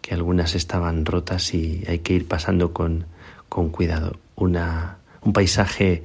que, 0.01 0.12
algunas 0.12 0.57
estaban 0.57 1.07
rotas 1.07 1.55
y 1.55 1.84
hay 1.86 2.01
que 2.01 2.14
ir 2.14 2.26
pasando 2.26 2.72
con, 2.72 3.07
con 3.49 3.70
cuidado. 3.70 4.18
Una, 4.34 4.99
un 5.22 5.32
paisaje 5.32 6.03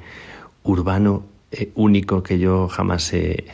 urbano 0.64 1.26
eh, 1.52 1.72
único 1.74 2.22
que 2.22 2.38
yo 2.38 2.68
jamás 2.68 3.12
he, 3.14 3.46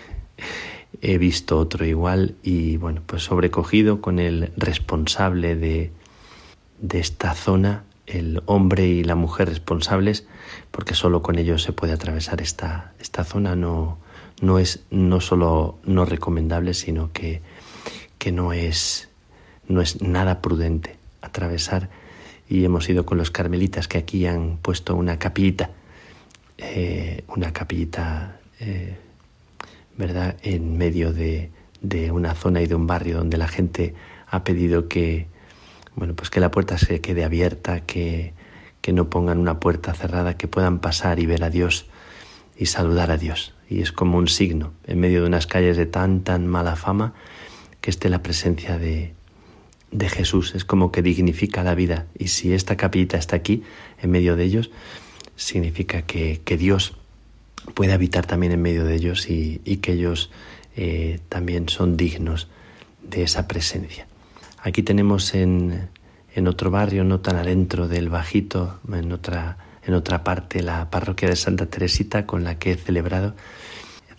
he, 1.02 1.18
visto 1.18 1.58
otro 1.58 1.86
igual 1.86 2.36
y 2.44 2.78
bueno, 2.78 3.02
pues 3.06 3.24
sobrecogido 3.24 4.02
con 4.02 4.20
el 4.20 4.52
responsable 4.56 5.56
de, 5.56 5.92
de 6.80 7.00
esta 7.00 7.34
zona 7.34 7.84
el 8.08 8.42
hombre 8.46 8.88
y 8.88 9.04
la 9.04 9.16
mujer 9.16 9.50
responsables, 9.50 10.26
porque 10.72 10.96
solo 10.96 11.22
con 11.22 11.38
ellos 11.38 11.64
se 11.64 11.72
puede 11.72 11.94
atravesar 11.94 12.42
esta, 12.42 12.94
esta 13.00 13.24
zona. 13.24 13.56
No, 13.56 13.98
no 14.42 14.60
es 14.60 14.84
no 14.90 15.22
solo 15.22 15.80
no 15.86 16.06
recomendable, 16.06 16.74
sino 16.74 17.12
que, 17.14 17.42
que 18.18 18.32
no, 18.32 18.54
es, 18.54 19.10
no 19.68 19.82
es 19.82 20.02
nada 20.02 20.42
prudente 20.42 20.98
atravesar. 21.22 21.90
Y 22.50 22.66
hemos 22.66 22.90
ido 22.90 23.06
con 23.06 23.18
los 23.18 23.32
carmelitas 23.32 23.88
que 23.88 23.98
aquí 23.98 24.26
han 24.26 24.58
puesto 24.58 24.96
una 24.96 25.18
capillita, 25.18 25.70
eh, 26.58 27.24
una 27.28 27.54
capillita, 27.54 28.40
eh, 28.60 28.98
¿verdad?, 29.98 30.38
en 30.42 30.78
medio 30.78 31.14
de, 31.14 31.52
de 31.82 32.12
una 32.12 32.36
zona 32.36 32.62
y 32.62 32.68
de 32.68 32.76
un 32.76 32.88
barrio 32.88 33.18
donde 33.18 33.38
la 33.38 33.48
gente 33.48 33.94
ha 34.28 34.44
pedido 34.44 34.88
que, 34.88 35.28
bueno, 35.96 36.16
pues 36.16 36.30
que 36.30 36.40
la 36.40 36.52
puerta 36.52 36.78
se 36.78 37.02
quede 37.02 37.24
abierta, 37.24 37.82
que, 37.82 38.34
que 38.82 38.94
no 38.94 39.10
pongan 39.10 39.40
una 39.40 39.60
puerta 39.60 39.94
cerrada, 39.94 40.38
que 40.38 40.48
puedan 40.48 40.80
pasar 40.80 41.20
y 41.20 41.26
ver 41.26 41.44
a 41.44 41.50
Dios 41.50 41.88
y 42.58 42.68
saludar 42.68 43.12
a 43.12 43.18
Dios. 43.18 43.54
Y 43.70 43.82
es 43.82 43.92
como 43.92 44.18
un 44.18 44.28
signo, 44.28 44.74
en 44.86 45.00
medio 45.00 45.22
de 45.22 45.28
unas 45.28 45.48
calles 45.48 45.78
de 45.78 45.86
tan, 45.86 46.22
tan 46.22 46.48
mala 46.48 46.76
fama, 46.76 47.14
que 47.82 47.90
esté 47.90 48.10
la 48.10 48.22
presencia 48.22 48.78
de, 48.78 49.14
de 49.92 50.10
Jesús. 50.10 50.54
Es 50.56 50.66
como 50.66 50.92
que 50.92 51.02
dignifica 51.02 51.64
la 51.64 51.76
vida. 51.76 52.08
Y 52.18 52.28
si 52.28 52.54
esta 52.54 52.78
capillita 52.78 53.18
está 53.18 53.36
aquí, 53.36 53.64
en 54.02 54.12
medio 54.12 54.36
de 54.36 54.44
ellos, 54.44 54.72
significa 55.36 56.04
que, 56.04 56.42
que 56.44 56.58
Dios 56.58 56.98
puede 57.74 57.94
habitar 57.94 58.26
también 58.26 58.52
en 58.52 58.62
medio 58.62 58.86
de 58.86 58.96
ellos 58.96 59.30
y, 59.30 59.62
y 59.66 59.78
que 59.78 59.94
ellos 59.94 60.32
eh, 60.76 61.20
también 61.30 61.70
son 61.70 61.98
dignos 61.98 62.48
de 63.04 63.24
esa 63.24 63.48
presencia. 63.48 64.08
Aquí 64.62 64.84
tenemos 64.84 65.34
en, 65.34 65.90
en 66.36 66.48
otro 66.48 66.72
barrio, 66.72 67.04
no 67.04 67.20
tan 67.20 67.36
adentro 67.36 67.88
del 67.88 68.10
Bajito, 68.10 68.80
en 68.92 69.12
otra, 69.12 69.58
en 69.84 69.94
otra 69.94 70.24
parte, 70.24 70.62
la 70.62 70.90
parroquia 70.90 71.30
de 71.30 71.36
Santa 71.36 71.66
Teresita 71.66 72.26
con 72.26 72.44
la 72.44 72.60
que 72.60 72.72
he 72.72 72.76
celebrado. 72.76 73.36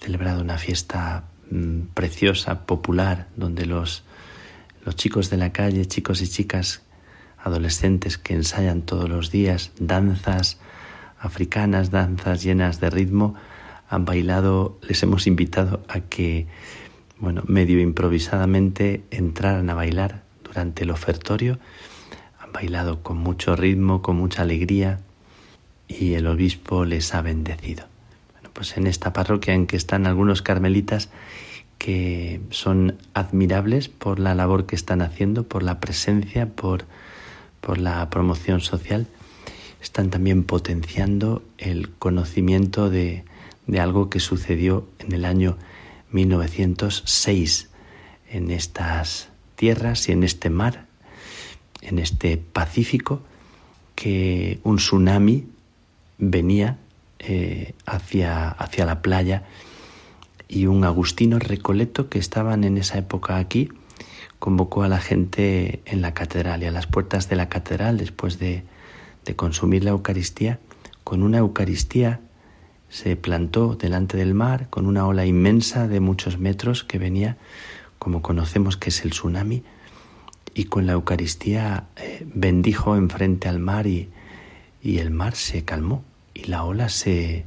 Celebrado 0.01 0.41
una 0.41 0.59
fiesta 0.59 1.25
mmm, 1.51 1.83
preciosa, 1.95 2.67
popular, 2.67 3.29
donde 3.37 3.67
los, 3.67 4.03
los 4.85 4.97
chicos 4.97 5.31
de 5.31 5.37
la 5.37 5.53
calle, 5.53 5.87
chicos 5.87 6.21
y 6.23 6.29
chicas 6.29 6.83
adolescentes 7.39 8.19
que 8.19 8.35
ensayan 8.35 8.83
todos 8.83 9.09
los 9.09 9.31
días 9.31 9.71
danzas 9.79 10.59
africanas, 11.23 11.91
danzas 11.91 12.43
llenas 12.43 12.81
de 12.81 12.91
ritmo, 12.91 13.35
han 13.89 14.05
bailado, 14.05 14.79
les 14.83 15.03
hemos 15.03 15.27
invitado 15.27 15.83
a 15.89 16.01
que, 16.01 16.47
bueno, 17.19 17.43
medio 17.47 17.81
improvisadamente 17.81 19.05
entraran 19.11 19.71
a 19.71 19.75
bailar 19.75 20.23
durante 20.43 20.85
el 20.85 20.91
ofertorio. 20.91 21.59
Han 22.41 22.53
bailado 22.53 23.03
con 23.03 23.19
mucho 23.19 23.55
ritmo, 23.55 24.03
con 24.03 24.17
mucha 24.17 24.43
alegría 24.43 25.01
y 25.89 26.15
el 26.15 26.27
obispo 26.27 26.85
les 26.85 27.15
ha 27.15 27.23
bendecido. 27.23 27.85
Bueno, 28.33 28.51
pues 28.53 28.77
en 28.77 28.87
esta 28.87 29.13
parroquia 29.13 29.55
en 29.55 29.67
que 29.67 29.77
están 29.77 30.07
algunos 30.07 30.43
carmelitas 30.43 31.11
que 31.79 32.41
son 32.51 32.97
admirables 33.13 33.89
por 33.89 34.19
la 34.19 34.35
labor 34.35 34.67
que 34.67 34.77
están 34.77 35.03
haciendo, 35.03 35.45
por 35.45 35.63
la 35.63 35.81
presencia, 35.81 36.47
por, 36.47 36.85
por 37.61 37.79
la 37.79 38.09
promoción 38.09 38.61
social, 38.61 39.07
están 39.83 40.11
también 40.11 40.45
potenciando 40.45 41.43
el 41.59 41.91
conocimiento 41.91 42.89
de, 42.89 43.25
de 43.67 43.81
algo 43.81 44.09
que 44.11 44.21
sucedió 44.21 44.87
en 44.99 45.13
el 45.13 45.25
año 45.25 45.59
1906 46.13 47.69
en 48.31 48.51
estas 48.51 49.29
tierras 49.57 50.09
y 50.09 50.13
en 50.13 50.23
este 50.23 50.51
mar, 50.51 50.87
en 51.81 51.99
este 51.99 52.37
Pacífico, 52.37 53.23
que 53.95 54.61
un 54.63 54.77
tsunami 54.77 55.47
venía 56.19 56.79
eh, 57.19 57.75
hacia, 57.85 58.49
hacia 58.49 58.87
la 58.87 59.03
playa 59.03 59.45
y 60.49 60.67
un 60.67 60.85
agustino 60.85 61.39
recoleto 61.39 62.09
que 62.09 62.19
estaban 62.19 62.65
en 62.65 62.79
esa 62.79 62.99
época 62.99 63.39
aquí 63.39 63.69
convocó 64.39 64.83
a 64.83 64.89
la 64.89 64.99
gente 64.99 65.83
en 65.87 66.03
la 66.03 66.15
catedral 66.15 66.63
y 66.63 66.67
a 66.67 66.73
las 66.73 66.87
puertas 66.87 67.29
de 67.29 67.37
la 67.37 67.49
catedral 67.49 67.97
después 67.97 68.39
de, 68.39 68.65
de 69.25 69.37
consumir 69.37 69.85
la 69.85 69.91
Eucaristía, 69.91 70.59
con 71.05 71.23
una 71.23 71.39
Eucaristía 71.39 72.21
se 72.89 73.17
plantó 73.17 73.75
delante 73.75 74.17
del 74.17 74.35
mar 74.35 74.69
con 74.69 74.87
una 74.87 75.07
ola 75.07 75.25
inmensa 75.25 75.89
de 75.89 76.01
muchos 76.01 76.39
metros 76.39 76.85
que 76.85 76.99
venía, 76.99 77.39
como 77.99 78.21
conocemos 78.21 78.77
que 78.77 78.91
es 78.91 79.05
el 79.05 79.11
tsunami, 79.11 79.63
y 80.55 80.65
con 80.65 80.87
la 80.87 80.93
Eucaristía 80.93 81.87
eh, 81.97 82.27
bendijo 82.27 82.97
enfrente 82.97 83.49
al 83.49 83.59
mar 83.59 83.87
y, 83.87 84.11
y 84.83 84.99
el 84.99 85.11
mar 85.11 85.35
se 85.35 85.65
calmó 85.65 86.05
y 86.35 86.45
la 86.45 86.65
ola 86.65 86.89
se, 86.89 87.45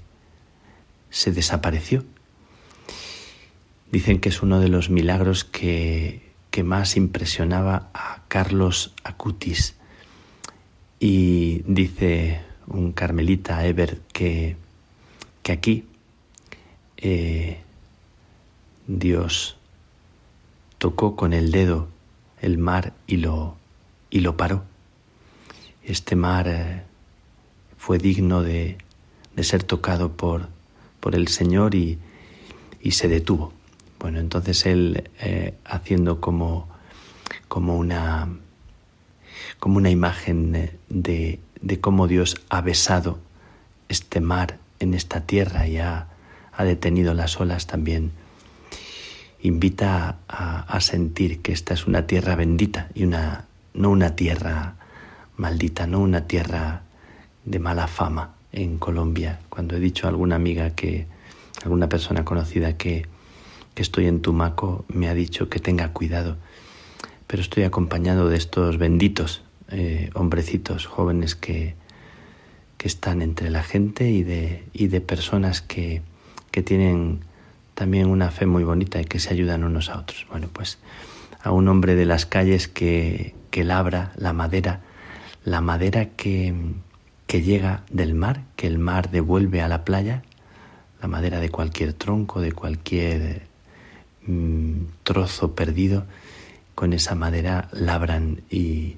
se 1.10 1.32
desapareció. 1.32 2.04
Dicen 3.92 4.20
que 4.20 4.30
es 4.30 4.42
uno 4.42 4.60
de 4.60 4.70
los 4.70 4.90
milagros 4.90 5.46
que, 5.46 6.34
que 6.50 6.64
más 6.64 6.98
impresionaba 6.98 7.90
a 7.94 8.24
Carlos 8.28 8.94
Acutis. 9.04 9.75
Y 11.00 11.62
dice 11.68 12.42
un 12.68 12.92
carmelita, 12.94 13.66
Eber, 13.66 14.02
que, 14.12 14.56
que 15.44 15.52
aquí 15.52 15.86
eh, 16.98 17.60
Dios 18.88 19.58
tocó 20.78 21.16
con 21.16 21.34
el 21.34 21.52
dedo 21.52 21.90
el 22.42 22.58
mar 22.58 22.94
y 23.08 23.18
lo, 23.18 23.56
y 24.10 24.20
lo 24.20 24.38
paró. 24.38 24.64
Este 25.84 26.16
mar 26.16 26.48
eh, 26.48 26.84
fue 27.78 27.98
digno 27.98 28.44
de, 28.44 28.78
de, 29.36 29.44
ser 29.44 29.64
tocado 29.64 30.12
por, 30.14 30.48
por 31.00 31.16
el 31.16 31.28
Señor 31.28 31.76
y, 31.76 31.98
y, 32.82 32.92
se 32.92 33.08
detuvo. 33.08 33.54
Bueno, 34.00 34.20
entonces 34.20 34.66
él 34.66 35.10
eh, 35.20 35.56
haciendo 35.66 36.22
como, 36.22 36.68
como, 37.48 37.78
una, 37.78 38.28
como 39.60 39.78
una 39.78 39.90
imagen 39.90 40.52
de, 40.90 41.40
de 41.62 41.80
cómo 41.80 42.08
Dios 42.08 42.36
ha 42.50 42.62
besado 42.62 43.20
este 43.90 44.22
mar 44.22 44.60
en 44.80 44.94
esta 44.94 45.22
tierra 45.22 45.68
y 45.68 45.78
ha, 45.78 46.08
detenido 46.60 47.14
las 47.14 47.40
olas 47.42 47.68
también 47.68 48.12
invita 49.42 50.20
a, 50.28 50.80
sentir 50.80 51.42
que 51.42 51.52
esta 51.52 51.74
es 51.74 51.86
una 51.86 52.08
tierra 52.08 52.36
bendita 52.36 52.90
y 52.96 53.04
una 53.04 53.46
no 53.74 53.90
una 53.90 54.16
tierra 54.16 54.76
maldita, 55.36 55.86
no 55.86 56.00
una 56.00 56.28
tierra 56.28 56.84
de 57.44 57.60
mala 57.60 57.88
fama 57.88 58.36
en 58.54 58.78
Colombia. 58.78 59.40
Cuando 59.50 59.76
he 59.76 59.82
dicho 59.82 60.08
a 60.08 60.10
alguna 60.10 60.38
amiga 60.38 60.70
que, 60.70 61.08
alguna 61.64 61.90
persona 61.90 62.24
conocida 62.24 62.78
que 62.78 63.06
estoy 63.76 64.08
en 64.08 64.22
Tumaco, 64.22 64.86
me 64.88 65.10
ha 65.10 65.14
dicho 65.14 65.50
que 65.50 65.60
tenga 65.60 65.90
cuidado. 65.90 66.38
Pero 67.28 67.42
estoy 67.42 67.64
acompañado 67.64 68.30
de 68.30 68.38
estos 68.38 68.78
benditos 68.78 69.45
eh, 69.78 70.10
hombrecitos 70.14 70.86
jóvenes 70.86 71.36
que, 71.36 71.76
que 72.78 72.88
están 72.88 73.22
entre 73.22 73.50
la 73.50 73.62
gente 73.62 74.10
y 74.10 74.24
de, 74.24 74.64
y 74.72 74.88
de 74.88 75.02
personas 75.02 75.62
que, 75.62 76.02
que 76.52 76.62
tienen 76.62 77.20
también 77.74 78.08
una 78.08 78.32
fe 78.32 78.46
muy 78.46 78.64
bonita 78.64 79.02
y 79.02 79.06
que 79.06 79.20
se 79.20 79.34
ayudan 79.34 79.66
unos 79.66 79.90
a 79.90 80.00
otros. 80.00 80.26
Bueno, 80.32 80.48
pues 80.54 80.78
a 81.44 81.52
un 81.52 81.68
hombre 81.68 81.96
de 81.96 82.06
las 82.06 82.26
calles 82.26 82.70
que, 82.70 83.36
que 83.52 83.66
labra 83.66 84.14
la 84.16 84.32
madera, 84.32 84.80
la 85.44 85.60
madera 85.60 86.06
que, 86.06 86.54
que 87.28 87.42
llega 87.42 87.84
del 87.92 88.16
mar, 88.16 88.44
que 88.56 88.68
el 88.68 88.80
mar 88.80 89.12
devuelve 89.12 89.62
a 89.62 89.68
la 89.68 89.84
playa, 89.84 90.24
la 91.02 91.10
madera 91.10 91.42
de 91.42 91.50
cualquier 91.50 91.92
tronco, 91.92 92.40
de 92.40 92.54
cualquier 92.54 93.42
mmm, 94.26 94.86
trozo 95.04 95.54
perdido, 95.54 96.06
con 96.76 96.94
esa 96.94 97.14
madera 97.14 97.68
labran 97.74 98.42
y, 98.50 98.96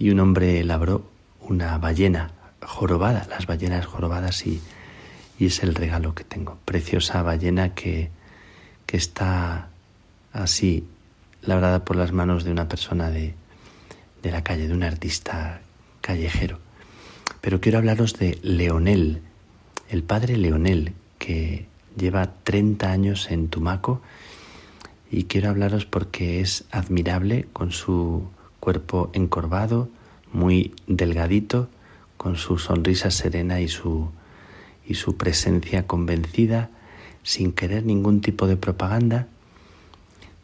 y 0.00 0.10
un 0.10 0.18
hombre 0.18 0.64
labró 0.64 1.04
una 1.42 1.76
ballena 1.76 2.32
jorobada, 2.62 3.26
las 3.28 3.46
ballenas 3.46 3.84
jorobadas 3.84 4.46
y, 4.46 4.60
y 5.38 5.46
es 5.46 5.62
el 5.62 5.74
regalo 5.74 6.14
que 6.14 6.24
tengo. 6.24 6.58
Preciosa 6.64 7.22
ballena 7.22 7.74
que, 7.74 8.10
que 8.86 8.96
está 8.96 9.68
así 10.32 10.86
labrada 11.42 11.84
por 11.84 11.96
las 11.96 12.12
manos 12.12 12.44
de 12.44 12.50
una 12.50 12.66
persona 12.66 13.10
de, 13.10 13.34
de 14.22 14.30
la 14.30 14.42
calle, 14.42 14.68
de 14.68 14.74
un 14.74 14.84
artista 14.84 15.60
callejero. 16.00 16.58
Pero 17.42 17.60
quiero 17.60 17.76
hablaros 17.76 18.18
de 18.18 18.38
Leonel, 18.42 19.20
el 19.90 20.02
padre 20.02 20.38
Leonel, 20.38 20.94
que 21.18 21.66
lleva 21.94 22.32
30 22.42 22.90
años 22.90 23.30
en 23.30 23.48
Tumaco 23.48 24.00
y 25.10 25.24
quiero 25.24 25.50
hablaros 25.50 25.84
porque 25.84 26.40
es 26.40 26.64
admirable 26.70 27.48
con 27.52 27.70
su 27.70 28.30
cuerpo 28.60 29.10
encorvado, 29.12 29.88
muy 30.32 30.74
delgadito, 30.86 31.68
con 32.16 32.36
su 32.36 32.58
sonrisa 32.58 33.10
serena 33.10 33.60
y 33.60 33.68
su 33.68 34.10
y 34.90 34.94
su 34.94 35.16
presencia 35.16 35.86
convencida, 35.86 36.68
sin 37.22 37.52
querer 37.52 37.84
ningún 37.84 38.20
tipo 38.20 38.48
de 38.48 38.56
propaganda. 38.56 39.28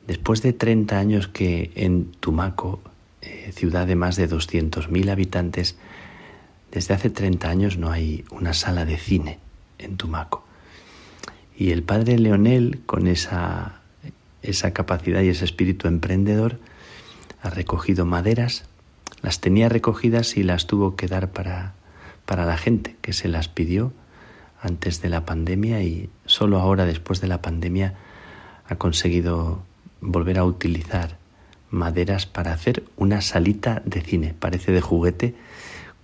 Después 0.07 0.41
de 0.41 0.53
30 0.53 0.99
años 1.01 1.27
que 1.27 1.73
en 1.75 2.13
Tumaco, 2.21 2.81
eh, 3.23 3.51
ciudad 3.53 3.89
de 3.89 3.97
más 3.97 4.15
de 4.15 4.31
200.000 4.31 5.11
habitantes, 5.11 5.75
desde 6.71 6.95
hace 6.95 7.11
30 7.11 7.49
años 7.49 7.77
no 7.77 7.91
hay 7.91 8.25
una 8.31 8.55
sala 8.55 8.85
de 8.85 8.99
cine 8.99 9.41
en 9.79 9.97
Tumaco. 9.97 10.45
Y 11.59 11.73
el 11.73 11.83
padre 11.83 12.17
Leonel, 12.17 12.83
con 12.87 13.09
esa, 13.09 13.81
esa 14.43 14.73
capacidad 14.73 15.23
y 15.23 15.31
ese 15.31 15.45
espíritu 15.45 15.89
emprendedor, 15.89 16.61
ha 17.47 17.51
recogido 17.51 18.05
maderas, 18.05 18.65
las 19.23 19.41
tenía 19.41 19.69
recogidas 19.69 20.37
y 20.37 20.43
las 20.43 20.67
tuvo 20.67 20.97
que 20.97 21.07
dar 21.07 21.31
para, 21.31 21.75
para 22.25 22.45
la 22.45 22.57
gente 22.57 22.97
que 23.01 23.13
se 23.13 23.29
las 23.29 23.49
pidió 23.49 23.93
antes 24.61 25.01
de 25.01 25.09
la 25.09 25.25
pandemia 25.25 25.83
y 25.83 26.11
solo 26.27 26.59
ahora 26.59 26.85
después 26.85 27.21
de 27.21 27.29
la 27.29 27.43
pandemia 27.43 27.95
ha 28.69 28.77
conseguido 28.77 29.63
volver 30.01 30.39
a 30.39 30.45
utilizar 30.45 31.19
maderas 31.71 32.27
para 32.27 32.53
hacer 32.53 32.85
una 32.97 33.21
salita 33.21 33.83
de 33.85 34.01
cine, 34.01 34.35
parece 34.39 34.73
de 34.73 34.81
juguete, 34.81 35.35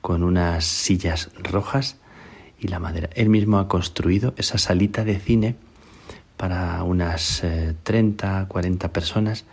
con 0.00 0.22
unas 0.22 0.64
sillas 0.64 1.30
rojas 1.40 1.96
y 2.58 2.68
la 2.68 2.78
madera. 2.78 3.10
Él 3.14 3.28
mismo 3.28 3.58
ha 3.58 3.68
construido 3.68 4.34
esa 4.36 4.58
salita 4.58 5.04
de 5.04 5.18
cine 5.18 5.56
para 6.36 6.82
unas 6.82 7.44
eh, 7.44 7.74
30, 7.82 8.46
40 8.48 8.92
personas 8.92 9.44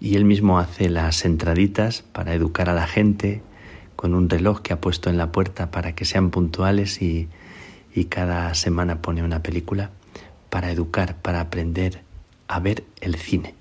y 0.00 0.16
él 0.16 0.24
mismo 0.24 0.58
hace 0.58 0.88
las 0.88 1.24
entraditas 1.24 2.02
para 2.12 2.34
educar 2.34 2.68
a 2.70 2.74
la 2.74 2.86
gente 2.86 3.42
con 3.96 4.14
un 4.14 4.30
reloj 4.30 4.60
que 4.60 4.72
ha 4.72 4.80
puesto 4.80 5.10
en 5.10 5.16
la 5.16 5.32
puerta 5.32 5.70
para 5.70 5.94
que 5.94 6.04
sean 6.04 6.30
puntuales 6.30 7.02
y, 7.02 7.28
y 7.94 8.04
cada 8.04 8.54
semana 8.54 9.02
pone 9.02 9.22
una 9.22 9.42
película 9.42 9.90
para 10.50 10.70
educar, 10.70 11.16
para 11.16 11.40
aprender 11.40 12.02
a 12.46 12.60
ver 12.60 12.84
el 13.00 13.16
cine. 13.16 13.54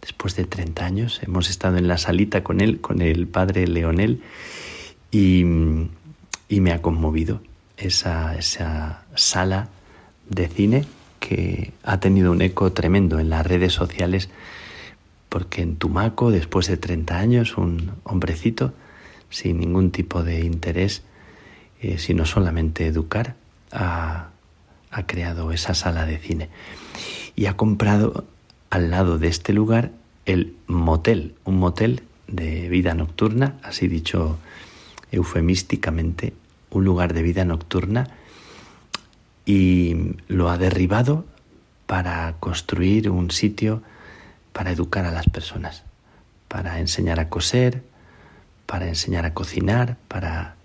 Después 0.00 0.36
de 0.36 0.44
30 0.44 0.84
años 0.84 1.20
hemos 1.22 1.50
estado 1.50 1.76
en 1.76 1.86
la 1.86 1.98
salita 1.98 2.42
con 2.42 2.60
él, 2.60 2.80
con 2.80 3.02
el 3.02 3.26
padre 3.26 3.66
Leonel, 3.66 4.22
y, 5.10 5.44
y 6.48 6.60
me 6.60 6.72
ha 6.72 6.80
conmovido 6.80 7.42
esa, 7.76 8.36
esa 8.36 9.04
sala 9.14 9.68
de 10.28 10.48
cine 10.48 10.84
que 11.20 11.72
ha 11.82 12.00
tenido 12.00 12.32
un 12.32 12.42
eco 12.42 12.72
tremendo 12.72 13.18
en 13.18 13.30
las 13.30 13.46
redes 13.46 13.72
sociales, 13.72 14.30
porque 15.28 15.62
en 15.62 15.76
Tumaco, 15.76 16.30
después 16.30 16.66
de 16.66 16.76
30 16.76 17.18
años, 17.18 17.56
un 17.56 17.92
hombrecito 18.04 18.72
sin 19.30 19.58
ningún 19.58 19.90
tipo 19.90 20.22
de 20.22 20.40
interés, 20.40 21.02
eh, 21.80 21.98
sino 21.98 22.24
solamente 22.24 22.86
educar, 22.86 23.34
ha, 23.72 24.28
ha 24.90 25.06
creado 25.06 25.52
esa 25.52 25.74
sala 25.74 26.06
de 26.06 26.18
cine. 26.18 26.48
Y 27.36 27.46
ha 27.46 27.56
comprado 27.56 28.24
al 28.70 28.90
lado 28.90 29.18
de 29.18 29.28
este 29.28 29.52
lugar 29.52 29.92
el 30.24 30.54
motel, 30.66 31.34
un 31.44 31.58
motel 31.58 32.02
de 32.26 32.68
vida 32.68 32.94
nocturna, 32.94 33.58
así 33.62 33.88
dicho 33.88 34.38
eufemísticamente, 35.10 36.34
un 36.70 36.84
lugar 36.84 37.14
de 37.14 37.22
vida 37.22 37.44
nocturna 37.44 38.10
y 39.46 40.14
lo 40.28 40.50
ha 40.50 40.58
derribado 40.58 41.24
para 41.86 42.34
construir 42.40 43.08
un 43.08 43.30
sitio 43.30 43.82
para 44.58 44.72
educar 44.72 45.04
a 45.04 45.12
las 45.12 45.28
personas, 45.28 45.84
para 46.48 46.80
enseñar 46.80 47.20
a 47.20 47.28
coser, 47.28 47.84
para 48.66 48.88
enseñar 48.88 49.24
a 49.24 49.32
cocinar, 49.32 49.98
para 50.08 50.56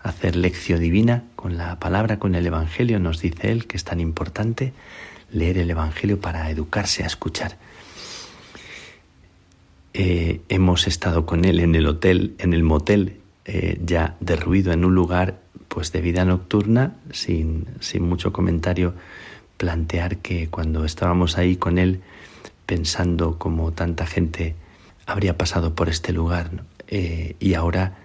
hacer 0.00 0.36
lección 0.36 0.80
divina 0.80 1.24
con 1.36 1.58
la 1.58 1.78
palabra, 1.78 2.18
con 2.18 2.34
el 2.34 2.46
Evangelio, 2.46 2.98
nos 2.98 3.20
dice 3.20 3.52
él 3.52 3.66
que 3.66 3.76
es 3.76 3.84
tan 3.84 4.00
importante 4.00 4.72
leer 5.30 5.58
el 5.58 5.70
Evangelio 5.70 6.18
para 6.18 6.50
educarse 6.50 7.02
a 7.02 7.08
escuchar. 7.08 7.58
Eh, 9.92 10.40
hemos 10.48 10.86
estado 10.86 11.26
con 11.26 11.44
él 11.44 11.60
en 11.60 11.74
el 11.74 11.88
hotel, 11.88 12.36
en 12.38 12.54
el 12.54 12.62
motel, 12.62 13.20
eh, 13.44 13.78
ya 13.84 14.16
derruido 14.20 14.72
en 14.72 14.82
un 14.82 14.94
lugar 14.94 15.40
pues 15.68 15.92
de 15.92 16.00
vida 16.00 16.24
nocturna, 16.24 16.96
sin, 17.12 17.66
sin 17.80 18.02
mucho 18.02 18.32
comentario, 18.32 18.94
plantear 19.58 20.16
que 20.16 20.48
cuando 20.48 20.86
estábamos 20.86 21.36
ahí 21.36 21.56
con 21.56 21.76
él, 21.76 22.00
pensando 22.66 23.38
como 23.38 23.72
tanta 23.72 24.06
gente 24.06 24.54
habría 25.06 25.38
pasado 25.38 25.74
por 25.74 25.88
este 25.88 26.12
lugar. 26.12 26.50
Eh, 26.88 27.36
y 27.40 27.54
ahora 27.54 27.98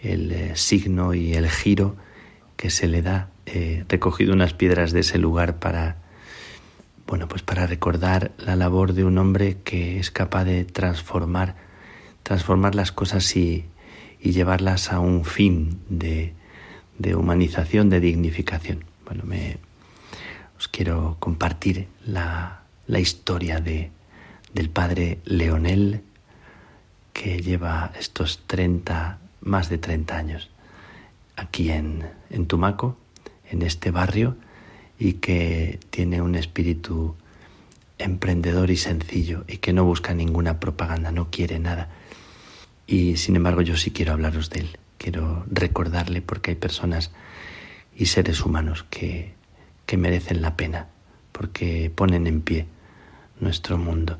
el 0.00 0.32
eh, 0.32 0.52
signo 0.56 1.14
y 1.14 1.34
el 1.34 1.48
giro 1.48 1.96
que 2.56 2.70
se 2.70 2.88
le 2.88 3.02
da, 3.02 3.28
eh, 3.44 3.84
recogido 3.88 4.32
unas 4.32 4.54
piedras 4.54 4.92
de 4.92 5.00
ese 5.00 5.18
lugar 5.18 5.58
para, 5.58 5.96
bueno, 7.06 7.28
pues 7.28 7.42
para 7.42 7.66
recordar 7.66 8.32
la 8.38 8.56
labor 8.56 8.94
de 8.94 9.04
un 9.04 9.18
hombre 9.18 9.58
que 9.62 9.98
es 9.98 10.10
capaz 10.10 10.44
de 10.44 10.64
transformar, 10.64 11.56
transformar 12.22 12.74
las 12.74 12.92
cosas 12.92 13.36
y, 13.36 13.66
y 14.20 14.32
llevarlas 14.32 14.92
a 14.92 15.00
un 15.00 15.24
fin 15.24 15.80
de, 15.88 16.32
de 16.98 17.14
humanización, 17.14 17.90
de 17.90 18.00
dignificación. 18.00 18.84
Bueno, 19.04 19.24
me, 19.24 19.58
os 20.58 20.68
quiero 20.68 21.16
compartir 21.20 21.88
la, 22.04 22.62
la 22.86 23.00
historia 23.00 23.60
de, 23.60 23.90
del 24.56 24.70
padre 24.70 25.18
Leonel, 25.24 26.00
que 27.12 27.40
lleva 27.40 27.92
estos 27.98 28.42
30, 28.46 29.18
más 29.42 29.68
de 29.68 29.78
30 29.78 30.16
años 30.16 30.50
aquí 31.36 31.70
en, 31.70 32.02
Tumaco, 32.46 32.96
en 33.50 33.60
este 33.60 33.90
barrio, 33.90 34.36
y 34.98 35.14
que 35.14 35.78
tiene 35.90 36.22
un 36.22 36.34
espíritu 36.34 37.14
emprendedor 37.98 38.70
y 38.70 38.78
sencillo 38.78 39.44
y 39.46 39.58
que 39.58 39.74
no 39.74 39.84
busca 39.84 40.14
ninguna 40.14 40.58
propaganda, 40.58 41.12
no 41.12 41.30
quiere 41.30 41.58
nada. 41.58 41.90
Y 42.86 43.18
sin 43.18 43.36
embargo 43.36 43.60
yo 43.60 43.76
sí 43.76 43.90
quiero 43.90 44.12
hablaros 44.12 44.48
de 44.48 44.60
él, 44.60 44.78
quiero 44.96 45.44
recordarle 45.50 46.22
porque 46.22 46.52
hay 46.52 46.56
personas 46.56 47.10
y 47.94 48.06
seres 48.06 48.42
humanos 48.44 48.86
que, 48.88 49.34
que 49.84 49.98
merecen 49.98 50.40
la 50.40 50.56
pena, 50.56 50.88
porque 51.32 51.92
ponen 51.94 52.26
en 52.26 52.40
pie 52.40 52.66
nuestro 53.38 53.76
mundo, 53.76 54.18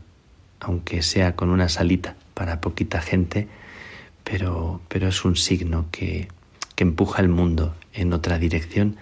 aunque 0.61 1.03
sea 1.03 1.37
con 1.37 1.51
una 1.51 1.69
salita 1.69 2.17
para 2.35 2.61
poquita 2.61 3.01
gente, 3.01 3.49
pero, 4.25 4.81
pero 4.89 5.09
es 5.09 5.25
un 5.25 5.37
signo 5.37 5.87
que, 5.91 6.29
que 6.75 6.85
empuja 6.85 7.23
el 7.23 7.29
mundo 7.29 7.75
en 7.93 8.13
otra 8.13 8.39
dirección 8.39 8.97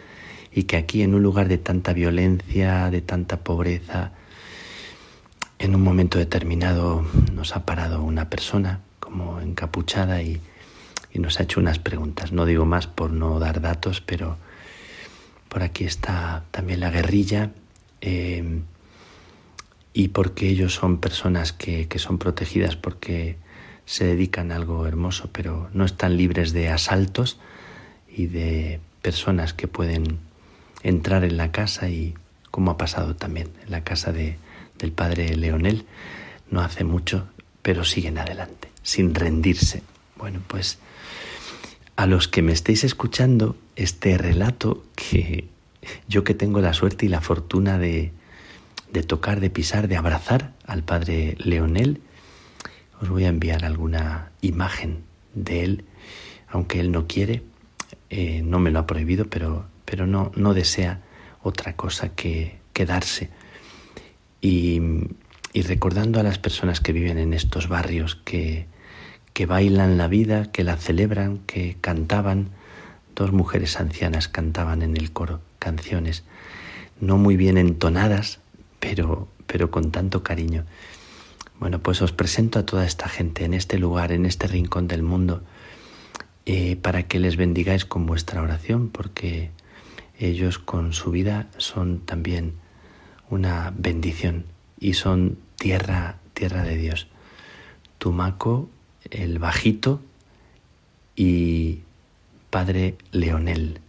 y 0.52 0.64
que 0.64 0.76
aquí 0.76 1.02
en 1.02 1.14
un 1.14 1.22
lugar 1.22 1.48
de 1.48 1.58
tanta 1.58 1.92
violencia, 1.92 2.90
de 2.90 3.02
tanta 3.02 3.38
pobreza, 3.38 4.12
en 5.58 5.74
un 5.74 5.82
momento 5.82 6.18
determinado 6.18 7.04
nos 7.32 7.56
ha 7.56 7.64
parado 7.64 8.02
una 8.02 8.28
persona 8.28 8.80
como 9.00 9.40
encapuchada 9.40 10.22
y, 10.22 10.40
y 11.12 11.18
nos 11.18 11.40
ha 11.40 11.44
hecho 11.44 11.60
unas 11.60 11.78
preguntas. 11.78 12.32
No 12.32 12.44
digo 12.44 12.66
más 12.66 12.86
por 12.86 13.10
no 13.10 13.38
dar 13.38 13.60
datos, 13.60 14.00
pero 14.00 14.36
por 15.48 15.62
aquí 15.62 15.84
está 15.84 16.44
también 16.50 16.80
la 16.80 16.90
guerrilla 16.90 17.50
eh, 18.00 18.60
y 19.94 20.08
porque 20.08 20.48
ellos 20.48 20.74
son 20.74 20.98
personas 20.98 21.52
que, 21.52 21.86
que 21.86 22.00
son 22.00 22.18
protegidas 22.18 22.74
porque 22.74 23.36
se 23.86 24.04
dedican 24.04 24.50
a 24.50 24.56
algo 24.56 24.86
hermoso, 24.86 25.30
pero 25.32 25.70
no 25.72 25.84
están 25.84 26.16
libres 26.16 26.52
de 26.52 26.68
asaltos 26.68 27.38
y 28.08 28.26
de 28.26 28.80
personas 29.02 29.54
que 29.54 29.68
pueden 29.68 30.18
entrar 30.82 31.24
en 31.24 31.36
la 31.36 31.52
casa 31.52 31.88
y 31.88 32.14
como 32.50 32.72
ha 32.72 32.76
pasado 32.76 33.14
también 33.14 33.50
en 33.64 33.70
la 33.70 33.84
casa 33.84 34.12
de, 34.12 34.36
del 34.78 34.90
padre 34.90 35.36
Leonel, 35.36 35.86
no 36.50 36.60
hace 36.60 36.82
mucho, 36.82 37.28
pero 37.62 37.84
siguen 37.84 38.18
adelante, 38.18 38.70
sin 38.82 39.14
rendirse. 39.14 39.82
Bueno, 40.16 40.40
pues 40.48 40.78
a 41.94 42.06
los 42.06 42.26
que 42.26 42.42
me 42.42 42.52
estéis 42.52 42.82
escuchando 42.82 43.56
este 43.76 44.18
relato 44.18 44.84
que 44.96 45.48
yo 46.08 46.24
que 46.24 46.34
tengo 46.34 46.60
la 46.60 46.72
suerte 46.72 47.06
y 47.06 47.08
la 47.08 47.20
fortuna 47.20 47.78
de, 47.78 48.12
de 48.94 49.02
tocar, 49.02 49.40
de 49.40 49.50
pisar, 49.50 49.88
de 49.88 49.96
abrazar 49.96 50.52
al 50.66 50.84
padre 50.84 51.36
Leonel, 51.38 52.00
os 53.02 53.08
voy 53.08 53.24
a 53.24 53.28
enviar 53.28 53.64
alguna 53.64 54.30
imagen 54.40 55.02
de 55.34 55.64
él, 55.64 55.84
aunque 56.48 56.78
él 56.78 56.92
no 56.92 57.08
quiere, 57.08 57.42
eh, 58.08 58.42
no 58.44 58.60
me 58.60 58.70
lo 58.70 58.78
ha 58.78 58.86
prohibido, 58.86 59.26
pero, 59.28 59.66
pero 59.84 60.06
no, 60.06 60.30
no 60.36 60.54
desea 60.54 61.00
otra 61.42 61.74
cosa 61.74 62.10
que 62.10 62.58
quedarse. 62.72 63.30
Y, 64.40 64.80
y 65.52 65.62
recordando 65.62 66.20
a 66.20 66.22
las 66.22 66.38
personas 66.38 66.80
que 66.80 66.92
viven 66.92 67.18
en 67.18 67.34
estos 67.34 67.68
barrios, 67.68 68.14
que, 68.24 68.66
que 69.32 69.44
bailan 69.44 69.98
la 69.98 70.06
vida, 70.06 70.52
que 70.52 70.62
la 70.62 70.76
celebran, 70.76 71.38
que 71.46 71.76
cantaban, 71.80 72.50
dos 73.16 73.32
mujeres 73.32 73.80
ancianas 73.80 74.28
cantaban 74.28 74.82
en 74.82 74.96
el 74.96 75.10
coro 75.10 75.40
canciones, 75.58 76.22
no 77.00 77.18
muy 77.18 77.36
bien 77.36 77.58
entonadas, 77.58 78.38
pero, 78.84 79.28
pero 79.46 79.70
con 79.70 79.90
tanto 79.90 80.22
cariño. 80.22 80.64
Bueno, 81.58 81.78
pues 81.78 82.02
os 82.02 82.12
presento 82.12 82.58
a 82.58 82.66
toda 82.66 82.84
esta 82.84 83.08
gente 83.08 83.44
en 83.44 83.54
este 83.54 83.78
lugar, 83.78 84.12
en 84.12 84.26
este 84.26 84.46
rincón 84.46 84.88
del 84.88 85.02
mundo, 85.02 85.42
eh, 86.44 86.76
para 86.76 87.04
que 87.04 87.18
les 87.18 87.36
bendigáis 87.36 87.86
con 87.86 88.04
vuestra 88.04 88.42
oración, 88.42 88.90
porque 88.90 89.50
ellos 90.18 90.58
con 90.58 90.92
su 90.92 91.10
vida 91.10 91.46
son 91.56 92.00
también 92.00 92.52
una 93.30 93.72
bendición 93.74 94.44
y 94.78 94.92
son 94.92 95.38
tierra, 95.56 96.18
tierra 96.34 96.62
de 96.62 96.76
Dios. 96.76 97.06
Tumaco, 97.96 98.68
el 99.10 99.38
bajito 99.38 100.02
y 101.16 101.80
Padre 102.50 102.96
Leonel. 103.12 103.80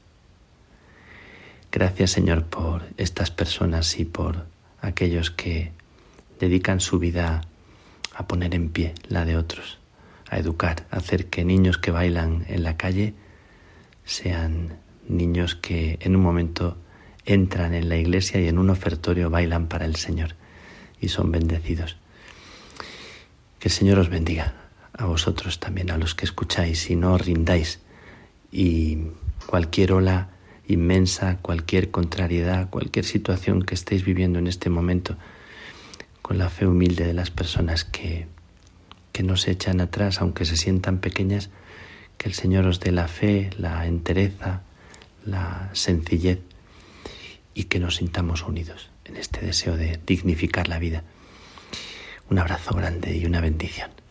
Gracias 1.70 2.12
Señor 2.12 2.46
por 2.46 2.84
estas 2.96 3.30
personas 3.30 4.00
y 4.00 4.06
por 4.06 4.55
aquellos 4.86 5.32
que 5.32 5.72
dedican 6.40 6.80
su 6.80 7.00
vida 7.00 7.42
a 8.14 8.28
poner 8.28 8.56
en 8.56 8.70
pie 8.70 8.94
la 9.08 9.26
de 9.26 9.36
otros, 9.36 9.80
a 10.30 10.38
educar, 10.38 10.86
a 10.92 10.98
hacer 10.98 11.28
que 11.28 11.44
niños 11.44 11.78
que 11.78 11.92
bailan 11.92 12.46
en 12.48 12.64
la 12.64 12.78
calle 12.78 13.14
sean 14.06 14.78
niños 15.08 15.56
que 15.56 15.98
en 16.02 16.16
un 16.16 16.22
momento 16.22 16.78
entran 17.26 17.74
en 17.74 17.90
la 17.90 17.98
iglesia 17.98 18.40
y 18.40 18.48
en 18.48 18.60
un 18.60 18.70
ofertorio 18.70 19.30
bailan 19.30 19.68
para 19.68 19.86
el 19.86 19.96
Señor 19.96 20.36
y 21.02 21.10
son 21.10 21.32
bendecidos. 21.32 21.98
Que 23.60 23.70
el 23.70 23.74
Señor 23.74 23.98
os 24.00 24.10
bendiga 24.10 24.54
a 24.94 25.06
vosotros 25.06 25.60
también, 25.60 25.90
a 25.90 25.98
los 25.98 26.14
que 26.14 26.26
escucháis 26.26 26.90
y 26.90 26.96
no 26.96 27.14
os 27.14 27.26
rindáis 27.26 27.80
y 28.52 29.00
cualquier 29.48 29.94
ola 29.94 30.30
inmensa, 30.68 31.38
cualquier 31.42 31.92
contrariedad, 31.92 32.70
cualquier 32.70 33.06
situación 33.06 33.64
que 33.64 33.76
estéis 33.76 34.04
viviendo 34.04 34.40
en 34.40 34.48
este 34.48 34.70
momento, 34.70 35.18
con 36.22 36.38
la 36.38 36.50
fe 36.50 36.66
humilde 36.68 37.06
de 37.06 37.14
las 37.14 37.32
personas 37.32 37.86
que, 37.86 38.28
que 39.12 39.24
no 39.24 39.38
se 39.38 39.52
echan 39.52 39.82
atrás, 39.82 40.22
aunque 40.22 40.46
se 40.46 40.58
sientan 40.58 41.00
pequeñas, 41.00 41.50
que 42.18 42.30
el 42.30 42.34
Señor 42.34 42.66
os 42.66 42.80
dé 42.80 42.92
la 42.92 43.08
fe, 43.08 43.50
la 43.58 43.86
entereza, 43.86 44.62
la 45.26 45.70
sencillez 45.74 46.40
y 47.54 47.66
que 47.66 47.80
nos 47.80 47.98
sintamos 47.98 48.44
unidos 48.44 48.90
en 49.06 49.18
este 49.18 49.46
deseo 49.46 49.78
de 49.78 50.00
dignificar 50.06 50.68
la 50.68 50.80
vida. 50.80 51.04
Un 52.30 52.40
abrazo 52.40 52.74
grande 52.76 53.16
y 53.16 53.26
una 53.26 53.42
bendición. 53.42 54.05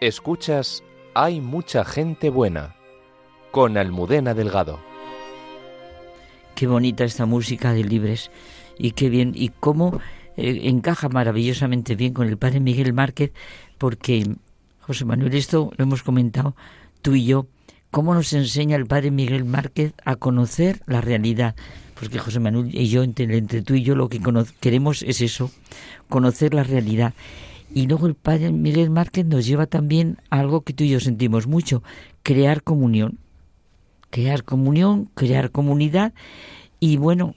Escuchas 0.00 0.82
Hay 1.12 1.42
mucha 1.42 1.84
gente 1.84 2.30
buena 2.30 2.74
con 3.50 3.76
Almudena 3.76 4.32
Delgado. 4.32 4.80
Qué 6.54 6.66
bonita 6.66 7.04
esta 7.04 7.26
música 7.26 7.74
de 7.74 7.84
Libres 7.84 8.30
y 8.78 8.92
qué 8.92 9.10
bien 9.10 9.32
y 9.34 9.50
cómo 9.50 10.00
eh, 10.38 10.60
encaja 10.64 11.10
maravillosamente 11.10 11.96
bien 11.96 12.14
con 12.14 12.28
el 12.28 12.38
padre 12.38 12.60
Miguel 12.60 12.94
Márquez 12.94 13.32
porque 13.76 14.24
José 14.80 15.04
Manuel 15.04 15.34
esto 15.34 15.70
lo 15.76 15.84
hemos 15.84 16.02
comentado 16.02 16.56
tú 17.02 17.14
y 17.14 17.26
yo 17.26 17.46
cómo 17.90 18.14
nos 18.14 18.32
enseña 18.32 18.76
el 18.76 18.86
padre 18.86 19.10
Miguel 19.10 19.44
Márquez 19.44 19.92
a 20.06 20.16
conocer 20.16 20.80
la 20.86 21.02
realidad 21.02 21.54
porque 21.98 22.18
José 22.18 22.40
Manuel 22.40 22.74
y 22.74 22.88
yo 22.88 23.02
entre, 23.02 23.36
entre 23.36 23.60
tú 23.60 23.74
y 23.74 23.82
yo 23.82 23.94
lo 23.94 24.08
que 24.08 24.18
queremos 24.60 25.02
es 25.02 25.20
eso 25.20 25.50
conocer 26.08 26.54
la 26.54 26.62
realidad 26.62 27.12
y 27.72 27.86
luego 27.86 28.06
el 28.06 28.14
padre 28.14 28.52
Miguel 28.52 28.90
Márquez 28.90 29.26
nos 29.26 29.46
lleva 29.46 29.66
también 29.66 30.18
a 30.30 30.40
algo 30.40 30.62
que 30.62 30.72
tú 30.72 30.84
y 30.84 30.90
yo 30.90 31.00
sentimos 31.00 31.46
mucho, 31.46 31.82
crear 32.22 32.62
comunión. 32.62 33.18
Crear 34.10 34.42
comunión, 34.42 35.08
crear 35.14 35.52
comunidad. 35.52 36.12
Y 36.80 36.96
bueno, 36.96 37.36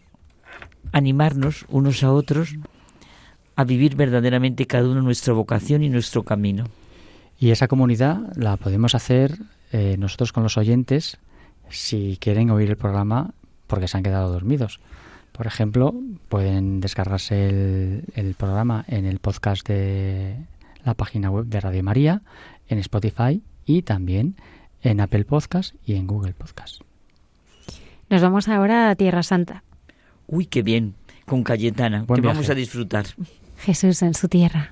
animarnos 0.91 1.65
unos 1.69 2.03
a 2.03 2.11
otros 2.11 2.55
a 3.55 3.63
vivir 3.63 3.95
verdaderamente 3.95 4.65
cada 4.65 4.89
uno 4.89 5.01
nuestra 5.03 5.33
vocación 5.33 5.83
y 5.83 5.89
nuestro 5.89 6.23
camino. 6.23 6.65
Y 7.37 7.51
esa 7.51 7.67
comunidad 7.67 8.21
la 8.35 8.57
podemos 8.57 8.95
hacer 8.95 9.37
eh, 9.71 9.97
nosotros 9.99 10.31
con 10.31 10.43
los 10.43 10.57
oyentes 10.57 11.17
si 11.69 12.17
quieren 12.19 12.49
oír 12.49 12.69
el 12.69 12.77
programa 12.77 13.33
porque 13.67 13.87
se 13.87 13.97
han 13.97 14.03
quedado 14.03 14.31
dormidos. 14.31 14.79
Por 15.33 15.47
ejemplo, 15.47 15.93
pueden 16.29 16.79
descargarse 16.79 17.49
el, 17.49 18.05
el 18.15 18.35
programa 18.35 18.85
en 18.87 19.05
el 19.05 19.19
podcast 19.19 19.67
de 19.67 20.37
la 20.85 20.93
página 20.93 21.29
web 21.29 21.45
de 21.45 21.59
Radio 21.59 21.83
María, 21.83 22.21
en 22.67 22.77
Spotify 22.79 23.41
y 23.65 23.81
también 23.81 24.35
en 24.81 24.99
Apple 24.99 25.25
Podcast 25.25 25.75
y 25.85 25.95
en 25.95 26.07
Google 26.07 26.33
Podcast. 26.33 26.81
Nos 28.09 28.21
vamos 28.21 28.47
ahora 28.47 28.89
a 28.89 28.95
Tierra 28.95 29.23
Santa. 29.23 29.63
Uy, 30.27 30.45
qué 30.45 30.61
bien, 30.61 30.93
con 31.25 31.43
Cayetana, 31.43 32.03
Buen 32.03 32.21
que 32.21 32.27
vamos 32.27 32.49
a 32.49 32.53
disfrutar. 32.53 33.05
Jesús 33.57 34.01
en 34.01 34.13
su 34.13 34.27
tierra. 34.27 34.71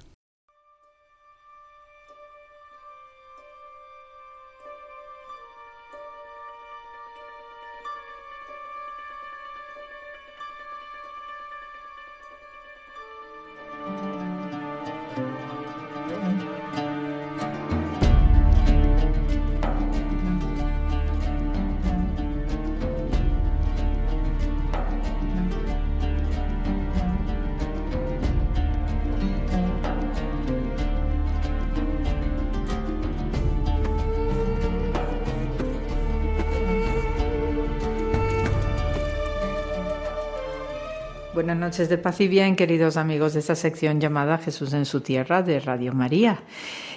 Noches 41.72 41.88
de 41.88 41.98
paz 41.98 42.20
y 42.20 42.28
queridos 42.58 42.98
amigos 42.98 43.34
de 43.34 43.40
esta 43.40 43.56
sección 43.56 44.02
llamada 44.02 44.38
Jesús 44.38 44.74
en 44.74 44.86
su 44.86 45.00
tierra 45.00 45.42
de 45.42 45.62
Radio 45.62 45.94
María. 45.94 46.44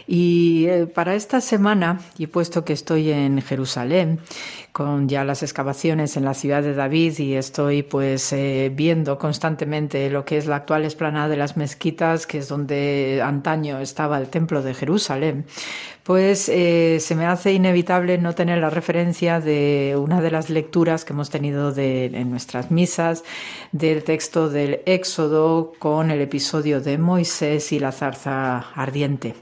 Y 0.04 0.66
eh, 0.66 0.86
para 0.86 1.14
esta 1.14 1.40
semana, 1.40 2.00
y 2.18 2.26
puesto 2.26 2.64
que 2.64 2.72
estoy 2.72 3.12
en 3.12 3.40
Jerusalén, 3.40 4.18
con 4.74 5.08
ya 5.08 5.22
las 5.22 5.44
excavaciones 5.44 6.16
en 6.16 6.24
la 6.24 6.34
ciudad 6.34 6.60
de 6.60 6.74
David 6.74 7.20
y 7.20 7.34
estoy 7.34 7.84
pues 7.84 8.32
eh, 8.32 8.72
viendo 8.74 9.18
constantemente 9.18 10.10
lo 10.10 10.24
que 10.24 10.36
es 10.36 10.46
la 10.46 10.56
actual 10.56 10.84
esplanada 10.84 11.28
de 11.28 11.36
las 11.36 11.56
mezquitas, 11.56 12.26
que 12.26 12.38
es 12.38 12.48
donde 12.48 13.22
antaño 13.24 13.78
estaba 13.78 14.18
el 14.18 14.26
templo 14.26 14.62
de 14.62 14.74
Jerusalén, 14.74 15.44
pues 16.02 16.48
eh, 16.48 16.98
se 16.98 17.14
me 17.14 17.24
hace 17.24 17.52
inevitable 17.52 18.18
no 18.18 18.34
tener 18.34 18.58
la 18.58 18.68
referencia 18.68 19.38
de 19.38 19.94
una 19.96 20.20
de 20.20 20.32
las 20.32 20.50
lecturas 20.50 21.04
que 21.04 21.12
hemos 21.12 21.30
tenido 21.30 21.72
en 21.76 22.28
nuestras 22.28 22.72
misas 22.72 23.22
del 23.70 24.02
texto 24.02 24.48
del 24.48 24.80
Éxodo 24.86 25.72
con 25.78 26.10
el 26.10 26.20
episodio 26.20 26.80
de 26.80 26.98
Moisés 26.98 27.70
y 27.70 27.78
la 27.78 27.92
zarza 27.92 28.58
ardiente. 28.74 29.36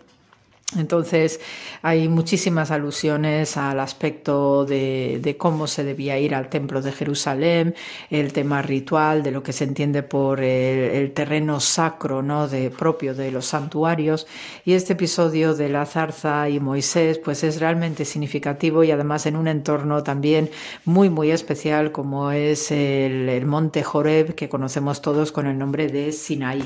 Entonces 0.76 1.40
hay 1.82 2.08
muchísimas 2.08 2.70
alusiones 2.70 3.56
al 3.56 3.80
aspecto 3.80 4.64
de, 4.64 5.36
cómo 5.38 5.66
se 5.66 5.84
debía 5.84 6.18
ir 6.18 6.34
al 6.34 6.48
templo 6.48 6.80
de 6.80 6.92
Jerusalén, 6.92 7.74
el 8.10 8.32
tema 8.32 8.62
ritual, 8.62 9.22
de 9.22 9.30
lo 9.30 9.42
que 9.42 9.52
se 9.52 9.64
entiende 9.64 10.02
por 10.02 10.40
el, 10.40 10.90
el 10.90 11.12
terreno 11.12 11.60
sacro 11.60 12.22
¿no? 12.22 12.48
de, 12.48 12.70
propio 12.70 13.14
de 13.14 13.30
los 13.30 13.46
santuarios. 13.46 14.26
Y 14.64 14.72
este 14.72 14.94
episodio 14.94 15.54
de 15.54 15.68
la 15.68 15.86
zarza 15.86 16.48
y 16.48 16.60
Moisés 16.60 17.18
pues 17.18 17.44
es 17.44 17.60
realmente 17.60 18.04
significativo 18.04 18.84
y 18.84 18.90
además 18.90 19.26
en 19.26 19.36
un 19.36 19.48
entorno 19.48 20.02
también 20.02 20.50
muy 20.84 21.10
muy 21.10 21.30
especial 21.30 21.92
como 21.92 22.30
es 22.30 22.70
el, 22.70 23.28
el 23.28 23.46
monte 23.46 23.82
Joreb 23.82 24.34
que 24.34 24.48
conocemos 24.48 25.02
todos 25.02 25.32
con 25.32 25.46
el 25.46 25.58
nombre 25.58 25.88
de 25.88 26.12
Sinaí. 26.12 26.62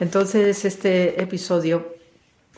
Entonces 0.00 0.64
este 0.64 1.20
episodio 1.22 1.95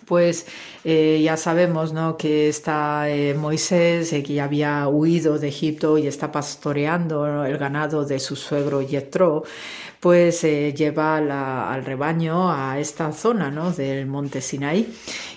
pues 0.08 0.46
ya 0.84 1.36
sabemos 1.36 1.92
¿no? 1.92 2.16
que 2.16 2.48
está 2.48 3.10
eh, 3.10 3.34
Moisés, 3.34 4.12
eh, 4.12 4.22
que 4.22 4.34
ya 4.34 4.44
había 4.44 4.88
huido 4.88 5.38
de 5.38 5.48
Egipto 5.48 5.98
y 5.98 6.06
está 6.06 6.30
pastoreando 6.30 7.44
el 7.44 7.58
ganado 7.58 8.04
de 8.04 8.18
su 8.18 8.36
suegro 8.36 8.80
Yetro, 8.80 9.42
pues 10.00 10.42
lleva 10.42 11.16
al 11.16 11.84
rebaño 11.84 12.50
a 12.50 12.78
esta 12.78 13.12
zona 13.12 13.50
¿no? 13.50 13.72
del 13.72 14.06
monte 14.06 14.40
Sinaí. 14.40 14.88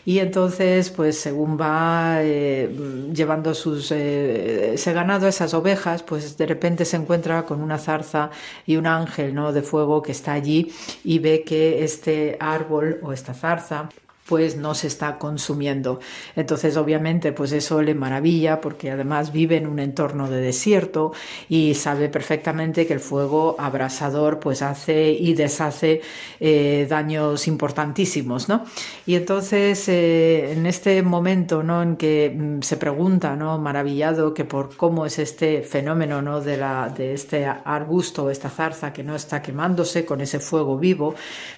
Y 0.06 0.20
entonces, 0.20 0.92
pues 0.92 1.20
según 1.20 1.58
va 1.60 2.22
llevando 2.22 3.54
sus, 3.56 3.92
ese 3.92 4.94
ganado, 4.94 5.28
esas 5.28 5.54
ovejas, 5.54 6.04
pues 6.04 6.38
de 6.38 6.46
repente 6.46 6.86
se 6.86 6.98
encuentra 6.98 7.44
con 7.44 7.62
una 7.62 7.80
zarza 7.80 8.30
y 8.68 8.78
un 8.78 8.86
ángel 8.86 9.34
¿no? 9.34 9.52
de 9.52 9.64
fuego 9.64 10.02
que 10.02 10.12
está 10.12 10.34
allí 10.34 10.72
y 11.04 11.20
ve 11.20 11.44
que 11.44 11.84
este 11.84 12.38
árbol 12.40 13.00
o 13.02 13.12
esta 13.12 13.34
zarza 13.34 13.90
pues 14.26 14.56
no 14.56 14.74
se 14.76 14.88
está 14.88 15.18
consumiendo. 15.18 16.00
Entonces, 16.36 16.78
obviamente, 16.78 17.34
pues 17.34 17.52
eso 17.52 17.82
le 17.82 17.94
maravilla 17.94 18.62
porque 18.62 18.92
además 18.92 19.32
vive 19.32 19.58
en 19.58 19.68
un 19.68 19.80
entorno 19.80 20.30
de 20.30 20.40
desierto 20.42 21.12
y 21.50 21.74
sabe 21.76 22.08
perfectamente 22.08 22.88
que 22.88 22.94
el 22.94 23.00
fuego 23.00 23.56
abrasador 23.60 24.40
pues 24.40 24.62
hace 24.62 25.12
y 25.12 25.34
deshace 25.34 26.02
eh, 26.40 26.88
daños 26.90 27.48
importantísimos, 27.48 28.48
¿no? 28.48 28.64
Y 29.06 29.16
entonces, 29.16 29.88
eh, 29.90 30.54
en 30.54 30.66
este 30.66 31.02
momento, 31.02 31.64
¿no? 31.64 31.82
En 31.82 31.98
que 31.98 32.34
mm, 32.34 32.62
se 32.62 32.78
pregunta, 32.78 33.36
¿no? 33.36 33.58
Maravillado 33.58 34.34
que 34.34 34.46
por 34.46 34.76
cómo 34.78 35.06
es 35.06 35.20
este 35.20 35.62
fenómeno, 35.62 36.22
¿no? 36.22 36.42
De, 36.42 36.58
la, 36.58 36.90
de 36.90 37.14
este 37.14 37.46
arbusto, 37.46 38.30
esta 38.30 38.50
zarza 38.50 38.94
que 38.94 39.04
no 39.04 39.16
está 39.16 39.42
quemándose 39.42 40.06
con 40.06 40.22
ese 40.22 40.40
fuego 40.40 40.78
vivo, 40.78 41.16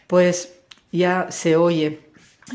pues 0.08 0.54
ya 0.92 1.28
se 1.30 1.56
oye 1.56 2.03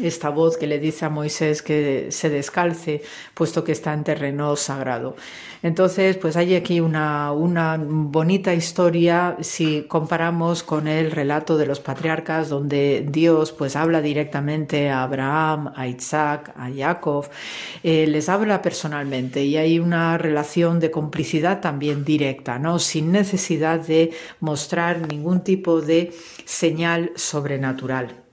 esta 0.03 0.29
voz 0.29 0.57
que 0.57 0.67
le 0.67 0.79
dice 0.79 1.07
a 1.07 1.09
Moisés 1.09 1.63
que 1.63 2.09
se 2.11 2.31
descalce, 2.31 3.03
puesto 3.35 3.65
que 3.65 3.73
está 3.73 3.95
en 3.95 4.05
terreno 4.05 4.55
sagrado. 4.57 5.17
Entonces, 5.63 6.17
pues 6.17 6.37
hay 6.37 6.55
aquí 6.55 6.79
una, 6.79 7.33
una, 7.33 7.77
bonita 7.81 8.55
historia 8.55 9.37
si 9.41 9.83
comparamos 9.89 10.63
con 10.63 10.87
el 10.87 11.11
relato 11.11 11.57
de 11.57 11.67
los 11.67 11.81
patriarcas, 11.81 12.49
donde 12.49 13.05
Dios 13.09 13.51
pues 13.53 13.75
habla 13.75 14.01
directamente 14.01 14.89
a 14.89 15.03
Abraham, 15.03 15.73
a 15.75 15.89
Isaac, 15.89 16.53
a 16.57 16.71
Jacob, 16.71 17.27
eh, 17.83 18.07
les 18.07 18.29
habla 18.29 18.63
personalmente 18.63 19.45
y 19.45 19.57
hay 19.57 19.81
una 19.81 20.17
relación 20.17 20.79
de 20.79 20.93
complicidad 20.93 21.61
también 21.61 22.05
directa, 22.05 22.59
¿no? 22.61 22.79
Sin 22.79 23.11
necesidad 23.11 23.81
de 23.81 24.13
mostrar 24.41 25.09
ningún 25.09 25.43
tipo 25.43 25.81
de 25.81 26.13
señal 26.45 27.11
sobrenatural. 27.17 28.28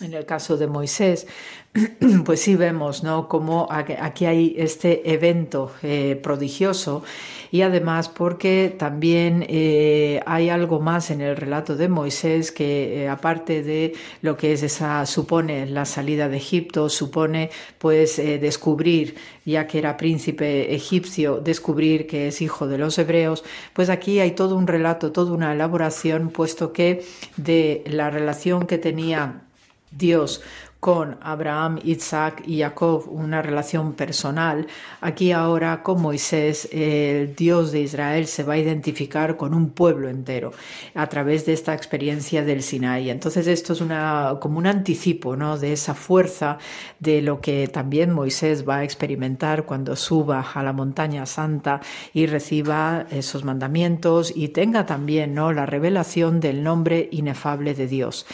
En 0.00 0.14
el 0.14 0.26
caso 0.26 0.56
de 0.56 0.68
Moisés, 0.68 1.26
pues 2.24 2.40
sí 2.40 2.54
vemos, 2.54 3.02
¿no? 3.02 3.26
Como 3.28 3.66
aquí 3.68 4.26
hay 4.26 4.54
este 4.56 5.12
evento 5.12 5.72
eh, 5.82 6.18
prodigioso 6.22 7.02
y 7.50 7.62
además 7.62 8.08
porque 8.08 8.74
también 8.78 9.44
eh, 9.48 10.20
hay 10.26 10.50
algo 10.50 10.80
más 10.80 11.10
en 11.10 11.20
el 11.20 11.36
relato 11.36 11.76
de 11.76 11.88
Moisés 11.88 12.52
que 12.52 13.04
eh, 13.04 13.08
aparte 13.08 13.62
de 13.62 13.94
lo 14.22 14.36
que 14.36 14.52
es 14.52 14.62
esa 14.62 15.04
supone 15.06 15.66
la 15.66 15.84
salida 15.84 16.28
de 16.28 16.36
Egipto 16.36 16.88
supone 16.88 17.50
pues 17.78 18.18
eh, 18.18 18.38
descubrir 18.38 19.16
ya 19.44 19.66
que 19.66 19.78
era 19.78 19.96
príncipe 19.96 20.74
egipcio 20.74 21.40
descubrir 21.40 22.06
que 22.06 22.28
es 22.28 22.42
hijo 22.42 22.66
de 22.66 22.78
los 22.78 22.98
hebreos 22.98 23.44
pues 23.72 23.88
aquí 23.88 24.20
hay 24.20 24.32
todo 24.32 24.56
un 24.56 24.66
relato 24.66 25.12
toda 25.12 25.32
una 25.32 25.52
elaboración 25.52 26.30
puesto 26.30 26.72
que 26.72 27.04
de 27.36 27.82
la 27.86 28.10
relación 28.10 28.66
que 28.66 28.78
tenía 28.78 29.47
Dios 29.90 30.42
con 30.80 31.18
Abraham, 31.22 31.80
Isaac 31.82 32.44
y 32.46 32.60
Jacob 32.60 33.08
una 33.08 33.42
relación 33.42 33.94
personal, 33.94 34.68
aquí 35.00 35.32
ahora 35.32 35.82
con 35.82 36.00
Moisés 36.00 36.68
el 36.70 37.34
Dios 37.34 37.72
de 37.72 37.80
Israel 37.80 38.28
se 38.28 38.44
va 38.44 38.54
a 38.54 38.58
identificar 38.58 39.36
con 39.36 39.54
un 39.54 39.70
pueblo 39.70 40.08
entero 40.08 40.52
a 40.94 41.08
través 41.08 41.46
de 41.46 41.52
esta 41.52 41.74
experiencia 41.74 42.44
del 42.44 42.62
Sinaí. 42.62 43.10
Entonces 43.10 43.48
esto 43.48 43.72
es 43.72 43.80
una, 43.80 44.36
como 44.40 44.58
un 44.58 44.68
anticipo 44.68 45.34
¿no? 45.34 45.58
de 45.58 45.72
esa 45.72 45.94
fuerza 45.94 46.58
de 47.00 47.22
lo 47.22 47.40
que 47.40 47.66
también 47.66 48.12
Moisés 48.12 48.68
va 48.68 48.78
a 48.78 48.84
experimentar 48.84 49.64
cuando 49.64 49.96
suba 49.96 50.46
a 50.54 50.62
la 50.62 50.72
montaña 50.72 51.26
santa 51.26 51.80
y 52.14 52.26
reciba 52.26 53.06
esos 53.10 53.42
mandamientos 53.42 54.32
y 54.34 54.48
tenga 54.48 54.86
también 54.86 55.34
¿no? 55.34 55.52
la 55.52 55.66
revelación 55.66 56.38
del 56.38 56.62
nombre 56.62 57.08
inefable 57.10 57.74
de 57.74 57.88
Dios. 57.88 58.24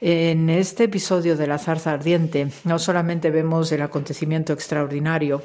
En 0.00 0.50
este 0.50 0.84
episodio 0.84 1.36
de 1.36 1.46
la 1.46 1.58
zarza 1.58 1.92
ardiente 1.92 2.48
no 2.64 2.78
solamente 2.78 3.30
vemos 3.30 3.70
el 3.72 3.82
acontecimiento 3.82 4.52
extraordinario 4.52 5.42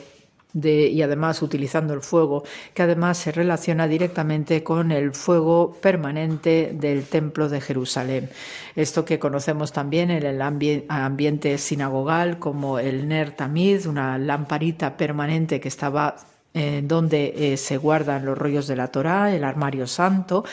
de, 0.53 0.88
y 0.88 1.01
además 1.01 1.41
utilizando 1.41 1.93
el 1.93 2.01
fuego, 2.01 2.43
que 2.73 2.81
además 2.81 3.17
se 3.17 3.31
relaciona 3.31 3.88
directamente 3.88 4.63
con 4.63 4.91
el 4.91 5.13
fuego 5.13 5.77
permanente 5.80 6.71
del 6.73 7.05
templo 7.05 7.49
de 7.49 7.61
Jerusalén. 7.61 8.30
Esto 8.76 9.05
que 9.05 9.19
conocemos 9.19 9.71
también 9.71 10.09
en 10.09 10.26
el 10.26 10.41
ambi 10.41 10.85
ambiente 10.89 11.57
sinagogal 11.57 12.39
como 12.39 12.80
el 12.80 13.07
Ner 13.07 13.31
Tamid, 13.31 13.85
una 13.85 14.17
lamparita 14.17 14.97
permanente 14.97 15.59
que 15.59 15.67
estaba 15.67 16.15
eh, 16.51 16.81
donde 16.84 17.53
eh, 17.53 17.57
se 17.57 17.77
guardan 17.77 18.26
los 18.26 18.35
rollos 18.35 18.65
de 18.65 18.76
la 18.76 18.88
Torá, 18.88 19.35
el 19.35 19.43
armario 19.43 19.85
santo. 19.85 20.43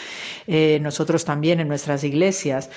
Eh, 0.47 0.79
nosotros 0.83 1.25
también 1.25 1.59
en 1.59 1.69
nuestras 1.69 2.05
iglesias, 2.05 2.71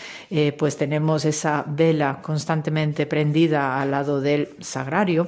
pues 0.58 0.78
tenemos 0.78 1.26
esa 1.26 1.66
vela 1.68 2.22
constantemente 2.22 3.06
prendida 3.06 3.82
al 3.82 3.92
lado 3.92 4.22
del 4.22 4.50
sagrario. 4.62 5.28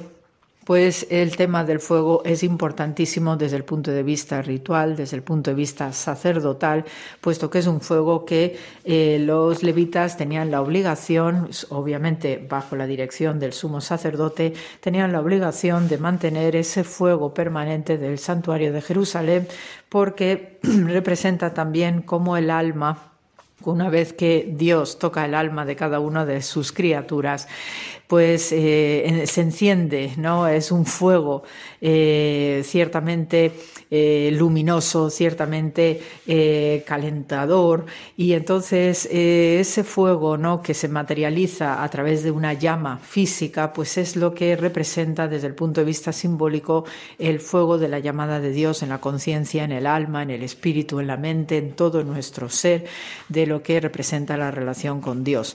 Pues 0.64 1.08
el 1.10 1.36
tema 1.36 1.64
del 1.64 1.80
fuego 1.80 2.22
es 2.24 2.44
importantísimo 2.44 3.36
desde 3.36 3.56
el 3.56 3.64
punto 3.64 3.90
de 3.90 4.04
vista 4.04 4.40
ritual, 4.42 4.94
desde 4.94 5.16
el 5.16 5.24
punto 5.24 5.50
de 5.50 5.56
vista 5.56 5.92
sacerdotal, 5.92 6.84
puesto 7.20 7.50
que 7.50 7.58
es 7.58 7.66
un 7.66 7.80
fuego 7.80 8.24
que 8.24 8.56
eh, 8.84 9.18
los 9.20 9.64
levitas 9.64 10.16
tenían 10.16 10.52
la 10.52 10.60
obligación, 10.60 11.48
obviamente 11.70 12.46
bajo 12.48 12.76
la 12.76 12.86
dirección 12.86 13.40
del 13.40 13.52
sumo 13.52 13.80
sacerdote, 13.80 14.52
tenían 14.80 15.10
la 15.10 15.20
obligación 15.20 15.88
de 15.88 15.98
mantener 15.98 16.54
ese 16.54 16.84
fuego 16.84 17.34
permanente 17.34 17.98
del 17.98 18.20
santuario 18.20 18.72
de 18.72 18.82
Jerusalén, 18.82 19.48
porque 19.88 20.60
representa 20.62 21.52
también 21.54 22.02
como 22.02 22.36
el 22.36 22.50
alma 22.50 23.12
una 23.64 23.90
vez 23.90 24.12
que 24.12 24.52
Dios 24.56 24.98
toca 24.98 25.24
el 25.24 25.34
alma 25.34 25.64
de 25.64 25.76
cada 25.76 26.00
una 26.00 26.24
de 26.24 26.42
sus 26.42 26.72
criaturas, 26.72 27.48
pues 28.12 28.42
se 28.42 29.40
enciende, 29.40 30.12
¿no? 30.18 30.46
Es 30.46 30.70
un 30.70 30.84
fuego 30.84 31.44
eh, 31.80 32.60
ciertamente 32.62 33.52
eh, 33.94 34.30
luminoso, 34.32 35.10
ciertamente 35.10 36.00
eh, 36.26 36.82
calentador, 36.86 37.84
y 38.16 38.32
entonces 38.32 39.06
eh, 39.12 39.58
ese 39.60 39.84
fuego, 39.84 40.38
¿no? 40.38 40.62
Que 40.62 40.72
se 40.72 40.88
materializa 40.88 41.84
a 41.84 41.90
través 41.90 42.22
de 42.22 42.30
una 42.30 42.54
llama 42.54 42.96
física, 42.96 43.74
pues 43.74 43.98
es 43.98 44.16
lo 44.16 44.32
que 44.32 44.56
representa 44.56 45.28
desde 45.28 45.48
el 45.48 45.54
punto 45.54 45.82
de 45.82 45.84
vista 45.84 46.10
simbólico 46.10 46.86
el 47.18 47.38
fuego 47.38 47.76
de 47.76 47.88
la 47.88 47.98
llamada 47.98 48.40
de 48.40 48.50
Dios 48.50 48.82
en 48.82 48.88
la 48.88 48.98
conciencia, 48.98 49.62
en 49.62 49.72
el 49.72 49.86
alma, 49.86 50.22
en 50.22 50.30
el 50.30 50.42
espíritu, 50.42 50.98
en 50.98 51.06
la 51.06 51.18
mente, 51.18 51.58
en 51.58 51.72
todo 51.72 52.02
nuestro 52.02 52.48
ser, 52.48 52.86
de 53.28 53.46
lo 53.46 53.62
que 53.62 53.78
representa 53.78 54.38
la 54.38 54.50
relación 54.50 55.02
con 55.02 55.22
Dios. 55.22 55.54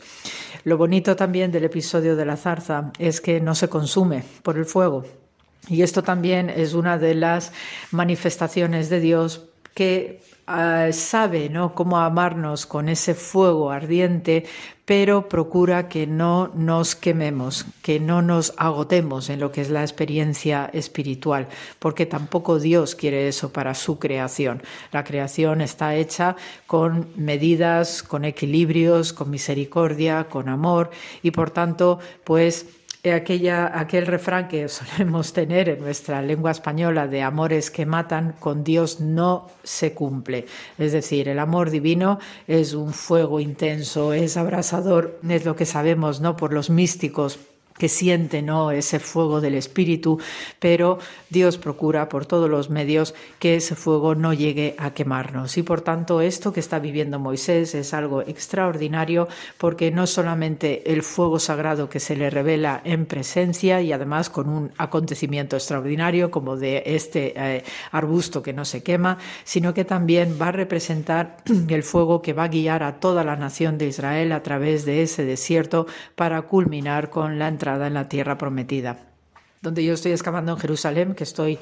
Lo 0.64 0.78
bonito 0.78 1.16
también 1.16 1.52
del 1.52 1.66
episodio 1.66 2.16
de 2.16 2.26
la 2.26 2.38
zarza 2.38 2.92
es 3.00 3.20
que 3.20 3.42
no 3.42 3.56
se 3.56 3.68
consume 3.68 4.24
por 4.44 4.60
el 4.60 4.66
fuego. 4.66 5.27
Y 5.70 5.82
esto 5.82 6.04
también 6.04 6.50
es 6.50 6.74
una 6.74 6.98
de 6.98 7.16
las 7.16 7.52
manifestaciones 7.92 8.90
de 8.90 9.00
Dios 9.00 9.48
que 9.74 10.22
uh, 10.48 10.92
sabe 10.92 11.50
¿no? 11.50 11.76
cómo 11.76 12.00
amarnos 12.00 12.66
con 12.66 12.90
ese 12.90 13.14
fuego 13.14 13.70
ardiente, 13.70 14.46
pero 14.86 15.28
procura 15.28 15.90
que 15.90 16.08
no 16.08 16.50
nos 16.56 16.96
quememos, 16.96 17.66
que 17.82 18.00
no 18.00 18.22
nos 18.22 18.54
agotemos 18.58 19.30
en 19.30 19.40
lo 19.40 19.52
que 19.52 19.62
es 19.62 19.70
la 19.70 19.82
experiencia 19.82 20.70
espiritual, 20.74 21.48
porque 21.78 22.06
tampoco 22.06 22.58
Dios 22.58 22.96
quiere 22.96 23.28
eso 23.28 23.52
para 23.52 23.76
su 23.76 24.00
creación. 24.00 24.64
La 24.92 25.04
creación 25.04 25.62
está 25.62 25.94
hecha 25.96 26.38
con 26.66 27.10
medidas, 27.18 28.02
con 28.02 28.24
equilibrios, 28.24 29.14
con 29.14 29.30
misericordia, 29.30 30.28
con 30.30 30.48
amor, 30.48 30.90
y 31.22 31.32
por 31.32 31.52
tanto, 31.52 32.00
pues 32.24 32.66
aquella, 33.06 33.80
aquel 33.80 34.06
refrán 34.06 34.48
que 34.48 34.68
solemos 34.70 35.34
tener 35.34 35.70
en 35.70 35.82
nuestra 35.82 36.22
lengua 36.22 36.52
española 36.52 37.08
de 37.08 37.22
amores 37.22 37.72
que 37.72 37.86
matan, 37.86 38.34
con 38.40 38.64
Dios 38.64 39.00
no 39.00 39.50
se 39.64 39.94
cumple. 39.94 40.46
Es 40.78 40.92
decir, 40.92 41.30
el 41.30 41.40
amor 41.40 41.70
divino 41.70 42.20
es 42.48 42.74
un 42.74 42.94
fuego 42.94 43.40
intenso, 43.40 44.14
es 44.14 44.38
abrasador, 44.38 45.20
es 45.28 45.46
lo 45.46 45.56
que 45.56 45.66
sabemos 45.66 46.22
¿no? 46.22 46.36
por 46.38 46.54
los 46.54 46.70
místicos 46.70 47.40
que 47.78 47.90
siente 47.90 48.42
¿no? 48.42 48.72
ese 48.72 49.00
fuego 49.00 49.42
del 49.42 49.56
espíritu, 49.56 50.20
pero 50.60 51.00
Dios 51.30 51.58
procura 51.58 52.10
por 52.10 52.26
todos 52.26 52.50
los 52.50 52.70
medios 52.70 53.14
que 53.40 53.56
ese 53.56 53.76
fuego 53.76 54.16
no 54.16 54.34
llegue 54.34 54.76
a 54.78 54.94
quemarnos. 54.94 55.58
Y 55.58 55.64
por 55.64 55.82
tanto, 55.82 56.22
esto 56.22 56.52
que 56.54 56.60
está 56.60 56.80
viviendo 56.80 57.20
Moisés 57.20 57.76
es 57.76 57.94
algo 57.94 58.22
extraordinario 58.22 59.28
porque 59.58 59.92
no 59.92 60.08
solamente 60.08 60.92
el 60.92 61.04
fuego 61.04 61.40
sagrado 61.40 61.90
que 61.90 62.00
se 62.00 62.16
le 62.16 62.30
revela 62.30 62.82
en 62.84 63.06
presencia 63.06 63.82
y 63.82 63.92
además 63.92 64.30
con 64.30 64.50
un 64.50 64.72
acontecimiento 64.78 65.56
extraordinario 65.56 66.32
como 66.32 66.58
de 66.58 66.84
este 66.86 67.34
eh, 67.36 67.64
arbusto 67.92 68.42
que 68.42 68.54
no 68.54 68.66
se 68.66 68.84
quema, 68.84 69.18
sino 69.44 69.74
que 69.74 69.86
también 69.86 70.38
va 70.42 70.48
a 70.48 70.52
representar 70.52 71.38
el 71.70 71.84
fuego 71.84 72.22
que 72.22 72.34
va 72.34 72.46
a 72.46 72.48
guiar 72.48 72.84
a 72.84 73.00
toda 73.00 73.24
la 73.24 73.36
nación 73.36 73.78
de 73.78 73.88
Israel 73.88 74.32
a 74.32 74.44
través 74.44 74.86
de 74.86 75.04
ese 75.04 75.26
desierto 75.26 75.88
para 76.16 76.42
culminar 76.44 77.10
con 77.10 77.40
la 77.40 77.48
entrada 77.48 77.67
en 77.76 77.94
la 77.94 78.08
tierra 78.08 78.38
prometida. 78.38 78.98
Donde 79.62 79.84
yo 79.84 79.94
estoy 79.94 80.12
excavando 80.12 80.52
en 80.52 80.60
Jerusalén, 80.60 81.16
que 81.16 81.24
estoy 81.24 81.58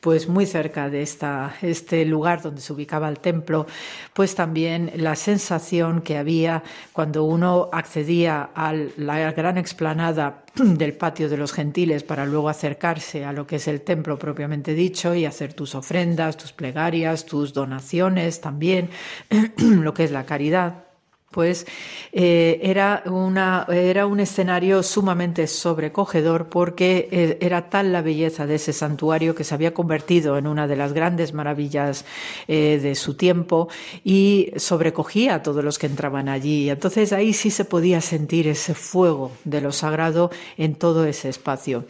pues 0.00 0.28
muy 0.28 0.46
cerca 0.46 0.88
de 0.88 1.02
esta, 1.02 1.56
este 1.62 2.04
lugar 2.04 2.40
donde 2.42 2.60
se 2.60 2.72
ubicaba 2.72 3.08
el 3.08 3.18
templo, 3.18 3.66
pues 4.14 4.34
también 4.34 4.92
la 4.96 5.16
sensación 5.16 6.00
que 6.00 6.16
había 6.16 6.62
cuando 6.92 7.24
uno 7.24 7.68
accedía 7.72 8.50
a 8.54 8.72
la 8.72 9.32
gran 9.32 9.58
explanada 9.58 10.44
del 10.54 10.94
patio 10.94 11.28
de 11.28 11.36
los 11.36 11.52
gentiles 11.52 12.04
para 12.04 12.24
luego 12.24 12.48
acercarse 12.48 13.24
a 13.24 13.32
lo 13.32 13.46
que 13.46 13.56
es 13.56 13.66
el 13.66 13.82
templo 13.82 14.18
propiamente 14.18 14.72
dicho 14.72 15.14
y 15.14 15.26
hacer 15.26 15.52
tus 15.52 15.74
ofrendas, 15.74 16.36
tus 16.36 16.52
plegarias, 16.52 17.26
tus 17.26 17.52
donaciones 17.52 18.40
también, 18.40 18.90
lo 19.58 19.92
que 19.92 20.04
es 20.04 20.12
la 20.12 20.24
caridad 20.24 20.89
pues 21.30 21.64
eh, 22.12 22.58
era, 22.62 23.04
una, 23.06 23.64
era 23.70 24.06
un 24.06 24.18
escenario 24.18 24.82
sumamente 24.82 25.46
sobrecogedor 25.46 26.48
porque 26.48 27.08
eh, 27.12 27.38
era 27.40 27.70
tal 27.70 27.92
la 27.92 28.02
belleza 28.02 28.46
de 28.46 28.56
ese 28.56 28.72
santuario 28.72 29.34
que 29.34 29.44
se 29.44 29.54
había 29.54 29.72
convertido 29.72 30.36
en 30.38 30.48
una 30.48 30.66
de 30.66 30.74
las 30.74 30.92
grandes 30.92 31.32
maravillas 31.32 32.04
eh, 32.48 32.80
de 32.82 32.96
su 32.96 33.14
tiempo 33.14 33.68
y 34.02 34.50
sobrecogía 34.56 35.36
a 35.36 35.42
todos 35.42 35.62
los 35.62 35.78
que 35.78 35.86
entraban 35.86 36.28
allí. 36.28 36.68
Entonces 36.68 37.12
ahí 37.12 37.32
sí 37.32 37.52
se 37.52 37.64
podía 37.64 38.00
sentir 38.00 38.48
ese 38.48 38.74
fuego 38.74 39.30
de 39.44 39.60
lo 39.60 39.70
sagrado 39.70 40.30
en 40.56 40.74
todo 40.74 41.04
ese 41.04 41.28
espacio. 41.28 41.84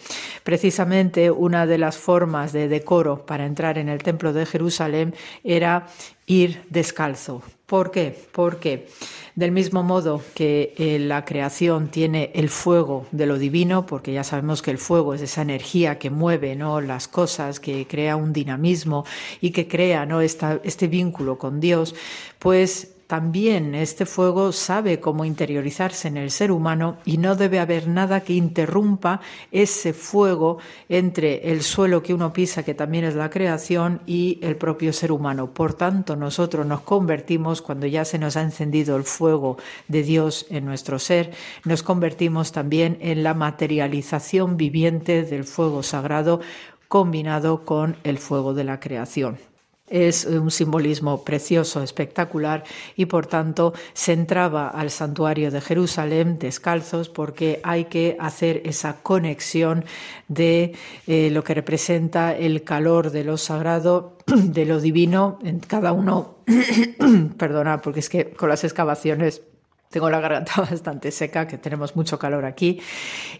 Precisamente 0.44 1.30
una 1.30 1.64
de 1.66 1.78
las 1.78 1.96
formas 1.96 2.52
de 2.52 2.68
decoro 2.68 3.24
para 3.24 3.46
entrar 3.46 3.78
en 3.78 3.88
el 3.88 4.02
templo 4.02 4.34
de 4.34 4.44
Jerusalén 4.44 5.14
era 5.42 5.86
ir 6.30 6.62
descalzo. 6.70 7.42
¿Por 7.66 7.90
qué? 7.90 8.16
Porque 8.32 8.88
del 9.34 9.52
mismo 9.52 9.82
modo 9.82 10.22
que 10.34 10.74
eh, 10.76 10.98
la 10.98 11.24
creación 11.24 11.88
tiene 11.88 12.30
el 12.34 12.48
fuego 12.48 13.06
de 13.10 13.26
lo 13.26 13.38
divino, 13.38 13.86
porque 13.86 14.12
ya 14.12 14.22
sabemos 14.22 14.62
que 14.62 14.70
el 14.70 14.78
fuego 14.78 15.14
es 15.14 15.22
esa 15.22 15.42
energía 15.42 15.98
que 15.98 16.10
mueve 16.10 16.54
¿no? 16.54 16.80
las 16.80 17.08
cosas, 17.08 17.58
que 17.58 17.86
crea 17.86 18.16
un 18.16 18.32
dinamismo 18.32 19.04
y 19.40 19.50
que 19.50 19.66
crea 19.66 20.06
¿no? 20.06 20.20
Esta, 20.20 20.60
este 20.62 20.86
vínculo 20.86 21.36
con 21.38 21.60
Dios, 21.60 21.94
pues 22.38 22.92
también 23.10 23.74
este 23.74 24.06
fuego 24.06 24.52
sabe 24.52 25.00
cómo 25.00 25.24
interiorizarse 25.24 26.06
en 26.06 26.16
el 26.16 26.30
ser 26.30 26.52
humano 26.52 26.98
y 27.04 27.16
no 27.16 27.34
debe 27.34 27.58
haber 27.58 27.88
nada 27.88 28.20
que 28.20 28.34
interrumpa 28.34 29.20
ese 29.50 29.92
fuego 29.92 30.58
entre 30.88 31.50
el 31.50 31.64
suelo 31.64 32.04
que 32.04 32.14
uno 32.14 32.32
pisa, 32.32 32.62
que 32.62 32.72
también 32.72 33.02
es 33.02 33.16
la 33.16 33.28
creación, 33.28 34.00
y 34.06 34.38
el 34.42 34.54
propio 34.54 34.92
ser 34.92 35.10
humano. 35.10 35.52
Por 35.52 35.74
tanto, 35.74 36.14
nosotros 36.14 36.64
nos 36.64 36.82
convertimos, 36.82 37.62
cuando 37.62 37.88
ya 37.88 38.04
se 38.04 38.20
nos 38.20 38.36
ha 38.36 38.42
encendido 38.42 38.94
el 38.94 39.02
fuego 39.02 39.56
de 39.88 40.04
Dios 40.04 40.46
en 40.48 40.64
nuestro 40.64 41.00
ser, 41.00 41.32
nos 41.64 41.82
convertimos 41.82 42.52
también 42.52 42.96
en 43.00 43.24
la 43.24 43.34
materialización 43.34 44.56
viviente 44.56 45.24
del 45.24 45.42
fuego 45.42 45.82
sagrado 45.82 46.40
combinado 46.86 47.64
con 47.64 47.96
el 48.04 48.18
fuego 48.18 48.54
de 48.54 48.62
la 48.62 48.78
creación 48.78 49.49
es 49.90 50.24
un 50.24 50.50
simbolismo 50.50 51.24
precioso, 51.24 51.82
espectacular, 51.82 52.64
y 52.96 53.06
por 53.06 53.26
tanto 53.26 53.74
se 53.92 54.12
entraba 54.12 54.68
al 54.68 54.90
santuario 54.90 55.50
de 55.50 55.60
Jerusalén 55.60 56.38
descalzos 56.38 57.08
porque 57.08 57.60
hay 57.64 57.86
que 57.86 58.16
hacer 58.18 58.62
esa 58.64 59.02
conexión 59.02 59.84
de 60.28 60.74
eh, 61.06 61.30
lo 61.30 61.44
que 61.44 61.54
representa 61.54 62.36
el 62.36 62.62
calor 62.62 63.10
de 63.10 63.24
lo 63.24 63.36
sagrado, 63.36 64.16
de 64.26 64.64
lo 64.64 64.80
divino, 64.80 65.38
en 65.42 65.58
cada 65.58 65.92
uno, 65.92 66.36
perdona, 67.36 67.82
porque 67.82 68.00
es 68.00 68.08
que 68.08 68.30
con 68.30 68.48
las 68.48 68.64
excavaciones 68.64 69.42
tengo 69.90 70.08
la 70.08 70.20
garganta 70.20 70.52
bastante 70.70 71.10
seca, 71.10 71.48
que 71.48 71.58
tenemos 71.58 71.96
mucho 71.96 72.16
calor 72.16 72.44
aquí. 72.44 72.80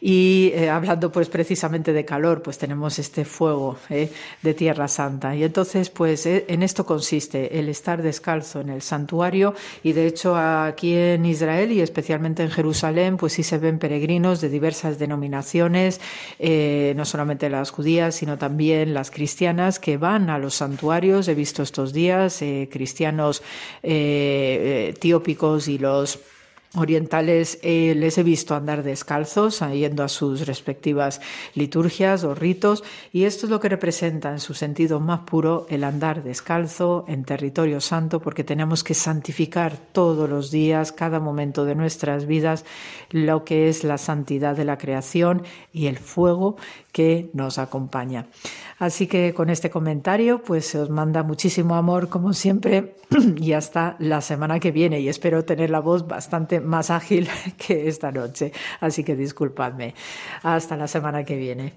Y 0.01 0.51
eh, 0.55 0.68
hablando 0.68 1.12
pues 1.12 1.28
precisamente 1.28 1.93
de 1.93 2.05
calor, 2.05 2.43
pues 2.43 2.59
tenemos 2.59 2.98
este 2.98 3.24
fuego 3.24 3.78
eh, 3.89 4.10
de 4.43 4.55
Tierra 4.55 4.89
Santa. 4.89 5.36
Y 5.36 5.44
entonces 5.44 5.90
pues 5.90 6.27
eh, 6.27 6.47
en 6.48 6.64
esto 6.64 6.85
consiste 6.85 7.60
el 7.60 7.68
estar 7.68 8.02
descalzo 8.02 8.60
en 8.60 8.70
el 8.70 8.82
santuario 8.82 9.55
y 9.85 9.93
de 9.93 10.09
hecho 10.09 10.36
aquí 10.36 10.93
en 10.94 11.24
Israel 11.24 11.70
y 11.70 11.82
especialmente 11.82 12.43
en 12.43 12.51
Jerusalén 12.51 13.16
pues 13.16 13.35
sí 13.35 13.44
se 13.44 13.59
ven 13.59 13.78
peregrinos 13.78 14.40
de 14.40 14.48
diversas 14.48 14.98
denominaciones, 14.98 16.01
no 16.40 17.05
solamente 17.05 17.48
las 17.48 17.70
judías 17.70 18.16
sino 18.16 18.39
también 18.39 18.93
las 18.93 19.12
cristianas 19.12 19.78
que 19.78 19.97
van 19.98 20.31
a 20.31 20.39
los 20.39 20.55
santuarios. 20.55 21.28
He 21.28 21.35
visto 21.35 21.62
estos 21.62 21.93
días 21.93 22.43
cristianos 22.70 23.43
etiópicos 23.82 25.68
y 25.68 25.78
los 25.78 26.18
orientales 26.76 27.59
eh, 27.62 27.94
les 27.97 28.16
he 28.16 28.22
visto 28.22 28.55
andar 28.55 28.82
descalzos, 28.82 29.60
yendo 29.72 30.05
a 30.05 30.09
sus 30.09 30.47
respectivas 30.47 31.20
liturgias 31.55 32.22
o 32.22 32.34
ritos, 32.34 32.84
y 33.12 33.24
esto 33.24 33.47
es 33.47 33.51
lo 33.51 33.59
que 33.59 33.68
representa 33.68 34.30
en 34.30 34.38
su 34.38 34.55
sentido 34.55 35.01
más 35.01 35.20
puro 35.20 35.66
el 35.68 35.82
andar 35.82 36.22
descalzo 36.22 37.05
en 37.09 37.24
territorio 37.24 37.80
santo, 37.80 38.20
porque 38.20 38.44
tenemos 38.44 38.84
que 38.84 38.94
santificar 38.94 39.76
todos 39.92 40.30
los 40.30 40.51
días, 40.51 40.92
cada 40.92 41.18
momento 41.18 41.64
de 41.64 41.74
nuestras 41.74 42.26
vidas, 42.26 42.64
lo 43.10 43.44
que 43.44 43.68
es 43.68 43.82
la 43.82 43.98
santidad 43.98 44.56
de 44.56 44.64
la 44.64 44.78
creación 44.78 45.42
y 45.72 45.86
el 45.86 45.98
fuego 45.98 46.56
que 46.93 47.31
nos 47.33 47.59
acompaña. 47.59 48.27
Así 48.79 49.07
que 49.07 49.35
con 49.35 49.51
este 49.51 49.71
comentario, 49.71 50.43
pues 50.43 50.67
se 50.67 50.79
os 50.79 50.91
manda 50.91 51.23
muchísimo 51.23 51.75
amor, 51.75 52.09
como 52.09 52.33
siempre, 52.33 52.95
y 53.37 53.53
hasta 53.53 53.97
la 53.99 54.21
semana 54.21 54.59
que 54.59 54.71
viene. 54.71 55.01
Y 55.01 55.09
espero 55.09 55.45
tener 55.45 55.71
la 55.71 55.81
voz 55.81 56.07
bastante 56.07 56.61
más 56.61 56.91
ágil 56.91 57.29
que 57.59 57.89
esta 57.89 58.11
noche. 58.11 58.53
Así 58.81 59.05
que 59.05 59.17
disculpadme. 59.17 59.95
Hasta 60.43 60.77
la 60.77 60.89
semana 60.89 61.25
que 61.25 61.37
viene. 61.37 61.75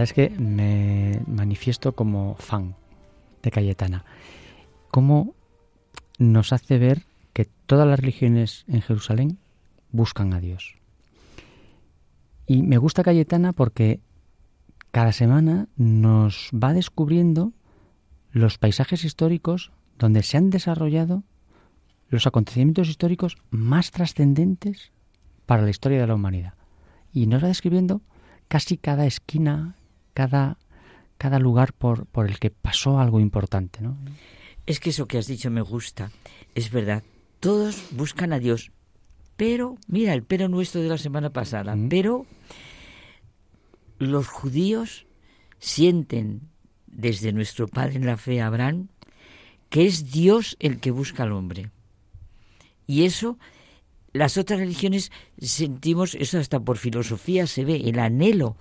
Verdad 0.00 0.16
es 0.16 0.30
que 0.30 0.40
me 0.40 1.20
manifiesto 1.26 1.94
como 1.94 2.34
fan 2.36 2.74
de 3.42 3.50
Cayetana. 3.50 4.04
Cómo 4.90 5.34
nos 6.18 6.52
hace 6.52 6.78
ver 6.78 7.04
que 7.34 7.44
todas 7.44 7.86
las 7.86 8.00
religiones 8.00 8.64
en 8.66 8.80
Jerusalén 8.80 9.38
buscan 9.92 10.32
a 10.32 10.40
Dios. 10.40 10.76
Y 12.46 12.62
me 12.62 12.78
gusta 12.78 13.02
Cayetana 13.02 13.52
porque 13.52 14.00
cada 14.90 15.12
semana 15.12 15.68
nos 15.76 16.50
va 16.52 16.72
descubriendo 16.72 17.52
los 18.32 18.56
paisajes 18.56 19.04
históricos 19.04 19.70
donde 19.98 20.22
se 20.22 20.38
han 20.38 20.48
desarrollado 20.48 21.24
los 22.08 22.26
acontecimientos 22.26 22.88
históricos 22.88 23.36
más 23.50 23.90
trascendentes 23.90 24.92
para 25.44 25.62
la 25.62 25.70
historia 25.70 26.00
de 26.00 26.06
la 26.06 26.14
humanidad. 26.14 26.54
Y 27.12 27.26
nos 27.26 27.44
va 27.44 27.48
describiendo 27.48 28.00
casi 28.48 28.78
cada 28.78 29.06
esquina, 29.06 29.76
cada, 30.20 30.58
cada 31.16 31.38
lugar 31.38 31.72
por, 31.72 32.04
por 32.04 32.28
el 32.28 32.38
que 32.38 32.50
pasó 32.50 33.00
algo 33.00 33.20
importante. 33.20 33.80
¿no? 33.80 33.96
Es 34.66 34.78
que 34.78 34.90
eso 34.90 35.06
que 35.06 35.16
has 35.16 35.26
dicho 35.26 35.50
me 35.50 35.62
gusta. 35.62 36.10
Es 36.54 36.70
verdad. 36.70 37.02
Todos 37.40 37.86
buscan 37.92 38.34
a 38.34 38.38
Dios. 38.38 38.70
Pero, 39.38 39.78
mira, 39.86 40.12
el 40.12 40.22
pero 40.22 40.48
nuestro 40.48 40.82
de 40.82 40.90
la 40.90 40.98
semana 40.98 41.30
pasada. 41.30 41.74
Mm. 41.74 41.88
Pero 41.88 42.26
los 43.98 44.28
judíos 44.28 45.06
sienten 45.58 46.42
desde 46.86 47.32
nuestro 47.32 47.66
padre 47.66 47.96
en 47.96 48.04
la 48.04 48.18
fe 48.18 48.42
Abraham 48.42 48.88
que 49.70 49.86
es 49.86 50.10
Dios 50.10 50.56
el 50.58 50.80
que 50.80 50.90
busca 50.90 51.22
al 51.22 51.32
hombre. 51.32 51.70
Y 52.86 53.04
eso, 53.04 53.38
las 54.12 54.36
otras 54.36 54.58
religiones 54.58 55.12
sentimos, 55.38 56.14
eso 56.16 56.38
hasta 56.38 56.60
por 56.60 56.76
filosofía 56.76 57.46
se 57.46 57.64
ve, 57.64 57.76
el 57.86 58.00
anhelo 58.00 58.56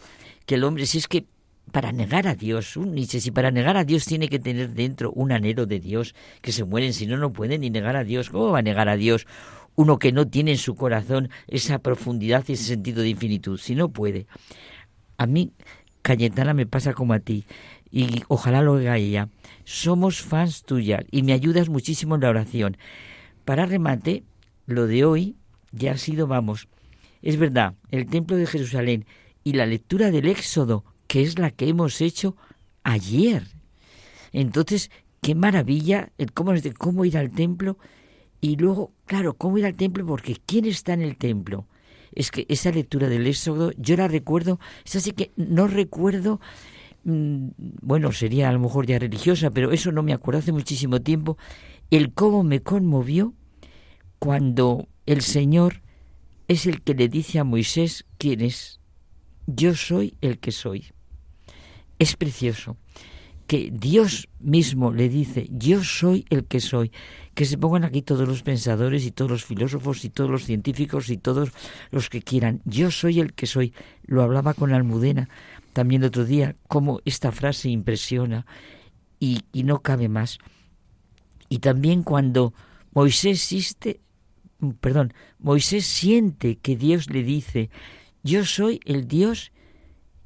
que 0.45 0.56
el 0.56 0.64
hombre, 0.64 0.86
si 0.86 0.99
es 0.99 1.07
que 1.07 1.26
para 1.70 1.91
negar 1.91 2.28
a 2.28 2.36
Dios, 2.36 2.78
un 2.78 2.94
Nietzsche, 2.94 3.20
si 3.20 3.32
para 3.32 3.52
negar 3.52 3.78
a 3.78 3.84
Dios 3.84 4.06
tiene 4.06 4.28
que 4.28 4.40
tener 4.40 4.74
dentro 4.74 5.12
un 5.12 5.32
anhelo 5.32 5.66
de 5.66 5.80
Dios, 5.80 6.16
que 6.41 6.52
se 6.52 6.64
mueren, 6.64 6.94
si 6.94 7.08
no, 7.08 7.18
no 7.18 7.32
puede 7.32 7.58
ni 7.58 7.70
negar 7.70 7.96
a 7.96 8.04
Dios. 8.04 8.30
¿Cómo 8.30 8.52
va 8.52 8.60
a 8.60 8.64
negar 8.64 8.90
a 8.90 8.98
Dios 8.98 9.28
uno 9.76 9.98
que 9.98 10.12
no 10.12 10.28
tiene 10.28 10.52
en 10.52 10.58
su 10.58 10.76
corazón 10.76 11.30
esa 11.48 11.80
profundidad 11.80 12.44
y 12.48 12.54
ese 12.54 12.66
sentido 12.66 13.02
de 13.02 13.10
infinitud? 13.10 13.58
Si 13.58 13.76
no 13.76 13.90
puede. 13.90 14.28
A 15.18 15.26
mí, 15.26 15.52
Cayetana, 16.02 16.54
me 16.54 16.66
pasa 16.66 16.94
como 16.94 17.14
a 17.14 17.20
ti, 17.20 17.46
y 17.91 18.24
ojalá 18.28 18.62
lo 18.62 18.76
haga 18.76 18.98
ella. 18.98 19.30
Somos 19.64 20.22
fans 20.22 20.64
tuyas 20.64 21.04
y 21.12 21.24
me 21.24 21.34
ayudas 21.34 21.70
muchísimo 21.70 22.16
en 22.16 22.22
la 22.22 22.30
oración. 22.30 22.78
Para 23.46 23.66
remate, 23.66 24.24
lo 24.66 24.88
de 24.88 25.06
hoy 25.06 25.36
ya 25.72 25.91
ha 25.91 25.98
sido, 25.98 26.28
vamos, 26.28 26.68
es 27.22 27.38
verdad, 27.38 27.74
el 27.91 28.06
templo 28.06 28.38
de 28.38 28.46
Jerusalén 28.46 29.06
y 29.44 29.54
la 29.54 29.66
lectura 29.66 30.12
del 30.12 30.28
Éxodo, 30.28 30.86
que 31.10 31.23
es 31.23 31.40
la 31.40 31.49
que 31.49 31.68
hemos 31.68 32.02
hecho 32.02 32.38
ayer. 32.84 33.48
Entonces, 34.31 34.91
qué 35.22 35.34
maravilla 35.34 36.11
el 36.19 36.31
cómo, 36.31 36.53
de 36.53 36.72
cómo 36.72 37.03
ir 37.03 37.18
al 37.18 37.31
templo 37.31 37.80
y 38.41 38.57
luego, 38.57 38.94
claro, 39.06 39.34
cómo 39.34 39.57
ir 39.57 39.65
al 39.65 39.73
templo 39.73 40.06
porque 40.06 40.38
¿quién 40.45 40.65
está 40.65 40.94
en 40.94 41.02
el 41.02 41.18
templo? 41.18 41.65
Es 42.14 42.30
que 42.30 42.45
esa 42.48 42.69
lectura 42.69 43.10
del 43.10 43.26
Éxodo, 43.26 43.72
yo 43.76 43.98
la 43.98 44.07
recuerdo, 44.07 44.60
es 44.86 44.95
así 44.95 45.11
que 45.11 45.31
no 45.36 45.68
recuerdo, 45.68 46.40
mm, 47.06 47.48
bueno, 47.81 48.11
sería 48.11 48.48
a 48.48 48.53
lo 48.53 48.60
mejor 48.60 48.86
ya 48.86 48.99
religiosa, 48.99 49.49
pero 49.49 49.72
eso 49.72 49.91
no 49.91 50.03
me 50.03 50.14
acuerdo 50.14 50.41
hace 50.41 50.52
muchísimo 50.52 51.02
tiempo, 51.02 51.40
el 51.90 52.14
cómo 52.14 52.44
me 52.44 52.61
conmovió 52.61 53.34
cuando 54.19 54.88
el 55.07 55.22
Señor 55.22 55.81
es 56.48 56.68
el 56.68 56.84
que 56.84 56.94
le 56.94 57.10
dice 57.10 57.40
a 57.40 57.44
Moisés 57.44 58.06
quién 58.19 58.41
es. 58.41 58.80
Yo 59.48 59.73
soy 59.73 60.14
el 60.22 60.38
que 60.38 60.52
soy. 60.52 60.91
Es 62.00 62.16
precioso 62.16 62.78
que 63.46 63.72
Dios 63.74 64.30
mismo 64.40 64.92
le 64.94 65.10
dice, 65.10 65.48
yo 65.50 65.84
soy 65.84 66.24
el 66.30 66.46
que 66.46 66.60
soy. 66.60 66.92
Que 67.34 67.46
se 67.46 67.58
pongan 67.58 67.84
aquí 67.84 68.04
todos 68.04 68.28
los 68.28 68.44
pensadores 68.44 69.06
y 69.06 69.12
todos 69.12 69.32
los 69.32 69.44
filósofos 69.44 70.06
y 70.06 70.10
todos 70.10 70.30
los 70.30 70.44
científicos 70.44 71.10
y 71.10 71.18
todos 71.18 71.50
los 71.90 72.10
que 72.10 72.22
quieran. 72.22 72.62
Yo 72.66 72.92
soy 72.92 73.20
el 73.20 73.34
que 73.34 73.48
soy. 73.48 73.74
Lo 74.06 74.22
hablaba 74.22 74.54
con 74.54 74.72
Almudena 74.72 75.30
también 75.74 76.04
el 76.04 76.10
otro 76.10 76.26
día, 76.26 76.56
cómo 76.68 77.00
esta 77.06 77.32
frase 77.32 77.70
impresiona 77.70 78.46
y, 79.20 79.42
y 79.52 79.64
no 79.64 79.82
cabe 79.82 80.10
más. 80.10 80.40
Y 81.48 81.60
también 81.60 82.04
cuando 82.04 82.54
Moisés 82.94 83.38
existe, 83.38 84.00
perdón, 84.80 85.14
Moisés 85.40 85.86
siente 85.86 86.58
que 86.58 86.76
Dios 86.76 87.10
le 87.10 87.24
dice, 87.24 87.70
yo 88.24 88.46
soy 88.46 88.80
el 88.86 89.08
Dios, 89.08 89.52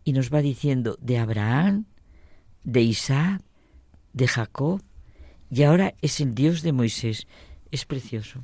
y 0.03 0.13
nos 0.13 0.33
va 0.33 0.41
diciendo 0.41 0.97
de 1.01 1.17
Abraham, 1.17 1.85
de 2.63 2.81
Isaac, 2.81 3.41
de 4.13 4.27
Jacob, 4.27 4.81
y 5.49 5.63
ahora 5.63 5.93
es 6.01 6.19
el 6.19 6.33
Dios 6.33 6.61
de 6.61 6.73
Moisés. 6.73 7.27
Es 7.71 7.85
precioso. 7.85 8.43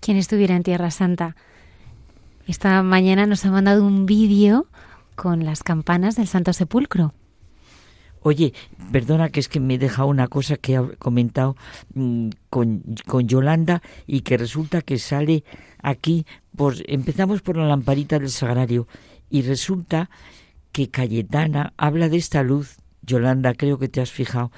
Quien 0.00 0.16
estuviera 0.16 0.54
en 0.54 0.62
Tierra 0.62 0.90
Santa. 0.90 1.36
Esta 2.46 2.82
mañana 2.82 3.26
nos 3.26 3.44
ha 3.44 3.50
mandado 3.50 3.86
un 3.86 4.06
vídeo 4.06 4.66
con 5.14 5.44
las 5.44 5.62
campanas 5.62 6.16
del 6.16 6.26
Santo 6.26 6.52
Sepulcro. 6.52 7.14
Oye, 8.22 8.52
perdona 8.92 9.30
que 9.30 9.40
es 9.40 9.48
que 9.48 9.60
me 9.60 9.74
he 9.74 9.78
dejado 9.78 10.08
una 10.08 10.28
cosa 10.28 10.56
que 10.56 10.76
he 10.76 10.96
comentado 10.96 11.56
mm, 11.94 12.28
con, 12.50 12.82
con 13.06 13.26
Yolanda 13.26 13.82
y 14.06 14.20
que 14.20 14.36
resulta 14.36 14.82
que 14.82 14.98
sale 14.98 15.44
aquí, 15.82 16.24
por, 16.56 16.74
empezamos 16.86 17.42
por 17.42 17.56
la 17.56 17.66
lamparita 17.66 18.18
del 18.18 18.30
sagrario 18.30 18.86
y 19.28 19.42
resulta 19.42 20.08
que 20.72 20.90
Cayetana 20.90 21.74
habla 21.76 22.08
de 22.08 22.16
esta 22.16 22.42
luz, 22.42 22.78
Yolanda, 23.02 23.54
creo 23.54 23.78
que 23.78 23.88
te 23.88 24.00
has 24.00 24.10
fijado, 24.10 24.50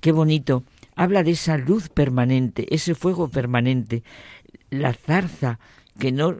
qué 0.00 0.12
bonito, 0.12 0.64
habla 0.96 1.22
de 1.22 1.32
esa 1.32 1.56
luz 1.56 1.88
permanente, 1.88 2.66
ese 2.74 2.94
fuego 2.94 3.28
permanente, 3.28 4.02
la 4.70 4.92
zarza 4.92 5.58
que 5.98 6.12
no, 6.12 6.34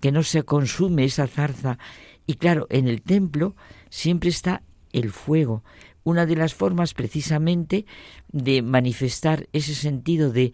que 0.00 0.12
no 0.12 0.22
se 0.22 0.42
consume, 0.42 1.04
esa 1.04 1.26
zarza. 1.26 1.78
Y 2.26 2.34
claro, 2.34 2.66
en 2.70 2.88
el 2.88 3.02
templo 3.02 3.54
siempre 3.88 4.30
está 4.30 4.62
el 4.92 5.10
fuego, 5.10 5.62
una 6.02 6.26
de 6.26 6.36
las 6.36 6.54
formas 6.54 6.94
precisamente 6.94 7.84
de 8.32 8.62
manifestar 8.62 9.48
ese 9.52 9.74
sentido 9.74 10.32
de, 10.32 10.52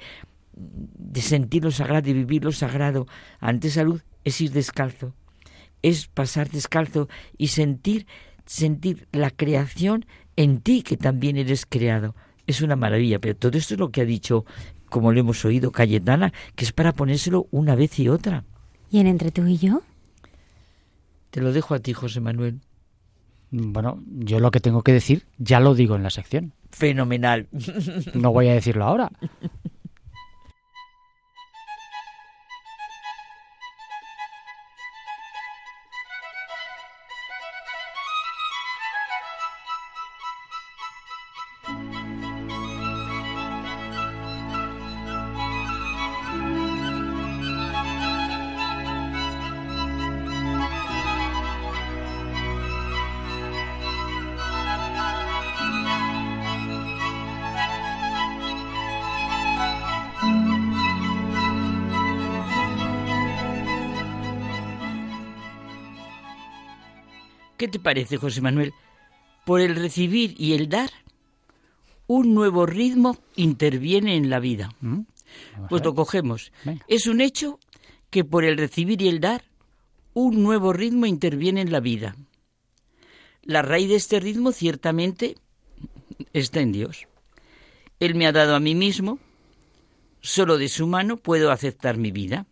de 0.54 1.20
sentir 1.20 1.64
lo 1.64 1.70
sagrado 1.70 2.10
y 2.10 2.14
vivir 2.14 2.44
lo 2.44 2.52
sagrado 2.52 3.06
ante 3.38 3.68
esa 3.68 3.84
luz 3.84 4.04
es 4.24 4.40
ir 4.40 4.50
descalzo, 4.50 5.14
es 5.82 6.06
pasar 6.08 6.50
descalzo 6.50 7.08
y 7.36 7.48
sentir, 7.48 8.06
sentir 8.44 9.08
la 9.12 9.30
creación 9.30 10.06
en 10.36 10.60
ti 10.60 10.82
que 10.82 10.96
también 10.96 11.36
eres 11.36 11.66
creado. 11.66 12.14
Es 12.46 12.60
una 12.60 12.76
maravilla, 12.76 13.18
pero 13.18 13.36
todo 13.36 13.58
esto 13.58 13.74
es 13.74 13.80
lo 13.80 13.90
que 13.90 14.02
ha 14.02 14.04
dicho, 14.04 14.44
como 14.88 15.12
lo 15.12 15.20
hemos 15.20 15.44
oído, 15.44 15.72
Cayetana, 15.72 16.32
que 16.54 16.64
es 16.64 16.72
para 16.72 16.92
ponérselo 16.92 17.46
una 17.50 17.74
vez 17.74 17.98
y 17.98 18.08
otra. 18.08 18.44
¿Y 18.90 19.00
en 19.00 19.06
entre 19.06 19.30
tú 19.30 19.46
y 19.46 19.58
yo? 19.58 19.82
Te 21.30 21.40
lo 21.40 21.52
dejo 21.52 21.74
a 21.74 21.80
ti, 21.80 21.92
José 21.92 22.20
Manuel. 22.20 22.60
Bueno, 23.50 24.02
yo 24.06 24.40
lo 24.40 24.50
que 24.50 24.60
tengo 24.60 24.82
que 24.82 24.92
decir 24.92 25.24
ya 25.38 25.60
lo 25.60 25.74
digo 25.74 25.96
en 25.96 26.02
la 26.02 26.10
sección. 26.10 26.52
Fenomenal. 26.70 27.48
No 28.14 28.32
voy 28.32 28.48
a 28.48 28.54
decirlo 28.54 28.84
ahora. 28.84 29.10
te 67.76 67.82
parece, 67.82 68.16
José 68.16 68.40
Manuel? 68.40 68.72
Por 69.44 69.60
el 69.60 69.76
recibir 69.76 70.34
y 70.38 70.54
el 70.54 70.70
dar, 70.70 70.90
un 72.06 72.32
nuevo 72.32 72.64
ritmo 72.64 73.18
interviene 73.36 74.16
en 74.16 74.30
la 74.30 74.40
vida. 74.40 74.70
¿Mm? 74.80 75.00
Pues 75.68 75.84
lo 75.84 75.94
cogemos. 75.94 76.52
Venga. 76.64 76.82
Es 76.88 77.06
un 77.06 77.20
hecho 77.20 77.60
que 78.08 78.24
por 78.24 78.44
el 78.44 78.56
recibir 78.56 79.02
y 79.02 79.08
el 79.08 79.20
dar, 79.20 79.44
un 80.14 80.42
nuevo 80.42 80.72
ritmo 80.72 81.04
interviene 81.04 81.60
en 81.60 81.70
la 81.70 81.80
vida. 81.80 82.16
La 83.42 83.60
raíz 83.60 83.90
de 83.90 83.96
este 83.96 84.20
ritmo 84.20 84.52
ciertamente 84.52 85.36
está 86.32 86.60
en 86.60 86.72
Dios. 86.72 87.06
Él 88.00 88.14
me 88.14 88.26
ha 88.26 88.32
dado 88.32 88.54
a 88.54 88.60
mí 88.60 88.74
mismo, 88.74 89.18
solo 90.22 90.56
de 90.56 90.70
su 90.70 90.86
mano 90.86 91.18
puedo 91.18 91.50
aceptar 91.50 91.98
mi 91.98 92.10
vida. 92.10 92.46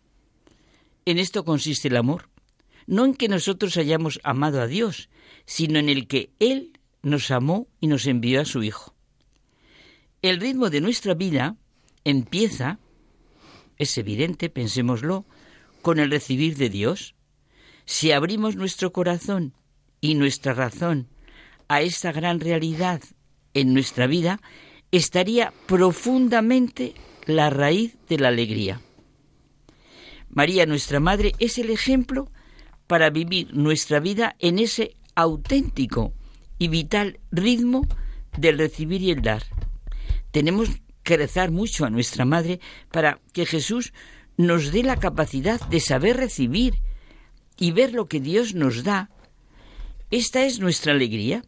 En 1.05 1.17
esto 1.17 1.43
consiste 1.43 1.87
el 1.87 1.97
amor, 1.97 2.29
no 2.85 3.05
en 3.05 3.15
que 3.15 3.27
nosotros 3.27 3.77
hayamos 3.77 4.19
amado 4.23 4.61
a 4.61 4.67
Dios, 4.67 5.09
sino 5.45 5.79
en 5.79 5.89
el 5.89 6.07
que 6.07 6.31
Él 6.39 6.79
nos 7.01 7.31
amó 7.31 7.67
y 7.79 7.87
nos 7.87 8.07
envió 8.07 8.41
a 8.41 8.45
su 8.45 8.63
Hijo. 8.63 8.95
El 10.21 10.39
ritmo 10.39 10.69
de 10.69 10.81
nuestra 10.81 11.13
vida 11.13 11.55
empieza, 12.03 12.79
es 13.77 13.97
evidente, 13.97 14.49
pensémoslo, 14.49 15.25
con 15.81 15.99
el 15.99 16.09
recibir 16.09 16.57
de 16.57 16.69
Dios. 16.69 17.13
Si 17.85 18.11
abrimos 18.11 18.55
nuestro 18.55 18.91
corazón 18.91 19.53
y 20.01 20.15
nuestra 20.15 20.53
razón 20.53 21.07
a 21.67 21.81
esta 21.81 22.11
gran 22.11 22.39
realidad 22.39 23.01
en 23.53 23.73
nuestra 23.73 24.07
vida, 24.07 24.41
estaría 24.91 25.53
profundamente 25.67 26.95
la 27.25 27.49
raíz 27.49 27.95
de 28.09 28.17
la 28.17 28.29
alegría. 28.29 28.81
María, 30.29 30.65
nuestra 30.65 30.99
Madre, 30.99 31.33
es 31.39 31.57
el 31.57 31.69
ejemplo 31.69 32.31
para 32.87 33.09
vivir 33.09 33.53
nuestra 33.53 33.99
vida 33.99 34.35
en 34.39 34.59
ese 34.59 34.95
auténtico 35.15 36.13
y 36.57 36.67
vital 36.67 37.19
ritmo 37.31 37.87
del 38.37 38.57
recibir 38.57 39.01
y 39.01 39.11
el 39.11 39.21
dar. 39.21 39.43
Tenemos 40.31 40.69
que 41.03 41.17
rezar 41.17 41.51
mucho 41.51 41.85
a 41.85 41.89
nuestra 41.89 42.25
Madre 42.25 42.59
para 42.91 43.19
que 43.33 43.45
Jesús 43.45 43.93
nos 44.37 44.71
dé 44.71 44.83
la 44.83 44.97
capacidad 44.97 45.61
de 45.69 45.79
saber 45.79 46.17
recibir 46.17 46.81
y 47.57 47.71
ver 47.71 47.93
lo 47.93 48.07
que 48.07 48.19
Dios 48.19 48.53
nos 48.53 48.83
da. 48.83 49.09
Esta 50.11 50.45
es 50.45 50.59
nuestra 50.59 50.91
alegría, 50.91 51.43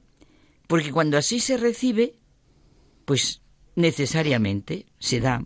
porque 0.67 0.91
cuando 0.91 1.17
así 1.17 1.39
se 1.39 1.57
recibe, 1.57 2.15
pues 3.05 3.41
necesariamente 3.75 4.85
se 4.99 5.19
da. 5.19 5.45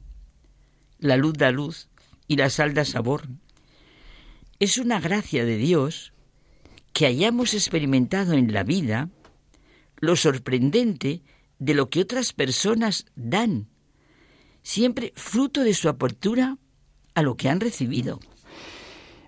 La 0.99 1.18
luz 1.18 1.34
da 1.34 1.52
luz 1.52 1.89
y 2.27 2.35
la 2.35 2.49
sal 2.49 2.73
da 2.73 2.85
sabor. 2.85 3.27
Es 4.60 4.77
una 4.77 4.99
gracia 4.99 5.45
de 5.45 5.57
Dios 5.57 6.11
que 6.94 7.06
hayamos 7.06 7.54
experimentado 7.54 8.34
en 8.34 8.54
la 8.54 8.64
vida 8.64 9.10
lo 9.98 10.16
sorprendente 10.16 11.22
de 11.60 11.74
lo 11.74 11.90
que 11.90 12.02
otras 12.02 12.34
personas 12.34 13.06
dan, 13.16 13.68
siempre 14.64 15.14
fruto 15.16 15.64
de 15.64 15.74
su 15.74 15.90
apertura 15.90 16.58
a 17.14 17.22
lo 17.22 17.36
que 17.36 17.50
han 17.50 17.60
recibido. 17.60 18.20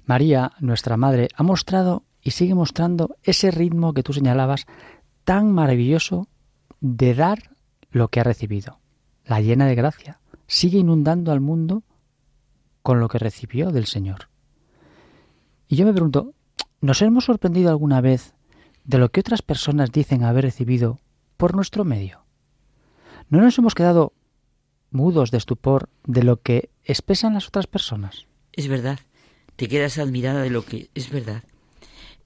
María, 0.06 0.52
nuestra 0.60 0.98
madre, 0.98 1.30
ha 1.36 1.44
mostrado 1.44 2.04
y 2.22 2.32
sigue 2.32 2.56
mostrando 2.56 3.18
ese 3.24 3.52
ritmo 3.52 3.94
que 3.94 4.04
tú 4.04 4.14
señalabas 4.14 4.66
tan 5.24 5.52
maravilloso 5.52 6.28
de 6.82 7.14
dar 7.14 7.56
lo 7.92 8.10
que 8.10 8.20
ha 8.20 8.24
recibido. 8.24 8.80
La 9.26 9.40
llena 9.40 9.68
de 9.68 9.76
gracia. 9.76 10.20
Sigue 10.48 10.80
inundando 10.80 11.32
al 11.32 11.40
mundo 11.40 11.84
con 12.82 13.00
lo 13.00 13.08
que 13.08 13.20
recibió 13.20 13.72
del 13.72 13.86
Señor. 13.86 14.30
Y 15.68 15.78
yo 15.78 15.86
me 15.86 15.94
pregunto, 15.94 16.34
¿nos 16.84 17.02
hemos 17.02 17.24
sorprendido 17.26 17.70
alguna 17.70 18.02
vez 18.02 18.34
de 18.84 18.98
lo 18.98 19.10
que 19.10 19.22
otras 19.22 19.42
personas 19.42 19.90
dicen 19.94 20.24
haber 20.24 20.44
recibido 20.44 21.00
por 21.38 21.56
nuestro 21.56 21.86
medio? 21.86 22.26
¿No 23.30 23.40
nos 23.40 23.58
hemos 23.58 23.74
quedado 23.74 24.12
mudos 24.92 25.32
de 25.32 25.38
estupor 25.38 25.88
de 26.06 26.24
lo 26.24 26.42
que 26.42 26.70
expresan 26.84 27.36
las 27.36 27.48
otras 27.48 27.68
personas? 27.68 28.28
Es 28.52 28.68
verdad, 28.68 29.00
te 29.56 29.70
quedas 29.70 29.98
admirada 29.98 30.42
de 30.42 30.50
lo 30.50 30.66
que 30.66 30.90
es 30.94 31.10
verdad. 31.10 31.46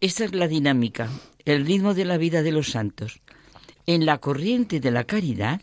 Esta 0.01 0.25
es 0.25 0.33
la 0.33 0.47
dinámica, 0.47 1.07
el 1.45 1.63
ritmo 1.63 1.93
de 1.93 2.05
la 2.05 2.17
vida 2.17 2.41
de 2.41 2.51
los 2.51 2.71
santos. 2.71 3.21
En 3.85 4.07
la 4.07 4.17
corriente 4.17 4.79
de 4.79 4.89
la 4.89 5.03
caridad, 5.03 5.61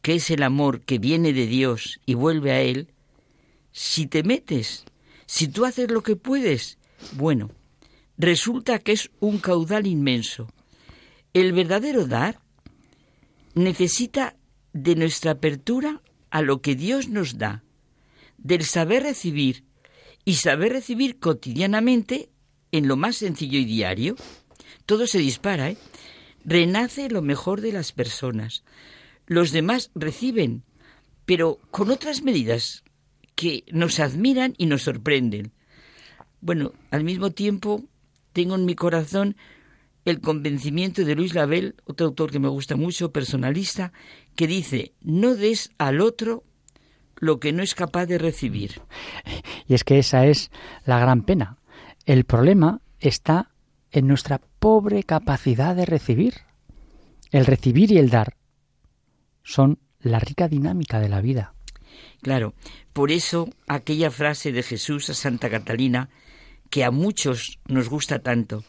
que 0.00 0.14
es 0.14 0.30
el 0.30 0.44
amor 0.44 0.82
que 0.82 1.00
viene 1.00 1.32
de 1.32 1.46
Dios 1.46 2.00
y 2.06 2.14
vuelve 2.14 2.52
a 2.52 2.60
Él, 2.60 2.86
si 3.72 4.06
te 4.06 4.22
metes, 4.22 4.84
si 5.26 5.48
tú 5.48 5.64
haces 5.64 5.90
lo 5.90 6.04
que 6.04 6.14
puedes, 6.14 6.78
bueno, 7.16 7.50
resulta 8.18 8.78
que 8.78 8.92
es 8.92 9.10
un 9.20 9.38
caudal 9.38 9.86
inmenso. 9.86 10.48
El 11.34 11.52
verdadero 11.52 12.06
dar 12.06 12.40
necesita 13.54 14.36
de 14.72 14.94
nuestra 14.94 15.32
apertura 15.32 16.02
a 16.30 16.42
lo 16.42 16.60
que 16.60 16.74
Dios 16.74 17.08
nos 17.08 17.38
da, 17.38 17.64
del 18.38 18.64
saber 18.64 19.02
recibir 19.02 19.64
y 20.24 20.34
saber 20.34 20.72
recibir 20.72 21.18
cotidianamente 21.18 22.30
en 22.72 22.88
lo 22.88 22.96
más 22.96 23.16
sencillo 23.16 23.58
y 23.58 23.64
diario. 23.64 24.16
Todo 24.84 25.06
se 25.06 25.18
dispara, 25.18 25.70
¿eh? 25.70 25.78
Renace 26.44 27.08
lo 27.08 27.22
mejor 27.22 27.60
de 27.60 27.72
las 27.72 27.92
personas. 27.92 28.62
Los 29.26 29.50
demás 29.50 29.90
reciben, 29.94 30.62
pero 31.24 31.58
con 31.70 31.90
otras 31.90 32.22
medidas 32.22 32.84
que 33.34 33.64
nos 33.72 33.98
admiran 33.98 34.54
y 34.56 34.66
nos 34.66 34.82
sorprenden. 34.82 35.52
Bueno, 36.40 36.72
al 36.90 37.02
mismo 37.02 37.30
tiempo 37.30 37.84
tengo 38.36 38.54
en 38.54 38.66
mi 38.66 38.74
corazón 38.74 39.34
el 40.04 40.20
convencimiento 40.20 41.06
de 41.06 41.14
Luis 41.14 41.34
Label, 41.34 41.74
otro 41.86 42.08
autor 42.08 42.30
que 42.30 42.38
me 42.38 42.48
gusta 42.48 42.76
mucho, 42.76 43.10
personalista, 43.10 43.94
que 44.34 44.46
dice, 44.46 44.92
no 45.00 45.34
des 45.34 45.70
al 45.78 46.02
otro 46.02 46.44
lo 47.16 47.40
que 47.40 47.54
no 47.54 47.62
es 47.62 47.74
capaz 47.74 48.04
de 48.04 48.18
recibir. 48.18 48.82
Y 49.66 49.72
es 49.72 49.84
que 49.84 49.98
esa 49.98 50.26
es 50.26 50.50
la 50.84 50.98
gran 50.98 51.22
pena. 51.22 51.56
El 52.04 52.24
problema 52.24 52.82
está 53.00 53.52
en 53.90 54.06
nuestra 54.06 54.42
pobre 54.58 55.02
capacidad 55.02 55.74
de 55.74 55.86
recibir. 55.86 56.34
El 57.30 57.46
recibir 57.46 57.90
y 57.90 57.96
el 57.96 58.10
dar 58.10 58.36
son 59.44 59.78
la 60.00 60.18
rica 60.18 60.46
dinámica 60.46 61.00
de 61.00 61.08
la 61.08 61.22
vida. 61.22 61.54
Claro, 62.20 62.52
por 62.92 63.12
eso 63.12 63.48
aquella 63.66 64.10
frase 64.10 64.52
de 64.52 64.62
Jesús 64.62 65.08
a 65.08 65.14
Santa 65.14 65.48
Catalina, 65.48 66.10
que 66.70 66.84
a 66.84 66.90
muchos 66.90 67.58
nos 67.66 67.88
gusta 67.88 68.18
tanto, 68.18 68.64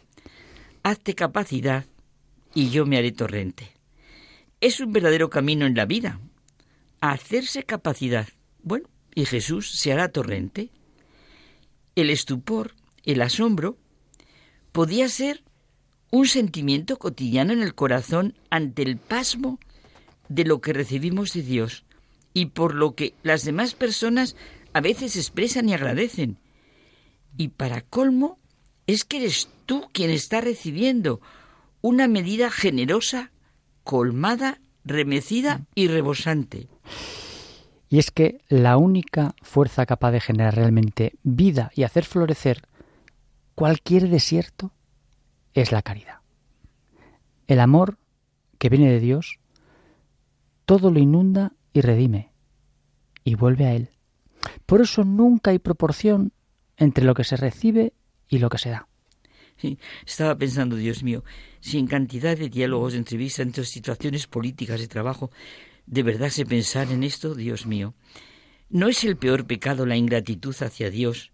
hazte 0.84 1.16
capacidad 1.16 1.86
y 2.54 2.70
yo 2.70 2.86
me 2.86 2.98
haré 2.98 3.12
torrente. 3.12 3.72
Es 4.62 4.80
un 4.80 4.92
verdadero 4.92 5.30
camino 5.30 5.66
en 5.66 5.76
la 5.76 5.86
vida. 5.86 6.20
hacerse 7.00 7.64
capacidad. 7.64 8.28
Bueno, 8.64 8.90
y 9.14 9.26
Jesús 9.26 9.72
se 9.72 9.94
hará 9.94 10.10
torrente. 10.10 10.72
El 11.96 12.10
estupor, 12.10 12.74
el 13.04 13.22
asombro, 13.22 13.78
podía 14.72 15.08
ser 15.10 15.44
un 16.12 16.28
sentimiento 16.28 16.98
cotidiano 16.98 17.54
en 17.54 17.62
el 17.62 17.76
corazón 17.76 18.36
ante 18.50 18.82
el 18.82 18.98
pasmo 18.98 19.60
de 20.30 20.46
lo 20.46 20.62
que 20.62 20.74
recibimos 20.74 21.34
de 21.34 21.44
Dios 21.44 21.86
y 22.34 22.48
por 22.48 22.76
lo 22.76 22.96
que 22.96 23.14
las 23.24 23.44
demás 23.44 23.74
personas 23.74 24.36
a 24.74 24.82
veces 24.82 25.16
expresan 25.16 25.70
y 25.70 25.74
agradecen. 25.74 26.38
Y 27.38 27.50
para 27.50 27.82
colmo, 27.82 28.40
es 28.88 29.06
que 29.06 29.18
eres 29.18 29.50
tú 29.66 29.88
quien 29.92 30.10
está 30.10 30.42
recibiendo 30.42 31.22
una 31.82 32.08
medida 32.08 32.50
generosa, 32.50 33.32
colmada, 33.84 34.60
remecida 34.84 35.62
y 35.76 35.88
rebosante. 35.88 36.68
Y 37.90 38.00
es 38.00 38.12
que 38.12 38.42
la 38.50 38.78
única 38.78 39.36
fuerza 39.42 39.86
capaz 39.86 40.12
de 40.12 40.20
generar 40.20 40.56
realmente 40.56 41.14
vida 41.24 41.72
y 41.76 41.84
hacer 41.84 42.04
florecer 42.04 42.64
cualquier 43.56 44.10
desierto 44.10 44.72
es 45.54 45.72
la 45.72 45.82
caridad. 45.82 46.20
El 47.48 47.60
amor 47.60 47.98
que 48.58 48.70
viene 48.70 48.92
de 48.92 49.00
Dios 49.00 49.40
todo 50.66 50.92
lo 50.92 51.00
inunda 51.00 51.54
y 51.72 51.82
redime 51.82 52.32
y 53.24 53.36
vuelve 53.36 53.66
a 53.66 53.74
Él. 53.74 53.90
Por 54.66 54.82
eso 54.82 55.06
nunca 55.06 55.52
hay 55.52 55.60
proporción 55.60 56.34
entre 56.78 57.04
lo 57.04 57.14
que 57.14 57.24
se 57.24 57.36
recibe 57.36 57.94
y 58.30 58.40
lo 58.40 58.50
que 58.50 58.58
se 58.58 58.70
da. 58.70 58.88
Estaba 60.06 60.38
pensando, 60.38 60.76
Dios 60.76 61.04
mío, 61.04 61.24
si 61.60 61.80
en 61.80 61.88
cantidad 61.88 62.38
de 62.38 62.50
diálogos, 62.50 62.94
entrevistas, 62.94 63.46
entre 63.46 63.66
situaciones 63.66 64.28
políticas 64.28 64.80
de 64.80 64.88
trabajo, 64.88 65.32
de 65.86 66.04
verdad 66.04 66.30
se 66.30 66.46
pensar 66.46 66.92
en 66.92 67.04
esto, 67.04 67.34
Dios 67.34 67.66
mío. 67.66 67.94
¿No 68.70 68.88
es 68.88 69.04
el 69.04 69.18
peor 69.18 69.48
pecado 69.48 69.86
la 69.86 69.96
ingratitud 69.96 70.56
hacia 70.60 70.90
Dios 70.90 71.32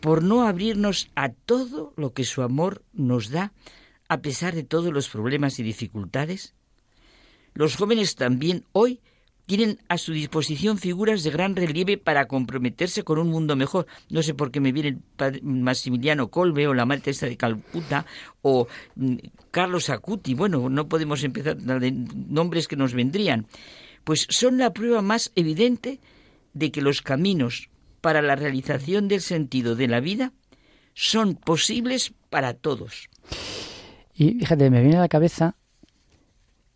por 0.00 0.22
no 0.22 0.46
abrirnos 0.46 1.10
a 1.14 1.30
todo 1.30 1.92
lo 1.96 2.12
que 2.12 2.24
su 2.24 2.42
amor 2.42 2.84
nos 2.92 3.30
da 3.30 3.52
a 4.08 4.20
pesar 4.20 4.54
de 4.54 4.64
todos 4.64 4.92
los 4.92 5.08
problemas 5.08 5.58
y 5.58 5.62
dificultades? 5.62 6.54
Los 7.54 7.76
jóvenes 7.76 8.16
también 8.16 8.64
hoy 8.72 9.00
tienen 9.46 9.78
a 9.88 9.96
su 9.96 10.12
disposición 10.12 10.76
figuras 10.76 11.22
de 11.22 11.30
gran 11.30 11.54
relieve 11.54 11.96
para 11.96 12.26
comprometerse 12.26 13.04
con 13.04 13.18
un 13.18 13.30
mundo 13.30 13.54
mejor. 13.56 13.86
No 14.10 14.22
sé 14.22 14.34
por 14.34 14.50
qué 14.50 14.60
me 14.60 14.72
viene 14.72 14.90
el 14.90 14.98
padre 14.98 15.40
Maximiliano 15.42 16.28
Colbe 16.28 16.66
o 16.66 16.74
la 16.74 16.84
Madre 16.84 17.12
de 17.12 17.36
Calcuta 17.36 18.06
o 18.42 18.66
mm, 18.96 19.16
Carlos 19.52 19.88
Acuti. 19.88 20.34
Bueno, 20.34 20.68
no 20.68 20.88
podemos 20.88 21.22
empezar 21.22 21.56
de 21.56 21.92
nombres 21.92 22.66
que 22.66 22.76
nos 22.76 22.92
vendrían. 22.92 23.46
Pues 24.02 24.26
son 24.28 24.58
la 24.58 24.72
prueba 24.72 25.00
más 25.00 25.30
evidente 25.36 26.00
de 26.52 26.72
que 26.72 26.82
los 26.82 27.00
caminos 27.00 27.70
para 28.00 28.22
la 28.22 28.34
realización 28.34 29.08
del 29.08 29.20
sentido 29.20 29.76
de 29.76 29.88
la 29.88 30.00
vida 30.00 30.32
son 30.94 31.34
posibles 31.36 32.14
para 32.30 32.54
todos. 32.54 33.08
Y 34.14 34.32
fíjate, 34.34 34.70
me 34.70 34.80
viene 34.80 34.96
a 34.96 35.00
la 35.00 35.08
cabeza 35.08 35.56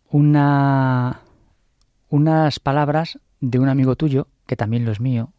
una 0.09 1.21
unas 2.11 2.59
palabras 2.59 3.17
de 3.39 3.57
un 3.57 3.69
amigo 3.69 3.95
tuyo, 3.95 4.27
que 4.45 4.55
también 4.55 4.85
lo 4.85 4.91
es 4.91 4.99
mío, 4.99 5.33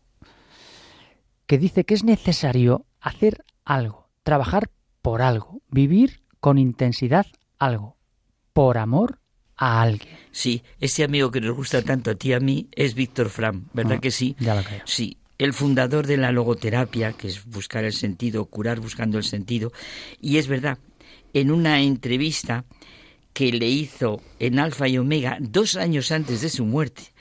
que 1.46 1.58
dice 1.58 1.84
que 1.84 1.94
es 1.94 2.02
necesario 2.02 2.86
hacer 3.00 3.44
algo, 3.64 4.08
trabajar 4.24 4.70
por 5.02 5.22
algo, 5.22 5.60
vivir 5.68 6.22
con 6.40 6.58
intensidad 6.58 7.26
algo, 7.58 7.96
por 8.52 8.78
amor 8.78 9.18
a 9.56 9.82
alguien. 9.82 10.16
Sí, 10.30 10.62
ese 10.80 11.04
amigo 11.04 11.30
que 11.30 11.40
nos 11.40 11.54
gusta 11.54 11.82
tanto 11.82 12.10
a 12.10 12.14
ti 12.14 12.30
y 12.30 12.32
a 12.32 12.40
mí 12.40 12.68
es 12.72 12.94
Víctor 12.94 13.28
Fram, 13.28 13.68
¿verdad 13.74 13.98
Ah, 13.98 14.00
que 14.00 14.10
sí? 14.10 14.34
ya 14.40 14.54
lo 14.54 14.62
creo. 14.64 14.80
Sí, 14.86 15.18
el 15.38 15.52
fundador 15.52 16.06
de 16.06 16.16
la 16.16 16.32
logoterapia, 16.32 17.12
que 17.12 17.28
es 17.28 17.44
buscar 17.44 17.84
el 17.84 17.92
sentido, 17.92 18.46
curar 18.46 18.80
buscando 18.80 19.18
el 19.18 19.24
sentido. 19.24 19.72
Y 20.20 20.38
es 20.38 20.48
verdad, 20.48 20.78
en 21.34 21.50
una 21.50 21.82
entrevista 21.82 22.64
que 23.32 23.52
le 23.52 23.68
hizo 23.68 24.22
en 24.38 24.58
Alfa 24.58 24.88
y 24.88 24.98
Omega 24.98 25.38
dos 25.40 25.76
años 25.76 26.12
antes 26.12 26.40
de 26.40 26.50
su 26.50 26.64
muerte, 26.64 27.12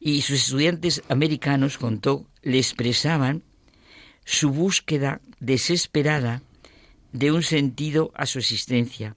y 0.00 0.22
sus 0.22 0.42
estudiantes 0.42 1.02
americanos, 1.08 1.78
contó, 1.78 2.26
le 2.42 2.58
expresaban 2.58 3.42
su 4.24 4.50
búsqueda 4.50 5.20
desesperada 5.40 6.42
de 7.12 7.32
un 7.32 7.42
sentido 7.42 8.12
a 8.14 8.26
su 8.26 8.38
existencia. 8.38 9.16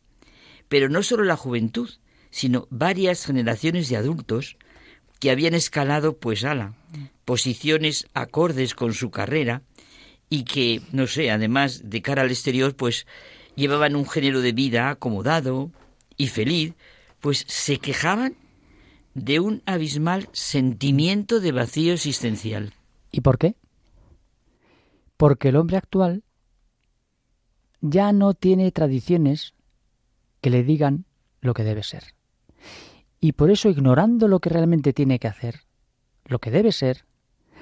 Pero 0.70 0.90
no 0.90 1.04
solo 1.04 1.24
la 1.24 1.36
juventud, 1.36 1.90
sino 2.32 2.68
varias 2.72 3.26
generaciones 3.26 3.90
de 3.90 3.98
adultos 3.98 4.58
que 5.20 5.30
habían 5.30 5.54
escalado, 5.54 6.18
pues 6.18 6.44
ala, 6.44 6.74
posiciones 7.26 8.08
acordes 8.14 8.74
con 8.74 8.94
su 8.94 9.12
carrera 9.12 9.62
y 10.30 10.46
que, 10.46 10.82
no 10.92 11.06
sé, 11.06 11.30
además 11.30 11.82
de 11.84 12.02
cara 12.02 12.24
al 12.24 12.32
exterior, 12.32 12.76
pues 12.76 13.06
llevaban 13.56 13.96
un 13.96 14.10
género 14.10 14.42
de 14.42 14.54
vida 14.54 14.90
acomodado 14.90 15.72
y 16.18 16.28
feliz, 16.28 16.74
pues 17.20 17.46
se 17.48 17.78
quejaban 17.78 18.36
de 19.14 19.40
un 19.40 19.62
abismal 19.66 20.30
sentimiento 20.32 21.40
de 21.40 21.52
vacío 21.52 21.94
existencial. 21.94 22.74
¿Y 23.12 23.22
por 23.22 23.38
qué? 23.38 23.56
Porque 25.18 25.50
el 25.50 25.58
hombre 25.58 25.78
actual 25.78 26.24
ya 27.82 28.14
no 28.14 28.34
tiene 28.34 28.72
tradiciones 28.72 29.54
que 30.40 30.50
le 30.50 30.64
digan 30.64 31.06
lo 31.42 31.54
que 31.54 31.64
debe 31.64 31.84
ser. 31.84 32.16
Y 33.20 33.34
por 33.34 33.52
eso, 33.52 33.70
ignorando 33.70 34.28
lo 34.28 34.40
que 34.40 34.50
realmente 34.50 34.94
tiene 34.94 35.20
que 35.20 35.28
hacer, 35.28 35.62
lo 36.26 36.40
que 36.40 36.50
debe 36.50 36.72
ser, 36.72 37.06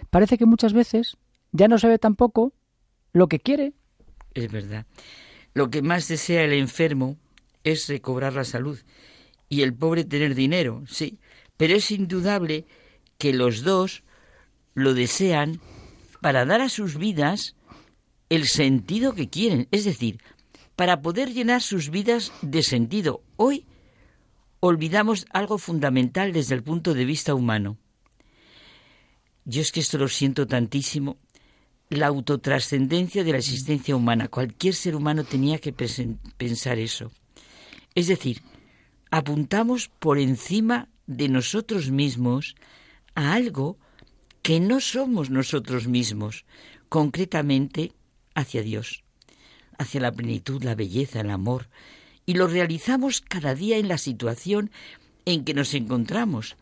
parece 0.09 0.37
que 0.37 0.45
muchas 0.45 0.73
veces 0.73 1.17
ya 1.51 1.67
no 1.67 1.77
sabe 1.77 1.99
tampoco 1.99 2.53
lo 3.11 3.27
que 3.27 3.39
quiere. 3.39 3.73
Es 4.33 4.51
verdad. 4.51 4.85
Lo 5.53 5.69
que 5.69 5.81
más 5.81 6.07
desea 6.07 6.43
el 6.43 6.53
enfermo 6.53 7.17
es 7.63 7.87
recobrar 7.87 8.33
la 8.33 8.43
salud 8.43 8.79
y 9.49 9.61
el 9.61 9.73
pobre 9.73 10.05
tener 10.05 10.35
dinero, 10.35 10.83
sí. 10.87 11.19
Pero 11.57 11.75
es 11.75 11.91
indudable 11.91 12.65
que 13.17 13.33
los 13.33 13.63
dos 13.63 14.03
lo 14.73 14.93
desean 14.93 15.59
para 16.21 16.45
dar 16.45 16.61
a 16.61 16.69
sus 16.69 16.97
vidas 16.97 17.55
el 18.29 18.47
sentido 18.47 19.13
que 19.13 19.29
quieren, 19.29 19.67
es 19.71 19.85
decir, 19.85 20.21
para 20.75 21.01
poder 21.01 21.33
llenar 21.33 21.61
sus 21.61 21.89
vidas 21.89 22.31
de 22.41 22.63
sentido. 22.63 23.23
Hoy 23.35 23.65
olvidamos 24.59 25.25
algo 25.31 25.57
fundamental 25.57 26.31
desde 26.31 26.55
el 26.55 26.63
punto 26.63 26.93
de 26.93 27.05
vista 27.05 27.33
humano. 27.33 27.77
Yo 29.45 29.61
es 29.61 29.71
que 29.71 29.79
esto 29.79 29.97
lo 29.97 30.07
siento 30.07 30.47
tantísimo. 30.47 31.17
La 31.89 32.07
autotrascendencia 32.07 33.23
de 33.23 33.31
la 33.31 33.39
existencia 33.39 33.95
humana. 33.95 34.27
Cualquier 34.27 34.75
ser 34.75 34.95
humano 34.95 35.23
tenía 35.23 35.57
que 35.57 35.73
pensar 35.73 36.77
eso. 36.77 37.11
Es 37.95 38.07
decir, 38.07 38.41
apuntamos 39.11 39.89
por 39.99 40.19
encima 40.19 40.89
de 41.07 41.29
nosotros 41.29 41.91
mismos 41.91 42.55
a 43.15 43.33
algo 43.33 43.77
que 44.41 44.59
no 44.59 44.79
somos 44.79 45.29
nosotros 45.29 45.87
mismos, 45.87 46.45
concretamente 46.87 47.93
hacia 48.35 48.61
Dios, 48.61 49.03
hacia 49.77 50.01
la 50.01 50.11
plenitud, 50.11 50.63
la 50.63 50.75
belleza, 50.75 51.21
el 51.21 51.29
amor, 51.29 51.69
y 52.25 52.35
lo 52.35 52.47
realizamos 52.47 53.21
cada 53.21 53.55
día 53.55 53.77
en 53.77 53.87
la 53.87 53.97
situación 53.97 54.71
en 55.25 55.43
que 55.43 55.53
nos 55.53 55.73
encontramos, 55.73 56.55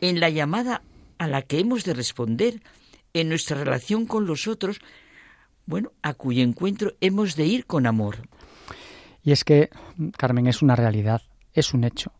en 0.00 0.20
la 0.20 0.30
llamada 0.30 0.82
a 1.18 1.28
la 1.28 1.42
que 1.42 1.60
hemos 1.60 1.84
de 1.84 1.94
responder, 1.94 2.62
en 3.14 3.28
nuestra 3.28 3.56
relación 3.56 4.06
con 4.06 4.26
los 4.26 4.46
otros, 4.46 4.80
bueno, 5.66 5.92
a 6.02 6.14
cuyo 6.14 6.42
encuentro 6.42 6.94
hemos 7.00 7.36
de 7.36 7.46
ir 7.46 7.66
con 7.66 7.86
amor. 7.86 8.28
Y 9.22 9.32
es 9.32 9.44
que, 9.44 9.70
Carmen, 10.16 10.46
es 10.46 10.62
una 10.62 10.76
realidad, 10.76 11.22
es 11.52 11.74
un 11.74 11.84
hecho. 11.84 12.12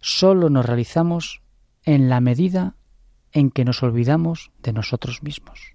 Solo 0.00 0.50
nos 0.50 0.64
realizamos 0.64 1.42
en 1.84 2.08
la 2.08 2.20
medida 2.20 2.76
en 3.32 3.50
que 3.50 3.64
nos 3.64 3.82
olvidamos 3.82 4.52
de 4.62 4.72
nosotros 4.72 5.22
mismos. 5.22 5.74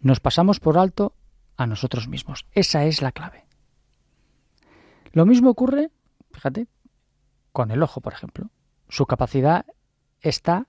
Nos 0.00 0.20
pasamos 0.20 0.60
por 0.60 0.78
alto 0.78 1.14
a 1.56 1.66
nosotros 1.66 2.08
mismos. 2.08 2.46
Esa 2.52 2.84
es 2.84 3.02
la 3.02 3.12
clave. 3.12 3.46
Lo 5.12 5.26
mismo 5.26 5.50
ocurre, 5.50 5.90
fíjate, 6.32 6.68
con 7.52 7.70
el 7.70 7.82
ojo, 7.82 8.00
por 8.00 8.12
ejemplo. 8.12 8.50
Su 8.88 9.06
capacidad 9.06 9.66
está 10.20 10.68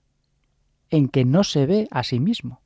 en 0.90 1.10
que 1.10 1.26
no 1.26 1.44
se 1.44 1.65
ve 1.68 1.88
a 1.91 2.03
sí 2.03 2.19
mismo. 2.19 2.61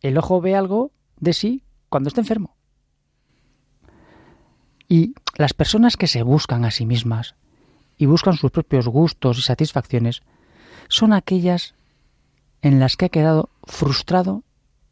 El 0.00 0.16
ojo 0.18 0.40
ve 0.40 0.54
algo 0.54 0.92
de 1.18 1.32
sí 1.32 1.64
cuando 1.88 2.08
está 2.08 2.20
enfermo. 2.20 2.56
Y 4.88 5.14
las 5.36 5.54
personas 5.54 5.96
que 5.96 6.06
se 6.06 6.22
buscan 6.22 6.64
a 6.64 6.70
sí 6.70 6.86
mismas 6.86 7.34
y 7.96 8.06
buscan 8.06 8.36
sus 8.36 8.50
propios 8.50 8.88
gustos 8.88 9.38
y 9.38 9.42
satisfacciones 9.42 10.22
son 10.88 11.12
aquellas 11.12 11.74
en 12.62 12.80
las 12.80 12.96
que 12.96 13.06
ha 13.06 13.10
quedado 13.10 13.50
frustrado 13.64 14.42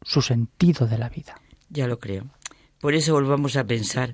su 0.01 0.21
sentido 0.21 0.87
de 0.87 0.97
la 0.97 1.09
vida. 1.09 1.39
Ya 1.69 1.87
lo 1.87 1.99
creo. 1.99 2.25
Por 2.79 2.93
eso 2.93 3.13
volvamos 3.13 3.55
a 3.55 3.65
pensar 3.65 4.13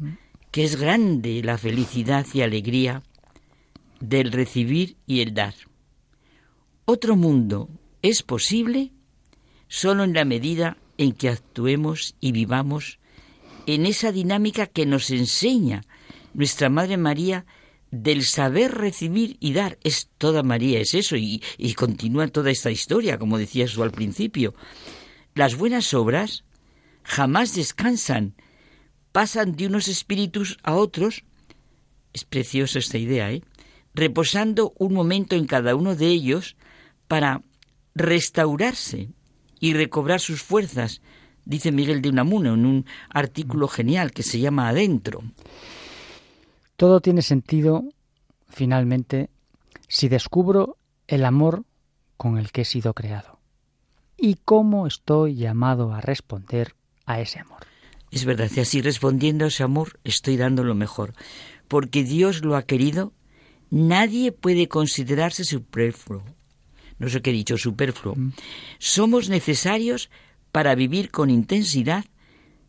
que 0.51 0.63
es 0.63 0.75
grande 0.75 1.41
la 1.43 1.57
felicidad 1.57 2.25
y 2.33 2.41
alegría 2.41 3.03
del 3.99 4.31
recibir 4.31 4.95
y 5.05 5.21
el 5.21 5.33
dar. 5.33 5.53
Otro 6.85 7.15
mundo 7.15 7.69
es 8.01 8.23
posible 8.23 8.91
solo 9.67 10.03
en 10.03 10.13
la 10.13 10.25
medida 10.25 10.77
en 10.97 11.13
que 11.13 11.29
actuemos 11.29 12.15
y 12.19 12.31
vivamos 12.31 12.98
en 13.65 13.85
esa 13.85 14.11
dinámica 14.11 14.67
que 14.67 14.85
nos 14.85 15.09
enseña 15.09 15.83
nuestra 16.33 16.69
Madre 16.69 16.97
María 16.97 17.45
del 17.91 18.23
saber 18.23 18.73
recibir 18.75 19.37
y 19.39 19.53
dar. 19.53 19.77
Es 19.83 20.09
toda 20.17 20.43
María, 20.43 20.79
es 20.79 20.93
eso, 20.93 21.15
y, 21.15 21.41
y 21.57 21.73
continúa 21.73 22.27
toda 22.27 22.51
esta 22.51 22.71
historia, 22.71 23.17
como 23.17 23.37
decía 23.37 23.67
su 23.67 23.83
al 23.83 23.91
principio. 23.91 24.53
Las 25.35 25.55
buenas 25.55 25.93
obras 25.93 26.43
jamás 27.03 27.55
descansan, 27.55 28.35
pasan 29.11 29.55
de 29.55 29.67
unos 29.67 29.87
espíritus 29.87 30.57
a 30.63 30.75
otros. 30.75 31.23
Es 32.13 32.25
preciosa 32.25 32.79
esta 32.79 32.97
idea, 32.97 33.31
¿eh? 33.31 33.43
Reposando 33.93 34.73
un 34.77 34.93
momento 34.93 35.35
en 35.35 35.45
cada 35.45 35.75
uno 35.75 35.95
de 35.95 36.07
ellos 36.07 36.55
para 37.07 37.41
restaurarse 37.95 39.09
y 39.59 39.73
recobrar 39.73 40.19
sus 40.19 40.41
fuerzas, 40.41 41.01
dice 41.49 41.71
Miguel 41.71 42.03
de 42.03 42.09
Unamuno 42.09 42.53
en 42.53 42.65
un 42.65 42.85
artículo 43.09 43.67
genial 43.67 44.11
que 44.11 44.21
se 44.21 44.39
llama 44.39 44.69
Adentro. 44.69 45.23
Todo 46.77 47.01
tiene 47.01 47.23
sentido, 47.23 47.83
finalmente, 48.47 49.31
si 49.87 50.09
descubro 50.09 50.77
el 51.07 51.25
amor 51.25 51.63
con 52.17 52.37
el 52.37 52.51
que 52.51 52.61
he 52.61 52.65
sido 52.65 52.93
creado 52.93 53.39
y 54.15 54.35
cómo 54.45 54.85
estoy 54.85 55.35
llamado 55.35 55.91
a 55.91 56.01
responder 56.01 56.75
a 57.07 57.19
ese 57.19 57.39
amor. 57.39 57.65
Es 58.11 58.25
verdad, 58.25 58.51
y 58.55 58.59
así 58.59 58.81
respondiendo 58.83 59.45
a 59.45 59.47
ese 59.47 59.63
amor 59.63 59.99
estoy 60.03 60.37
dando 60.37 60.63
lo 60.63 60.75
mejor, 60.75 61.15
porque 61.67 62.03
Dios 62.03 62.43
lo 62.43 62.55
ha 62.57 62.61
querido, 62.61 63.11
nadie 63.71 64.31
puede 64.31 64.67
considerarse 64.67 65.43
superfluo. 65.43 66.23
No 66.99 67.09
sé 67.09 67.21
qué 67.23 67.31
he 67.31 67.33
dicho, 67.33 67.57
superfluo. 67.57 68.15
Somos 68.77 69.29
necesarios 69.29 70.11
para 70.51 70.75
vivir 70.75 71.11
con 71.11 71.29
intensidad 71.29 72.05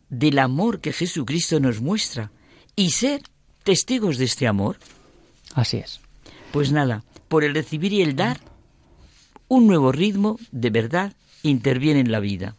del 0.09 0.39
amor 0.39 0.81
que 0.81 0.93
Jesucristo 0.93 1.59
nos 1.59 1.81
muestra 1.81 2.31
y 2.75 2.91
ser 2.91 3.21
testigos 3.63 4.17
de 4.17 4.25
este 4.25 4.47
amor. 4.47 4.77
Así 5.53 5.77
es. 5.77 6.01
Pues 6.51 6.71
nada, 6.71 7.03
por 7.27 7.43
el 7.43 7.53
recibir 7.53 7.93
y 7.93 8.01
el 8.01 8.15
dar, 8.15 8.39
un 9.47 9.67
nuevo 9.67 9.91
ritmo 9.91 10.37
de 10.51 10.69
verdad 10.69 11.13
interviene 11.43 12.01
en 12.01 12.11
la 12.11 12.19
vida. 12.19 12.55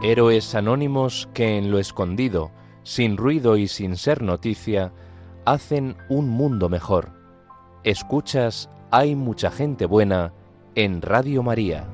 Héroes 0.00 0.54
anónimos 0.54 1.28
que 1.34 1.58
en 1.58 1.72
lo 1.72 1.80
escondido, 1.80 2.52
sin 2.84 3.16
ruido 3.16 3.56
y 3.56 3.66
sin 3.66 3.96
ser 3.96 4.22
noticia, 4.22 4.92
hacen 5.44 5.96
un 6.08 6.28
mundo 6.28 6.68
mejor. 6.68 7.10
Escuchas 7.82 8.70
Hay 8.92 9.16
mucha 9.16 9.50
gente 9.50 9.86
buena 9.86 10.32
en 10.76 11.02
Radio 11.02 11.42
María. 11.42 11.88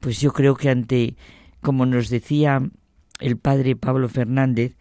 Pues 0.00 0.20
yo 0.20 0.32
creo 0.32 0.54
que 0.54 0.70
ante, 0.70 1.16
como 1.60 1.86
nos 1.86 2.08
decía 2.08 2.62
el 3.20 3.36
padre 3.36 3.76
Pablo 3.76 4.08
Fernández, 4.08 4.76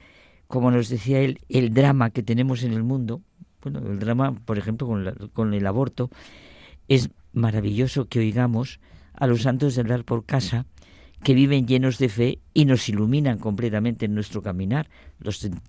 como 0.48 0.72
nos 0.72 0.90
decía 0.90 1.20
él, 1.22 1.40
el 1.50 1.74
drama 1.74 2.10
que 2.12 2.24
tenemos 2.24 2.64
en 2.64 2.74
el 2.74 2.84
mundo, 2.84 3.22
bueno, 3.62 3.80
el 3.80 4.00
drama, 4.00 4.34
por 4.46 4.58
ejemplo, 4.58 4.88
con, 4.88 5.04
la- 5.06 5.14
con 5.34 5.54
el 5.54 5.66
aborto, 5.68 6.10
es 6.88 7.10
maravilloso 7.34 8.06
que 8.08 8.20
oigamos 8.20 8.80
a 9.14 9.28
los 9.28 9.42
santos 9.42 9.76
de 9.76 9.82
andar 9.82 10.04
por 10.06 10.26
casa 10.26 10.66
que 11.24 11.34
viven 11.34 11.66
llenos 11.68 11.98
de 11.98 12.10
fe 12.10 12.40
y 12.54 12.66
nos 12.66 12.88
iluminan 12.88 13.40
completamente 13.40 14.06
en 14.06 14.14
nuestro 14.14 14.44
caminar. 14.44 14.88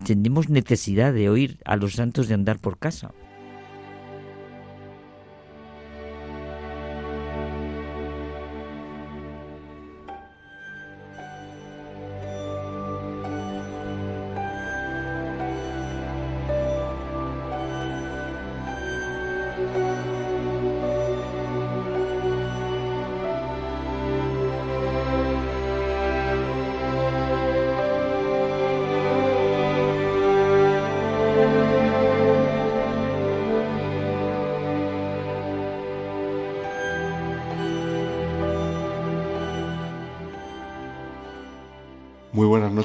Tenemos 0.04 0.50
necesidad 0.50 1.12
de 1.14 1.30
oír 1.30 1.58
a 1.64 1.76
los 1.76 1.94
santos 1.94 2.28
de 2.28 2.34
andar 2.34 2.58
por 2.58 2.78
casa. 2.78 3.12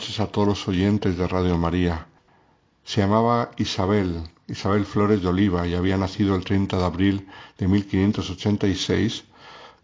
Noches 0.04 0.20
a 0.20 0.28
todos 0.28 0.48
los 0.50 0.68
oyentes 0.68 1.18
de 1.18 1.26
Radio 1.30 1.58
María. 1.58 2.08
Se 2.84 3.00
llamaba 3.00 3.52
Isabel, 3.56 4.22
Isabel 4.50 4.84
Flores 4.86 5.22
de 5.22 5.30
Oliva, 5.30 5.66
y 5.66 5.76
había 5.76 5.96
nacido 5.96 6.36
el 6.36 6.44
30 6.44 6.78
de 6.78 6.84
abril 6.84 7.28
de 7.58 7.70
1586, 7.70 9.24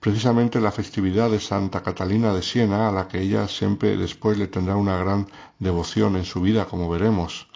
precisamente 0.02 0.58
en 0.58 0.66
la 0.66 0.74
festividad 0.74 1.32
de 1.32 1.40
Santa 1.40 1.84
Catalina 1.84 2.34
de 2.34 2.42
Siena, 2.42 2.90
a 2.90 2.92
la 2.92 3.08
que 3.08 3.22
ella 3.22 3.48
siempre 3.48 3.96
después 3.96 4.38
le 4.38 4.48
tendrá 4.48 4.76
una 4.76 4.98
gran 4.98 5.30
devoción 5.58 6.18
en 6.18 6.26
su 6.26 6.42
vida, 6.42 6.66
como 6.66 6.90
veremos. 6.90 7.48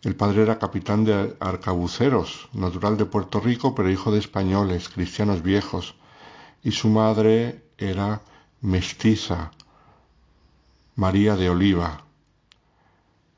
El 0.00 0.16
padre 0.16 0.44
era 0.44 0.58
capitán 0.58 1.04
de 1.04 1.36
arcabuceros, 1.38 2.48
natural 2.54 2.96
de 2.96 3.04
Puerto 3.04 3.40
Rico, 3.40 3.74
pero 3.74 3.90
hijo 3.90 4.10
de 4.10 4.20
españoles, 4.20 4.88
cristianos 4.88 5.42
viejos, 5.42 5.96
y 6.62 6.70
su 6.70 6.88
madre 6.88 7.62
era 7.76 8.22
mestiza, 8.62 9.50
María 10.94 11.36
de 11.36 11.48
Oliva. 11.48 12.04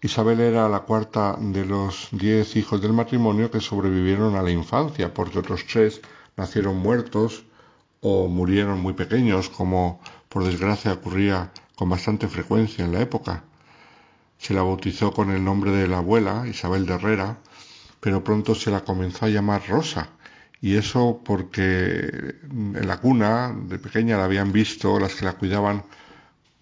Isabel 0.01 0.41
era 0.41 0.69
la 0.69 0.81
cuarta 0.81 1.37
de 1.39 1.65
los 1.65 2.09
diez 2.11 2.57
hijos 2.57 2.83
del 2.83 2.93
matrimonio 2.93 3.49
que 3.49 3.61
sobrevivieron 3.61 4.35
a 4.35 4.43
la 4.43 4.51
infancia, 4.51 5.15
porque 5.15 5.39
otros 5.39 5.65
tres 5.65 6.01
nacieron 6.37 6.77
muertos 6.77 7.45
o 8.01 8.27
murieron 8.27 8.81
muy 8.81 8.95
pequeños, 8.95 9.51
como 9.51 10.01
por 10.29 10.43
desgracia 10.43 10.95
ocurría 10.95 11.53
con 11.77 11.89
bastante 11.89 12.27
frecuencia 12.27 12.85
en 12.85 12.93
la 12.93 13.01
época. 13.01 13.45
Se 14.37 14.53
la 14.53 14.63
bautizó 14.63 15.13
con 15.13 15.31
el 15.31 15.45
nombre 15.45 15.71
de 15.71 15.87
la 15.87 15.99
abuela, 15.99 16.49
Isabel 16.49 16.87
de 16.87 16.95
Herrera, 16.95 17.39
pero 18.01 18.25
pronto 18.25 18.57
se 18.57 18.73
la 18.73 18.83
comenzó 18.83 19.27
a 19.27 19.29
llamar 19.29 19.63
Rosa, 19.69 20.09
y 20.61 20.75
eso 20.75 21.21
porque 21.25 22.35
en 22.51 22.89
la 22.89 22.99
cuna 22.99 23.55
de 23.57 23.79
pequeña 23.79 24.17
la 24.17 24.25
habían 24.25 24.51
visto 24.51 24.99
las 24.99 25.15
que 25.15 25.25
la 25.25 25.35
cuidaban 25.35 25.85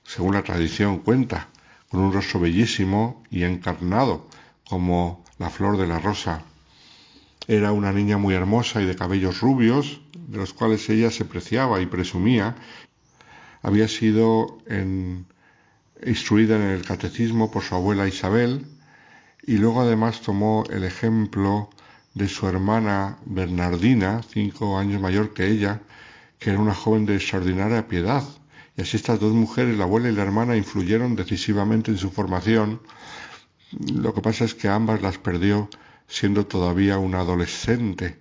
según 0.05 0.35
la 0.35 0.43
tradición 0.43 0.99
cuenta, 0.99 1.49
con 1.89 2.01
un 2.01 2.12
rostro 2.12 2.41
bellísimo 2.41 3.23
y 3.31 3.45
encarnado, 3.45 4.27
como 4.69 5.24
la 5.39 5.51
flor 5.51 5.77
de 5.77 5.87
la 5.87 5.99
rosa. 5.99 6.43
Era 7.49 7.73
una 7.73 7.93
niña 7.93 8.19
muy 8.19 8.35
hermosa 8.35 8.81
y 8.81 8.87
de 8.87 8.97
cabellos 8.97 9.41
rubios, 9.41 10.01
de 10.16 10.39
los 10.39 10.55
cuales 10.55 10.89
ella 10.89 11.11
se 11.11 11.24
preciaba 11.24 11.81
y 11.81 11.87
presumía. 11.87 12.55
Había 13.62 13.89
sido 13.89 14.59
en- 14.66 15.27
instruida 16.05 16.57
en 16.57 16.62
el 16.62 16.83
catecismo 16.85 17.51
por 17.51 17.62
su 17.62 17.74
abuela 17.74 18.09
Isabel 18.09 18.66
y 19.47 19.59
luego 19.59 19.83
además 19.83 20.20
tomó 20.20 20.65
el 20.70 20.85
ejemplo 20.85 21.69
de 22.15 22.29
su 22.29 22.47
hermana 22.47 23.19
Bernardina, 23.24 24.20
cinco 24.29 24.79
años 24.79 25.01
mayor 25.01 25.33
que 25.35 25.49
ella, 25.49 25.81
que 26.39 26.51
era 26.51 26.61
una 26.61 26.74
joven 26.74 27.07
de 27.07 27.16
extraordinaria 27.16 27.89
piedad. 27.89 28.23
Y 28.77 28.82
así 28.82 28.97
estas 28.97 29.20
dos 29.20 29.32
mujeres, 29.32 29.77
la 29.77 29.85
abuela 29.85 30.09
y 30.09 30.15
la 30.15 30.23
hermana, 30.23 30.57
influyeron 30.57 31.15
decisivamente 31.16 31.90
en 31.90 31.99
su 31.99 32.11
formación. 32.11 32.81
Lo 33.94 34.15
que 34.15 34.23
pasa 34.23 34.44
es 34.44 34.55
que 34.55 34.69
ambas 34.69 35.03
las 35.03 35.19
perdió 35.19 35.69
siendo 36.09 36.47
todavía 36.47 36.99
una 36.99 37.20
adolescente, 37.20 38.19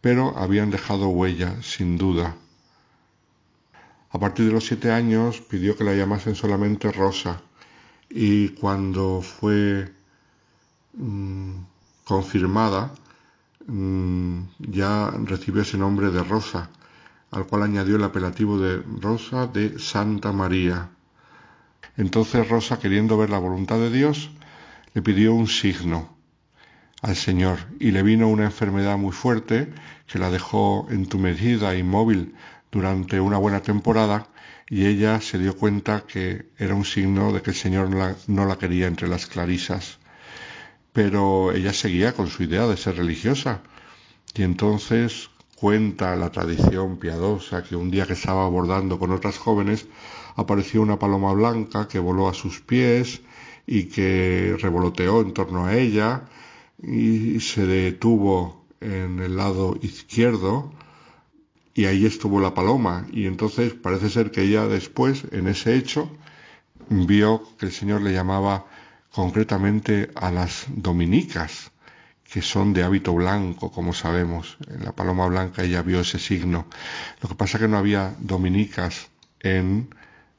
pero 0.00 0.36
habían 0.36 0.70
dejado 0.70 1.08
huella, 1.08 1.62
sin 1.62 1.98
duda. 1.98 2.36
A 4.10 4.18
partir 4.18 4.46
de 4.46 4.52
los 4.52 4.66
siete 4.66 4.92
años 4.92 5.40
pidió 5.40 5.76
que 5.76 5.84
la 5.84 5.94
llamasen 5.94 6.34
solamente 6.34 6.92
Rosa 6.92 7.40
y 8.10 8.50
cuando 8.50 9.22
fue 9.22 9.90
mm, 10.92 11.54
confirmada 12.04 12.92
mm, 13.66 14.40
ya 14.58 15.10
recibió 15.24 15.62
ese 15.62 15.78
nombre 15.78 16.10
de 16.10 16.22
Rosa, 16.22 16.68
al 17.32 17.46
cual 17.46 17.62
añadió 17.64 17.96
el 17.96 18.04
apelativo 18.04 18.58
de 18.58 18.82
Rosa 19.00 19.46
de 19.46 19.78
Santa 19.78 20.32
María. 20.32 20.90
Entonces 21.96 22.48
Rosa, 22.48 22.78
queriendo 22.78 23.16
ver 23.18 23.30
la 23.30 23.38
voluntad 23.38 23.78
de 23.78 23.90
Dios, 23.90 24.30
le 24.94 25.02
pidió 25.02 25.34
un 25.34 25.48
signo 25.48 26.14
al 27.00 27.16
Señor 27.16 27.58
y 27.80 27.90
le 27.90 28.02
vino 28.02 28.28
una 28.28 28.44
enfermedad 28.44 28.98
muy 28.98 29.12
fuerte 29.12 29.72
que 30.06 30.18
la 30.18 30.30
dejó 30.30 30.86
entumecida, 30.90 31.74
inmóvil 31.74 32.34
durante 32.70 33.18
una 33.18 33.38
buena 33.38 33.60
temporada 33.60 34.28
y 34.68 34.86
ella 34.86 35.20
se 35.20 35.38
dio 35.38 35.56
cuenta 35.56 36.04
que 36.06 36.50
era 36.58 36.74
un 36.74 36.84
signo 36.84 37.32
de 37.32 37.40
que 37.40 37.50
el 37.50 37.56
Señor 37.56 37.88
no 37.88 37.98
la, 37.98 38.16
no 38.26 38.44
la 38.46 38.56
quería 38.56 38.86
entre 38.86 39.08
las 39.08 39.26
clarisas. 39.26 39.98
Pero 40.92 41.52
ella 41.52 41.72
seguía 41.72 42.12
con 42.12 42.28
su 42.28 42.42
idea 42.42 42.66
de 42.66 42.76
ser 42.76 42.96
religiosa 42.96 43.62
y 44.34 44.42
entonces 44.42 45.30
cuenta 45.62 46.16
la 46.16 46.32
tradición 46.32 46.96
piadosa 46.96 47.62
que 47.62 47.76
un 47.76 47.88
día 47.88 48.04
que 48.04 48.14
estaba 48.14 48.44
abordando 48.44 48.98
con 48.98 49.12
otras 49.12 49.38
jóvenes 49.38 49.86
apareció 50.34 50.82
una 50.82 50.98
paloma 50.98 51.32
blanca 51.34 51.86
que 51.86 52.00
voló 52.00 52.28
a 52.28 52.34
sus 52.34 52.60
pies 52.60 53.20
y 53.64 53.84
que 53.84 54.56
revoloteó 54.60 55.20
en 55.20 55.32
torno 55.32 55.66
a 55.66 55.76
ella 55.76 56.24
y 56.82 57.38
se 57.38 57.64
detuvo 57.64 58.64
en 58.80 59.20
el 59.20 59.36
lado 59.36 59.78
izquierdo 59.80 60.72
y 61.74 61.84
ahí 61.84 62.06
estuvo 62.06 62.40
la 62.40 62.54
paloma. 62.54 63.06
Y 63.12 63.26
entonces 63.26 63.72
parece 63.72 64.10
ser 64.10 64.32
que 64.32 64.42
ella 64.42 64.66
después 64.66 65.26
en 65.30 65.46
ese 65.46 65.76
hecho 65.76 66.10
vio 66.88 67.40
que 67.56 67.66
el 67.66 67.72
Señor 67.72 68.02
le 68.02 68.12
llamaba 68.12 68.66
concretamente 69.12 70.10
a 70.16 70.32
las 70.32 70.66
dominicas 70.74 71.70
que 72.30 72.42
son 72.42 72.72
de 72.72 72.82
hábito 72.82 73.14
blanco, 73.14 73.70
como 73.70 73.92
sabemos. 73.92 74.56
En 74.68 74.84
la 74.84 74.92
paloma 74.92 75.26
blanca 75.26 75.62
ella 75.62 75.82
vio 75.82 76.00
ese 76.00 76.18
signo. 76.18 76.66
Lo 77.20 77.28
que 77.28 77.34
pasa 77.34 77.58
es 77.58 77.62
que 77.62 77.68
no 77.68 77.78
había 77.78 78.14
dominicas 78.18 79.10
en 79.40 79.88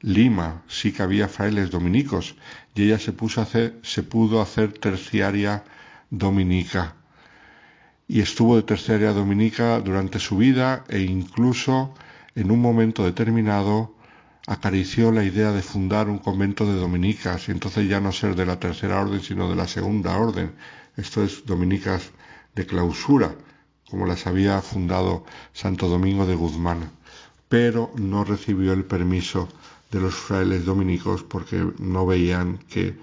Lima, 0.00 0.62
sí 0.68 0.92
que 0.92 1.02
había 1.02 1.28
frailes 1.28 1.70
dominicos, 1.70 2.34
y 2.74 2.82
ella 2.82 2.98
se, 2.98 3.12
puso 3.12 3.40
a 3.40 3.44
hacer, 3.44 3.78
se 3.82 4.02
pudo 4.02 4.42
hacer 4.42 4.72
terciaria 4.72 5.64
dominica. 6.10 6.94
Y 8.06 8.20
estuvo 8.20 8.56
de 8.56 8.64
terciaria 8.64 9.12
dominica 9.12 9.80
durante 9.80 10.18
su 10.18 10.36
vida 10.36 10.84
e 10.88 11.00
incluso 11.00 11.94
en 12.34 12.50
un 12.50 12.60
momento 12.60 13.04
determinado 13.04 13.94
acarició 14.46 15.10
la 15.10 15.24
idea 15.24 15.52
de 15.52 15.62
fundar 15.62 16.10
un 16.10 16.18
convento 16.18 16.66
de 16.66 16.78
dominicas 16.78 17.48
y 17.48 17.52
entonces 17.52 17.88
ya 17.88 18.00
no 18.00 18.12
ser 18.12 18.34
de 18.34 18.44
la 18.44 18.60
tercera 18.60 19.00
orden 19.00 19.22
sino 19.22 19.48
de 19.48 19.56
la 19.56 19.66
segunda 19.66 20.18
orden, 20.18 20.52
esto 20.96 21.22
es 21.22 21.44
dominicas 21.44 22.10
de 22.54 22.66
clausura, 22.66 23.34
como 23.90 24.06
las 24.06 24.26
había 24.26 24.60
fundado 24.62 25.24
Santo 25.52 25.88
Domingo 25.88 26.26
de 26.26 26.34
Guzmán, 26.34 26.90
pero 27.48 27.92
no 27.96 28.24
recibió 28.24 28.72
el 28.72 28.84
permiso 28.84 29.48
de 29.90 30.00
los 30.00 30.14
frailes 30.14 30.64
dominicos 30.64 31.22
porque 31.22 31.64
no 31.78 32.06
veían 32.06 32.58
que 32.58 32.86
eh, 32.88 32.96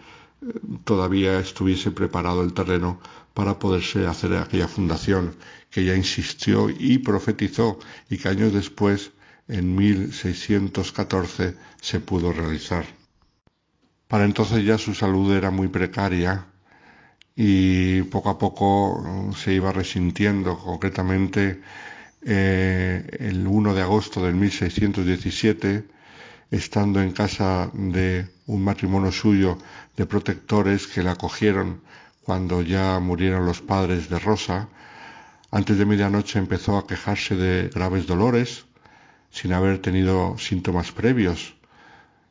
todavía 0.83 1.39
estuviese 1.39 1.91
preparado 1.91 2.43
el 2.43 2.53
terreno 2.53 2.99
para 3.33 3.59
poderse 3.59 4.07
hacer 4.07 4.35
aquella 4.35 4.67
fundación 4.67 5.35
que 5.69 5.81
ella 5.81 5.95
insistió 5.95 6.69
y 6.69 6.97
profetizó 6.97 7.79
y 8.09 8.17
que 8.17 8.27
años 8.27 8.51
después, 8.51 9.11
en 9.47 9.75
1614, 9.75 11.55
se 11.79 11.99
pudo 12.01 12.33
realizar. 12.33 12.85
Para 14.07 14.25
entonces 14.25 14.65
ya 14.65 14.77
su 14.77 14.93
salud 14.93 15.31
era 15.31 15.51
muy 15.51 15.69
precaria 15.69 16.50
y 17.35 18.03
poco 18.03 18.29
a 18.29 18.37
poco 18.37 19.31
se 19.35 19.53
iba 19.53 19.71
resintiendo. 19.71 20.57
Concretamente, 20.57 21.61
eh, 22.23 23.17
el 23.19 23.47
1 23.47 23.73
de 23.73 23.81
agosto 23.81 24.23
del 24.23 24.35
1617, 24.35 25.85
estando 26.51 27.01
en 27.01 27.11
casa 27.11 27.71
de 27.73 28.27
un 28.47 28.63
matrimonio 28.63 29.11
suyo 29.11 29.57
de 29.95 30.05
protectores 30.05 30.87
que 30.87 31.03
la 31.03 31.11
acogieron 31.11 31.81
cuando 32.23 32.61
ya 32.61 32.99
murieron 32.99 33.45
los 33.45 33.61
padres 33.61 34.09
de 34.09 34.19
Rosa, 34.19 34.67
antes 35.49 35.77
de 35.77 35.85
medianoche 35.85 36.39
empezó 36.39 36.77
a 36.77 36.87
quejarse 36.87 37.35
de 37.35 37.69
graves 37.69 38.07
dolores 38.07 38.65
sin 39.31 39.53
haber 39.53 39.79
tenido 39.79 40.37
síntomas 40.37 40.91
previos. 40.91 41.55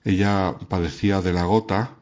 Ella 0.05 0.55
padecía 0.68 1.20
de 1.20 1.32
la 1.32 1.44
gota 1.44 1.97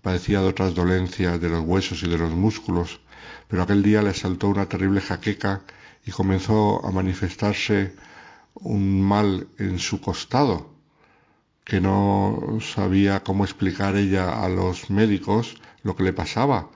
padecía 0.00 0.40
de 0.40 0.48
otras 0.48 0.74
dolencias 0.74 1.40
de 1.40 1.48
los 1.48 1.64
huesos 1.64 2.02
y 2.02 2.08
de 2.08 2.18
los 2.18 2.30
músculos, 2.32 3.00
pero 3.48 3.62
aquel 3.62 3.82
día 3.82 4.02
le 4.02 4.14
saltó 4.14 4.48
una 4.48 4.66
terrible 4.66 5.00
jaqueca 5.00 5.62
y 6.04 6.10
comenzó 6.10 6.84
a 6.84 6.90
manifestarse 6.90 7.94
un 8.54 9.02
mal 9.02 9.48
en 9.58 9.78
su 9.78 10.00
costado, 10.00 10.70
que 11.64 11.80
no 11.80 12.58
sabía 12.60 13.22
cómo 13.22 13.44
explicar 13.44 13.96
ella 13.96 14.42
a 14.42 14.48
los 14.48 14.90
médicos 14.90 15.56
lo 15.82 15.94
que 15.96 16.04
le 16.04 16.12
pasaba, 16.12 16.70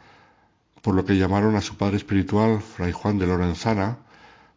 por 0.82 0.94
lo 0.94 1.04
que 1.04 1.16
llamaron 1.16 1.56
a 1.56 1.60
su 1.60 1.76
padre 1.76 1.96
espiritual, 1.96 2.60
Fray 2.60 2.92
Juan 2.92 3.18
de 3.18 3.26
Lorenzana, 3.26 3.98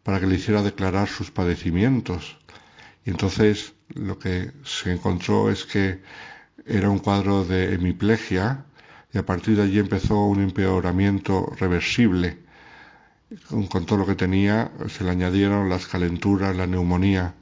para 0.03 0.19
que 0.19 0.27
le 0.27 0.35
hiciera 0.35 0.61
declarar 0.61 1.07
sus 1.07 1.31
padecimientos. 1.31 2.37
Y 3.05 3.11
entonces 3.11 3.73
lo 3.89 4.19
que 4.19 4.51
se 4.63 4.91
encontró 4.91 5.49
es 5.49 5.65
que 5.65 6.01
era 6.65 6.89
un 6.89 6.99
cuadro 6.99 7.45
de 7.45 7.75
hemiplegia 7.75 8.65
y 9.13 9.17
a 9.17 9.25
partir 9.25 9.55
de 9.55 9.63
allí 9.63 9.79
empezó 9.79 10.25
un 10.25 10.41
empeoramiento 10.41 11.53
reversible. 11.57 12.39
Con, 13.49 13.85
todo 13.85 13.99
lo 13.99 14.05
que 14.05 14.15
tenía 14.15 14.71
se 14.87 15.03
le 15.03 15.11
añadieron 15.11 15.69
las 15.69 15.87
calenturas, 15.87 16.55
la 16.55 16.67
neumonía. 16.67 17.33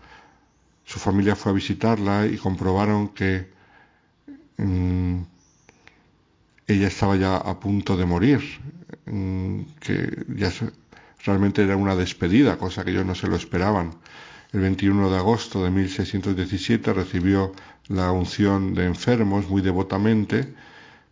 Su 0.86 1.00
familia 1.00 1.36
fue 1.36 1.52
a 1.52 1.56
visitarla 1.56 2.26
y 2.26 2.38
comprobaron 2.38 3.10
que 3.10 3.50
mmm, 4.58 5.22
ella 6.68 6.88
estaba 6.88 7.16
ya 7.16 7.38
a 7.38 7.60
punto 7.60 7.96
de 7.98 8.06
morir, 8.06 8.42
mmm, 9.06 9.62
que 9.80 10.26
ya 10.36 10.52
realmente 11.26 11.64
era 11.64 11.78
una 11.78 11.96
despedida, 11.96 12.58
cosa 12.58 12.84
que 12.84 12.92
ellos 12.92 13.06
no 13.06 13.16
se 13.16 13.28
lo 13.28 13.36
esperaban. 13.36 13.96
El 14.52 14.62
21 14.62 15.10
de 15.10 15.18
agosto 15.18 15.64
de 15.64 15.72
1617 15.72 16.94
recibió 16.94 17.54
la 17.88 18.12
unción 18.12 18.74
de 18.74 18.86
enfermos 18.86 19.50
muy 19.50 19.62
devotamente, 19.62 20.54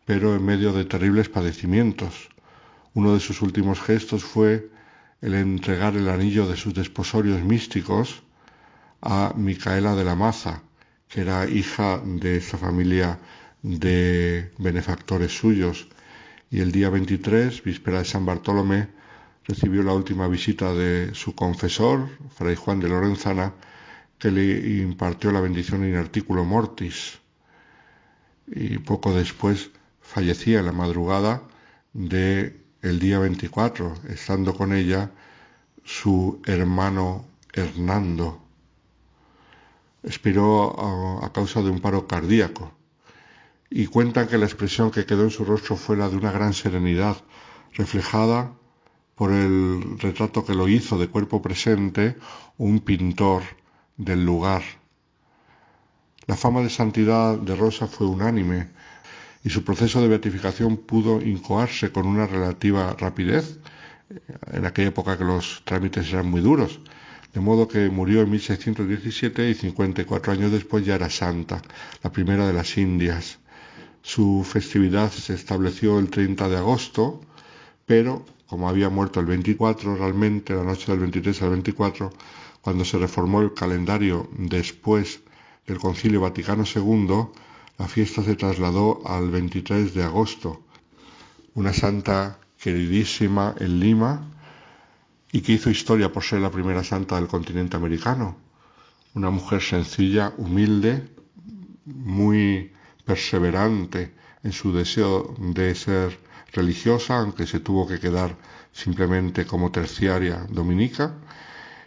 pero 0.06 0.36
en 0.36 0.46
medio 0.46 0.74
de 0.74 0.86
terribles 0.86 1.30
padecimientos. 1.30 2.30
Uno 2.94 3.14
de 3.14 3.20
sus 3.20 3.42
últimos 3.42 3.80
gestos 3.82 4.24
fue 4.24 4.70
el 5.22 5.34
entregar 5.36 5.96
el 5.96 6.10
anillo 6.10 6.48
de 6.48 6.58
sus 6.58 6.74
desposorios 6.74 7.42
místicos 7.42 8.24
a 9.02 9.34
Micaela 9.36 9.96
de 9.96 10.04
la 10.04 10.16
Maza, 10.16 10.64
que 11.08 11.22
era 11.22 11.48
hija 11.48 12.02
de 12.04 12.38
esa 12.38 12.58
familia 12.58 13.20
de 13.62 14.52
benefactores 14.58 15.38
suyos. 15.38 15.88
Y 16.50 16.60
el 16.60 16.72
día 16.72 16.90
23, 16.90 17.64
víspera 17.64 18.00
de 18.00 18.06
San 18.06 18.26
Bartolomé, 18.26 18.90
recibió 19.46 19.84
la 19.84 19.94
última 19.94 20.28
visita 20.28 20.74
de 20.74 21.14
su 21.14 21.36
confesor, 21.36 22.10
Fray 22.36 22.56
Juan 22.56 22.80
de 22.80 22.90
Lorenzana, 22.90 23.54
que 24.22 24.30
le 24.30 24.84
impartió 24.84 25.32
la 25.32 25.42
bendición 25.42 25.84
in 25.84 25.96
articulo 25.96 26.46
mortis. 26.46 27.18
Y 28.46 28.78
poco 28.78 29.16
después 29.16 29.72
fallecía 30.00 30.60
en 30.60 30.68
la 30.68 30.72
madrugada 30.72 31.42
de 31.94 32.62
el 32.84 33.00
día 33.00 33.18
24, 33.18 33.96
estando 34.10 34.54
con 34.54 34.74
ella 34.74 35.10
su 35.84 36.40
hermano 36.46 37.26
Hernando. 37.52 38.40
Expiró 40.04 41.24
a 41.24 41.34
causa 41.34 41.64
de 41.64 41.72
un 41.72 41.82
paro 41.82 42.06
cardíaco 42.06 42.72
y 43.72 43.88
cuentan 43.88 44.28
que 44.28 44.38
la 44.38 44.46
expresión 44.46 44.92
que 44.92 45.08
quedó 45.08 45.24
en 45.24 45.32
su 45.32 45.46
rostro 45.46 45.76
fue 45.76 45.98
la 45.98 46.10
de 46.10 46.18
una 46.18 46.32
gran 46.32 46.54
serenidad, 46.54 47.18
reflejada 47.74 48.54
por 49.16 49.32
el 49.32 49.98
retrato 49.98 50.46
que 50.46 50.54
lo 50.54 50.68
hizo 50.68 51.00
de 51.00 51.08
cuerpo 51.08 51.42
presente 51.42 52.18
un 52.58 52.82
pintor 52.82 53.61
del 54.02 54.26
lugar. 54.26 54.64
La 56.26 56.36
fama 56.36 56.62
de 56.62 56.70
santidad 56.70 57.38
de 57.38 57.56
Rosa 57.56 57.88
fue 57.88 58.08
unánime 58.08 58.70
y 59.44 59.50
su 59.50 59.64
proceso 59.64 60.02
de 60.02 60.08
beatificación 60.08 60.78
pudo 60.78 61.22
incoarse 61.22 61.92
con 61.92 62.08
una 62.08 62.26
relativa 62.26 62.96
rapidez, 62.98 63.60
en 64.52 64.66
aquella 64.66 64.90
época 64.90 65.18
que 65.18 65.24
los 65.24 65.62
trámites 65.66 66.12
eran 66.12 66.30
muy 66.30 66.42
duros, 66.42 66.80
de 67.34 67.40
modo 67.40 67.68
que 67.68 67.90
murió 67.90 68.22
en 68.22 68.32
1617 68.32 69.50
y 69.50 69.54
54 69.54 70.34
años 70.34 70.52
después 70.52 70.86
ya 70.86 70.96
era 70.96 71.10
santa, 71.10 71.62
la 72.04 72.12
primera 72.12 72.46
de 72.46 72.54
las 72.54 72.78
Indias. 72.78 73.40
Su 74.02 74.44
festividad 74.44 75.12
se 75.12 75.34
estableció 75.36 76.00
el 76.00 76.10
30 76.10 76.50
de 76.50 76.58
agosto, 76.58 77.22
pero 77.86 78.26
como 78.48 78.68
había 78.68 78.90
muerto 78.90 79.20
el 79.20 79.28
24 79.28 79.96
realmente, 79.96 80.54
la 80.54 80.64
noche 80.64 80.92
del 80.92 81.00
23 81.00 81.42
al 81.44 81.50
24, 81.52 82.12
cuando 82.62 82.86
se 82.86 82.98
reformó 82.98 83.42
el 83.42 83.54
calendario 83.54 84.30
después 84.38 85.22
del 85.68 85.80
Concilio 85.80 86.22
Vaticano 86.22 86.64
II, 86.64 87.28
la 87.78 87.88
fiesta 87.88 88.24
se 88.24 88.36
trasladó 88.36 89.02
al 89.06 89.30
23 89.30 89.94
de 89.94 90.04
agosto. 90.04 90.64
Una 91.56 91.74
santa 91.74 92.40
queridísima 92.58 93.56
en 93.60 93.80
Lima, 93.80 94.32
y 95.32 95.42
que 95.42 95.54
hizo 95.54 95.70
historia 95.70 96.12
por 96.12 96.24
ser 96.24 96.42
la 96.42 96.52
primera 96.52 96.84
santa 96.84 97.16
del 97.16 97.28
continente 97.28 97.78
americano. 97.78 98.36
Una 99.14 99.30
mujer 99.30 99.62
sencilla, 99.62 100.34
humilde, 100.38 101.10
muy 101.86 102.72
perseverante 103.06 104.14
en 104.44 104.52
su 104.52 104.74
deseo 104.74 105.36
de 105.40 105.74
ser 105.76 106.20
religiosa, 106.52 107.20
aunque 107.20 107.48
se 107.48 107.60
tuvo 107.60 107.88
que 107.88 108.00
quedar 108.00 108.36
simplemente 108.74 109.46
como 109.46 109.72
terciaria 109.72 110.46
dominica, 110.50 111.16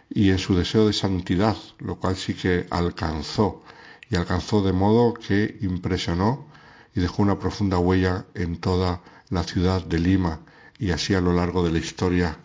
y 0.09 0.29
en 0.29 0.39
su 0.39 0.55
deseo 0.55 0.87
de 0.87 0.93
santidad, 0.93 1.57
lo 1.79 1.97
cual 1.97 2.15
sí 2.15 2.33
que 2.33 2.67
alcanzó, 2.69 3.63
y 4.09 4.15
alcanzó 4.15 4.61
de 4.63 4.73
modo 4.73 5.13
que 5.13 5.57
impresionó 5.61 6.47
y 6.95 7.01
dejó 7.01 7.23
una 7.23 7.39
profunda 7.39 7.79
huella 7.79 8.25
en 8.33 8.57
toda 8.57 9.01
la 9.29 9.43
ciudad 9.43 9.83
de 9.83 9.99
Lima 9.99 10.39
y 10.77 10.91
así 10.91 11.13
a 11.13 11.21
lo 11.21 11.33
largo 11.33 11.63
de 11.63 11.71
la 11.71 11.79
historia. 11.79 12.37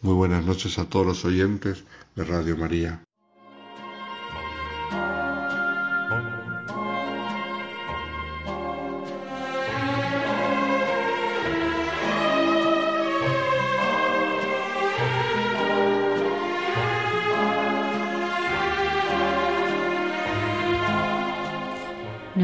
Muy 0.00 0.14
buenas 0.14 0.44
noches 0.44 0.78
a 0.78 0.88
todos 0.88 1.06
los 1.06 1.24
oyentes 1.24 1.84
de 2.16 2.24
Radio 2.24 2.56
María. 2.56 3.02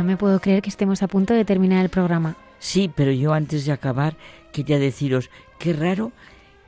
Me 0.09 0.17
puedo 0.17 0.41
creer 0.41 0.63
que 0.63 0.71
estemos 0.71 1.03
a 1.03 1.09
punto 1.09 1.35
de 1.35 1.45
terminar 1.45 1.85
el 1.85 1.91
programa. 1.91 2.35
Sí, 2.59 2.91
pero 2.93 3.13
yo 3.13 3.35
antes 3.35 3.67
de 3.67 3.73
acabar 3.73 4.17
quería 4.53 4.79
deciros 4.79 5.31
qué 5.59 5.75
raro 5.75 6.13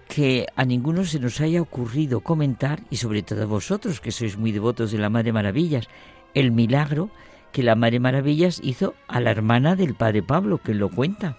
que 0.09 0.47
a 0.57 0.65
ninguno 0.65 1.05
se 1.05 1.21
nos 1.21 1.41
haya 1.41 1.63
ocurrido 1.63 2.21
comentar, 2.21 2.81
y 2.91 2.97
sobre 2.97 3.23
todo 3.23 3.43
a 3.43 3.47
vosotros 3.47 4.01
que 4.01 4.13
sois 4.13 4.37
muy 4.37 4.53
devotos 4.53 4.93
de 4.93 4.99
la 4.99 5.09
Madre 5.09 5.33
Maravillas, 5.33 5.89
el 6.35 6.53
milagro 6.53 7.11
que 7.53 7.63
la 7.63 7.77
Madre 7.77 7.99
Maravillas 7.99 8.61
hizo 8.63 8.95
a 9.09 9.21
la 9.21 9.31
hermana 9.31 9.75
del 9.75 9.95
Padre 9.95 10.23
Pablo, 10.23 10.59
que 10.59 10.75
lo 10.75 10.91
cuenta. 10.91 11.37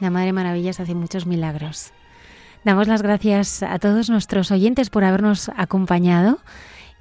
La 0.00 0.10
Madre 0.10 0.32
Maravillas 0.32 0.80
hace 0.80 0.94
muchos 0.94 1.26
milagros. 1.26 1.92
Damos 2.64 2.88
las 2.88 3.02
gracias 3.02 3.62
a 3.62 3.78
todos 3.78 4.10
nuestros 4.10 4.50
oyentes 4.50 4.90
por 4.90 5.04
habernos 5.04 5.50
acompañado 5.56 6.38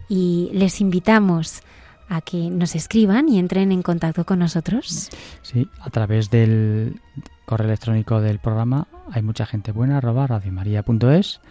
y 0.07 0.51
les 0.53 0.79
invitamos 0.81 1.63
a 2.09 2.21
que 2.21 2.49
nos 2.49 2.75
escriban 2.75 3.29
y 3.29 3.39
entren 3.39 3.71
en 3.71 3.81
contacto 3.81 4.25
con 4.25 4.39
nosotros. 4.39 5.09
Sí, 5.41 5.69
a 5.79 5.89
través 5.89 6.29
del 6.29 6.99
correo 7.45 7.67
electrónico 7.67 8.21
del 8.21 8.39
programa 8.39 8.87
hay 9.11 9.21
mucha 9.21 9.45
gente 9.45 9.71
buena, 9.71 9.97
arroba 9.97 10.27
radiomaria.es 10.27 11.41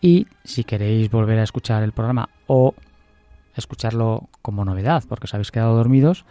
y 0.00 0.26
si 0.44 0.64
queréis 0.64 1.10
volver 1.10 1.38
a 1.38 1.44
escuchar 1.44 1.82
el 1.82 1.92
programa 1.92 2.28
o 2.46 2.74
escucharlo 3.56 4.28
como 4.42 4.64
novedad 4.64 5.04
porque 5.08 5.24
os 5.24 5.34
habéis 5.34 5.50
quedado 5.50 5.76
dormidos, 5.76 6.24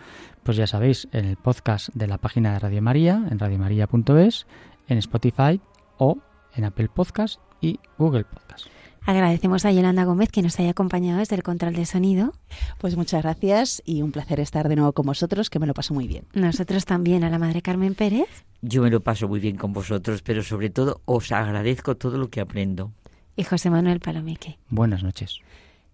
pues 0.44 0.58
ya 0.58 0.68
sabéis, 0.68 1.08
en 1.12 1.26
el 1.26 1.38
podcast 1.38 1.90
de 1.94 2.08
la 2.08 2.18
página 2.18 2.54
de 2.54 2.60
Radio 2.60 2.82
María, 2.82 3.26
en 3.30 3.40
radiomaria.es, 3.40 4.46
en 4.88 4.98
Spotify 4.98 5.62
o 5.98 6.18
en 6.54 6.66
Apple 6.66 6.90
Podcast 6.90 7.40
y 7.62 7.80
Google 7.98 8.26
Podcast. 8.26 8.68
Agradecemos 9.06 9.66
a 9.66 9.72
Yolanda 9.72 10.06
Gómez 10.06 10.30
que 10.30 10.42
nos 10.42 10.60
haya 10.60 10.72
acompañado 10.72 11.20
desde 11.20 11.36
el 11.36 11.44
control 11.44 11.74
de 11.74 11.86
sonido. 11.86 12.34
Pues 12.78 12.96
muchas 12.96 13.24
gracias 13.24 13.82
y 13.86 14.02
un 14.02 14.12
placer 14.12 14.40
estar 14.40 14.70
de 14.70 14.76
nuevo 14.76 14.94
con 14.94 15.06
vosotros, 15.06 15.50
que 15.50 15.60
me 15.60 15.68
lo 15.68 15.74
paso 15.74 15.94
muy 15.94 16.08
bien. 16.08 16.26
Nosotros 16.34 16.86
también 16.86 17.24
a 17.24 17.30
la 17.30 17.38
Madre 17.38 17.62
Carmen 17.62 17.96
Pérez. 17.96 18.46
Yo 18.62 18.82
me 18.82 18.90
lo 18.90 19.02
paso 19.02 19.28
muy 19.28 19.42
bien 19.42 19.58
con 19.58 19.74
vosotros, 19.74 20.22
pero 20.22 20.42
sobre 20.42 20.70
todo 20.70 21.02
os 21.06 21.32
agradezco 21.32 21.98
todo 21.98 22.18
lo 22.18 22.30
que 22.30 22.40
aprendo. 22.40 22.92
Y 23.36 23.44
José 23.44 23.70
Manuel 23.70 24.00
Palomeque. 24.00 24.58
Buenas 24.70 25.04
noches. 25.04 25.40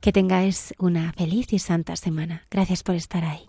Que 0.02 0.12
tengáis 0.12 0.74
una 0.78 1.12
feliz 1.14 1.52
y 1.52 1.60
santa 1.60 1.96
semana. 1.96 2.44
Gracias 2.52 2.84
por 2.84 2.96
estar 2.96 3.26
ahí. 3.26 3.49